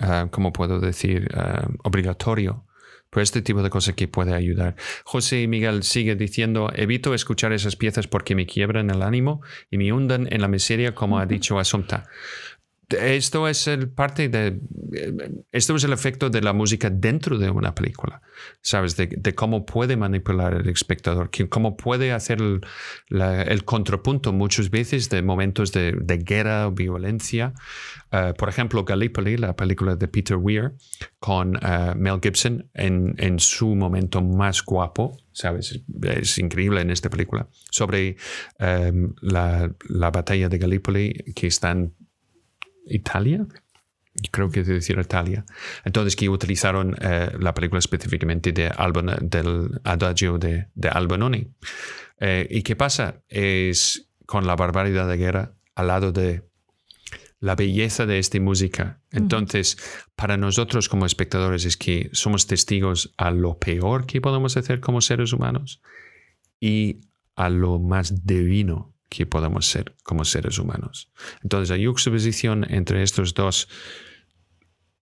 ah, 0.00 0.28
como 0.30 0.50
puedo 0.50 0.80
decir, 0.80 1.28
ah, 1.34 1.68
obligatorio. 1.84 2.64
Pero 3.10 3.22
este 3.22 3.42
tipo 3.42 3.62
de 3.62 3.70
cosas 3.70 3.94
que 3.94 4.08
puede 4.08 4.34
ayudar. 4.34 4.76
José 5.04 5.46
Miguel 5.48 5.82
sigue 5.82 6.14
diciendo, 6.14 6.70
evito 6.74 7.14
escuchar 7.14 7.52
esas 7.52 7.76
piezas 7.76 8.06
porque 8.06 8.34
me 8.34 8.46
quiebran 8.46 8.90
el 8.90 9.02
ánimo 9.02 9.42
y 9.70 9.78
me 9.78 9.92
hunden 9.92 10.28
en 10.30 10.40
la 10.40 10.48
miseria, 10.48 10.94
como 10.94 11.18
ha 11.18 11.26
dicho 11.26 11.58
Asunta. 11.58 12.08
Esto 12.90 13.46
es 13.48 13.66
el 13.66 13.88
parte 13.88 14.28
de 14.28 14.60
esto 15.52 15.76
es 15.76 15.84
el 15.84 15.92
efecto 15.92 16.30
de 16.30 16.40
la 16.40 16.52
música 16.52 16.90
dentro 16.90 17.38
de 17.38 17.48
una 17.50 17.74
película, 17.74 18.22
sabes, 18.60 18.96
de, 18.96 19.06
de 19.06 19.34
cómo 19.34 19.64
puede 19.64 19.96
manipular 19.96 20.54
el 20.54 20.68
espectador, 20.68 21.30
cómo 21.48 21.76
puede 21.76 22.10
hacer 22.12 22.40
el, 22.40 22.60
la- 23.08 23.42
el 23.42 23.64
contrapunto 23.64 24.32
muchas 24.32 24.70
veces 24.70 25.08
de 25.08 25.22
momentos 25.22 25.70
de, 25.72 25.92
de 25.92 26.18
guerra 26.18 26.66
o 26.66 26.72
violencia. 26.72 27.52
Uh, 28.12 28.34
por 28.34 28.48
ejemplo, 28.48 28.84
Gallipoli, 28.84 29.36
la 29.36 29.54
película 29.54 29.94
de 29.94 30.08
Peter 30.08 30.36
Weir 30.36 30.72
con 31.20 31.54
uh, 31.56 31.94
Mel 31.96 32.18
Gibson 32.20 32.68
en, 32.74 33.14
en 33.18 33.38
su 33.38 33.76
momento 33.76 34.20
más 34.20 34.64
guapo, 34.64 35.16
sabes, 35.32 35.80
es, 36.02 36.38
increíble 36.38 36.80
en 36.80 36.90
esta 36.90 37.08
película. 37.08 37.46
Sobre 37.70 38.16
um, 38.58 39.14
la, 39.20 39.70
la 39.88 40.10
batalla 40.10 40.48
de 40.48 40.58
Gallipoli 40.58 41.12
que 41.36 41.46
está 41.46 41.70
en 41.70 41.94
Italia. 42.90 43.46
Creo 44.32 44.50
que 44.50 44.60
es 44.60 44.66
decir 44.66 44.98
Italia. 44.98 45.44
Entonces, 45.84 46.16
que 46.16 46.28
utilizaron 46.28 46.96
eh, 47.00 47.30
la 47.38 47.54
película 47.54 47.78
específicamente 47.78 48.52
de 48.52 48.68
Albano- 48.70 49.16
del 49.20 49.80
Adagio 49.84 50.36
de, 50.36 50.66
de 50.74 50.88
Albinoni. 50.88 51.48
Eh, 52.18 52.46
¿Y 52.50 52.62
qué 52.62 52.76
pasa? 52.76 53.22
Es 53.28 54.08
con 54.26 54.46
la 54.46 54.56
barbaridad 54.56 55.08
de 55.08 55.16
guerra 55.16 55.54
al 55.74 55.86
lado 55.86 56.12
de 56.12 56.42
la 57.38 57.54
belleza 57.54 58.04
de 58.04 58.18
esta 58.18 58.38
música. 58.40 59.00
Entonces, 59.10 59.78
para 60.14 60.36
nosotros 60.36 60.88
como 60.90 61.06
espectadores 61.06 61.64
es 61.64 61.76
que 61.78 62.10
somos 62.12 62.46
testigos 62.46 63.14
a 63.16 63.30
lo 63.30 63.58
peor 63.58 64.04
que 64.04 64.20
podemos 64.20 64.56
hacer 64.58 64.80
como 64.80 65.00
seres 65.00 65.32
humanos 65.32 65.80
y 66.60 67.00
a 67.36 67.48
lo 67.48 67.78
más 67.78 68.26
divino 68.26 68.89
que 69.10 69.26
podemos 69.26 69.66
ser 69.66 69.96
como 70.02 70.24
seres 70.24 70.58
humanos. 70.58 71.10
Entonces, 71.42 71.76
la 71.76 71.84
juxtaposición 71.84 72.64
entre 72.70 73.02
estos 73.02 73.34
dos, 73.34 73.68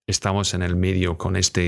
estamos 0.07 0.55
en 0.55 0.63
el 0.63 0.75
medio 0.75 1.17
con 1.19 1.37
esta 1.37 1.61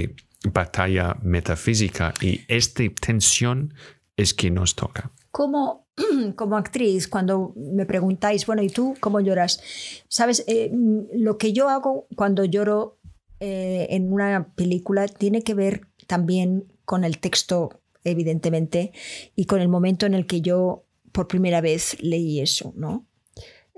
batalla 0.53 1.17
metafísica 1.23 2.15
y 2.21 2.41
esta 2.49 2.83
tensión 3.01 3.75
es 4.17 4.35
que 4.35 4.51
nos 4.51 4.75
toca. 4.75 5.13
Como, 5.31 5.87
como 6.37 6.57
actriz, 6.57 7.07
cuando 7.07 7.53
me 7.57 7.85
preguntáis, 7.85 8.47
bueno, 8.47 8.63
¿y 8.63 8.71
tú 8.71 8.97
cómo 9.01 9.21
lloras? 9.21 9.63
Sabes, 10.09 10.43
Eh, 10.49 10.73
lo 11.15 11.37
que 11.37 11.53
yo 11.53 11.69
hago 11.69 12.09
cuando 12.17 12.45
lloro 12.45 12.99
eh, 13.39 13.87
en 13.91 14.13
una 14.13 14.53
película 14.55 15.07
tiene 15.09 15.43
que 15.43 15.55
ver 15.55 15.89
también 16.07 16.73
con 16.87 17.05
el 17.05 17.19
texto, 17.19 17.83
evidentemente, 18.03 18.93
y 19.37 19.45
con 19.45 19.61
el 19.61 19.69
momento 19.69 20.07
en 20.07 20.15
el 20.15 20.27
que 20.27 20.41
yo 20.41 20.85
por 21.13 21.29
primera 21.29 21.61
vez 21.61 21.97
leí 22.01 22.41
eso, 22.41 22.73
¿no? 22.77 23.07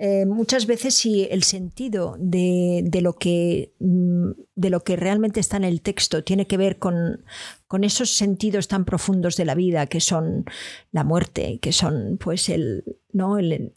Eh, 0.05 0.27
muchas 0.27 0.67
veces 0.67 0.95
si 0.95 1.29
el 1.31 1.45
sentido 1.45 2.17
de, 2.19 2.81
de 2.85 3.03
lo 3.03 3.13
que, 3.13 3.73
mm, 3.79 4.31
de 4.55 4.71
lo 4.71 4.83
que 4.83 4.97
realmente 4.97 5.39
está 5.39 5.59
en 5.59 5.65
el 5.65 5.83
texto 5.83 6.25
tiene 6.25 6.47
que 6.47 6.57
ver 6.57 6.79
con, 6.79 7.25
con 7.69 7.85
esos 7.85 8.11
sentidos 8.11 8.69
tan 8.69 8.85
profundos 8.85 9.37
de 9.37 9.45
la 9.45 9.55
vida 9.55 9.87
que 9.87 10.01
son 10.01 10.45
la 10.91 11.05
muerte, 11.05 11.59
que 11.61 11.73
son 11.73 12.19
pues 12.19 12.49
el, 12.49 12.85
¿no? 13.13 13.39
el, 13.39 13.75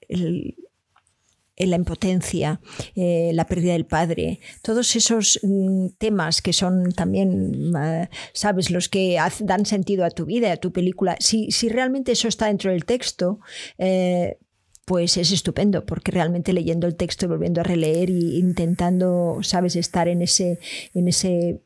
la 1.58 1.76
impotencia, 1.78 2.60
eh, 2.96 3.32
la 3.34 3.46
pérdida 3.46 3.74
del 3.74 3.86
padre, 3.86 4.40
todos 4.62 4.96
esos 4.96 5.40
mm, 5.42 5.88
temas 5.98 6.42
que 6.42 6.54
son 6.54 6.92
también, 6.92 7.72
eh, 7.78 8.10
sabes, 8.34 8.72
los 8.72 8.90
que 8.90 9.18
dan 9.42 9.66
sentido 9.66 10.06
a 10.06 10.10
tu 10.10 10.26
vida, 10.26 10.52
a 10.52 10.58
tu 10.58 10.72
película, 10.72 11.16
si, 11.20 11.52
si 11.52 11.70
realmente 11.70 12.12
eso 12.12 12.28
está 12.28 12.48
dentro 12.48 12.72
del 12.72 12.86
texto, 12.86 13.40
eh, 13.78 14.38
pues 14.86 15.18
es 15.18 15.32
estupendo, 15.32 15.86
porque 15.86 16.12
realmente 16.12 16.54
leyendo 16.54 16.86
el 16.88 16.96
texto 16.96 17.26
y 17.26 17.30
volviendo 17.30 17.62
a 17.62 17.64
releer 17.64 18.10
e 18.10 18.38
intentando, 18.38 19.40
sabes, 19.42 19.76
estar 19.76 20.08
en 20.08 20.22
ese, 20.22 20.60
en 20.94 21.08
ese 21.08 21.62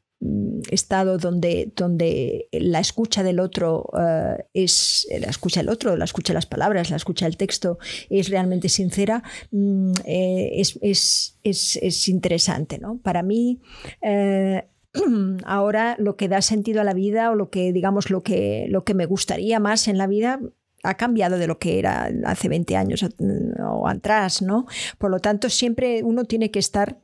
estado 0.69 1.17
donde, 1.17 1.71
donde 1.75 2.49
la 2.51 2.79
escucha 2.79 3.23
del 3.23 3.39
otro 3.39 3.89
eh, 3.97 4.45
es 4.53 5.07
la 5.17 5.27
escucha 5.27 5.61
del 5.61 5.69
otro, 5.69 5.95
la 5.95 6.05
escucha 6.05 6.33
las 6.33 6.45
palabras, 6.45 6.89
la 6.89 6.97
escucha 6.97 7.25
del 7.25 7.37
texto 7.37 7.79
es 8.09 8.29
realmente 8.29 8.67
sincera, 8.67 9.23
mm, 9.51 9.91
eh, 10.05 10.51
es, 10.55 10.77
es, 10.81 11.37
es, 11.43 11.77
es 11.77 12.07
interesante. 12.09 12.79
¿no? 12.79 12.97
Para 12.97 13.23
mí, 13.23 13.61
eh, 14.01 14.67
ahora 15.45 15.95
lo 15.99 16.17
que 16.17 16.27
da 16.27 16.41
sentido 16.41 16.81
a 16.81 16.83
la 16.83 16.93
vida 16.93 17.31
o 17.31 17.35
lo 17.35 17.49
que, 17.49 17.71
digamos, 17.71 18.09
lo 18.09 18.21
que, 18.21 18.65
lo 18.69 18.83
que 18.83 18.93
me 18.93 19.05
gustaría 19.05 19.59
más 19.59 19.87
en 19.87 19.97
la 19.97 20.07
vida 20.07 20.39
ha 20.83 20.95
cambiado 20.95 21.37
de 21.37 21.47
lo 21.47 21.59
que 21.59 21.79
era 21.79 22.09
hace 22.25 22.49
20 22.49 22.75
años 22.75 23.03
mm, 23.03 23.61
o 23.61 23.87
atrás, 23.87 24.41
¿no? 24.41 24.65
Por 24.97 25.11
lo 25.11 25.19
tanto, 25.19 25.49
siempre 25.49 26.03
uno 26.03 26.25
tiene 26.25 26.51
que 26.51 26.59
estar 26.59 26.99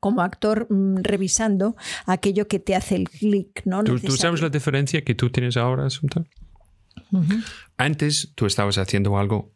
como 0.00 0.22
actor 0.22 0.66
mm, 0.70 0.98
revisando 1.02 1.76
aquello 2.06 2.46
que 2.48 2.58
te 2.58 2.74
hace 2.74 2.96
el 2.96 3.08
clic, 3.08 3.62
¿no? 3.64 3.82
¿Tú, 3.84 3.98
tú 3.98 4.12
sabes 4.16 4.40
la 4.42 4.48
diferencia 4.50 5.02
que 5.02 5.14
tú 5.14 5.30
tienes 5.30 5.56
ahora, 5.56 5.86
Asunta? 5.86 6.24
Ujú. 7.12 7.34
Antes 7.76 8.32
tú 8.34 8.46
estabas 8.46 8.78
haciendo 8.78 9.18
algo, 9.18 9.52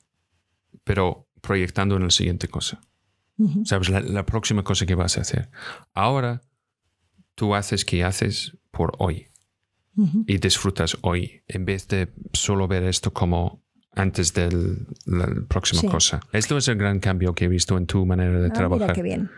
pero 0.84 1.28
proyectando 1.40 1.96
en 1.96 2.05
la 2.05 2.10
siguiente 2.10 2.48
cosa. 2.48 2.80
Ujú. 3.38 3.64
¿Sabes? 3.64 3.88
La, 3.88 4.00
la 4.00 4.26
próxima 4.26 4.64
cosa 4.64 4.84
que 4.86 4.94
vas 4.94 5.16
a 5.18 5.20
hacer. 5.22 5.48
Ahora 5.94 6.40
tú 7.34 7.55
haces 7.55 7.84
que 7.84 8.02
haces 8.05 8.56
por 8.70 8.92
hoy 8.98 9.28
Ujú. 9.96 10.24
y 10.26 10.38
disfrutas 10.38 10.96
hoy 11.02 11.42
en 11.46 11.64
vez 11.64 11.86
de 11.88 12.09
solo 12.32 12.66
ver 12.68 12.82
esto 12.84 13.12
como 13.12 13.62
antes 13.94 14.32
de 14.34 14.48
la 15.06 15.28
próxima 15.48 15.80
Sí. 15.82 15.88
cosa. 15.88 16.20
Esto 16.32 16.56
es 16.59 16.68
el 16.68 16.76
gran 16.76 16.98
cambio 17.00 17.34
que 17.34 17.44
he 17.46 17.48
visto 17.48 17.76
en 17.78 17.86
tu 17.86 18.05
manera 18.06 18.30
de 18.32 18.36
Ah, 18.36 18.40
mira 18.42 18.52
trabajar. 18.55 18.92
qué 18.94 19.02
bien. 19.02 19.30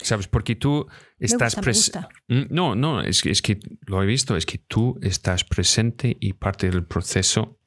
¿Sabes? 0.00 0.28
Porque 0.28 0.54
tú 0.56 0.86
estás 1.18 1.54
gusta, 1.56 1.60
me 1.60 1.66
pres- 1.66 1.74
gusta. 1.76 2.08
Mm, 2.28 2.42
No, 2.50 2.74
no, 2.74 3.00
es 3.02 3.20
que, 3.22 3.30
es 3.30 3.42
que 3.42 3.58
lo 3.86 4.02
he 4.02 4.06
visto, 4.06 4.36
es 4.36 4.46
que 4.46 4.58
tú 4.58 4.98
estás 5.02 5.44
presente 5.44 6.16
y 6.20 6.34
parte 6.34 6.70
del 6.70 6.84
proceso, 6.86 7.58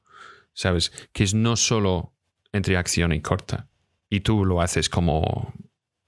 ¿sabes? 0.54 0.92
Que 1.12 1.24
es 1.26 1.34
no 1.34 1.56
solo 1.58 2.16
entre 2.54 2.78
acción 2.78 3.12
y 3.14 3.22
corta. 3.22 3.70
Y 4.10 4.22
tú 4.22 4.46
lo 4.46 4.62
haces 4.62 4.88
como, 4.90 5.54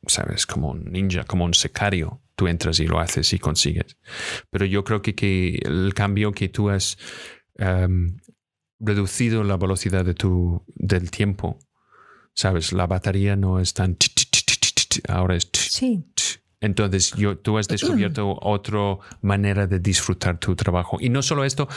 ¿sabes? 0.07 0.45
Como 0.45 0.71
un 0.71 0.85
ninja, 0.91 1.23
como 1.25 1.45
un 1.45 1.53
secario. 1.53 2.21
Tú 2.35 2.47
entras 2.47 2.79
y 2.79 2.87
lo 2.87 2.99
haces 2.99 3.31
y 3.33 3.39
consigues. 3.39 3.97
Pero 4.49 4.65
yo 4.65 4.83
creo 4.83 5.01
que, 5.01 5.13
que 5.15 5.59
el 5.63 5.93
cambio 5.93 6.31
que 6.31 6.49
tú 6.49 6.69
has 6.69 6.97
em, 7.55 8.17
reducido 8.79 9.43
la 9.43 9.55
velocidad 9.57 10.03
de 10.03 10.13
tu, 10.15 10.63
del 10.75 11.11
tiempo, 11.11 11.59
¿sabes? 12.33 12.73
La 12.73 12.87
batería 12.87 13.35
no 13.35 13.59
es 13.59 13.73
tan... 13.73 13.95
Ahora 15.07 15.35
es 15.35 15.49
Sí, 15.53 16.05
Entonces, 16.61 17.13
yo, 17.15 17.37
tú 17.37 17.57
has 17.57 17.67
descubierto 17.67 18.37
otra 18.41 18.97
manera 19.21 19.67
de 19.67 19.79
disfrutar 19.79 20.39
tu 20.39 20.55
trabajo. 20.55 20.97
Y 20.99 21.09
no 21.09 21.21
solo 21.21 21.43
esto, 21.43 21.67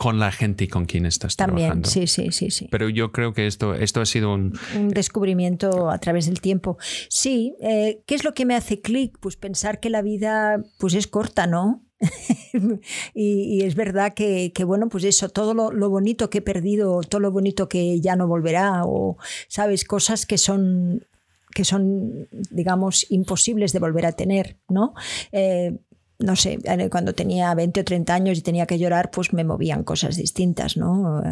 con 0.00 0.18
la 0.18 0.32
gente 0.32 0.66
con 0.66 0.86
quien 0.86 1.04
estás 1.04 1.36
También, 1.36 1.82
trabajando. 1.82 1.90
sí, 1.90 2.06
sí, 2.06 2.32
sí, 2.32 2.50
sí. 2.50 2.68
Pero 2.70 2.88
yo 2.88 3.12
creo 3.12 3.34
que 3.34 3.46
esto, 3.46 3.74
esto 3.74 4.00
ha 4.00 4.06
sido 4.06 4.32
un... 4.32 4.58
Un 4.74 4.88
descubrimiento 4.88 5.90
a 5.90 5.98
través 5.98 6.24
del 6.24 6.40
tiempo. 6.40 6.78
Sí, 7.10 7.54
eh, 7.60 8.02
¿qué 8.06 8.14
es 8.14 8.24
lo 8.24 8.32
que 8.32 8.46
me 8.46 8.54
hace 8.54 8.80
clic? 8.80 9.18
Pues 9.20 9.36
pensar 9.36 9.78
que 9.78 9.90
la 9.90 10.00
vida 10.00 10.62
pues 10.78 10.94
es 10.94 11.06
corta, 11.06 11.46
¿no? 11.46 11.84
y, 13.14 13.58
y, 13.58 13.60
es 13.60 13.74
verdad 13.74 14.14
que, 14.14 14.52
que, 14.54 14.64
bueno, 14.64 14.88
pues 14.88 15.04
eso, 15.04 15.28
todo 15.28 15.52
lo, 15.52 15.70
lo, 15.70 15.90
bonito 15.90 16.30
que 16.30 16.38
he 16.38 16.42
perdido, 16.42 17.02
todo 17.02 17.20
lo 17.20 17.30
bonito 17.30 17.68
que 17.68 18.00
ya 18.00 18.16
no 18.16 18.26
volverá, 18.26 18.84
o, 18.86 19.18
¿sabes? 19.48 19.84
Cosas 19.84 20.24
que 20.24 20.38
son 20.38 21.06
que 21.54 21.64
son, 21.64 22.28
digamos, 22.50 23.06
imposibles 23.10 23.72
de 23.72 23.78
volver 23.78 24.06
a 24.06 24.12
tener, 24.12 24.58
¿no? 24.68 24.94
Eh, 25.32 25.78
no 26.20 26.36
sé, 26.36 26.58
cuando 26.90 27.14
tenía 27.14 27.54
20 27.54 27.80
o 27.80 27.84
30 27.84 28.14
años 28.14 28.38
y 28.38 28.42
tenía 28.42 28.66
que 28.66 28.78
llorar, 28.78 29.10
pues 29.10 29.32
me 29.32 29.42
movían 29.42 29.84
cosas 29.84 30.16
distintas, 30.16 30.76
¿no? 30.76 31.22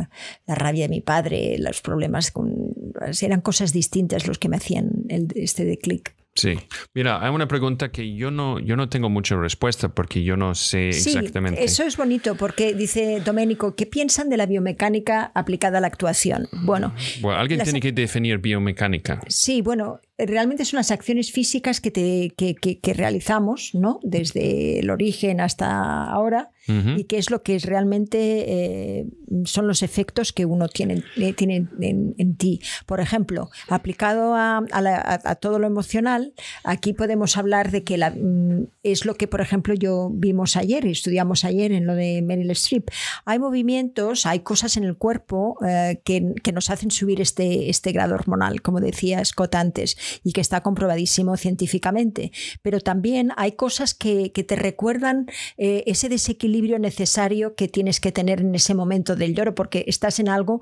La 0.47 0.55
rabia 0.55 0.85
de 0.85 0.89
mi 0.89 1.03
padre, 1.03 1.59
los 1.59 1.82
problemas 1.82 2.31
con... 2.31 2.73
eran 3.20 3.43
cosas 3.43 3.73
distintas 3.73 4.27
los 4.27 4.39
que 4.39 4.49
me 4.49 4.57
hacían 4.57 5.05
el, 5.09 5.28
este 5.35 5.65
de 5.65 5.78
clic. 5.78 6.15
Sí. 6.35 6.57
Mira, 6.95 7.20
hay 7.20 7.35
una 7.35 7.49
pregunta 7.49 7.90
que 7.90 8.15
yo 8.15 8.31
no, 8.31 8.61
yo 8.61 8.77
no 8.77 8.89
tengo 8.89 9.11
mucha 9.11 9.36
respuesta 9.36 9.89
porque 9.89 10.23
yo 10.23 10.36
no 10.36 10.55
sé 10.55 10.93
sí, 10.93 11.11
exactamente. 11.11 11.65
Eso 11.65 11.82
es 11.82 11.97
bonito 11.97 12.36
porque 12.36 12.74
dice 12.74 13.20
Doménico, 13.24 13.74
¿qué 13.74 13.86
piensan 13.86 14.28
de 14.28 14.36
la 14.36 14.47
biomecánica 14.47 15.32
aplicada 15.35 15.78
a 15.78 15.81
la 15.81 15.89
actuación? 15.89 16.47
Bueno, 16.62 16.95
bueno 17.20 17.39
alguien 17.39 17.62
tiene 17.62 17.81
que 17.81 17.90
definir 17.90 18.39
biomecánica. 18.39 19.20
Sí, 19.27 19.62
bueno, 19.62 20.01
realmente 20.19 20.65
son 20.65 20.78
las 20.78 20.90
acciones 20.90 21.31
físicas 21.31 21.81
que, 21.81 21.90
te, 21.90 22.32
que, 22.36 22.55
que, 22.55 22.81
que 22.81 22.95
realizamos, 22.95 23.70
¿no? 23.74 24.01
Desde 24.03 24.81
el 24.81 24.90
origen 24.90 25.40
hasta 25.40 26.05
ahora, 26.05 26.51
uh 26.69 26.73
-huh. 26.73 27.01
y 27.01 27.05
que 27.05 27.19
es 27.19 27.31
lo 27.31 27.43
que 27.43 27.55
es 27.55 27.65
realmente 27.65 28.19
eh, 28.19 29.07
son 29.45 29.69
los 29.69 29.82
efectos 29.82 30.32
que 30.32 30.45
uno 30.45 30.69
tiene, 30.69 31.05
eh, 31.16 31.32
tiene 31.35 31.69
en, 31.81 32.15
en, 32.19 32.36
ti. 32.36 32.61
Por 32.86 33.01
ejemplo, 33.01 33.51
aplicado 33.69 34.35
a, 34.35 34.59
a, 34.70 34.81
la, 34.81 34.97
a, 34.97 35.20
a, 35.31 35.35
todo 35.36 35.59
lo 35.59 35.66
emocional, 35.66 36.35
aquí 36.65 36.95
podemos 36.95 37.36
hablar 37.36 37.70
de 37.70 37.85
que 37.85 37.97
la, 37.97 38.11
mm, 38.11 38.66
es 38.82 39.05
lo 39.05 39.15
que, 39.15 39.28
por 39.28 39.40
ejemplo, 39.40 39.74
yo 39.74 40.11
vimos 40.12 40.57
ayer 40.57 40.85
y 40.85 40.90
estudiamos 40.90 41.45
ayer 41.45 41.70
en 41.73 41.86
lo 41.86 41.95
de 41.95 42.23
Meryl 42.23 42.51
Streep. 42.51 42.90
Hay 43.24 43.39
movimientos, 43.39 44.27
hay 44.27 44.40
cosas 44.40 44.77
en 44.77 44.85
el 44.85 44.97
cuerpo 44.97 45.59
eh, 45.65 46.01
que, 46.05 46.35
que, 46.43 46.53
nos 46.53 46.70
hacen 46.70 46.90
subir 46.90 47.20
este, 47.20 47.70
este 47.70 47.93
grado 47.93 48.15
hormonal, 48.15 48.62
como 48.62 48.81
decía 48.81 49.24
Scott 49.24 49.55
antes 49.55 49.97
y 50.24 50.32
que 50.32 50.40
está 50.40 50.62
comprobadísimo 50.62 51.36
científicamente. 51.36 52.32
Pero 52.62 52.80
también 52.80 53.32
hay 53.36 53.52
cosas 53.52 53.94
que, 53.94 54.32
que 54.32 54.44
te 54.44 54.56
recuerdan 54.56 55.26
eh, 55.56 55.85
ese 55.86 56.09
desequilibrio 56.09 56.78
necesario 56.78 57.55
que 57.55 57.68
tienes 57.68 58.01
que 58.01 58.12
tener 58.12 58.40
en 58.40 58.55
ese 58.55 58.74
momento 58.74 59.16
del 59.16 59.35
lloro, 59.35 59.55
porque 59.55 59.85
estás 59.86 60.18
en 60.18 60.28
algo 60.28 60.60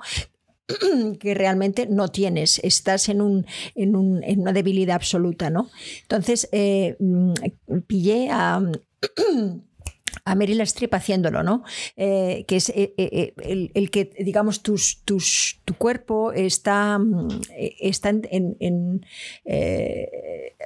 que 1.20 1.35
realmente 1.35 1.86
no 1.86 2.09
tienes, 2.09 2.60
estás 2.64 3.09
en, 3.09 3.20
un, 3.20 3.47
en, 3.74 3.97
un, 3.97 4.23
en 4.24 4.40
una 4.40 4.52
debilidad 4.52 4.97
absoluta, 4.97 5.51
¿no? 5.51 5.70
Entonces, 6.02 6.48
eh, 6.52 6.97
pillé 7.86 8.28
a 8.31 8.60
a 10.27 10.35
Meryl 10.35 10.61
Streep 10.62 10.93
haciéndolo, 10.93 11.44
¿no? 11.44 11.62
Eh, 11.97 12.44
que 12.48 12.57
es 12.57 12.69
eh, 12.70 12.93
eh, 12.98 13.32
el, 13.44 13.70
el, 13.74 13.90
que, 13.90 14.11
digamos, 14.19 14.61
tus, 14.62 15.03
tus, 15.05 15.61
tu 15.65 15.74
cuerpo 15.74 16.32
está, 16.32 16.98
está 17.81 18.11
en... 18.11 18.27
en, 18.31 18.57
en 18.59 19.07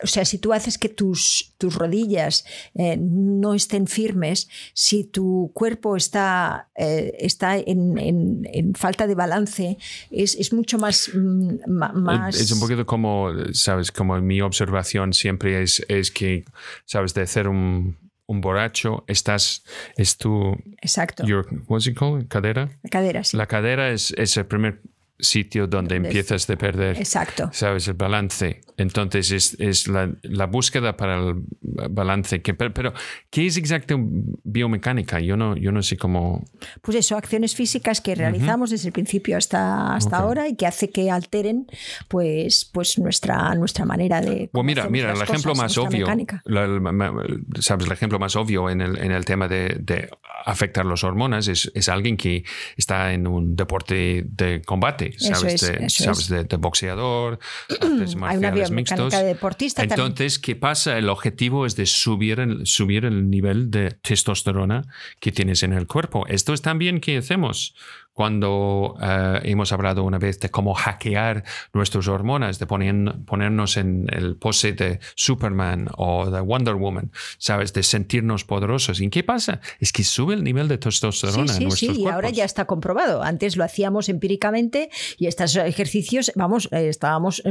o 0.03 0.07
sea, 0.07 0.25
si 0.25 0.39
tú 0.39 0.55
haces 0.55 0.79
que 0.79 0.89
tus, 0.89 1.53
tus 1.59 1.75
rodillas 1.75 2.47
no 2.75 3.53
estén 3.53 3.87
firmes, 3.87 4.49
si 4.73 5.05
tu 5.05 5.51
cuerpo 5.53 5.95
está, 5.95 6.71
está 6.75 7.59
en, 7.59 7.99
en, 7.99 8.75
falta 8.75 9.07
de 9.07 9.15
balance, 9.15 9.77
es, 10.11 10.37
es 10.37 10.55
mucho 10.55 10.79
más, 10.79 11.11
más... 11.15 12.41
Es 12.41 12.51
un 12.51 12.61
poquito 12.61 12.87
como, 12.87 13.29
¿sabes? 13.53 13.93
Como 13.93 14.19
mi 14.23 14.41
observación 14.41 15.13
siempre 15.13 15.63
es, 15.63 15.85
es 15.89 16.11
que, 16.11 16.47
¿sabes? 16.87 17.13
De 17.13 17.21
hacer 17.21 17.47
un 17.47 17.99
un 18.31 18.41
borracho, 18.41 19.05
estás, 19.09 19.65
es 19.97 20.17
tu... 20.17 20.57
Exacto. 20.81 21.27
Your, 21.27 21.45
what's 21.67 21.89
it 21.89 21.99
called? 21.99 22.29
¿Cadera? 22.29 22.71
La 22.83 22.89
cadera, 22.89 23.25
sí. 23.25 23.37
La 23.37 23.47
cadera 23.47 23.91
es, 23.91 24.13
es 24.17 24.37
el 24.37 24.47
primer 24.47 24.83
sitio 25.19 25.67
donde 25.67 25.97
empiezas 25.97 26.49
a 26.49 26.57
perder, 26.57 26.97
Exacto. 26.97 27.51
sabes, 27.53 27.89
el 27.89 27.95
balance. 27.95 28.61
Entonces 28.81 29.31
es, 29.31 29.57
es 29.61 29.89
la, 29.89 30.11
la, 30.23 30.47
búsqueda 30.47 30.97
para 30.97 31.19
el 31.19 31.43
balance. 31.61 32.41
Que, 32.41 32.55
pero, 32.55 32.73
pero, 32.73 32.95
¿qué 33.29 33.45
es 33.47 33.59
exacto 33.59 33.97
biomecánica? 34.01 35.21
Yo 35.21 35.37
no, 35.37 35.55
yo 35.55 35.71
no 35.71 35.83
sé 35.83 35.99
cómo... 35.99 36.47
Pues 36.81 36.97
eso, 36.97 37.19
acciones 37.19 37.55
físicas 37.55 38.01
que 38.01 38.15
realizamos 38.15 38.71
uh 38.71 38.73
-huh. 38.73 38.77
desde 38.77 38.89
el 38.89 38.93
principio 38.95 39.37
hasta, 39.37 39.95
hasta 39.95 40.17
okay. 40.17 40.27
ahora 40.27 40.49
y 40.49 40.57
que 40.57 40.67
hace 40.67 40.89
que 40.89 41.11
alteren 41.11 41.67
pues, 42.09 42.65
pues 42.73 42.99
nuestra, 42.99 43.55
nuestra 43.55 43.85
manera 43.85 44.23
de... 44.23 44.49
Bueno, 44.55 44.67
mira, 44.67 44.89
mira, 44.89 45.13
el 45.13 45.21
ejemplo 45.21 45.55
más 45.55 45.77
obvio, 45.77 46.07
la, 46.45 46.67
la, 46.67 47.13
sabes, 47.61 47.87
el 47.87 47.93
ejemplo 47.93 48.19
más 48.19 48.35
obvio 48.35 48.71
en 48.71 48.81
el, 48.81 48.97
en 48.97 49.13
el 49.13 49.27
tema 49.27 49.47
de, 49.47 49.77
de 49.79 50.09
afectar 50.47 50.87
las 50.87 51.05
hormonas 51.05 51.49
es, 51.49 51.71
es 51.75 51.89
alguien 51.91 52.17
que 52.17 52.45
está 52.79 53.13
en 53.13 53.27
un 53.27 53.57
deporte 53.57 54.25
de 54.27 54.63
combate 54.63 55.13
sabes, 55.19 55.63
es, 55.63 55.79
de, 55.79 55.91
sabes 55.91 56.29
de, 56.29 56.45
de, 56.45 56.57
boxeador, 56.57 57.39
artes 57.69 58.17
marciales 58.17 58.70
mixtos. 58.71 59.13
De 59.13 59.25
deportista 59.25 59.83
Entonces, 59.83 60.35
también. 60.35 60.43
¿qué 60.43 60.61
pasa? 60.61 60.99
El 60.99 61.09
objetivo 61.09 61.67
es 61.67 61.77
de 61.77 61.87
subir 61.87 62.41
el, 62.41 62.67
subir 62.67 63.05
el 63.05 63.31
nivel 63.31 63.71
de 63.71 63.91
testosterona 63.91 64.83
que 65.21 65.33
tienes 65.33 65.63
en 65.63 65.73
el 65.73 65.87
cuerpo. 65.87 66.27
Esto 66.27 66.53
es 66.53 66.63
también 66.63 67.01
que 67.01 67.19
hacemos 67.19 67.75
cuando 68.13 68.95
uh, 68.97 69.39
hemos 69.43 69.73
hablado 69.73 70.05
una 70.05 70.19
vez 70.19 70.39
de 70.41 70.51
cómo 70.51 70.75
hackear 70.75 71.45
nuestras 71.73 72.09
hormonas, 72.09 72.59
de 72.59 72.67
poner, 72.67 72.95
ponernos 73.25 73.77
en 73.77 74.07
el 74.13 74.37
pose 74.37 74.73
de 74.73 75.01
Superman 75.15 75.89
o 75.97 76.31
de 76.31 76.41
Wonder 76.41 76.75
Woman, 76.75 77.13
¿sabes? 77.39 77.73
De 77.73 77.83
sentirnos 77.83 78.45
poderosos. 78.45 79.01
¿Y 79.01 79.09
qué 79.11 79.23
pasa? 79.23 79.61
Es 79.79 79.93
que 79.93 80.05
sube 80.05 80.35
el 80.35 80.45
nivel 80.45 80.69
de 80.69 80.79
testosterona 80.79 81.49
sí, 81.49 81.55
sí, 81.55 81.57
en 81.57 81.69
nuestros 81.69 81.79
sí, 81.79 81.87
cuerpos. 81.87 82.05
y 82.05 82.09
ahora 82.09 82.31
ya 82.31 82.45
está 82.45 82.67
comprobado. 82.67 83.23
Antes 83.23 83.57
lo 83.57 83.65
hacíamos 83.65 84.09
empíricamente 84.09 84.91
y 85.17 85.27
estos 85.27 85.57
ejercicios, 85.57 86.33
vamos, 86.35 86.69
eh, 86.73 86.89
estábamos 86.89 87.43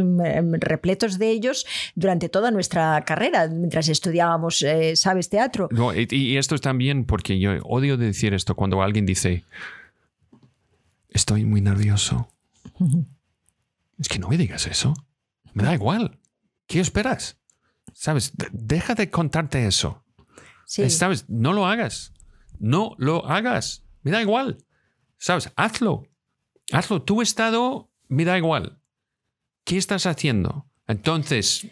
repletos 0.59 1.17
de 1.17 1.31
ellos 1.31 1.65
durante 1.95 2.29
toda 2.29 2.51
nuestra 2.51 3.03
carrera, 3.05 3.47
mientras 3.47 3.87
estudiábamos, 3.89 4.61
eh, 4.63 4.95
¿sabes? 4.95 5.29
Teatro. 5.29 5.69
No, 5.71 5.93
y, 5.93 6.07
y 6.09 6.37
esto 6.37 6.55
es 6.55 6.61
también 6.61 7.05
porque 7.05 7.39
yo 7.39 7.51
odio 7.63 7.97
decir 7.97 8.33
esto 8.33 8.55
cuando 8.55 8.81
alguien 8.81 9.05
dice 9.05 9.43
estoy 11.09 11.45
muy 11.45 11.61
nervioso. 11.61 12.33
Es 13.97 14.07
que 14.07 14.19
no 14.19 14.29
me 14.29 14.37
digas 14.37 14.67
eso. 14.67 14.93
Me 15.53 15.63
da 15.63 15.73
igual. 15.73 16.19
¿Qué 16.67 16.79
esperas? 16.79 17.39
¿Sabes? 17.93 18.35
De 18.37 18.49
deja 18.51 18.95
de 18.95 19.09
contarte 19.09 19.65
eso. 19.65 20.05
Sí. 20.65 20.89
¿Sabes? 20.89 21.29
No 21.29 21.53
lo 21.53 21.65
hagas. 21.65 22.13
No 22.59 22.95
lo 22.97 23.25
hagas. 23.27 23.83
Me 24.03 24.11
da 24.11 24.21
igual. 24.21 24.57
¿Sabes? 25.17 25.51
Hazlo. 25.55 26.07
Hazlo. 26.71 27.01
Tu 27.01 27.21
estado 27.21 27.91
me 28.07 28.25
da 28.25 28.37
igual. 28.37 28.81
¿Qué 29.65 29.77
estás 29.77 30.05
haciendo? 30.05 30.69
Entonces, 30.87 31.67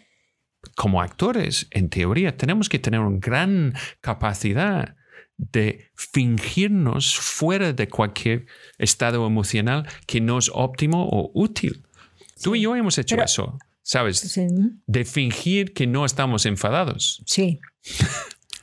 como 0.76 1.00
actores, 1.00 1.68
en 1.70 1.88
teoría, 1.88 2.36
tenemos 2.36 2.68
que 2.68 2.78
tener 2.78 3.00
una 3.00 3.18
gran 3.18 3.74
capacidad 4.00 4.96
de 5.38 5.90
fingirnos 5.94 7.16
fuera 7.16 7.72
de 7.72 7.88
cualquier 7.88 8.46
estado 8.76 9.26
emocional 9.26 9.88
que 10.06 10.20
no 10.20 10.38
es 10.38 10.50
óptimo 10.52 11.08
o 11.08 11.30
útil. 11.32 11.86
Sí. 12.34 12.42
Tú 12.44 12.54
y 12.56 12.62
yo 12.62 12.76
hemos 12.76 12.98
hecho 12.98 13.16
Pero, 13.16 13.24
eso, 13.24 13.58
¿sabes? 13.82 14.18
Sí. 14.18 14.46
De 14.86 15.04
fingir 15.04 15.72
que 15.72 15.86
no 15.86 16.04
estamos 16.04 16.44
enfadados. 16.44 17.22
Sí. 17.26 17.60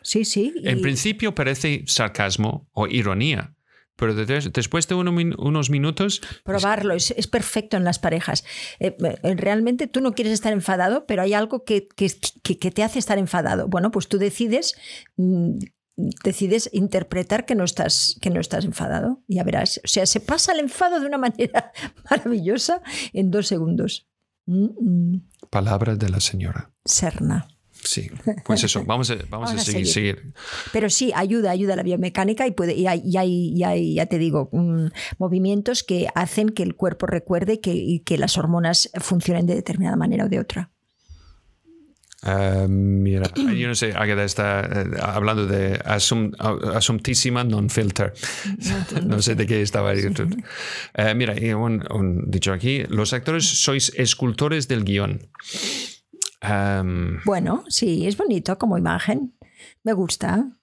Sí, 0.05 0.23
sí. 0.23 0.53
Y... 0.55 0.69
en 0.69 0.81
principio 0.81 1.33
parece 1.33 1.83
sarcasmo 1.87 2.69
o 2.73 2.85
ironía, 2.85 3.55
pero 3.95 4.13
después 4.13 4.87
de 4.87 4.95
uno, 4.95 5.11
unos 5.11 5.69
minutos... 5.69 6.21
Probarlo, 6.43 6.93
es, 6.93 7.11
es, 7.11 7.27
perfecto 7.27 7.77
en 7.77 7.85
las 7.85 7.97
parejas. 7.97 8.43
Eh, 8.79 8.95
realmente 9.23 9.87
tú 9.87 10.01
no 10.01 10.13
quieres 10.13 10.33
estar 10.33 10.51
enfadado, 10.51 11.05
pero 11.05 11.21
hay 11.21 11.33
algo 11.33 11.63
que, 11.63 11.87
que, 11.87 12.11
que, 12.43 12.71
te 12.71 12.83
hace 12.83 12.99
estar 12.99 13.17
enfadado. 13.17 13.67
Bueno, 13.67 13.91
pues 13.91 14.07
tú 14.07 14.17
decides 14.17 14.75
mm, 15.15 15.59
decides 15.95 16.69
interpretar 16.73 17.45
que 17.45 17.55
no 17.55 17.63
estás 17.63 18.17
que 18.21 18.29
no 18.29 18.39
estás 18.39 18.65
enfadado. 18.65 19.23
Ya 19.27 19.43
verás. 19.43 19.79
O 19.83 19.87
sea 19.87 20.05
se 20.05 20.19
pasa 20.19 20.51
el 20.53 20.59
enfado 20.59 20.99
de 20.99 21.07
una 21.07 21.17
manera 21.27 21.71
maravillosa 22.09 22.81
en 23.13 23.31
dos 23.31 23.47
segundos. 23.47 24.07
Mm 24.45 24.65
-mm. 24.65 25.23
palabra 25.49 25.95
de 25.95 26.09
la 26.09 26.19
señora. 26.19 26.71
Serna. 26.85 27.47
Sí, 27.85 28.09
pues 28.43 28.63
eso, 28.63 28.83
vamos 28.83 29.11
a, 29.11 29.15
vamos 29.29 29.51
a, 29.51 29.55
a 29.55 29.59
seguir, 29.59 29.87
seguir. 29.87 30.15
seguir, 30.15 30.33
Pero 30.73 30.89
sí, 30.89 31.11
ayuda, 31.15 31.51
ayuda 31.51 31.73
a 31.73 31.75
la 31.75 31.83
biomecánica 31.83 32.47
y, 32.47 32.51
puede, 32.51 32.73
y, 32.73 32.87
hay, 32.87 33.01
y, 33.05 33.17
hay, 33.17 33.53
y 33.55 33.63
hay, 33.63 33.95
ya 33.95 34.07
te 34.07 34.17
digo, 34.17 34.49
movimientos 35.19 35.83
que 35.83 36.07
hacen 36.15 36.49
que 36.49 36.63
el 36.63 36.75
cuerpo 36.75 37.05
recuerde 37.05 37.59
que, 37.59 37.73
y 37.73 37.99
que 37.99 38.17
las 38.17 38.37
hormonas 38.37 38.89
funcionen 38.95 39.45
de 39.45 39.55
determinada 39.55 39.95
manera 39.95 40.25
o 40.25 40.29
de 40.29 40.39
otra. 40.39 40.71
Eh, 42.25 42.67
mira, 42.67 43.29
yo 43.35 43.67
no 43.67 43.75
sé, 43.75 43.93
Agatha 43.95 44.23
está 44.23 44.61
eh, 44.61 44.89
hablando 45.01 45.45
de 45.45 45.79
asum, 45.85 46.31
non-filter. 47.47 48.13
No, 49.05 49.21
sé 49.21 49.35
de 49.35 49.45
qué 49.45 49.61
estaba 49.61 49.93
diciendo. 49.93 50.25
Eh, 50.97 51.13
mira, 51.13 51.39
y 51.39 51.53
un, 51.53 51.83
un 51.91 52.31
dicho 52.31 52.53
aquí, 52.53 52.83
los 52.87 53.13
actores 53.13 53.45
sois 53.45 53.91
escultores 53.95 54.67
del 54.67 54.83
guion. 54.83 55.19
Em, 56.41 57.19
Bueno, 57.25 57.63
sí, 57.67 58.07
es 58.07 58.17
bonito 58.17 58.57
como 58.57 58.77
imagen. 58.77 59.33
Me 59.83 59.93
gusta. 59.93 60.57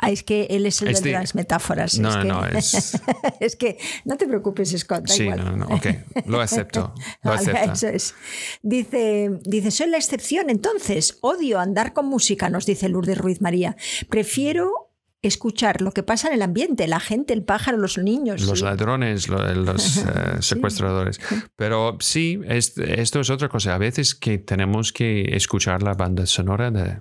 Ah, 0.00 0.10
es 0.12 0.22
que 0.22 0.46
él 0.50 0.64
es 0.66 0.80
el 0.82 0.88
Este- 0.88 1.08
de 1.08 1.14
las 1.14 1.34
metáforas. 1.34 1.98
No, 1.98 2.08
es 2.08 2.14
no, 2.16 2.22
que, 2.22 2.28
no, 2.28 2.44
es- 2.58 3.00
es 3.40 3.56
que 3.56 3.78
no 4.04 4.16
te 4.16 4.28
preocupes, 4.28 4.70
Scott. 4.78 5.06
Da 5.08 5.14
sí, 5.14 5.24
igual. 5.24 5.44
no, 5.44 5.56
no, 5.56 5.66
ok, 5.74 5.86
lo 6.26 6.40
acepto. 6.48 6.94
Lo 7.24 7.34
eso 7.34 7.88
es. 7.88 8.14
Dice, 8.62 9.30
dice, 9.44 9.70
soy 9.70 9.88
la 9.90 9.96
excepción 9.96 10.50
entonces. 10.50 11.18
Odio 11.20 11.58
andar 11.58 11.92
con 11.92 12.06
música, 12.06 12.48
nos 12.48 12.64
dice 12.66 12.88
Lourdes 12.88 13.18
Ruiz 13.18 13.40
María. 13.40 13.76
Prefiero 14.08 14.70
escuchar 15.20 15.82
lo 15.82 15.90
que 15.90 16.04
pasa 16.04 16.28
en 16.28 16.34
el 16.34 16.42
ambiente, 16.42 16.86
la 16.86 17.00
gente, 17.00 17.32
el 17.34 17.42
pájaro, 17.42 17.76
los 17.76 17.98
niños. 17.98 18.42
Los 18.42 18.60
sí. 18.60 18.64
ladrones, 18.64 19.26
lo- 19.28 19.52
los 19.52 19.96
eh, 19.96 20.02
secuestradores. 20.40 21.18
Pero 21.56 21.96
sí, 22.00 22.40
es- 22.46 22.78
esto 22.78 23.18
es 23.18 23.28
otra 23.30 23.48
cosa. 23.48 23.74
A 23.74 23.78
veces 23.78 24.14
que 24.14 24.38
tenemos 24.38 24.92
que 24.92 25.22
escuchar 25.34 25.82
la 25.82 25.94
banda 25.94 26.24
sonora 26.26 26.70
de- 26.70 27.00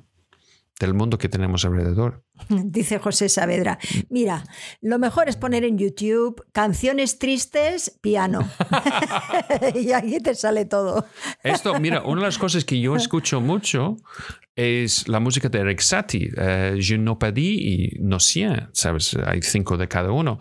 del 0.79 0.93
mundo 0.93 1.17
que 1.17 1.29
tenemos 1.29 1.65
alrededor. 1.65 2.23
Dice 2.49 2.99
José 2.99 3.29
Saavedra, 3.29 3.79
mira, 4.09 4.43
lo 4.81 4.99
mejor 4.99 5.29
es 5.29 5.35
poner 5.35 5.63
en 5.63 5.77
YouTube 5.77 6.43
canciones 6.51 7.19
tristes, 7.19 7.97
piano. 8.01 8.47
y 9.75 9.91
ahí 9.91 10.19
te 10.19 10.35
sale 10.35 10.65
todo. 10.65 11.05
Esto, 11.43 11.79
mira, 11.79 12.03
una 12.03 12.21
de 12.21 12.27
las 12.27 12.37
cosas 12.37 12.65
que 12.65 12.79
yo 12.79 12.95
escucho 12.95 13.41
mucho 13.41 13.97
es 14.55 15.07
la 15.07 15.19
música 15.19 15.49
de 15.49 15.59
Eric 15.59 15.79
Satie, 15.81 16.31
eh, 16.35 16.77
Je 16.79 16.97
ne 16.97 17.15
pas 17.15 17.33
dit 17.33 17.59
y 17.61 17.99
No 17.99 18.19
Sien, 18.19 18.69
¿sabes? 18.73 19.15
Hay 19.25 19.41
cinco 19.41 19.77
de 19.77 19.87
cada 19.87 20.11
uno. 20.11 20.39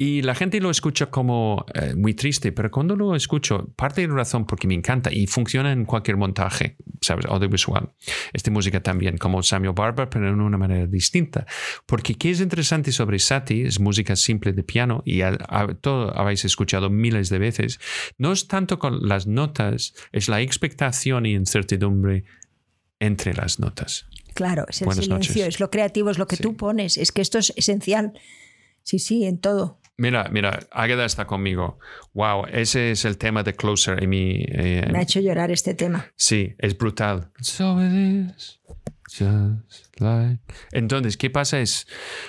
Y 0.00 0.22
la 0.22 0.36
gente 0.36 0.60
lo 0.60 0.70
escucha 0.70 1.06
como 1.06 1.66
eh, 1.74 1.92
muy 1.96 2.14
triste, 2.14 2.52
pero 2.52 2.70
cuando 2.70 2.94
lo 2.94 3.16
escucho, 3.16 3.72
parte 3.74 4.00
de 4.02 4.06
la 4.06 4.14
razón 4.14 4.46
porque 4.46 4.68
me 4.68 4.74
encanta 4.74 5.12
y 5.12 5.26
funciona 5.26 5.72
en 5.72 5.84
cualquier 5.84 6.16
montaje, 6.16 6.76
¿sabes? 7.00 7.26
Audiovisual. 7.26 7.92
Esta 8.32 8.52
música 8.52 8.80
también, 8.80 9.18
como 9.18 9.42
Samuel 9.42 9.72
Barber, 9.72 10.08
pero 10.08 10.28
en 10.28 10.40
una 10.40 10.56
manera 10.56 10.86
distinta. 10.86 11.46
Porque 11.84 12.14
qué 12.14 12.30
es 12.30 12.40
interesante 12.40 12.92
sobre 12.92 13.18
Satie, 13.18 13.66
es 13.66 13.80
música 13.80 14.14
simple 14.14 14.52
de 14.52 14.62
piano 14.62 15.02
y 15.04 15.22
a- 15.22 15.36
a- 15.48 15.74
todo 15.74 16.16
habéis 16.16 16.44
escuchado 16.44 16.90
miles 16.90 17.28
de 17.28 17.40
veces, 17.40 17.80
no 18.18 18.30
es 18.30 18.46
tanto 18.46 18.78
con 18.78 19.08
las 19.08 19.26
notas, 19.26 19.94
es 20.12 20.28
la 20.28 20.40
expectación 20.40 21.26
y 21.26 21.32
incertidumbre 21.34 22.22
entre 23.00 23.34
las 23.34 23.58
notas. 23.58 24.06
Claro, 24.34 24.64
es 24.68 24.80
el 24.80 24.86
Buenas 24.86 25.04
silencio, 25.06 25.32
noches. 25.42 25.54
es 25.54 25.60
lo 25.60 25.70
creativo, 25.70 26.10
es 26.10 26.18
lo 26.18 26.28
que 26.28 26.36
Sí. 26.36 26.42
tú 26.44 26.56
pones. 26.56 26.96
Es 26.98 27.10
que 27.10 27.20
esto 27.20 27.38
es 27.38 27.52
esencial. 27.56 28.12
Sí, 28.84 28.98
sí, 29.00 29.24
en 29.24 29.38
todo. 29.38 29.77
Mira, 30.00 30.28
mira, 30.30 30.60
Águeda 30.70 31.04
está 31.04 31.26
conmigo. 31.26 31.80
Wow, 32.14 32.46
ese 32.52 32.92
es 32.92 33.04
el 33.04 33.18
tema 33.18 33.42
de 33.42 33.54
Closer 33.54 34.00
en 34.02 34.08
mi... 34.10 34.44
eh, 34.46 34.86
Me 34.92 35.00
ha 35.00 35.02
hecho 35.02 35.18
llorar 35.20 35.50
este 35.50 35.74
tema. 35.74 36.06
Sí, 36.14 36.54
es 36.58 36.78
brutal. 36.78 37.32
So 37.40 37.80
it 37.84 37.92
is, 37.92 38.60
just 39.08 40.00
like... 40.00 40.40
Entonces, 40.70 41.16
¿qué 41.16 41.30
pasa? 41.30 41.58
Es, 41.58 41.88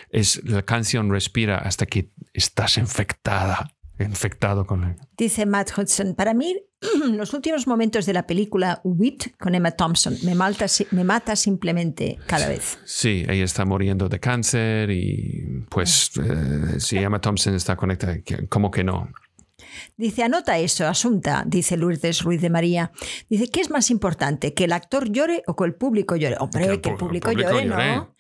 es 0.10 0.44
la 0.46 0.64
canción 0.64 1.12
respira 1.12 1.60
hasta 1.60 1.86
que 1.86 2.10
estás 2.34 2.80
infectada, 2.80 3.72
infectado 4.00 4.66
con 4.66 4.82
la... 4.82 4.96
Dice 5.16 5.46
Matt 5.46 5.70
Hudson, 5.78 6.16
para 6.16 6.34
mí 6.34 6.56
los 7.12 7.34
últimos 7.34 7.68
momentos 7.68 8.06
de 8.06 8.14
la 8.14 8.26
película 8.26 8.82
Wit 8.84 9.38
con 9.38 9.56
Emma 9.56 9.72
Thompson 9.72 10.18
me, 10.24 10.36
mata 10.36 11.36
simplemente 11.36 12.18
cada 12.26 12.48
vez. 12.48 12.80
Sí, 12.86 13.26
ella 13.28 13.44
está 13.44 13.66
muriendo 13.66 14.08
de 14.10 14.20
cáncer 14.20 14.92
y 14.92 15.66
pues 15.70 16.12
eh, 16.18 16.80
si 16.80 16.98
Emma 16.98 17.20
Thompson 17.20 17.56
está 17.56 17.76
conectada, 17.76 18.18
¿cómo 18.50 18.72
que 18.72 18.84
no? 18.84 19.10
Dice, 19.98 20.24
anota 20.24 20.58
eso, 20.60 20.88
asunta, 20.88 21.44
dice 21.48 21.78
Lourdes 21.78 22.24
Ruiz 22.24 22.42
de 22.42 22.50
María. 22.50 22.92
Dice, 23.30 23.48
¿qué 23.50 23.62
es 23.62 23.70
más 23.70 23.90
importante? 23.90 24.54
¿Que 24.54 24.66
el 24.66 24.72
actor 24.74 25.10
llore 25.12 25.44
o 25.48 25.56
que 25.56 25.66
el 25.66 25.76
público 25.76 26.16
llore? 26.16 26.36
Hombre, 26.40 26.68
Que 26.68 26.82
que 26.82 26.90
el 26.90 26.96
pu- 26.96 26.98
el 26.98 26.98
público, 26.98 27.32
llore, 27.32 27.66
llore. 27.66 27.96
¿no? 27.96 28.16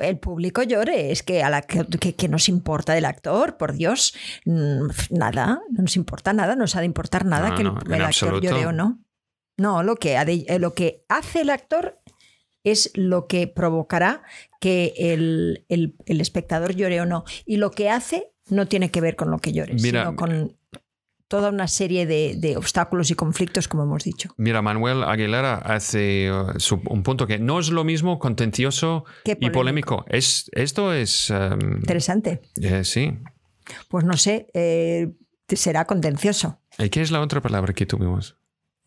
El 0.00 0.18
público 0.18 0.62
llore, 0.62 1.10
es 1.12 1.22
que 1.22 1.42
a 1.42 1.50
la 1.50 1.62
que, 1.62 1.84
que- 2.00 2.14
que 2.14 2.28
nos 2.28 2.48
importa 2.48 2.92
del 2.94 3.04
actor, 3.04 3.56
por 3.56 3.72
Dios, 3.74 4.14
Mm, 4.44 4.88
nada, 5.10 5.60
no 5.70 5.82
nos 5.82 5.96
importa 5.96 6.32
nada, 6.32 6.54
no 6.54 6.62
nos 6.62 6.76
ha 6.76 6.80
de 6.80 6.86
importar 6.86 7.24
nada 7.24 7.50
No, 7.50 7.54
que 7.56 7.62
el, 7.62 7.68
no, 7.68 7.78
en 7.86 7.92
el 7.94 8.02
actor 8.02 8.40
llore 8.40 8.66
o 8.66 8.72
no. 8.72 9.00
No, 9.56 9.82
lo 9.82 9.96
que, 9.96 10.16
eh, 10.16 10.58
lo 10.58 10.74
que 10.74 11.04
hace 11.08 11.42
el 11.42 11.50
actor 11.50 12.00
es 12.64 12.90
lo 12.94 13.26
que 13.26 13.46
provocará 13.46 14.22
que 14.60 14.94
el, 14.96 15.64
el- 15.68 15.94
el 16.06 16.20
espectador 16.20 16.74
llore 16.74 17.00
o 17.00 17.06
no. 17.06 17.24
Y 17.44 17.58
lo 17.58 17.70
que 17.70 17.90
hace 17.90 18.32
no 18.48 18.66
tiene 18.66 18.90
que 18.90 19.00
ver 19.00 19.16
con 19.16 19.30
lo 19.30 19.38
que 19.38 19.52
llore, 19.52 19.74
Mira, 19.74 20.04
sino 20.04 20.16
con 20.16 20.56
toda 21.34 21.50
una 21.50 21.66
serie 21.66 22.06
de, 22.06 22.36
de 22.38 22.56
obstáculos 22.56 23.10
y 23.10 23.16
conflictos, 23.16 23.66
como 23.66 23.82
hemos 23.82 24.04
dicho. 24.04 24.28
Mira, 24.36 24.62
Manuel 24.62 25.02
Aguilera 25.02 25.56
hace 25.56 26.30
uh, 26.30 26.52
un 26.88 27.02
punto 27.02 27.26
que 27.26 27.40
no 27.40 27.58
es 27.58 27.70
lo 27.70 27.82
mismo 27.82 28.20
contencioso 28.20 29.04
y 29.24 29.50
polémico. 29.50 30.04
Es, 30.06 30.48
esto 30.52 30.92
es... 30.92 31.30
um, 31.30 31.78
Interesante. 31.78 32.40
eh, 32.62 32.84
sí. 32.84 33.18
Pues 33.88 34.04
no 34.04 34.16
sé, 34.16 34.46
eh, 34.54 35.10
será 35.48 35.86
contencioso. 35.86 36.60
¿Y 36.78 36.88
qué 36.88 37.00
es 37.02 37.10
la 37.10 37.20
otra 37.20 37.40
palabra 37.40 37.72
que 37.72 37.84
tuvimos? 37.84 38.36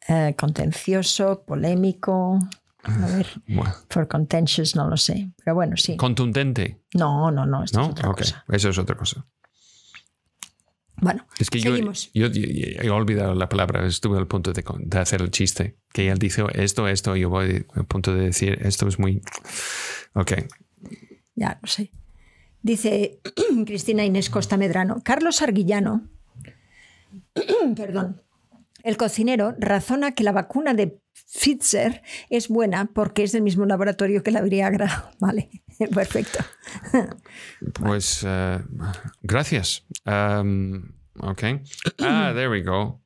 Eh, 0.08 0.34
contencioso, 0.38 1.44
polémico. 1.46 2.40
A 2.84 3.08
ver, 3.08 3.28
Bueno, 3.46 3.74
for 3.90 4.08
contentious 4.08 4.74
no 4.74 4.88
lo 4.90 4.96
sé. 4.96 5.32
Pero 5.44 5.54
bueno, 5.54 5.76
sí. 5.76 5.98
contundente, 5.98 6.80
No, 6.94 7.30
no, 7.30 7.46
no, 7.46 7.66
esto 7.66 7.80
¿no? 7.80 7.86
es 7.88 7.92
otra 7.92 8.14
cosa. 8.14 8.46
Eso 8.50 8.70
es 8.70 8.78
otra 8.78 8.96
cosa. 8.96 9.26
Bueno, 11.00 11.28
Es 11.40 11.50
que 11.50 11.60
yo, 11.60 11.72
seguimos. 11.72 12.10
yo, 12.14 12.28
yo- 12.28 12.42
yo 12.48 12.82
he 12.82 12.90
olvidado 12.90 13.36
la 13.36 13.50
palabra, 13.50 13.86
estuve 13.86 14.18
al 14.18 14.28
punto 14.28 14.52
de, 14.54 14.64
hacer 15.00 15.22
el 15.22 15.30
chiste, 15.32 15.78
que 15.94 16.10
él 16.10 16.18
dice 16.18 16.44
esto, 16.56 16.88
esto, 16.88 17.16
yo 17.16 17.30
voy 17.30 17.66
al 17.76 17.86
punto 17.86 18.16
de 18.16 18.26
decir 18.26 18.58
esto 18.64 18.88
es 18.88 18.98
muy... 18.98 19.22
Ok, 20.14 20.32
Ya, 21.36 21.60
no 21.62 21.68
sé. 21.68 21.92
Dice 22.64 23.20
Cristina 23.68 24.04
Inés 24.04 24.30
Costa 24.32 24.58
Medrano. 24.58 25.02
Carlos 25.04 25.42
Arguillano, 25.44 26.10
perdón, 27.76 28.22
el 28.84 28.98
cocinero 28.98 29.56
razona 29.60 30.14
que 30.14 30.24
la 30.24 30.32
vacuna 30.32 30.74
de 30.74 31.00
Pfizer 31.34 32.02
es 32.30 32.48
buena 32.48 32.86
porque 32.94 33.24
es 33.24 33.32
del 33.32 33.44
mismo 33.44 33.66
laboratorio 33.66 34.24
que 34.24 34.32
la 34.32 34.42
Viagra. 34.42 35.12
Vale, 35.20 35.50
perfecto. 35.94 36.40
pues 37.74 38.24
eh, 38.28 38.60
gracias. 39.22 39.86
Um, 40.06 40.94
ok. 41.20 41.44
Ah, 42.00 42.32
there 42.36 42.50
we 42.50 42.62
go. 42.62 43.02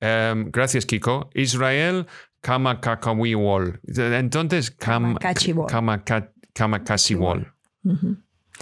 Um, 0.00 0.50
gracias, 0.50 0.86
Kiko. 0.86 1.30
Israel 1.34 2.06
Kamakakawiwol. 2.40 3.80
Entonces, 3.96 4.70
Kam- 4.70 5.18
Kamakachiwol. 6.54 7.52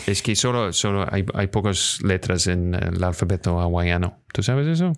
Es 0.06 0.22
que 0.22 0.36
solo, 0.36 0.72
solo 0.72 1.06
hay, 1.10 1.24
hay 1.34 1.48
pocas 1.48 2.00
letras 2.02 2.46
en 2.46 2.74
el 2.74 3.02
alfabeto 3.02 3.60
hawaiano. 3.60 4.22
¿Tú 4.32 4.42
sabes 4.42 4.66
eso? 4.66 4.92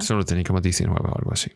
Solo 0.00 0.24
tenía 0.24 0.44
como 0.44 0.60
19 0.60 1.00
o 1.00 1.18
algo 1.18 1.32
así. 1.32 1.50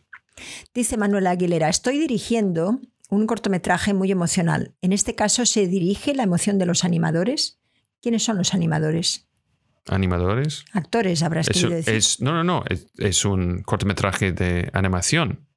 Dice 0.73 0.97
Manuela 0.97 1.31
Aguilera, 1.31 1.69
estoy 1.69 1.97
dirigiendo 1.97 2.79
un 3.09 3.27
cortometraje 3.27 3.93
muy 3.93 4.11
emocional. 4.11 4.75
En 4.81 4.93
este 4.93 5.15
caso 5.15 5.45
se 5.45 5.67
dirige 5.67 6.13
la 6.13 6.23
emoción 6.23 6.57
de 6.57 6.65
los 6.65 6.83
animadores. 6.83 7.59
¿Quiénes 8.01 8.23
son 8.23 8.37
los 8.37 8.53
animadores? 8.53 9.27
¿Animadores? 9.87 10.65
Actores, 10.73 11.23
habrás 11.23 11.49
Eso 11.49 11.61
querido 11.61 11.77
decir. 11.77 11.93
es, 11.95 12.21
no, 12.21 12.33
no, 12.33 12.43
no. 12.43 12.63
Es, 12.69 12.87
es 12.97 13.23
un 13.25 13.63
cortometraje 13.63 14.33
de 14.33 14.69
animación. 14.73 15.47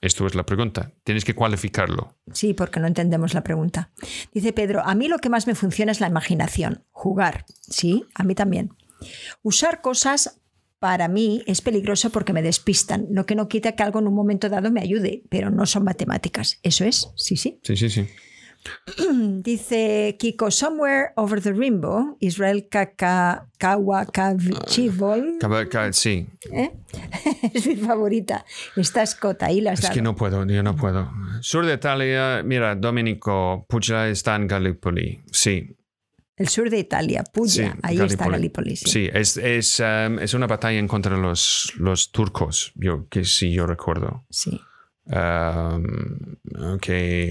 Esto 0.00 0.26
es 0.26 0.34
la 0.34 0.46
pregunta. 0.46 0.92
Tienes 1.04 1.26
que 1.26 1.34
cualificarlo. 1.34 2.16
Sí, 2.32 2.54
porque 2.54 2.80
no 2.80 2.86
entendemos 2.86 3.34
la 3.34 3.42
pregunta. 3.42 3.90
Dice 4.32 4.54
Pedro, 4.54 4.82
a 4.82 4.94
mí 4.94 5.08
lo 5.08 5.18
que 5.18 5.28
más 5.28 5.46
me 5.46 5.54
funciona 5.54 5.92
es 5.92 6.00
la 6.00 6.08
imaginación, 6.08 6.84
jugar. 6.90 7.44
Sí, 7.60 8.06
a 8.14 8.24
mí 8.24 8.34
también. 8.34 8.70
Usar 9.42 9.82
cosas 9.82 10.39
para 10.80 11.06
mí 11.08 11.42
es 11.46 11.60
peligroso 11.60 12.10
porque 12.10 12.32
me 12.32 12.42
despistan, 12.42 13.06
lo 13.10 13.26
que 13.26 13.36
no 13.36 13.46
quita 13.48 13.72
que 13.76 13.82
algo 13.84 14.00
en 14.00 14.08
un 14.08 14.14
momento 14.14 14.48
dado 14.48 14.72
me 14.72 14.80
ayude, 14.80 15.22
pero 15.28 15.50
no 15.50 15.66
son 15.66 15.84
matemáticas. 15.84 16.58
Eso 16.62 16.84
es, 16.84 17.12
sí, 17.16 17.36
sí. 17.36 17.60
Sí, 17.62 17.76
sí, 17.76 17.88
sí. 17.90 18.06
Dice 19.42 20.16
Kiko, 20.18 20.50
Somewhere 20.50 21.12
Over 21.16 21.40
the 21.40 21.52
Rainbow, 21.52 22.16
Israel 22.20 22.68
Caba- 22.68 23.46
ca- 24.12 24.36
Sí. 25.92 26.26
¿eh? 26.52 26.70
es 27.54 27.66
mi 27.66 27.76
favorita. 27.76 28.44
Esta 28.76 29.02
escota 29.02 29.46
ahí 29.46 29.60
las 29.60 29.82
Es 29.84 29.90
que 29.90 30.02
no 30.02 30.14
puedo, 30.14 30.44
yo 30.46 30.62
no 30.62 30.76
puedo. 30.76 31.10
Sur 31.40 31.64
de 31.66 31.74
Italia, 31.74 32.42
mira, 32.44 32.74
Domenico 32.74 33.64
Puccia 33.68 34.08
está 34.08 34.36
en 34.36 34.46
Gallipoli. 34.46 35.20
Sí, 35.32 35.74
El 36.40 36.48
sur 36.48 36.70
de 36.70 36.78
Italia, 36.78 37.22
Puglia, 37.22 37.72
Sí, 37.72 37.78
ahí 37.82 38.00
está 38.00 38.26
Gallipoli. 38.26 38.74
sí. 38.74 38.88
Sí, 38.88 39.10
es, 39.12 39.36
es, 39.36 39.78
um, 39.78 40.18
es 40.18 40.32
una 40.32 40.46
batalla 40.46 40.78
en 40.78 40.88
contra 40.88 41.14
de 41.14 41.20
los, 41.20 41.70
los 41.76 42.12
turcos, 42.12 42.72
yo, 42.76 43.06
que 43.10 43.26
sí 43.26 43.52
yo 43.52 43.66
recuerdo. 43.66 44.24
Sí. 44.30 44.58
Um, 45.04 45.84
ok. 46.74 46.88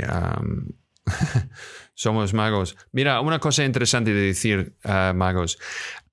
um, 0.07 0.67
somos 1.95 2.35
magos. 2.35 2.77
Mira, 2.91 3.19
una 3.21 3.39
cosa 3.39 3.65
interesante 3.65 4.13
de 4.13 4.21
decir 4.21 4.75
uh, 4.85 5.11
magos 5.15 5.57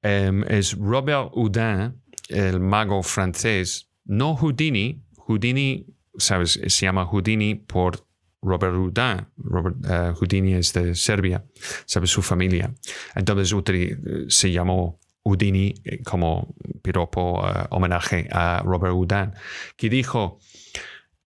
em, 0.00 0.42
es 0.44 0.72
Robert 0.78 1.32
Houdin, 1.34 2.00
el 2.30 2.60
mago 2.60 3.02
francés, 3.02 3.90
no 4.06 4.34
Houdini. 4.36 5.02
Houdini, 5.18 5.84
sabes, 6.16 6.58
se 6.66 6.86
llama 6.86 7.04
Houdini 7.04 7.56
por 7.56 8.05
Robert 8.46 8.74
Houdin. 8.74 9.26
Robert 9.36 9.76
uh, 9.84 10.14
Houdini 10.14 10.54
es 10.54 10.72
de 10.72 10.94
Serbia, 10.94 11.44
sabes, 11.84 12.10
su 12.10 12.22
familia. 12.22 12.72
Entonces 13.14 13.52
utili- 13.52 14.28
se 14.30 14.52
llamó 14.52 14.98
Houdini 15.24 15.74
eh, 15.84 16.02
como 16.04 16.54
piropo, 16.82 17.40
uh, 17.40 17.66
homenaje 17.70 18.28
a 18.30 18.62
Robert 18.64 18.94
Houdin, 18.94 19.32
que 19.76 19.90
dijo, 19.90 20.38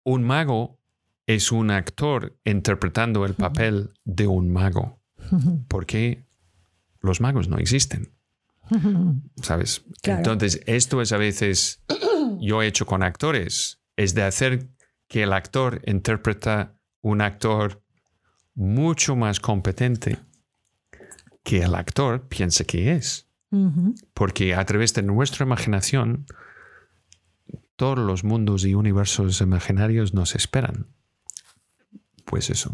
un 0.03 0.23
mago 0.23 0.79
es 1.25 1.51
un 1.51 1.71
actor 1.71 2.37
interpretando 2.45 3.25
el 3.25 3.33
papel 3.33 3.89
de 4.05 4.27
un 4.27 4.53
mago, 4.53 5.01
porque 5.67 6.23
los 7.01 7.19
magos 7.19 7.49
no 7.49 7.57
existen. 7.57 8.13
¿Sabes? 9.41 9.83
Claro. 10.01 10.19
Entonces, 10.19 10.61
esto 10.65 11.01
es 11.01 11.11
a 11.11 11.17
veces, 11.17 11.83
yo 12.39 12.61
he 12.61 12.67
hecho 12.67 12.85
con 12.85 13.03
actores, 13.03 13.81
es 13.97 14.13
de 14.13 14.23
hacer 14.23 14.69
que 15.09 15.23
el 15.23 15.33
actor 15.33 15.81
interpreta 15.85 16.76
un 17.07 17.21
actor 17.21 17.81
mucho 18.53 19.15
más 19.15 19.39
competente 19.39 20.17
que 21.43 21.61
el 21.61 21.75
actor 21.75 22.27
piensa 22.27 22.63
que 22.63 22.93
es. 22.93 23.27
Porque 24.13 24.53
a 24.53 24.65
través 24.65 24.93
de 24.93 25.03
nuestra 25.03 25.45
imaginación, 25.45 26.25
todos 27.77 27.97
los 27.97 28.23
mundos 28.23 28.65
y 28.65 28.75
universos 28.75 29.39
imaginarios 29.39 30.13
nos 30.13 30.35
esperan. 30.35 30.87
Pues 32.25 32.49
eso. 32.49 32.73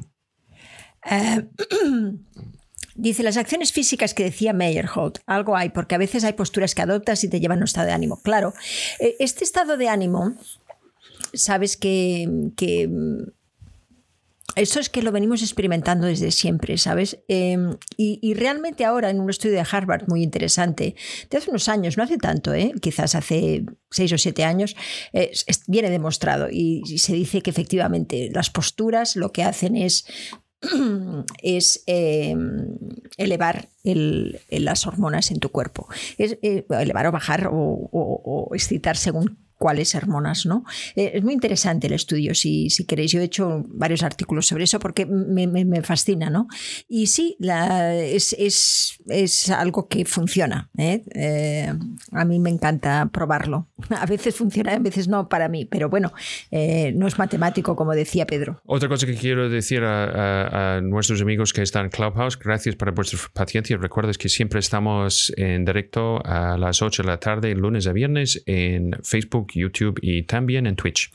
Eh, 1.05 1.47
Dice, 2.95 3.23
las 3.23 3.37
acciones 3.37 3.71
físicas 3.71 4.13
que 4.13 4.23
decía 4.23 4.53
Meyerhold, 4.53 5.15
algo 5.25 5.57
hay, 5.57 5.69
porque 5.69 5.95
a 5.95 5.97
veces 5.97 6.23
hay 6.23 6.33
posturas 6.33 6.75
que 6.75 6.83
adoptas 6.83 7.23
y 7.23 7.27
te 7.27 7.39
llevan 7.39 7.57
a 7.57 7.61
un 7.61 7.63
estado 7.63 7.87
de 7.87 7.93
ánimo. 7.93 8.21
Claro, 8.21 8.53
eh, 8.99 9.15
este 9.19 9.43
estado 9.43 9.77
de 9.77 9.89
ánimo, 9.89 10.35
sabes 11.33 11.75
que, 11.75 12.51
que 12.55 12.87
eso 14.55 14.79
es 14.79 14.89
que 14.89 15.01
lo 15.01 15.11
venimos 15.11 15.41
experimentando 15.41 16.07
desde 16.07 16.31
siempre, 16.31 16.77
¿sabes? 16.77 17.19
Eh, 17.27 17.57
y, 17.97 18.33
realmente 18.33 18.85
ahora 18.85 19.09
en 19.09 19.19
un 19.19 19.29
estudio 19.29 19.55
de 19.55 19.65
Harvard 19.69 20.07
muy 20.07 20.23
interesante, 20.23 20.95
de 21.29 21.37
hace 21.37 21.49
unos 21.49 21.69
años, 21.69 21.97
no 21.97 22.03
hace 22.03 22.17
tanto, 22.17 22.53
¿eh? 22.53 22.73
quizás 22.81 23.15
hace 23.15 23.65
seis 23.89 24.11
o 24.13 24.17
siete 24.17 24.43
años, 24.43 24.75
eh, 25.13 25.31
viene 25.67 25.89
demostrado 25.89 26.49
y, 26.51 26.83
se 26.97 27.13
dice 27.13 27.41
que 27.41 27.49
efectivamente 27.49 28.29
las 28.33 28.49
posturas 28.49 29.15
lo 29.15 29.31
que 29.31 29.43
hacen 29.43 29.75
es 29.75 30.05
es 31.43 31.83
eh, 31.87 32.35
elevar 33.17 33.69
el- 33.83 34.39
las 34.49 34.87
hormonas 34.87 35.31
en 35.31 35.39
tu 35.39 35.49
cuerpo. 35.49 35.89
Es 36.17 36.37
eh, 36.41 36.65
elevar 36.69 37.07
o 37.07 37.11
bajar 37.11 37.49
o 37.51 38.49
excitar 38.53 38.95
según 38.95 39.43
cuáles 39.63 39.95
hormonas, 39.95 40.45
¿no? 40.45 40.65
Eh, 40.97 41.11
es 41.13 41.23
muy 41.23 41.31
interesante 41.33 41.87
el 41.87 41.93
estudio, 41.93 42.35
si, 42.35 42.69
si 42.69 42.85
queréis. 42.85 43.13
Yo 43.13 43.21
he 43.21 43.23
hecho 43.23 43.63
varios 43.69 44.03
artículos 44.03 44.45
sobre 44.45 44.65
eso 44.65 44.77
porque 44.77 45.05
me, 45.05 45.81
fascina, 45.83 46.29
¿no? 46.29 46.47
Y 46.89 47.07
sí, 47.07 47.37
es, 47.39 48.35
es- 48.37 48.97
es 49.07 49.49
algo 49.49 49.87
que 49.87 50.03
funciona. 50.03 50.69
¿eh? 50.77 51.01
Eh, 51.15 51.73
a 52.11 52.25
mí 52.25 52.39
me 52.39 52.49
encanta 52.49 53.09
probarlo. 53.13 53.69
A 53.89 54.05
veces 54.05 54.35
funciona, 54.35 54.73
a 54.73 54.79
veces 54.79 55.07
no 55.07 55.29
para 55.29 55.47
mí, 55.47 55.63
pero 55.65 55.89
bueno, 55.89 56.11
no 56.51 57.07
es 57.07 57.17
matemático, 57.17 57.75
como 57.77 57.93
decía 57.93 58.25
Pedro. 58.25 58.59
Otra 58.65 58.89
cosa 58.89 59.05
que 59.05 59.15
quiero 59.15 59.49
decir 59.49 59.81
a 59.83 60.81
nuestros 60.83 61.21
amigos 61.21 61.53
que 61.53 61.61
están 61.61 61.85
en 61.85 61.91
Clubhouse, 61.91 62.37
gracias 62.37 62.75
por 62.75 62.93
vuestra 62.93 63.19
paciencia. 63.33 63.77
Recuerdes 63.77 64.17
que 64.17 64.27
siempre 64.29 64.59
estamos 64.59 65.31
en 65.37 65.63
directo 65.63 66.21
a 66.25 66.57
las 66.57 66.81
8 66.81 67.03
de 67.03 67.07
la 67.07 67.17
tarde, 67.19 67.55
lunes 67.55 67.87
a 67.87 67.93
viernes, 67.93 68.41
en 68.45 68.91
Facebook, 69.03 69.52
YouTube 69.53 69.99
y 70.01 70.23
también 70.23 70.67
en 70.67 70.75
Twitch. 70.75 71.11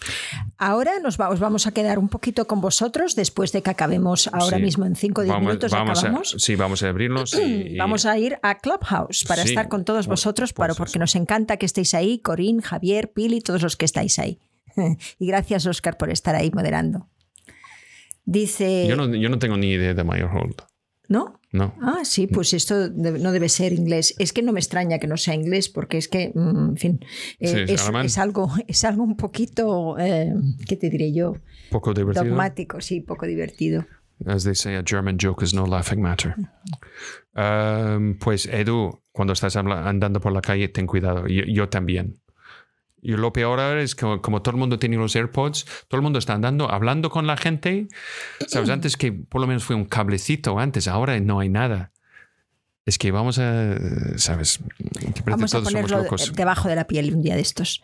Ahora 0.57 0.99
nos 1.01 1.19
va- 1.21 1.29
os 1.31 1.41
vamos 1.41 1.67
a 1.67 1.73
quedar 1.73 1.99
un 1.99 2.09
poquito 2.09 2.47
con 2.47 2.61
vosotros 2.61 3.15
después 3.17 3.53
de 3.53 3.63
que 3.63 3.71
acabemos 3.71 4.29
ahora 4.33 4.57
Sí. 4.59 4.63
mismo 4.63 4.87
en 4.87 4.97
5 4.97 5.21
o 5.21 5.25
10 5.25 5.33
Vamos- 5.35 5.47
minutos 5.49 5.71
vamos 5.73 5.99
a- 5.99 6.01
acabamos. 6.03 6.35
sí, 6.39 6.57
vamos 6.57 6.83
a 6.83 6.89
y- 7.35 7.75
y- 7.75 7.77
Vamos 7.79 8.07
a 8.07 8.19
ir 8.19 8.39
a 8.43 8.59
Clubhouse 8.59 9.25
para 9.27 9.43
Sí, 9.43 9.49
estar 9.51 9.69
con 9.69 9.85
todos 9.85 10.07
vosotros, 10.07 10.53
pues 10.53 10.67
para, 10.69 10.75
porque 10.75 10.99
nos 10.99 11.15
encanta 11.17 11.57
que 11.57 11.67
estéis 11.67 11.95
ahí, 11.95 12.19
Corín, 12.21 12.61
Javier, 12.61 13.13
Pili, 13.13 13.41
todos 13.41 13.63
los 13.63 13.77
que 13.77 13.85
estáis 13.85 14.19
ahí. 14.19 14.39
Y 15.19 15.27
gracias, 15.27 15.67
Oscar, 15.67 15.97
por 15.97 16.11
estar 16.11 16.35
ahí 16.35 16.51
moderando. 16.53 17.09
Dice. 18.25 18.87
Yo 18.89 18.97
no, 18.97 19.15
yo 19.15 19.29
no 19.29 19.39
tengo 19.39 19.57
ni 19.57 19.71
idea 19.71 19.95
de 19.95 20.05
Meyerhold. 20.05 20.63
¿No? 21.09 21.38
No. 21.51 21.75
Ah, 21.81 22.01
sí, 22.05 22.27
pues 22.27 22.53
esto 22.53 22.91
no 22.91 23.33
debe 23.33 23.49
ser 23.49 23.73
inglés. 23.73 24.15
Es 24.19 24.35
que 24.35 24.43
no 24.43 24.53
me 24.53 24.61
extraña 24.61 24.99
que 24.99 25.07
no 25.07 25.17
sea 25.17 25.35
inglés, 25.35 25.71
porque 25.71 25.97
es 25.97 26.07
que, 26.07 26.31
mm, 26.35 26.69
en 26.71 26.77
fin, 26.77 27.01
eh, 27.41 27.67
Sí, 27.67 27.75
es 27.75 28.19
algo, 28.19 28.51
es 28.69 28.85
algo 28.85 29.03
un 29.03 29.17
poquito, 29.17 29.99
eh, 29.99 30.35
¿qué 30.67 30.77
te 30.77 30.91
diré 30.91 31.13
yo? 31.13 31.37
Poco 31.71 31.95
divertido. 31.95 32.25
Dogmático, 32.27 32.81
sí, 32.81 33.01
poco 33.01 33.27
divertido. 33.27 33.87
As 34.27 34.45
they 34.45 34.55
say, 34.55 34.75
a 34.75 34.83
German 34.85 35.17
joke 35.21 35.45
is 35.45 35.55
no 35.55 35.65
laughing 35.65 36.03
matter. 36.03 36.35
Um, 37.37 38.19
pues 38.19 38.47
Edu, 38.47 39.01
cuando 39.13 39.33
estás 39.33 39.55
andando 39.57 40.21
por 40.21 40.33
la 40.33 40.41
calle, 40.41 40.69
ten 40.69 40.87
cuidado. 40.87 41.29
Yo, 41.29 41.45
yo 41.47 41.69
también. 41.69 42.21
Y 43.01 43.13
lo 43.13 43.33
peor 43.33 43.61
ahora 43.61 43.83
es 43.83 43.95
que 43.95 44.21
como 44.21 44.43
todo 44.43 44.53
el 44.53 44.59
mundo 44.59 44.79
tiene 44.79 44.97
los 44.97 45.15
AirPods, 45.15 45.65
todo 45.89 45.99
el 45.99 46.03
mundo 46.03 46.19
está 46.19 46.35
andando, 46.35 46.71
hablando 46.71 47.11
con 47.11 47.27
la 47.27 47.37
gente. 47.37 47.89
Sabes, 48.47 48.71
antes 48.71 48.97
que 48.97 49.13
por 49.13 49.41
lo 49.41 49.47
menos 49.47 49.65
fue 49.65 49.77
un 49.77 49.85
cablecito 49.85 50.59
antes, 50.59 50.89
ahora 50.89 51.19
no 51.21 51.41
hay 51.41 51.49
nada. 51.49 51.93
Es 52.89 52.97
que 52.97 53.11
vamos 53.11 53.39
a, 53.39 53.77
sabes, 54.17 54.61
que 54.79 55.21
Vamos 55.31 55.53
a 55.53 55.59
todos 55.59 55.71
somos 55.71 55.73
ponerlo 55.75 56.05
locos. 56.05 56.33
debajo 56.35 56.71
de 56.71 56.75
la 56.75 56.87
piel 56.87 57.15
un 57.15 57.21
día 57.21 57.35
de 57.35 57.43
estos. 57.43 57.83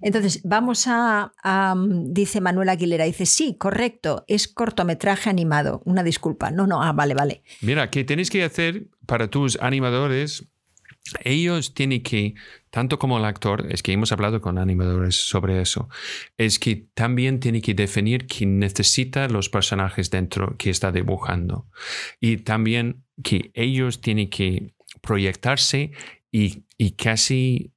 Entonces, 0.00 0.42
vamos 0.44 0.86
a, 0.86 1.32
a, 1.42 1.74
dice 1.76 2.40
Manuel 2.40 2.68
Aguilera, 2.68 3.04
dice, 3.04 3.26
sí, 3.26 3.56
correcto, 3.58 4.24
es 4.28 4.46
cortometraje 4.46 5.28
animado. 5.28 5.82
Una 5.84 6.04
disculpa. 6.04 6.52
No, 6.52 6.68
no, 6.68 6.80
ah, 6.84 6.92
vale, 6.92 7.14
vale. 7.14 7.42
Mira, 7.62 7.90
que 7.90 8.04
tenéis 8.04 8.30
que 8.30 8.44
hacer 8.44 8.86
para 9.06 9.26
tus 9.26 9.58
animadores, 9.60 10.46
ellos 11.24 11.74
tienen 11.74 12.04
que, 12.04 12.34
tanto 12.74 12.98
como 12.98 13.18
el 13.18 13.24
actor, 13.24 13.68
es 13.70 13.84
que 13.84 13.92
hemos 13.92 14.10
hablado 14.10 14.40
con 14.40 14.58
animadores 14.58 15.14
sobre 15.14 15.60
eso, 15.60 15.88
es 16.36 16.58
que 16.58 16.88
también 16.94 17.38
tiene 17.38 17.62
que 17.62 17.72
definir 17.72 18.26
que 18.26 18.46
necesita 18.46 19.28
los 19.28 19.48
personajes 19.48 20.10
dentro 20.10 20.56
que 20.58 20.70
está 20.70 20.90
dibujando. 20.90 21.68
Y 22.18 22.38
también 22.38 23.04
que 23.22 23.52
ellos 23.54 24.00
tienen 24.00 24.28
que 24.28 24.74
proyectarse 25.02 25.92
y, 26.32 26.64
casi 26.96 27.72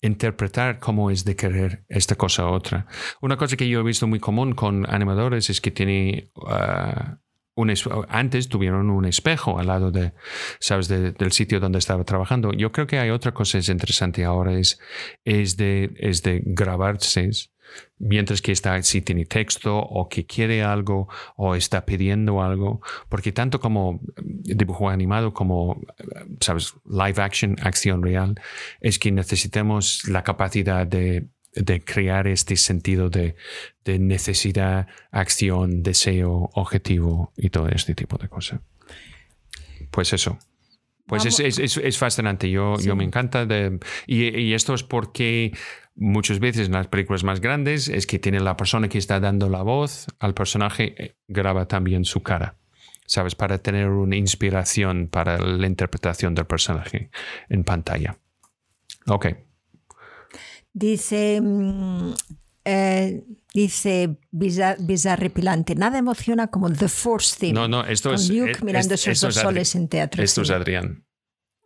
interpretar 0.00 0.78
cómo 0.78 1.10
es 1.10 1.24
de 1.24 1.34
querer 1.34 1.84
esta 1.88 2.14
cosa 2.14 2.44
u 2.44 2.52
otra. 2.52 2.86
Una 3.22 3.36
cosa 3.36 3.56
que 3.56 3.68
yo 3.68 3.80
he 3.80 3.82
visto 3.82 4.06
muy 4.06 4.20
común 4.20 4.54
con 4.54 4.88
animadores 4.88 5.50
es 5.50 5.60
que 5.60 5.72
tiene... 5.72 6.30
uh, 6.36 7.23
un 7.56 7.70
es- 7.70 7.84
antes 8.08 8.48
tuvieron 8.48 8.90
un 8.90 9.04
espejo 9.04 9.58
al 9.58 9.66
lado 9.68 9.90
de, 9.90 10.12
sabes, 10.60 10.88
de- 10.88 11.12
del 11.12 11.32
sitio 11.32 11.60
donde 11.60 11.78
estaba 11.78 12.04
trabajando. 12.04 12.52
Yo 12.52 12.72
creo 12.72 12.86
que 12.86 12.98
hay 12.98 13.10
otra 13.10 13.32
cosa 13.32 13.58
es 13.58 13.68
interesante 13.68 14.24
ahora 14.24 14.52
es, 14.54 14.78
es 15.24 15.56
de, 15.56 15.92
es 15.96 16.22
de 16.22 16.42
grabarse 16.44 17.30
mientras 17.98 18.42
que 18.42 18.52
está, 18.52 18.80
si 18.82 19.00
tiene 19.02 19.24
texto 19.24 19.76
o 19.78 20.08
que 20.08 20.26
quiere 20.26 20.62
algo 20.62 21.08
o 21.36 21.54
está 21.54 21.84
pidiendo 21.86 22.42
algo, 22.42 22.80
porque 23.08 23.32
tanto 23.32 23.58
como 23.58 24.00
dibujo 24.16 24.90
animado 24.90 25.32
como, 25.32 25.80
sabes, 26.40 26.74
live 26.88 27.20
action, 27.22 27.56
acción 27.62 28.02
real, 28.02 28.34
es 28.80 28.98
que 28.98 29.10
necesitamos 29.10 30.06
la 30.08 30.22
capacidad 30.22 30.86
de, 30.86 31.26
de 31.54 31.84
crear 31.84 32.26
este 32.26 32.56
sentido 32.56 33.10
de, 33.10 33.36
de 33.84 33.98
necesidad, 33.98 34.88
acción, 35.10 35.82
deseo, 35.82 36.50
objetivo 36.54 37.32
y 37.36 37.50
todo 37.50 37.68
este 37.68 37.94
tipo 37.94 38.16
de 38.18 38.28
cosas. 38.28 38.60
Pues 39.90 40.12
eso. 40.12 40.38
Pues 41.06 41.26
es, 41.26 41.38
es, 41.38 41.58
es, 41.58 41.76
es 41.76 41.98
fascinante, 41.98 42.50
yo, 42.50 42.76
Sí. 42.78 42.86
yo 42.86 42.96
me 42.96 43.04
encanta. 43.04 43.44
De, 43.44 43.78
y, 44.06 44.36
y 44.38 44.54
esto 44.54 44.72
es 44.74 44.82
porque 44.82 45.52
muchas 45.94 46.38
veces 46.40 46.66
en 46.66 46.72
las 46.72 46.88
películas 46.88 47.24
más 47.24 47.40
grandes 47.40 47.88
es 47.88 48.06
que 48.06 48.18
tiene 48.18 48.40
la 48.40 48.56
persona 48.56 48.88
que 48.88 48.98
está 48.98 49.20
dando 49.20 49.48
la 49.48 49.62
voz 49.62 50.06
al 50.18 50.34
personaje, 50.34 50.94
eh, 50.96 51.16
graba 51.28 51.68
también 51.68 52.04
su 52.06 52.22
cara, 52.22 52.56
¿sabes? 53.06 53.34
Para 53.34 53.58
tener 53.58 53.90
una 53.90 54.16
inspiración 54.16 55.08
para 55.08 55.38
la 55.38 55.66
interpretación 55.66 56.34
del 56.34 56.46
personaje 56.46 57.10
en 57.50 57.64
pantalla. 57.64 58.16
Ok. 59.06 59.26
Dice, 60.76 61.40
mm, 61.40 62.12
eh, 62.64 63.22
dice 63.54 64.18
bizar- 64.32 64.76
bizarrepilante, 64.84 65.76
nada 65.76 65.98
emociona 65.98 66.48
como 66.48 66.70
The 66.72 66.88
Force 66.88 67.36
Theme. 67.38 67.52
No, 67.52 67.68
no, 67.68 67.84
esto 67.86 68.08
con 68.10 68.16
es. 68.16 68.28
Luke 68.28 68.50
es- 68.50 68.62
mirando 68.64 68.94
es- 68.94 69.00
esos 69.06 69.12
esto 69.12 69.26
dos 69.28 69.34
soles 69.36 69.74
en 69.76 69.88
teatro. 69.88 70.22
Esto 70.22 70.42
es. 70.42 70.50
Adrián. 70.50 71.04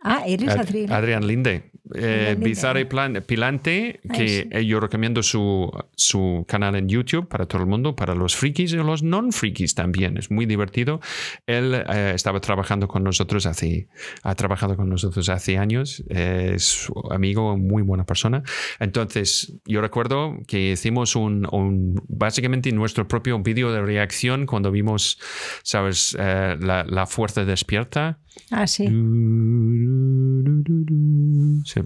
Ah, 0.01 0.23
eres 0.27 0.51
Adrián. 0.51 0.93
Adrián 0.93 1.27
Linde. 1.27 1.71
Eh, 1.95 2.37
Bizarre 2.39 2.87
Plan, 2.87 3.23
Pilante, 3.27 4.01
que 4.13 4.49
eh, 4.51 4.65
yo 4.67 4.81
recomiendo 4.81 5.23
su, 5.23 5.71
su 5.97 6.45
canal 6.47 6.77
en 6.77 6.89
YouTube 6.89 7.29
para 7.29 7.47
todo 7.47 7.63
el 7.63 7.69
mundo, 7.69 7.97
para 7.97 8.15
los 8.15 8.37
frikis 8.37 8.73
y 8.73 8.77
los 8.77 9.03
non-frikis 9.03 9.75
también. 9.75 10.19
Es 10.19 10.31
muy 10.31 10.47
divertido. 10.47 11.01
Él 11.47 11.75
eh, 11.75 12.13
estaba 12.15 12.41
trabajando 12.41 12.89
con 12.89 13.05
nosotros 13.05 13.47
hace, 13.47 13.89
ha 14.23 14.35
trabajado 14.35 14.77
con 14.77 14.89
nosotros 14.89 15.29
hace 15.29 15.59
años. 15.59 16.05
es 16.09 16.89
amigo, 17.11 17.57
muy 17.57 17.83
buena 17.83 18.05
persona. 18.05 18.43
Entonces, 18.81 19.55
yo 19.65 19.81
recuerdo 19.81 20.37
que 20.47 20.73
hicimos 20.73 21.17
un, 21.17 21.47
un 21.51 22.03
básicamente 22.09 22.71
nuestro 22.73 23.09
propio 23.09 23.39
vídeo 23.39 23.73
de 23.73 23.81
reacción 23.81 24.47
cuando 24.47 24.71
vimos, 24.71 25.19
¿sabes? 25.63 26.15
la, 26.19 26.85
la 26.85 27.07
fuerza 27.07 27.45
despierta 27.45 28.19
Ah, 28.51 28.67
sí. 28.67 28.87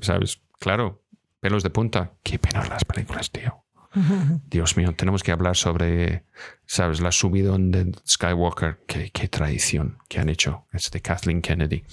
¿Sabes? 0.00 0.40
Claro, 0.58 1.02
pelos 1.40 1.62
de 1.62 1.70
punta. 1.70 2.12
Qué 2.22 2.38
pena 2.38 2.66
las 2.66 2.84
películas, 2.84 3.30
tío. 3.30 3.64
Dios 4.50 4.76
mío, 4.76 4.94
tenemos 4.96 5.22
que 5.22 5.32
hablar 5.32 5.56
sobre, 5.56 6.24
¿sabes? 6.66 7.00
La 7.00 7.12
subidón 7.12 7.70
de 7.70 7.92
Skywalker. 8.06 8.80
Qué, 8.86 9.10
qué 9.10 9.28
traición 9.28 9.98
que 10.08 10.20
han 10.20 10.28
hecho. 10.28 10.66
Es 10.72 10.90
de 10.90 11.00
Kathleen 11.00 11.42
Kennedy. 11.42 11.84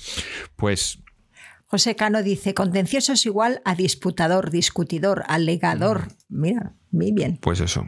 Pues 0.56 0.99
José 1.69 1.95
Cano 1.95 2.23
dice, 2.23 2.56
contencioso 2.56 3.14
es 3.14 3.27
igual 3.27 3.61
a 3.64 3.76
disputador, 3.76 4.49
discutidor, 4.49 5.23
alegador. 5.27 6.07
Mm. 6.30 6.41
Mira, 6.41 6.73
muy 6.90 7.11
bien. 7.11 7.38
Pues 7.38 7.60
eso. 7.60 7.86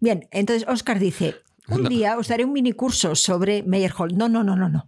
Bien, 0.00 0.28
entonces 0.30 0.66
Oscar 0.66 0.98
dice, 0.98 1.34
un 1.68 1.88
día 1.88 2.18
os 2.18 2.28
daré 2.28 2.44
un 2.44 2.52
mini 2.52 2.72
curso 2.72 3.14
sobre 3.14 3.62
Meyerhold. 3.62 4.16
No, 4.16 4.28
no, 4.28 4.42
no, 4.42 4.56
no, 4.56 4.68
no. 4.68 4.86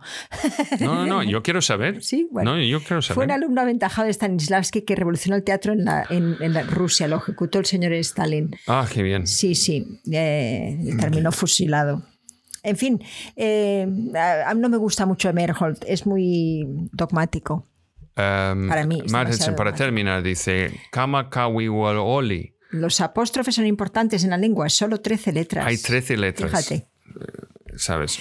No, 0.81 0.95
no, 0.95 1.07
no, 1.07 1.23
yo 1.23 1.43
quiero 1.45 1.63
saber. 1.63 2.03
Sí, 2.03 2.29
bueno. 2.31 2.57
No, 2.57 2.63
yo 2.63 2.81
quiero 2.81 3.01
saber. 3.01 3.15
Fue 3.15 3.25
un 3.25 3.31
alumno 3.31 3.61
aventajado 3.61 4.07
de 4.07 4.13
Stanislavski 4.13 4.83
que 4.83 4.97
revolucionó 4.97 5.37
el 5.37 5.45
teatro 5.45 5.73
en, 5.73 5.85
la, 5.85 6.05
en, 6.11 6.37
Rusia, 6.69 7.07
lo 7.09 7.17
ejecutó 7.17 7.59
el 7.59 7.67
señor 7.67 7.93
Stalin. 7.93 8.51
Ah, 8.67 8.87
qué 8.93 9.03
bien. 9.03 9.27
Sí, 9.27 9.55
sí, 9.55 10.01
eh, 10.11 10.97
terminó 10.99 11.31
fusilado. 11.33 12.03
En 12.63 12.77
fin, 12.77 13.03
eh, 13.37 13.87
a, 14.47 14.53
mí 14.55 14.61
no 14.61 14.69
me 14.71 14.79
gusta 14.79 15.05
mucho 15.05 15.33
Meyerhold, 15.33 15.85
es 15.87 16.07
muy 16.07 16.65
dogmático. 16.93 17.69
Um, 18.17 18.69
para 18.69 18.87
mí. 18.87 19.03
para 19.57 19.75
terminar, 19.75 20.23
dice, 20.23 20.73
Kama 20.91 21.29
Oli 21.47 22.54
los 22.75 23.01
apóstrofes 23.01 23.55
son 23.55 23.67
importantes 23.67 24.25
en 24.25 24.31
la 24.31 24.37
lengua, 24.37 24.69
solo 24.69 25.01
13 25.01 25.33
letras. 25.33 25.67
Hay 25.67 25.79
13 25.79 26.17
letras. 26.17 26.51
Fíjate. 26.51 26.75
Eh, 26.75 27.77
¿Sabes? 27.77 28.19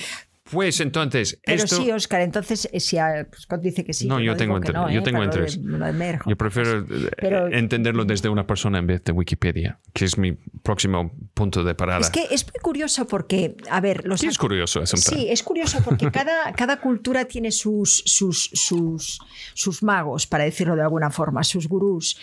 Pues 0.54 0.80
entonces. 0.80 1.40
Pero 1.44 1.68
sí, 1.68 1.92
Oscar, 1.92 2.22
entonces 2.22 2.70
eh, 2.72 2.80
si 2.80 2.98
Scott 3.40 3.62
dice 3.62 3.84
que 3.84 3.94
sí. 3.94 4.08
No, 4.08 4.20
yo, 4.20 4.36
tengo, 4.38 4.58
entre, 4.58 4.74
yo 4.74 4.88
¿eh? 4.88 5.02
tengo 5.02 5.24
interés. 5.24 5.60
yo 5.60 6.38
prefiero 6.38 6.86
eh, 6.90 7.50
entenderlo 7.54 8.06
desde 8.06 8.30
una 8.30 8.46
persona 8.46 8.78
en 8.78 8.88
vez 8.88 9.04
de 9.04 9.12
Wikipedia, 9.12 9.80
que 9.94 10.06
es 10.06 10.18
mi 10.18 10.34
próximo 10.34 11.12
punto 11.34 11.64
de 11.64 11.74
parada. 11.74 12.02
Es 12.02 12.12
que 12.12 12.28
es 12.30 12.46
muy 12.46 12.62
curioso 12.62 13.08
porque, 13.08 13.56
a 13.70 13.82
ver, 13.82 14.06
los. 14.06 14.20
Sí, 14.20 14.28
es 14.28 14.38
curioso. 14.38 14.86
sí, 14.86 15.28
es 15.30 15.42
curioso 15.42 15.80
porque 15.84 16.12
cada, 16.12 16.54
cada 16.54 16.80
cultura 16.80 17.26
tiene 17.26 17.52
sus, 17.52 18.04
sus, 18.06 18.52
sus, 18.54 19.20
sus 19.56 19.82
magos, 19.82 20.28
para 20.28 20.44
decirlo 20.44 20.76
de 20.76 20.84
alguna 20.84 21.10
forma, 21.10 21.44
sus 21.44 21.68
gurús. 21.68 22.18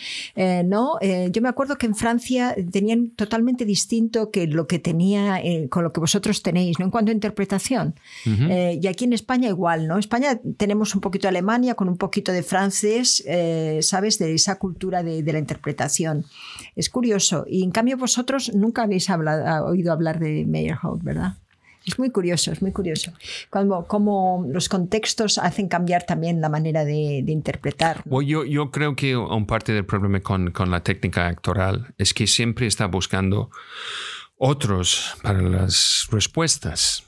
¿no? 0.65 0.97
yo 1.01 1.41
me 1.41 1.49
acuerdo 1.49 1.77
que 1.77 1.85
en 1.85 1.95
Francia 1.95 2.55
tenían 2.71 3.09
totalmente 3.11 3.65
distinto 3.65 4.31
que 4.31 4.47
lo 4.47 4.67
que 4.67 4.79
tenía 4.79 5.41
con 5.69 5.83
lo 5.83 5.91
que 5.91 5.99
vosotros 5.99 6.41
tenéis, 6.41 6.79
¿no? 6.79 6.85
En 6.85 6.91
cuanto 6.91 7.11
a 7.11 7.13
interpretación. 7.13 7.95
Eh, 8.25 8.79
y 8.81 8.87
aquí 8.87 9.05
en 9.05 9.13
España 9.13 9.49
igual, 9.49 9.87
¿no? 9.87 9.97
España 9.97 10.39
tenemos 10.57 10.95
un 10.95 11.01
poquito 11.01 11.23
de 11.23 11.29
Alemania 11.29 11.75
con 11.75 11.89
un 11.89 11.97
poquito 11.97 12.31
de 12.31 12.43
francés, 12.43 13.23
eh, 13.25 13.79
¿sabes? 13.81 14.19
De 14.19 14.33
esa 14.33 14.57
cultura 14.57 15.03
de, 15.03 15.23
la 15.31 15.39
interpretación. 15.39 16.25
Es 16.75 16.89
curioso. 16.89 17.45
Y 17.47 17.63
en 17.63 17.71
cambio 17.71 17.97
vosotros 17.97 18.53
nunca 18.53 18.83
habéis 18.83 19.09
hablado, 19.09 19.65
oído 19.65 19.91
hablar 19.91 20.19
de 20.19 20.45
Meyerhold, 20.45 21.03
¿verdad? 21.03 21.35
Es 21.85 21.97
muy 21.97 22.11
curioso, 22.11 22.51
es 22.51 22.61
muy 22.61 22.71
curioso. 22.71 23.11
Como, 23.49 23.87
como 23.87 24.45
los 24.47 24.69
contextos 24.69 25.39
hacen 25.39 25.67
cambiar 25.67 26.03
también 26.05 26.39
la 26.39 26.49
manera 26.49 26.85
de, 26.85 27.23
interpretar. 27.27 28.03
yo, 28.05 28.45
yo 28.45 28.69
creo 28.69 28.95
que 28.95 29.17
un 29.17 29.47
parte 29.47 29.73
del 29.73 29.85
problema 29.85 30.19
con, 30.19 30.51
con 30.51 30.69
la 30.69 30.83
técnica 30.83 31.27
actoral 31.27 31.93
es 31.97 32.13
que 32.13 32.27
siempre 32.27 32.67
está 32.67 32.85
buscando 32.85 33.49
otros 34.37 35.15
para 35.23 35.41
las 35.41 36.07
respuestas. 36.11 37.03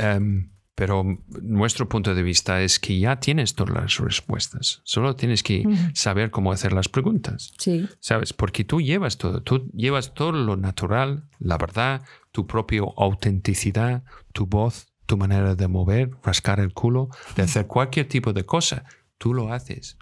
Em, 0.00 0.50
pero 0.74 1.04
nuestro 1.42 1.90
punto 1.90 2.14
de 2.14 2.22
vista 2.22 2.62
es 2.62 2.80
que 2.80 2.98
ya 2.98 3.20
tienes 3.20 3.54
todas 3.54 3.74
las 3.74 3.98
respuestas. 3.98 4.80
Solo 4.84 5.14
tienes 5.14 5.42
que 5.42 5.62
saber 5.92 6.30
cómo 6.30 6.52
hacer 6.52 6.72
las 6.72 6.88
preguntas. 6.88 7.52
Sí. 7.58 7.86
¿Sabes? 7.98 8.32
Porque 8.32 8.64
tú 8.64 8.80
llevas 8.80 9.18
todo. 9.18 9.42
Tú 9.42 9.70
llevas 9.74 10.14
todo 10.14 10.32
lo 10.32 10.56
natural, 10.56 11.28
la 11.38 11.58
verdad, 11.58 12.00
tu 12.32 12.46
propia 12.46 12.80
autenticidad, 12.96 14.04
tu 14.32 14.46
voz, 14.46 14.86
tu 15.04 15.18
manera 15.18 15.54
de 15.54 15.68
mover, 15.68 16.12
rascar 16.22 16.60
el 16.60 16.72
culo, 16.72 17.10
de 17.36 17.42
hacer 17.42 17.66
cualquier 17.66 18.08
tipo 18.08 18.32
de 18.32 18.46
cosa. 18.46 18.84
Tú 19.18 19.34
lo 19.34 19.52
haces. 19.52 19.98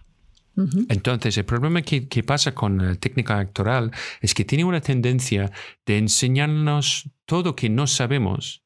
Entonces, 0.89 1.37
el 1.39 1.45
problema 1.45 1.83
que, 1.83 2.09
que, 2.09 2.23
pasa 2.23 2.53
con 2.53 2.79
la 2.79 2.95
técnica 2.95 3.39
actoral 3.39 3.91
es 4.21 4.33
que 4.35 4.45
tiene 4.45 4.65
una 4.65 4.81
tendencia 4.81 5.51
de 5.87 5.99
enseñarnos 5.99 7.11
todo 7.27 7.57
que 7.57 7.69
no 7.69 7.87
sabemos 7.87 8.65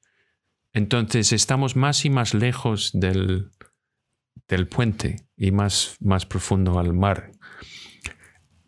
entonces 0.73 1.33
estamos 1.33 1.77
más 1.77 2.05
y 2.05 2.11
más 2.11 2.35
lejos 2.35 2.91
del, 2.95 3.51
del 4.49 4.69
puente 4.69 5.17
y 5.37 5.51
más, 5.51 5.97
más 6.01 6.27
profundo 6.27 6.79
al 6.79 6.93
mar. 6.93 7.33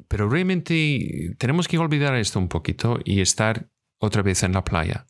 Pero 0.09 0.29
realmente 0.29 1.35
tenemos 1.39 1.67
que 1.67 1.79
olvidar 1.79 2.15
esto 2.15 2.39
un 2.39 2.49
poquito 2.49 3.01
y 3.05 3.21
estar 3.21 3.69
otra 3.99 4.23
vez 4.23 4.43
en 4.43 4.53
la 4.53 4.65
playa 4.65 5.07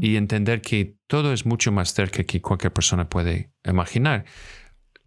y 0.00 0.16
entender 0.16 0.62
que 0.62 0.96
todo 1.06 1.32
es 1.32 1.44
mucho 1.44 1.70
más 1.70 1.92
cerca 1.92 2.24
que 2.24 2.40
cualquier 2.40 2.72
persona 2.72 3.08
puede 3.08 3.52
imaginar. 3.64 4.24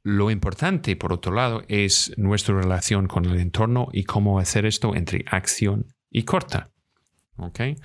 Lo 0.03 0.31
importante, 0.31 0.95
por 0.95 1.13
otro 1.13 1.33
lado, 1.33 1.63
es 1.67 2.13
nuestra 2.17 2.55
relación 2.55 3.07
con 3.07 3.25
el 3.25 3.39
entorno 3.39 3.89
y 3.91 4.03
cómo 4.03 4.39
hacer 4.39 4.65
esto 4.65 4.95
entre 4.95 5.25
acción 5.29 5.87
y 6.09 6.23
corta. 6.23 6.71
¿Okay? 7.37 7.75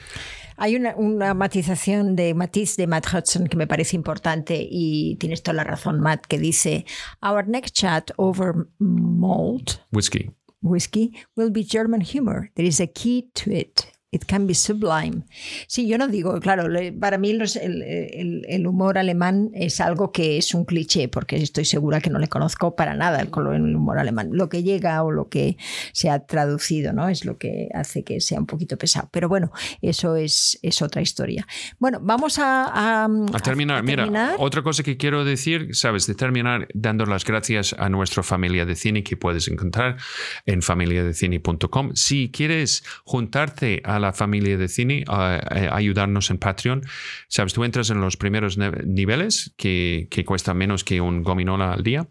Hay 0.63 0.77
una, 0.77 1.35
matización 1.35 2.15
de 2.15 2.35
matiz 2.35 2.77
de 2.77 2.87
Matt 2.87 3.13
Hudson 3.13 3.49
que 3.49 3.57
me 3.57 3.67
parece 3.67 3.97
importante 3.97 4.65
y 4.71 5.17
tienes 5.17 5.43
toda 5.43 5.55
la 5.55 5.65
razón, 5.65 5.99
Matt, 5.99 6.27
que 6.27 6.39
dice: 6.39 6.87
Our 7.21 7.49
next 7.49 7.75
chat 7.75 8.13
over 8.17 8.69
malt 8.79 9.81
whiskey 9.91 10.31
whiskey 10.61 11.15
will 11.35 11.51
be 11.51 11.65
German 11.65 12.01
humor. 12.01 12.53
There 12.55 12.69
is 12.69 12.81
a 12.81 12.87
key 12.87 13.29
to 13.35 13.51
it. 13.51 13.92
It 14.15 14.27
can 14.27 14.47
be 14.47 14.55
sublime. 14.55 15.23
Sí, 15.67 15.89
yo 15.89 15.97
no 15.97 16.07
digo, 16.07 16.39
claro, 16.39 16.69
para 17.01 17.17
mí 17.17 17.31
el, 17.31 18.67
humor 18.67 18.99
alemán 18.99 19.51
es 19.55 19.81
algo 19.81 20.13
que 20.13 20.37
es 20.37 20.53
un 20.53 20.67
cliché, 20.67 21.09
porque 21.09 21.37
estoy 21.37 21.65
segura 21.65 22.03
que 22.03 22.11
no 22.11 22.19
le 22.19 22.29
conozco 22.29 22.77
para 22.77 22.95
nada 22.95 23.23
el, 23.23 23.31
humor 23.75 23.99
alemán. 23.99 24.29
Lo 24.33 24.51
que 24.51 24.63
llega 24.63 25.03
o 25.03 25.11
lo 25.11 25.31
que 25.31 25.57
se 25.95 26.11
ha 26.11 26.27
traducido, 26.27 26.93
¿no? 26.93 27.09
Es 27.09 27.25
lo 27.25 27.39
que 27.39 27.71
hace 27.73 28.05
que 28.05 28.21
sea 28.21 28.39
un 28.39 28.45
poquito 28.45 28.77
pesado. 28.77 29.09
Pero 29.11 29.31
bueno, 29.31 29.51
eso 29.81 30.15
es, 30.17 30.59
es 30.61 30.83
otra 30.83 31.01
historia. 31.01 31.47
Bueno, 31.79 31.99
vamos 32.03 32.39
a, 32.39 33.05
a, 33.05 33.09
terminar. 33.41 33.83
Mira, 33.83 34.37
otra 34.37 34.63
cosa 34.63 34.83
que 34.83 34.99
quiero 34.99 35.25
decir, 35.25 35.75
sabes, 35.75 36.07
de 36.07 36.15
terminar 36.15 36.69
dando 36.75 37.07
las 37.07 37.25
gracias 37.25 37.75
a 37.79 37.89
nuestra 37.89 38.23
familia 38.23 38.67
de 38.67 38.75
cine 38.75 39.03
que 39.03 39.17
puedes 39.17 39.49
encontrar 39.49 39.97
en 40.45 40.61
familiadecine.com. 40.61 41.93
Si 41.95 42.31
quieres 42.31 42.85
juntarte 43.05 43.81
a 43.87 44.02
la 44.03 44.13
familia 44.13 44.59
de 44.59 44.69
cine 44.69 45.05
a, 45.09 45.41
ayudarnos 45.75 46.31
en 46.31 46.39
Patreon. 46.39 46.83
Sabes, 47.29 47.55
tú 47.55 47.65
entras 47.65 47.89
en 47.91 48.01
los 48.01 48.17
primeros 48.17 48.59
niveles 48.59 49.55
que, 49.57 50.09
que 50.11 50.25
cuesta 50.25 50.53
menos 50.53 50.85
que 50.85 51.01
un 51.01 51.23
gominola 51.23 51.73
al 51.73 51.83
día, 51.83 52.09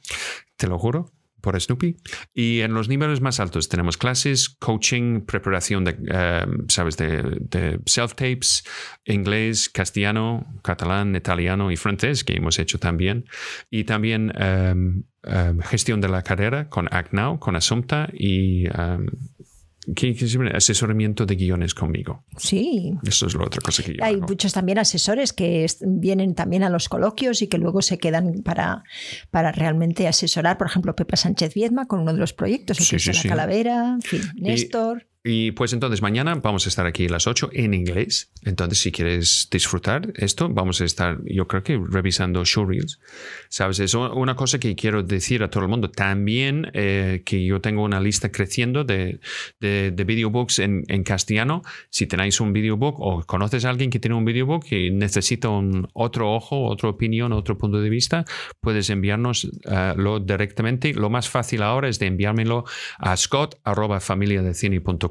te 0.57 0.67
lo 0.67 0.79
juro 0.79 1.11
por 1.41 1.59
Snoopy. 1.59 1.97
Y 2.33 2.61
en 2.61 2.73
los 2.73 2.87
niveles 2.87 3.19
más 3.19 3.39
altos 3.39 3.67
tenemos 3.67 3.97
clases, 3.97 4.49
coaching, 4.49 5.21
preparación 5.21 5.83
de, 5.83 5.97
eh, 6.07 6.45
¿sabes? 6.69 6.97
De, 6.97 7.79
self-tapes, 7.85 8.63
inglés, 9.05 9.69
castellano, 9.69 10.45
catalán, 10.63 11.15
italiano 11.15 11.71
y 11.71 11.77
francés, 11.77 12.23
que 12.23 12.33
hemos 12.33 12.59
hecho 12.59 12.79
también. 12.79 13.25
Y 13.69 13.83
también 13.83 14.31
eh, 14.37 14.73
eh, 15.23 15.53
gestión 15.63 15.99
de 15.99 16.09
la 16.09 16.21
carrera 16.21 16.69
con 16.69 16.87
Act 16.91 17.13
Now, 17.13 17.39
con 17.39 17.55
Assumpta 17.55 18.09
y 18.13 18.65
que, 19.95 20.15
asesoramiento 20.53 21.25
de 21.25 21.35
guiones 21.35 21.73
conmigo. 21.73 22.23
Sí. 22.37 22.93
Eso 23.03 23.27
es 23.27 23.35
la 23.35 23.45
otra 23.45 23.61
cosa 23.61 23.83
que 23.83 23.95
yo 23.95 24.03
Hay 24.03 24.17
muchos 24.17 24.53
también 24.53 24.77
asesores 24.77 25.33
que 25.33 25.65
vienen 25.81 26.35
también 26.35 26.63
a 26.63 26.69
los 26.69 26.89
coloquios 26.89 27.41
y 27.41 27.47
que 27.47 27.57
luego 27.57 27.81
se 27.81 27.97
quedan 27.97 28.41
para, 28.43 28.83
para 29.29 29.51
realmente 29.51 30.07
asesorar. 30.07 30.57
Por 30.57 30.67
ejemplo, 30.67 30.95
Pepa 30.95 31.15
Sánchez 31.15 31.53
Viedma 31.53 31.87
con 31.87 32.01
uno 32.01 32.13
de 32.13 32.19
los 32.19 32.33
proyectos, 32.33 32.79
el 32.79 32.99
sí, 32.99 33.11
la 33.11 33.29
Calavera, 33.29 33.93
en 33.95 34.01
fin, 34.01 34.21
Néstor. 34.35 35.07
Y 35.23 35.51
pues 35.51 35.71
entonces 35.73 36.01
mañana 36.01 36.33
vamos 36.33 36.65
a 36.65 36.69
estar 36.69 36.87
aquí 36.87 37.05
a 37.05 37.09
las 37.09 37.27
8 37.27 37.51
en 37.53 37.75
inglés. 37.75 38.31
Entonces 38.43 38.79
si 38.79 38.91
quieres 38.91 39.47
disfrutar 39.51 40.11
esto, 40.15 40.49
vamos 40.49 40.81
a 40.81 40.85
estar, 40.85 41.19
yo 41.25 41.47
creo 41.47 41.61
que 41.61 41.79
revisando 41.79 42.43
showreels. 42.43 42.99
Sabes, 43.47 43.79
es 43.79 43.93
una 43.93 44.35
cosa 44.35 44.59
que 44.59 44.75
quiero 44.75 45.03
decir 45.03 45.43
a 45.43 45.51
todo 45.51 45.61
el 45.63 45.69
mundo. 45.69 45.91
También 45.91 46.71
eh, 46.73 47.21
que 47.23 47.45
yo 47.45 47.61
tengo 47.61 47.83
una 47.83 47.99
lista 48.01 48.31
creciendo 48.31 48.83
de, 48.83 49.19
de, 49.59 49.91
de 49.91 50.03
videobooks 50.03 50.57
en, 50.57 50.85
en, 50.87 51.03
castellano. 51.03 51.61
Si 51.91 52.07
tenéis 52.07 52.41
un 52.41 52.51
videobook 52.51 52.99
o 52.99 53.23
conoces 53.23 53.65
a 53.65 53.69
alguien 53.69 53.91
que 53.91 53.99
tiene 53.99 54.15
un 54.15 54.25
videobook 54.25 54.71
y 54.71 54.89
necesita 54.89 55.49
un 55.49 55.87
otro 55.93 56.33
ojo, 56.33 56.65
otra 56.65 56.89
opinión, 56.89 57.31
otro 57.31 57.59
punto 57.59 57.79
de 57.79 57.89
vista, 57.89 58.25
puedes 58.59 58.89
enviárnoslo 58.89 60.15
uh, 60.15 60.19
directamente. 60.19 60.95
Lo 60.95 61.11
más 61.11 61.29
fácil 61.29 61.61
ahora 61.61 61.89
es 61.89 61.99
de 61.99 62.07
enviármelo 62.07 62.65
a 62.97 63.15
scott.familiadecine.com 63.15 65.10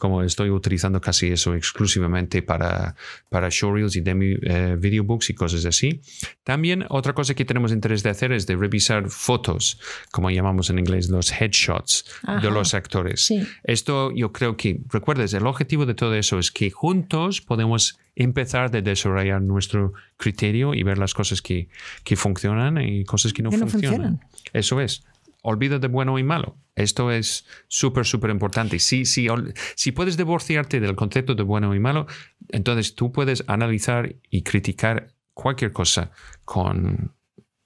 como 0.00 0.22
estoy 0.22 0.50
utilizando 0.50 1.00
casi 1.00 1.28
eso 1.28 1.54
exclusivamente 1.54 2.42
para, 2.42 2.96
para 3.28 3.48
showreels 3.50 3.94
y 3.94 4.00
demi 4.00 4.34
eh, 4.42 4.76
videobooks 4.80 5.30
y 5.30 5.34
cosas 5.34 5.64
así. 5.66 6.00
También 6.42 6.86
otra 6.88 7.12
cosa 7.12 7.34
que 7.34 7.44
tenemos 7.44 7.70
interés 7.70 8.02
de 8.02 8.08
hacer 8.08 8.32
es 8.32 8.46
de 8.46 8.56
revisar 8.56 9.10
fotos, 9.10 9.78
como 10.10 10.30
llamamos 10.30 10.70
en 10.70 10.78
inglés, 10.78 11.10
los 11.10 11.30
headshots 11.30 12.06
de 12.42 12.50
los 12.50 12.74
actores. 12.74 13.30
Esto 13.62 14.10
yo 14.12 14.32
creo 14.32 14.56
que, 14.56 14.80
recuerdes, 14.88 15.34
el 15.34 15.46
objetivo 15.46 15.84
de 15.84 15.94
todo 15.94 16.14
eso 16.14 16.38
es 16.38 16.50
que 16.50 16.70
juntos 16.70 17.42
podemos 17.42 17.98
empezar 18.16 18.74
a 18.74 18.80
desarrollar 18.80 19.42
nuestro 19.42 19.92
criterio 20.16 20.72
y 20.72 20.82
ver 20.82 20.96
las 20.96 21.12
cosas 21.12 21.42
que, 21.42 21.68
que 22.04 22.16
funcionan 22.16 22.80
y 22.80 23.04
cosas 23.04 23.34
que 23.34 23.42
no, 23.42 23.52
funcionan. 23.52 24.20
Eso 24.54 24.80
es 24.80 25.04
olvida 25.42 25.78
de 25.78 25.88
bueno 25.88 26.18
y 26.18 26.22
malo. 26.22 26.56
Esto 26.74 27.10
es 27.10 27.46
súper, 27.68 28.06
súper 28.06 28.30
importante. 28.30 28.78
Si, 28.78 29.04
si, 29.04 29.28
si 29.74 29.92
puedes 29.92 30.16
divorciarte 30.16 30.80
del 30.80 30.96
concepto 30.96 31.34
de 31.34 31.42
bueno 31.42 31.74
y 31.74 31.80
malo, 31.80 32.06
entonces 32.48 32.94
tú 32.94 33.12
puedes 33.12 33.44
analizar 33.46 34.16
y 34.30 34.42
criticar 34.42 35.08
cualquier 35.34 35.72
cosa 35.72 36.10
con 36.44 37.14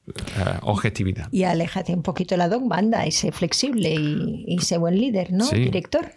eh, 0.07 0.59
objetividad. 0.63 1.29
Y 1.33 1.45
aléjate 1.45 1.95
un 1.95 2.03
poquito 2.03 2.35
de 2.35 2.39
la 2.39 2.49
dogma, 2.49 2.77
anda, 2.77 3.07
y 3.07 3.11
sé 3.11 3.33
flexible 3.33 3.95
y, 3.95 4.59
sé 4.61 4.79
buen 4.79 4.99
líder, 4.99 5.33
¿no? 5.33 5.49
Director. 5.49 6.13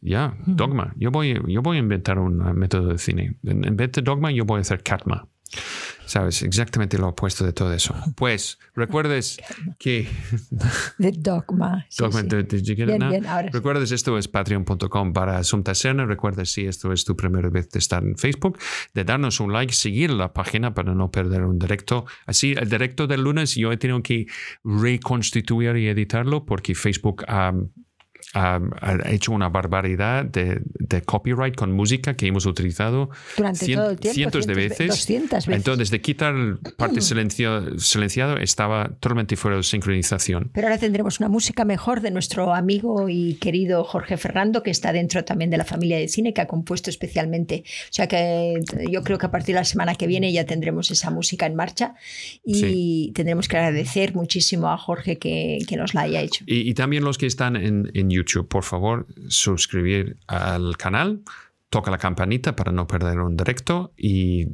Ya, 0.00 0.36
dogma. 0.46 0.94
Yo 0.96 1.10
voy, 1.10 1.38
yo 1.46 1.62
voy 1.62 1.76
a 1.76 1.80
inventar 1.80 2.18
un 2.18 2.38
método 2.56 2.88
de 2.88 2.98
cine. 2.98 3.36
En 3.44 3.76
vez 3.76 3.92
de 3.92 4.02
dogma, 4.02 4.32
yo 4.32 4.44
voy 4.44 4.58
a 4.58 4.60
hacer 4.62 4.82
catma. 4.82 5.28
¿Sabes? 6.12 6.42
Exactamente 6.42 6.98
lo 6.98 7.08
opuesto 7.08 7.42
de 7.42 7.54
todo 7.54 7.72
eso. 7.72 7.94
Pues 8.16 8.58
recuerdes 8.74 9.38
que... 9.78 10.06
De 10.98 11.10
dogma. 11.10 11.86
dogma 11.98 12.22
Recuerdes 13.50 13.92
esto 13.92 14.18
es 14.18 14.28
patreon.com 14.28 15.14
para 15.14 15.42
Serna. 15.42 16.04
Recuerda 16.04 16.44
si 16.44 16.66
esto 16.66 16.92
es 16.92 17.06
tu 17.06 17.16
primera 17.16 17.48
vez 17.48 17.70
de 17.70 17.78
estar 17.78 18.04
en 18.04 18.18
Facebook, 18.18 18.58
de 18.92 19.04
darnos 19.04 19.40
un 19.40 19.54
like, 19.54 19.72
seguir 19.72 20.10
la 20.10 20.34
página 20.34 20.74
para 20.74 20.94
no 20.94 21.10
perder 21.10 21.44
un 21.44 21.58
directo. 21.58 22.04
Así, 22.26 22.52
el 22.52 22.68
directo 22.68 23.06
del 23.06 23.22
lunes 23.22 23.54
yo 23.54 23.72
he 23.72 23.78
tenido 23.78 24.02
que 24.02 24.26
reconstituir 24.64 25.78
y 25.78 25.88
editarlo 25.88 26.44
porque 26.44 26.74
Facebook 26.74 27.24
ha 28.34 28.60
ha, 28.80 29.10
hecho 29.10 29.32
una 29.32 29.48
barbaridad 29.48 30.24
de, 30.24 30.60
copyright 31.04 31.54
con 31.54 31.72
música 31.72 32.14
que 32.14 32.26
hemos 32.26 32.46
utilizado 32.46 33.10
Durante 33.36 33.74
todo 33.74 33.90
el 33.90 33.98
tiempo, 33.98 34.14
cientos, 34.14 34.46
de 34.46 34.54
veces. 34.54 34.88
200 34.88 35.46
veces. 35.46 35.56
Entonces, 35.56 35.90
de 35.90 36.00
quitar 36.00 36.34
parte 36.76 36.98
mm. 36.98 37.02
silencio, 37.02 37.78
silenciado 37.78 38.36
estaba 38.36 38.88
totalmente 39.00 39.36
fuera 39.36 39.56
de 39.56 39.62
sincronización. 39.62 40.50
Pero 40.52 40.68
ahora 40.68 40.78
tendremos 40.78 41.20
una 41.20 41.28
música 41.28 41.64
mejor 41.64 42.00
de 42.00 42.10
nuestro 42.10 42.54
amigo 42.54 43.08
y 43.08 43.34
querido 43.34 43.84
Jorge 43.84 44.16
Fernando, 44.16 44.62
que 44.62 44.70
está 44.70 44.92
dentro 44.92 45.24
también 45.24 45.50
de 45.50 45.56
la 45.56 45.64
familia 45.64 45.98
de 45.98 46.08
cine, 46.08 46.34
que 46.34 46.40
ha 46.40 46.46
compuesto 46.46 46.90
especialmente. 46.90 47.64
O 47.66 47.92
sea 47.92 48.06
que 48.06 48.60
yo 48.90 49.02
creo 49.02 49.18
que 49.18 49.26
a 49.26 49.30
partir 49.30 49.54
de 49.54 49.60
la 49.60 49.64
semana 49.64 49.94
que 49.94 50.06
viene 50.06 50.32
ya 50.32 50.44
tendremos 50.44 50.90
esa 50.90 51.10
música 51.10 51.46
en 51.46 51.54
marcha 51.54 51.94
y 52.44 53.12
tendremos 53.14 53.48
que 53.48 53.56
agradecer 53.56 54.14
muchísimo 54.14 54.68
a 54.68 54.76
Jorge 54.76 55.18
que, 55.18 55.58
que 55.66 55.76
nos 55.76 55.94
la 55.94 56.02
haya 56.02 56.20
hecho. 56.20 56.44
Y, 56.46 56.68
y 56.68 56.74
también 56.74 57.04
los 57.04 57.18
que 57.18 57.26
están 57.26 57.56
en, 57.56 57.90
en 57.94 58.10
YouTube 58.10 58.21
por 58.48 58.64
favor, 58.64 59.06
suscribir 59.28 60.16
al 60.26 60.76
canal, 60.76 61.22
toca 61.70 61.90
la 61.90 61.98
campanita 61.98 62.54
para 62.54 62.72
no 62.72 62.86
perder 62.86 63.20
un 63.20 63.36
directo 63.36 63.92
y 63.96 64.46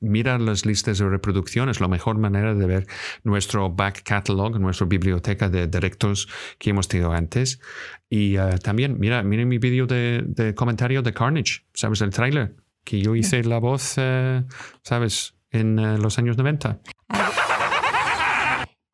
mira 0.00 0.38
las 0.38 0.66
listas 0.66 0.98
de 0.98 1.08
reproducción, 1.08 1.68
es 1.68 1.80
la 1.80 1.88
mejor 1.88 2.18
manera 2.18 2.54
de 2.54 2.66
ver 2.66 2.86
nuestro 3.24 3.70
back 3.70 4.02
catalog, 4.02 4.58
nuestra 4.60 4.86
biblioteca 4.86 5.48
de 5.48 5.66
directos 5.66 6.28
que 6.58 6.70
hemos 6.70 6.88
tenido 6.88 7.12
antes. 7.12 7.60
Y 8.08 8.36
eh, 8.36 8.58
también, 8.62 8.98
mira, 8.98 9.22
mira 9.22 9.44
mi 9.44 9.58
vídeo 9.58 9.86
de, 9.86 10.54
comentario 10.54 11.02
de 11.02 11.12
Carnage, 11.12 11.64
¿sabes? 11.74 12.00
El 12.00 12.10
tráiler, 12.10 12.56
que 12.84 13.00
yo 13.00 13.16
hice 13.16 13.42
la 13.44 13.58
voz, 13.58 13.94
eh, 13.96 14.44
¿sabes? 14.82 15.34
En 15.50 15.78
eh, 15.78 15.98
los 15.98 16.18
años 16.18 16.36
90. 16.36 16.80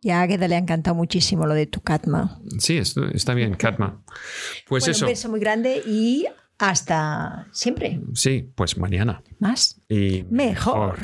Y 0.05 0.11
a 0.11 0.21
Águeda 0.21 0.49
le 0.49 0.57
ha 0.57 0.59
encantado 0.59 0.97
muchísimo 0.97 1.47
lo 1.47 1.55
de 1.55 1.67
tu 1.67 1.81
Katma. 1.81 2.41
Sí, 2.59 2.77
está 2.77 3.35
bien, 3.35 3.55
Katma. 3.55 4.03
Pues 4.67 4.89
eso. 4.89 5.07
Un 5.07 5.13
beso 5.13 5.29
muy 5.29 5.39
grande 5.39 5.81
y 5.87 6.27
hasta 6.59 7.47
siempre. 7.53 8.01
Sí, 8.13 8.51
pues 8.57 8.77
mañana. 8.77 9.23
Más. 9.39 9.81
Y 9.89 10.25
mejor. 10.29 10.99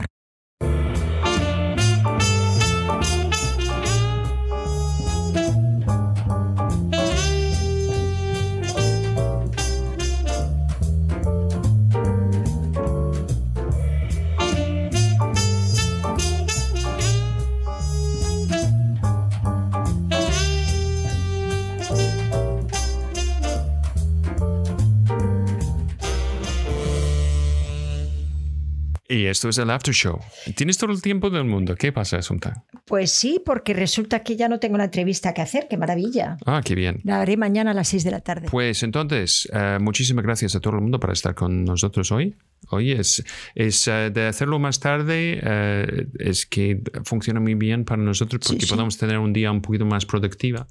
Y 29.11 29.25
esto 29.25 29.49
es 29.49 29.57
el 29.57 29.71
after 29.71 29.95
show. 29.95 30.21
Tienes 30.55 30.77
todo 30.77 30.93
el 30.93 31.01
tiempo 31.01 31.31
del 31.31 31.45
mundo. 31.45 31.75
¿Qué 31.77 31.93
pasa, 31.93 32.19
Asunta? 32.19 32.65
Pues 32.85 33.11
sí, 33.11 33.41
porque 33.43 33.73
resulta 33.73 34.23
que 34.23 34.37
ya 34.37 34.51
no 34.51 34.61
tengo 34.61 34.75
una 34.75 34.85
entrevista 34.85 35.33
que 35.33 35.41
hacer. 35.41 35.67
¡Qué 35.67 35.79
maravilla! 35.79 36.37
Ah, 36.45 36.61
qué 36.63 36.75
bien. 36.75 37.01
La 37.05 37.23
haré 37.23 37.39
mañana 37.39 37.71
a 37.71 37.75
las 37.75 37.89
6 37.89 38.05
de 38.05 38.11
la 38.11 38.21
tarde. 38.21 38.49
Pues 38.51 38.83
entonces, 38.83 39.49
uh, 39.51 39.83
muchísimas 39.83 40.25
gracias 40.25 40.55
a 40.57 40.61
todo 40.61 40.75
el 40.75 40.83
mundo 40.83 41.01
por 41.01 41.11
estar 41.11 41.35
con 41.35 41.65
nosotros 41.65 42.13
hoy. 42.13 42.37
Hoy 42.69 42.93
es, 42.93 43.25
es 43.55 43.89
uh, 43.89 44.13
de 44.13 44.27
hacerlo 44.27 44.59
más 44.59 44.79
tarde, 44.79 45.41
uh, 45.43 46.23
es 46.23 46.45
que 46.45 46.83
funciona 47.05 47.41
muy 47.41 47.55
bien 47.55 47.87
para 47.87 48.03
nosotros 48.03 48.43
porque 48.47 48.67
sí, 48.67 48.71
podemos 48.71 48.99
tener 48.99 49.19
un 49.19 49.33
día 49.33 49.51
un 49.51 49.63
poquito 49.63 49.87
más 49.87 50.05
productiva. 50.05 50.67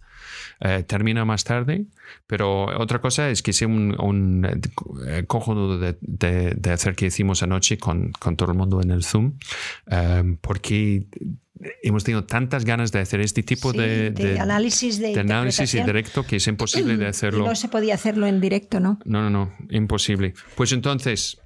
Eh, 0.60 0.84
termina 0.88 1.24
más 1.24 1.44
tarde, 1.44 1.86
pero 2.26 2.66
otra 2.80 3.00
cosa 3.00 3.30
es 3.30 3.42
que 3.42 3.54
sea 3.54 3.68
un, 3.68 3.96
un 4.00 4.46
eh, 5.08 5.24
cojonudo 5.26 5.78
de, 5.80 5.98
de, 6.02 6.56
de, 6.56 6.72
hacer 6.72 6.96
que 6.96 7.08
hicimos 7.08 7.44
anoche 7.44 7.78
con, 7.78 8.12
con, 8.20 8.36
todo 8.36 8.52
el 8.52 8.58
mundo 8.58 8.82
en 8.82 8.92
el 8.92 9.04
Zoom, 9.04 9.34
um, 9.92 10.38
porque 10.38 11.08
hemos 11.84 12.04
tenido 12.04 12.26
tantas 12.26 12.66
ganas 12.66 12.92
de 12.92 13.00
hacer 13.00 13.22
este 13.22 13.44
tipo 13.44 13.72
sí, 13.72 13.80
de, 13.80 14.12
de, 14.12 14.40
análisis 14.40 15.00
de, 15.00 15.14
de 15.14 15.20
análisis 15.20 15.74
y 15.74 15.82
directo 15.82 16.24
que 16.24 16.38
es 16.38 16.48
imposible 16.48 16.98
de 16.98 17.08
hacerlo. 17.08 17.46
No 17.46 17.56
se 17.56 17.68
podía 17.68 17.96
hacerlo 17.96 18.28
en 18.28 18.42
directo, 18.42 18.80
¿no? 18.80 19.00
No, 19.06 19.22
no, 19.22 19.30
no, 19.30 19.54
imposible. 19.70 20.34
Pues 20.56 20.72
entonces, 20.72 21.40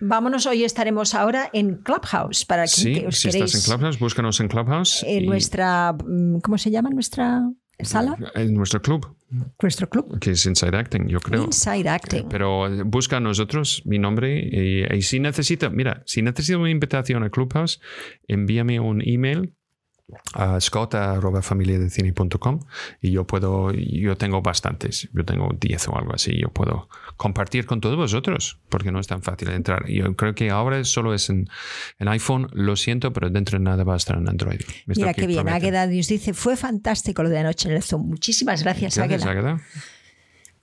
Vámonos, 0.00 0.46
hoy 0.46 0.64
estaremos 0.64 1.14
ahora 1.14 1.50
en 1.52 1.76
Clubhouse. 1.76 2.44
Para 2.44 2.64
que, 2.64 2.68
sí, 2.68 2.92
que 2.94 3.06
os 3.06 3.18
si 3.18 3.28
queréis, 3.28 3.54
estás 3.54 3.68
en 3.68 3.74
Clubhouse, 3.74 3.98
búscanos 3.98 4.40
en 4.40 4.48
Clubhouse. 4.48 5.02
En 5.06 5.24
y... 5.24 5.26
nuestra, 5.26 5.92
mm, 5.92 6.40
¿cómo 6.40 6.58
se 6.58 6.70
llama 6.70 6.90
nuestra 6.90 7.42
sala? 7.84 8.16
En 8.34 8.54
nuestro 8.54 8.80
club. 8.82 9.16
Nuestro 9.60 9.88
club. 9.88 10.18
Que 10.18 10.30
es 10.32 10.46
Inside 10.46 10.76
Acting, 10.76 11.08
yo 11.08 11.20
creo. 11.20 11.44
Inside 11.44 11.88
Acting. 11.88 12.28
Pero 12.28 12.68
busca 12.86 13.18
a 13.18 13.20
nosotros, 13.20 13.82
mi 13.84 13.98
nombre, 13.98 14.38
y, 14.38 14.84
y 14.92 15.02
si 15.02 15.20
necesita, 15.20 15.70
mira, 15.70 16.02
si 16.06 16.22
necesita 16.22 16.58
una 16.58 16.70
invitación 16.70 17.22
a 17.22 17.30
Clubhouse, 17.30 17.80
envíame 18.26 18.80
un 18.80 19.02
email 19.04 19.54
a 20.34 20.60
scott.familiadecine.com 20.60 22.60
y 23.00 23.12
yo 23.12 23.26
puedo, 23.26 23.72
yo 23.72 24.16
tengo 24.16 24.42
bastantes, 24.42 25.08
yo 25.12 25.24
tengo 25.24 25.54
10 25.58 25.88
o 25.88 25.98
algo 25.98 26.14
así, 26.14 26.38
yo 26.40 26.48
puedo 26.48 26.88
compartir 27.16 27.66
con 27.66 27.80
todos 27.80 27.96
vosotros, 27.96 28.58
porque 28.68 28.92
no 28.92 29.00
es 29.00 29.06
tan 29.06 29.22
fácil 29.22 29.50
entrar. 29.50 29.88
Yo 29.88 30.14
creo 30.16 30.34
que 30.34 30.50
ahora 30.50 30.82
solo 30.84 31.14
es 31.14 31.30
en, 31.30 31.48
en 31.98 32.08
iPhone, 32.08 32.48
lo 32.52 32.76
siento, 32.76 33.12
pero 33.12 33.30
dentro 33.30 33.58
de 33.58 33.64
nada 33.64 33.84
va 33.84 33.94
a 33.94 33.96
estar 33.96 34.16
en 34.16 34.28
Android. 34.28 34.60
Mira 34.86 35.14
qué 35.14 35.26
bien, 35.26 35.48
Águeda 35.48 35.86
nos 35.86 36.08
dice, 36.08 36.34
fue 36.34 36.56
fantástico 36.56 37.22
lo 37.22 37.28
de 37.28 37.38
anoche 37.38 37.68
en 37.68 37.76
el 37.76 37.82
Zoom. 37.82 38.08
Muchísimas 38.08 38.62
gracias, 38.62 38.96
gracias 38.96 39.26
Águeda. 39.26 39.52
Águeda. 39.52 39.62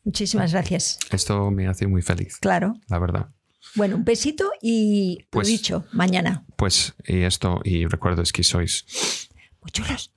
Muchísimas 0.05 0.51
gracias. 0.51 0.99
Esto 1.11 1.49
me 1.49 1.67
hace 1.67 1.87
muy 1.87 2.03
feliz. 2.03 2.37
Claro. 2.37 2.75
La 2.87 2.99
verdad. 2.99 3.29
Bueno, 3.75 3.97
un 3.97 4.05
besito 4.05 4.51
y 4.61 5.25
pues, 5.29 5.47
lo 5.47 5.51
dicho, 5.51 5.85
mañana. 5.91 6.45
Pues 6.55 6.93
y 7.05 7.21
esto, 7.21 7.59
y 7.63 7.87
recuerdo 7.87 8.21
es 8.21 8.31
que 8.31 8.43
sois 8.43 9.24
muy 9.65 9.71
chulos. 9.71 10.11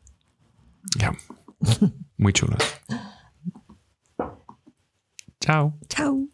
Ya. 0.99 1.17
Muy 2.19 2.33
chulos. 2.35 2.59
Chao. 5.41 5.79
Chao. 5.89 6.29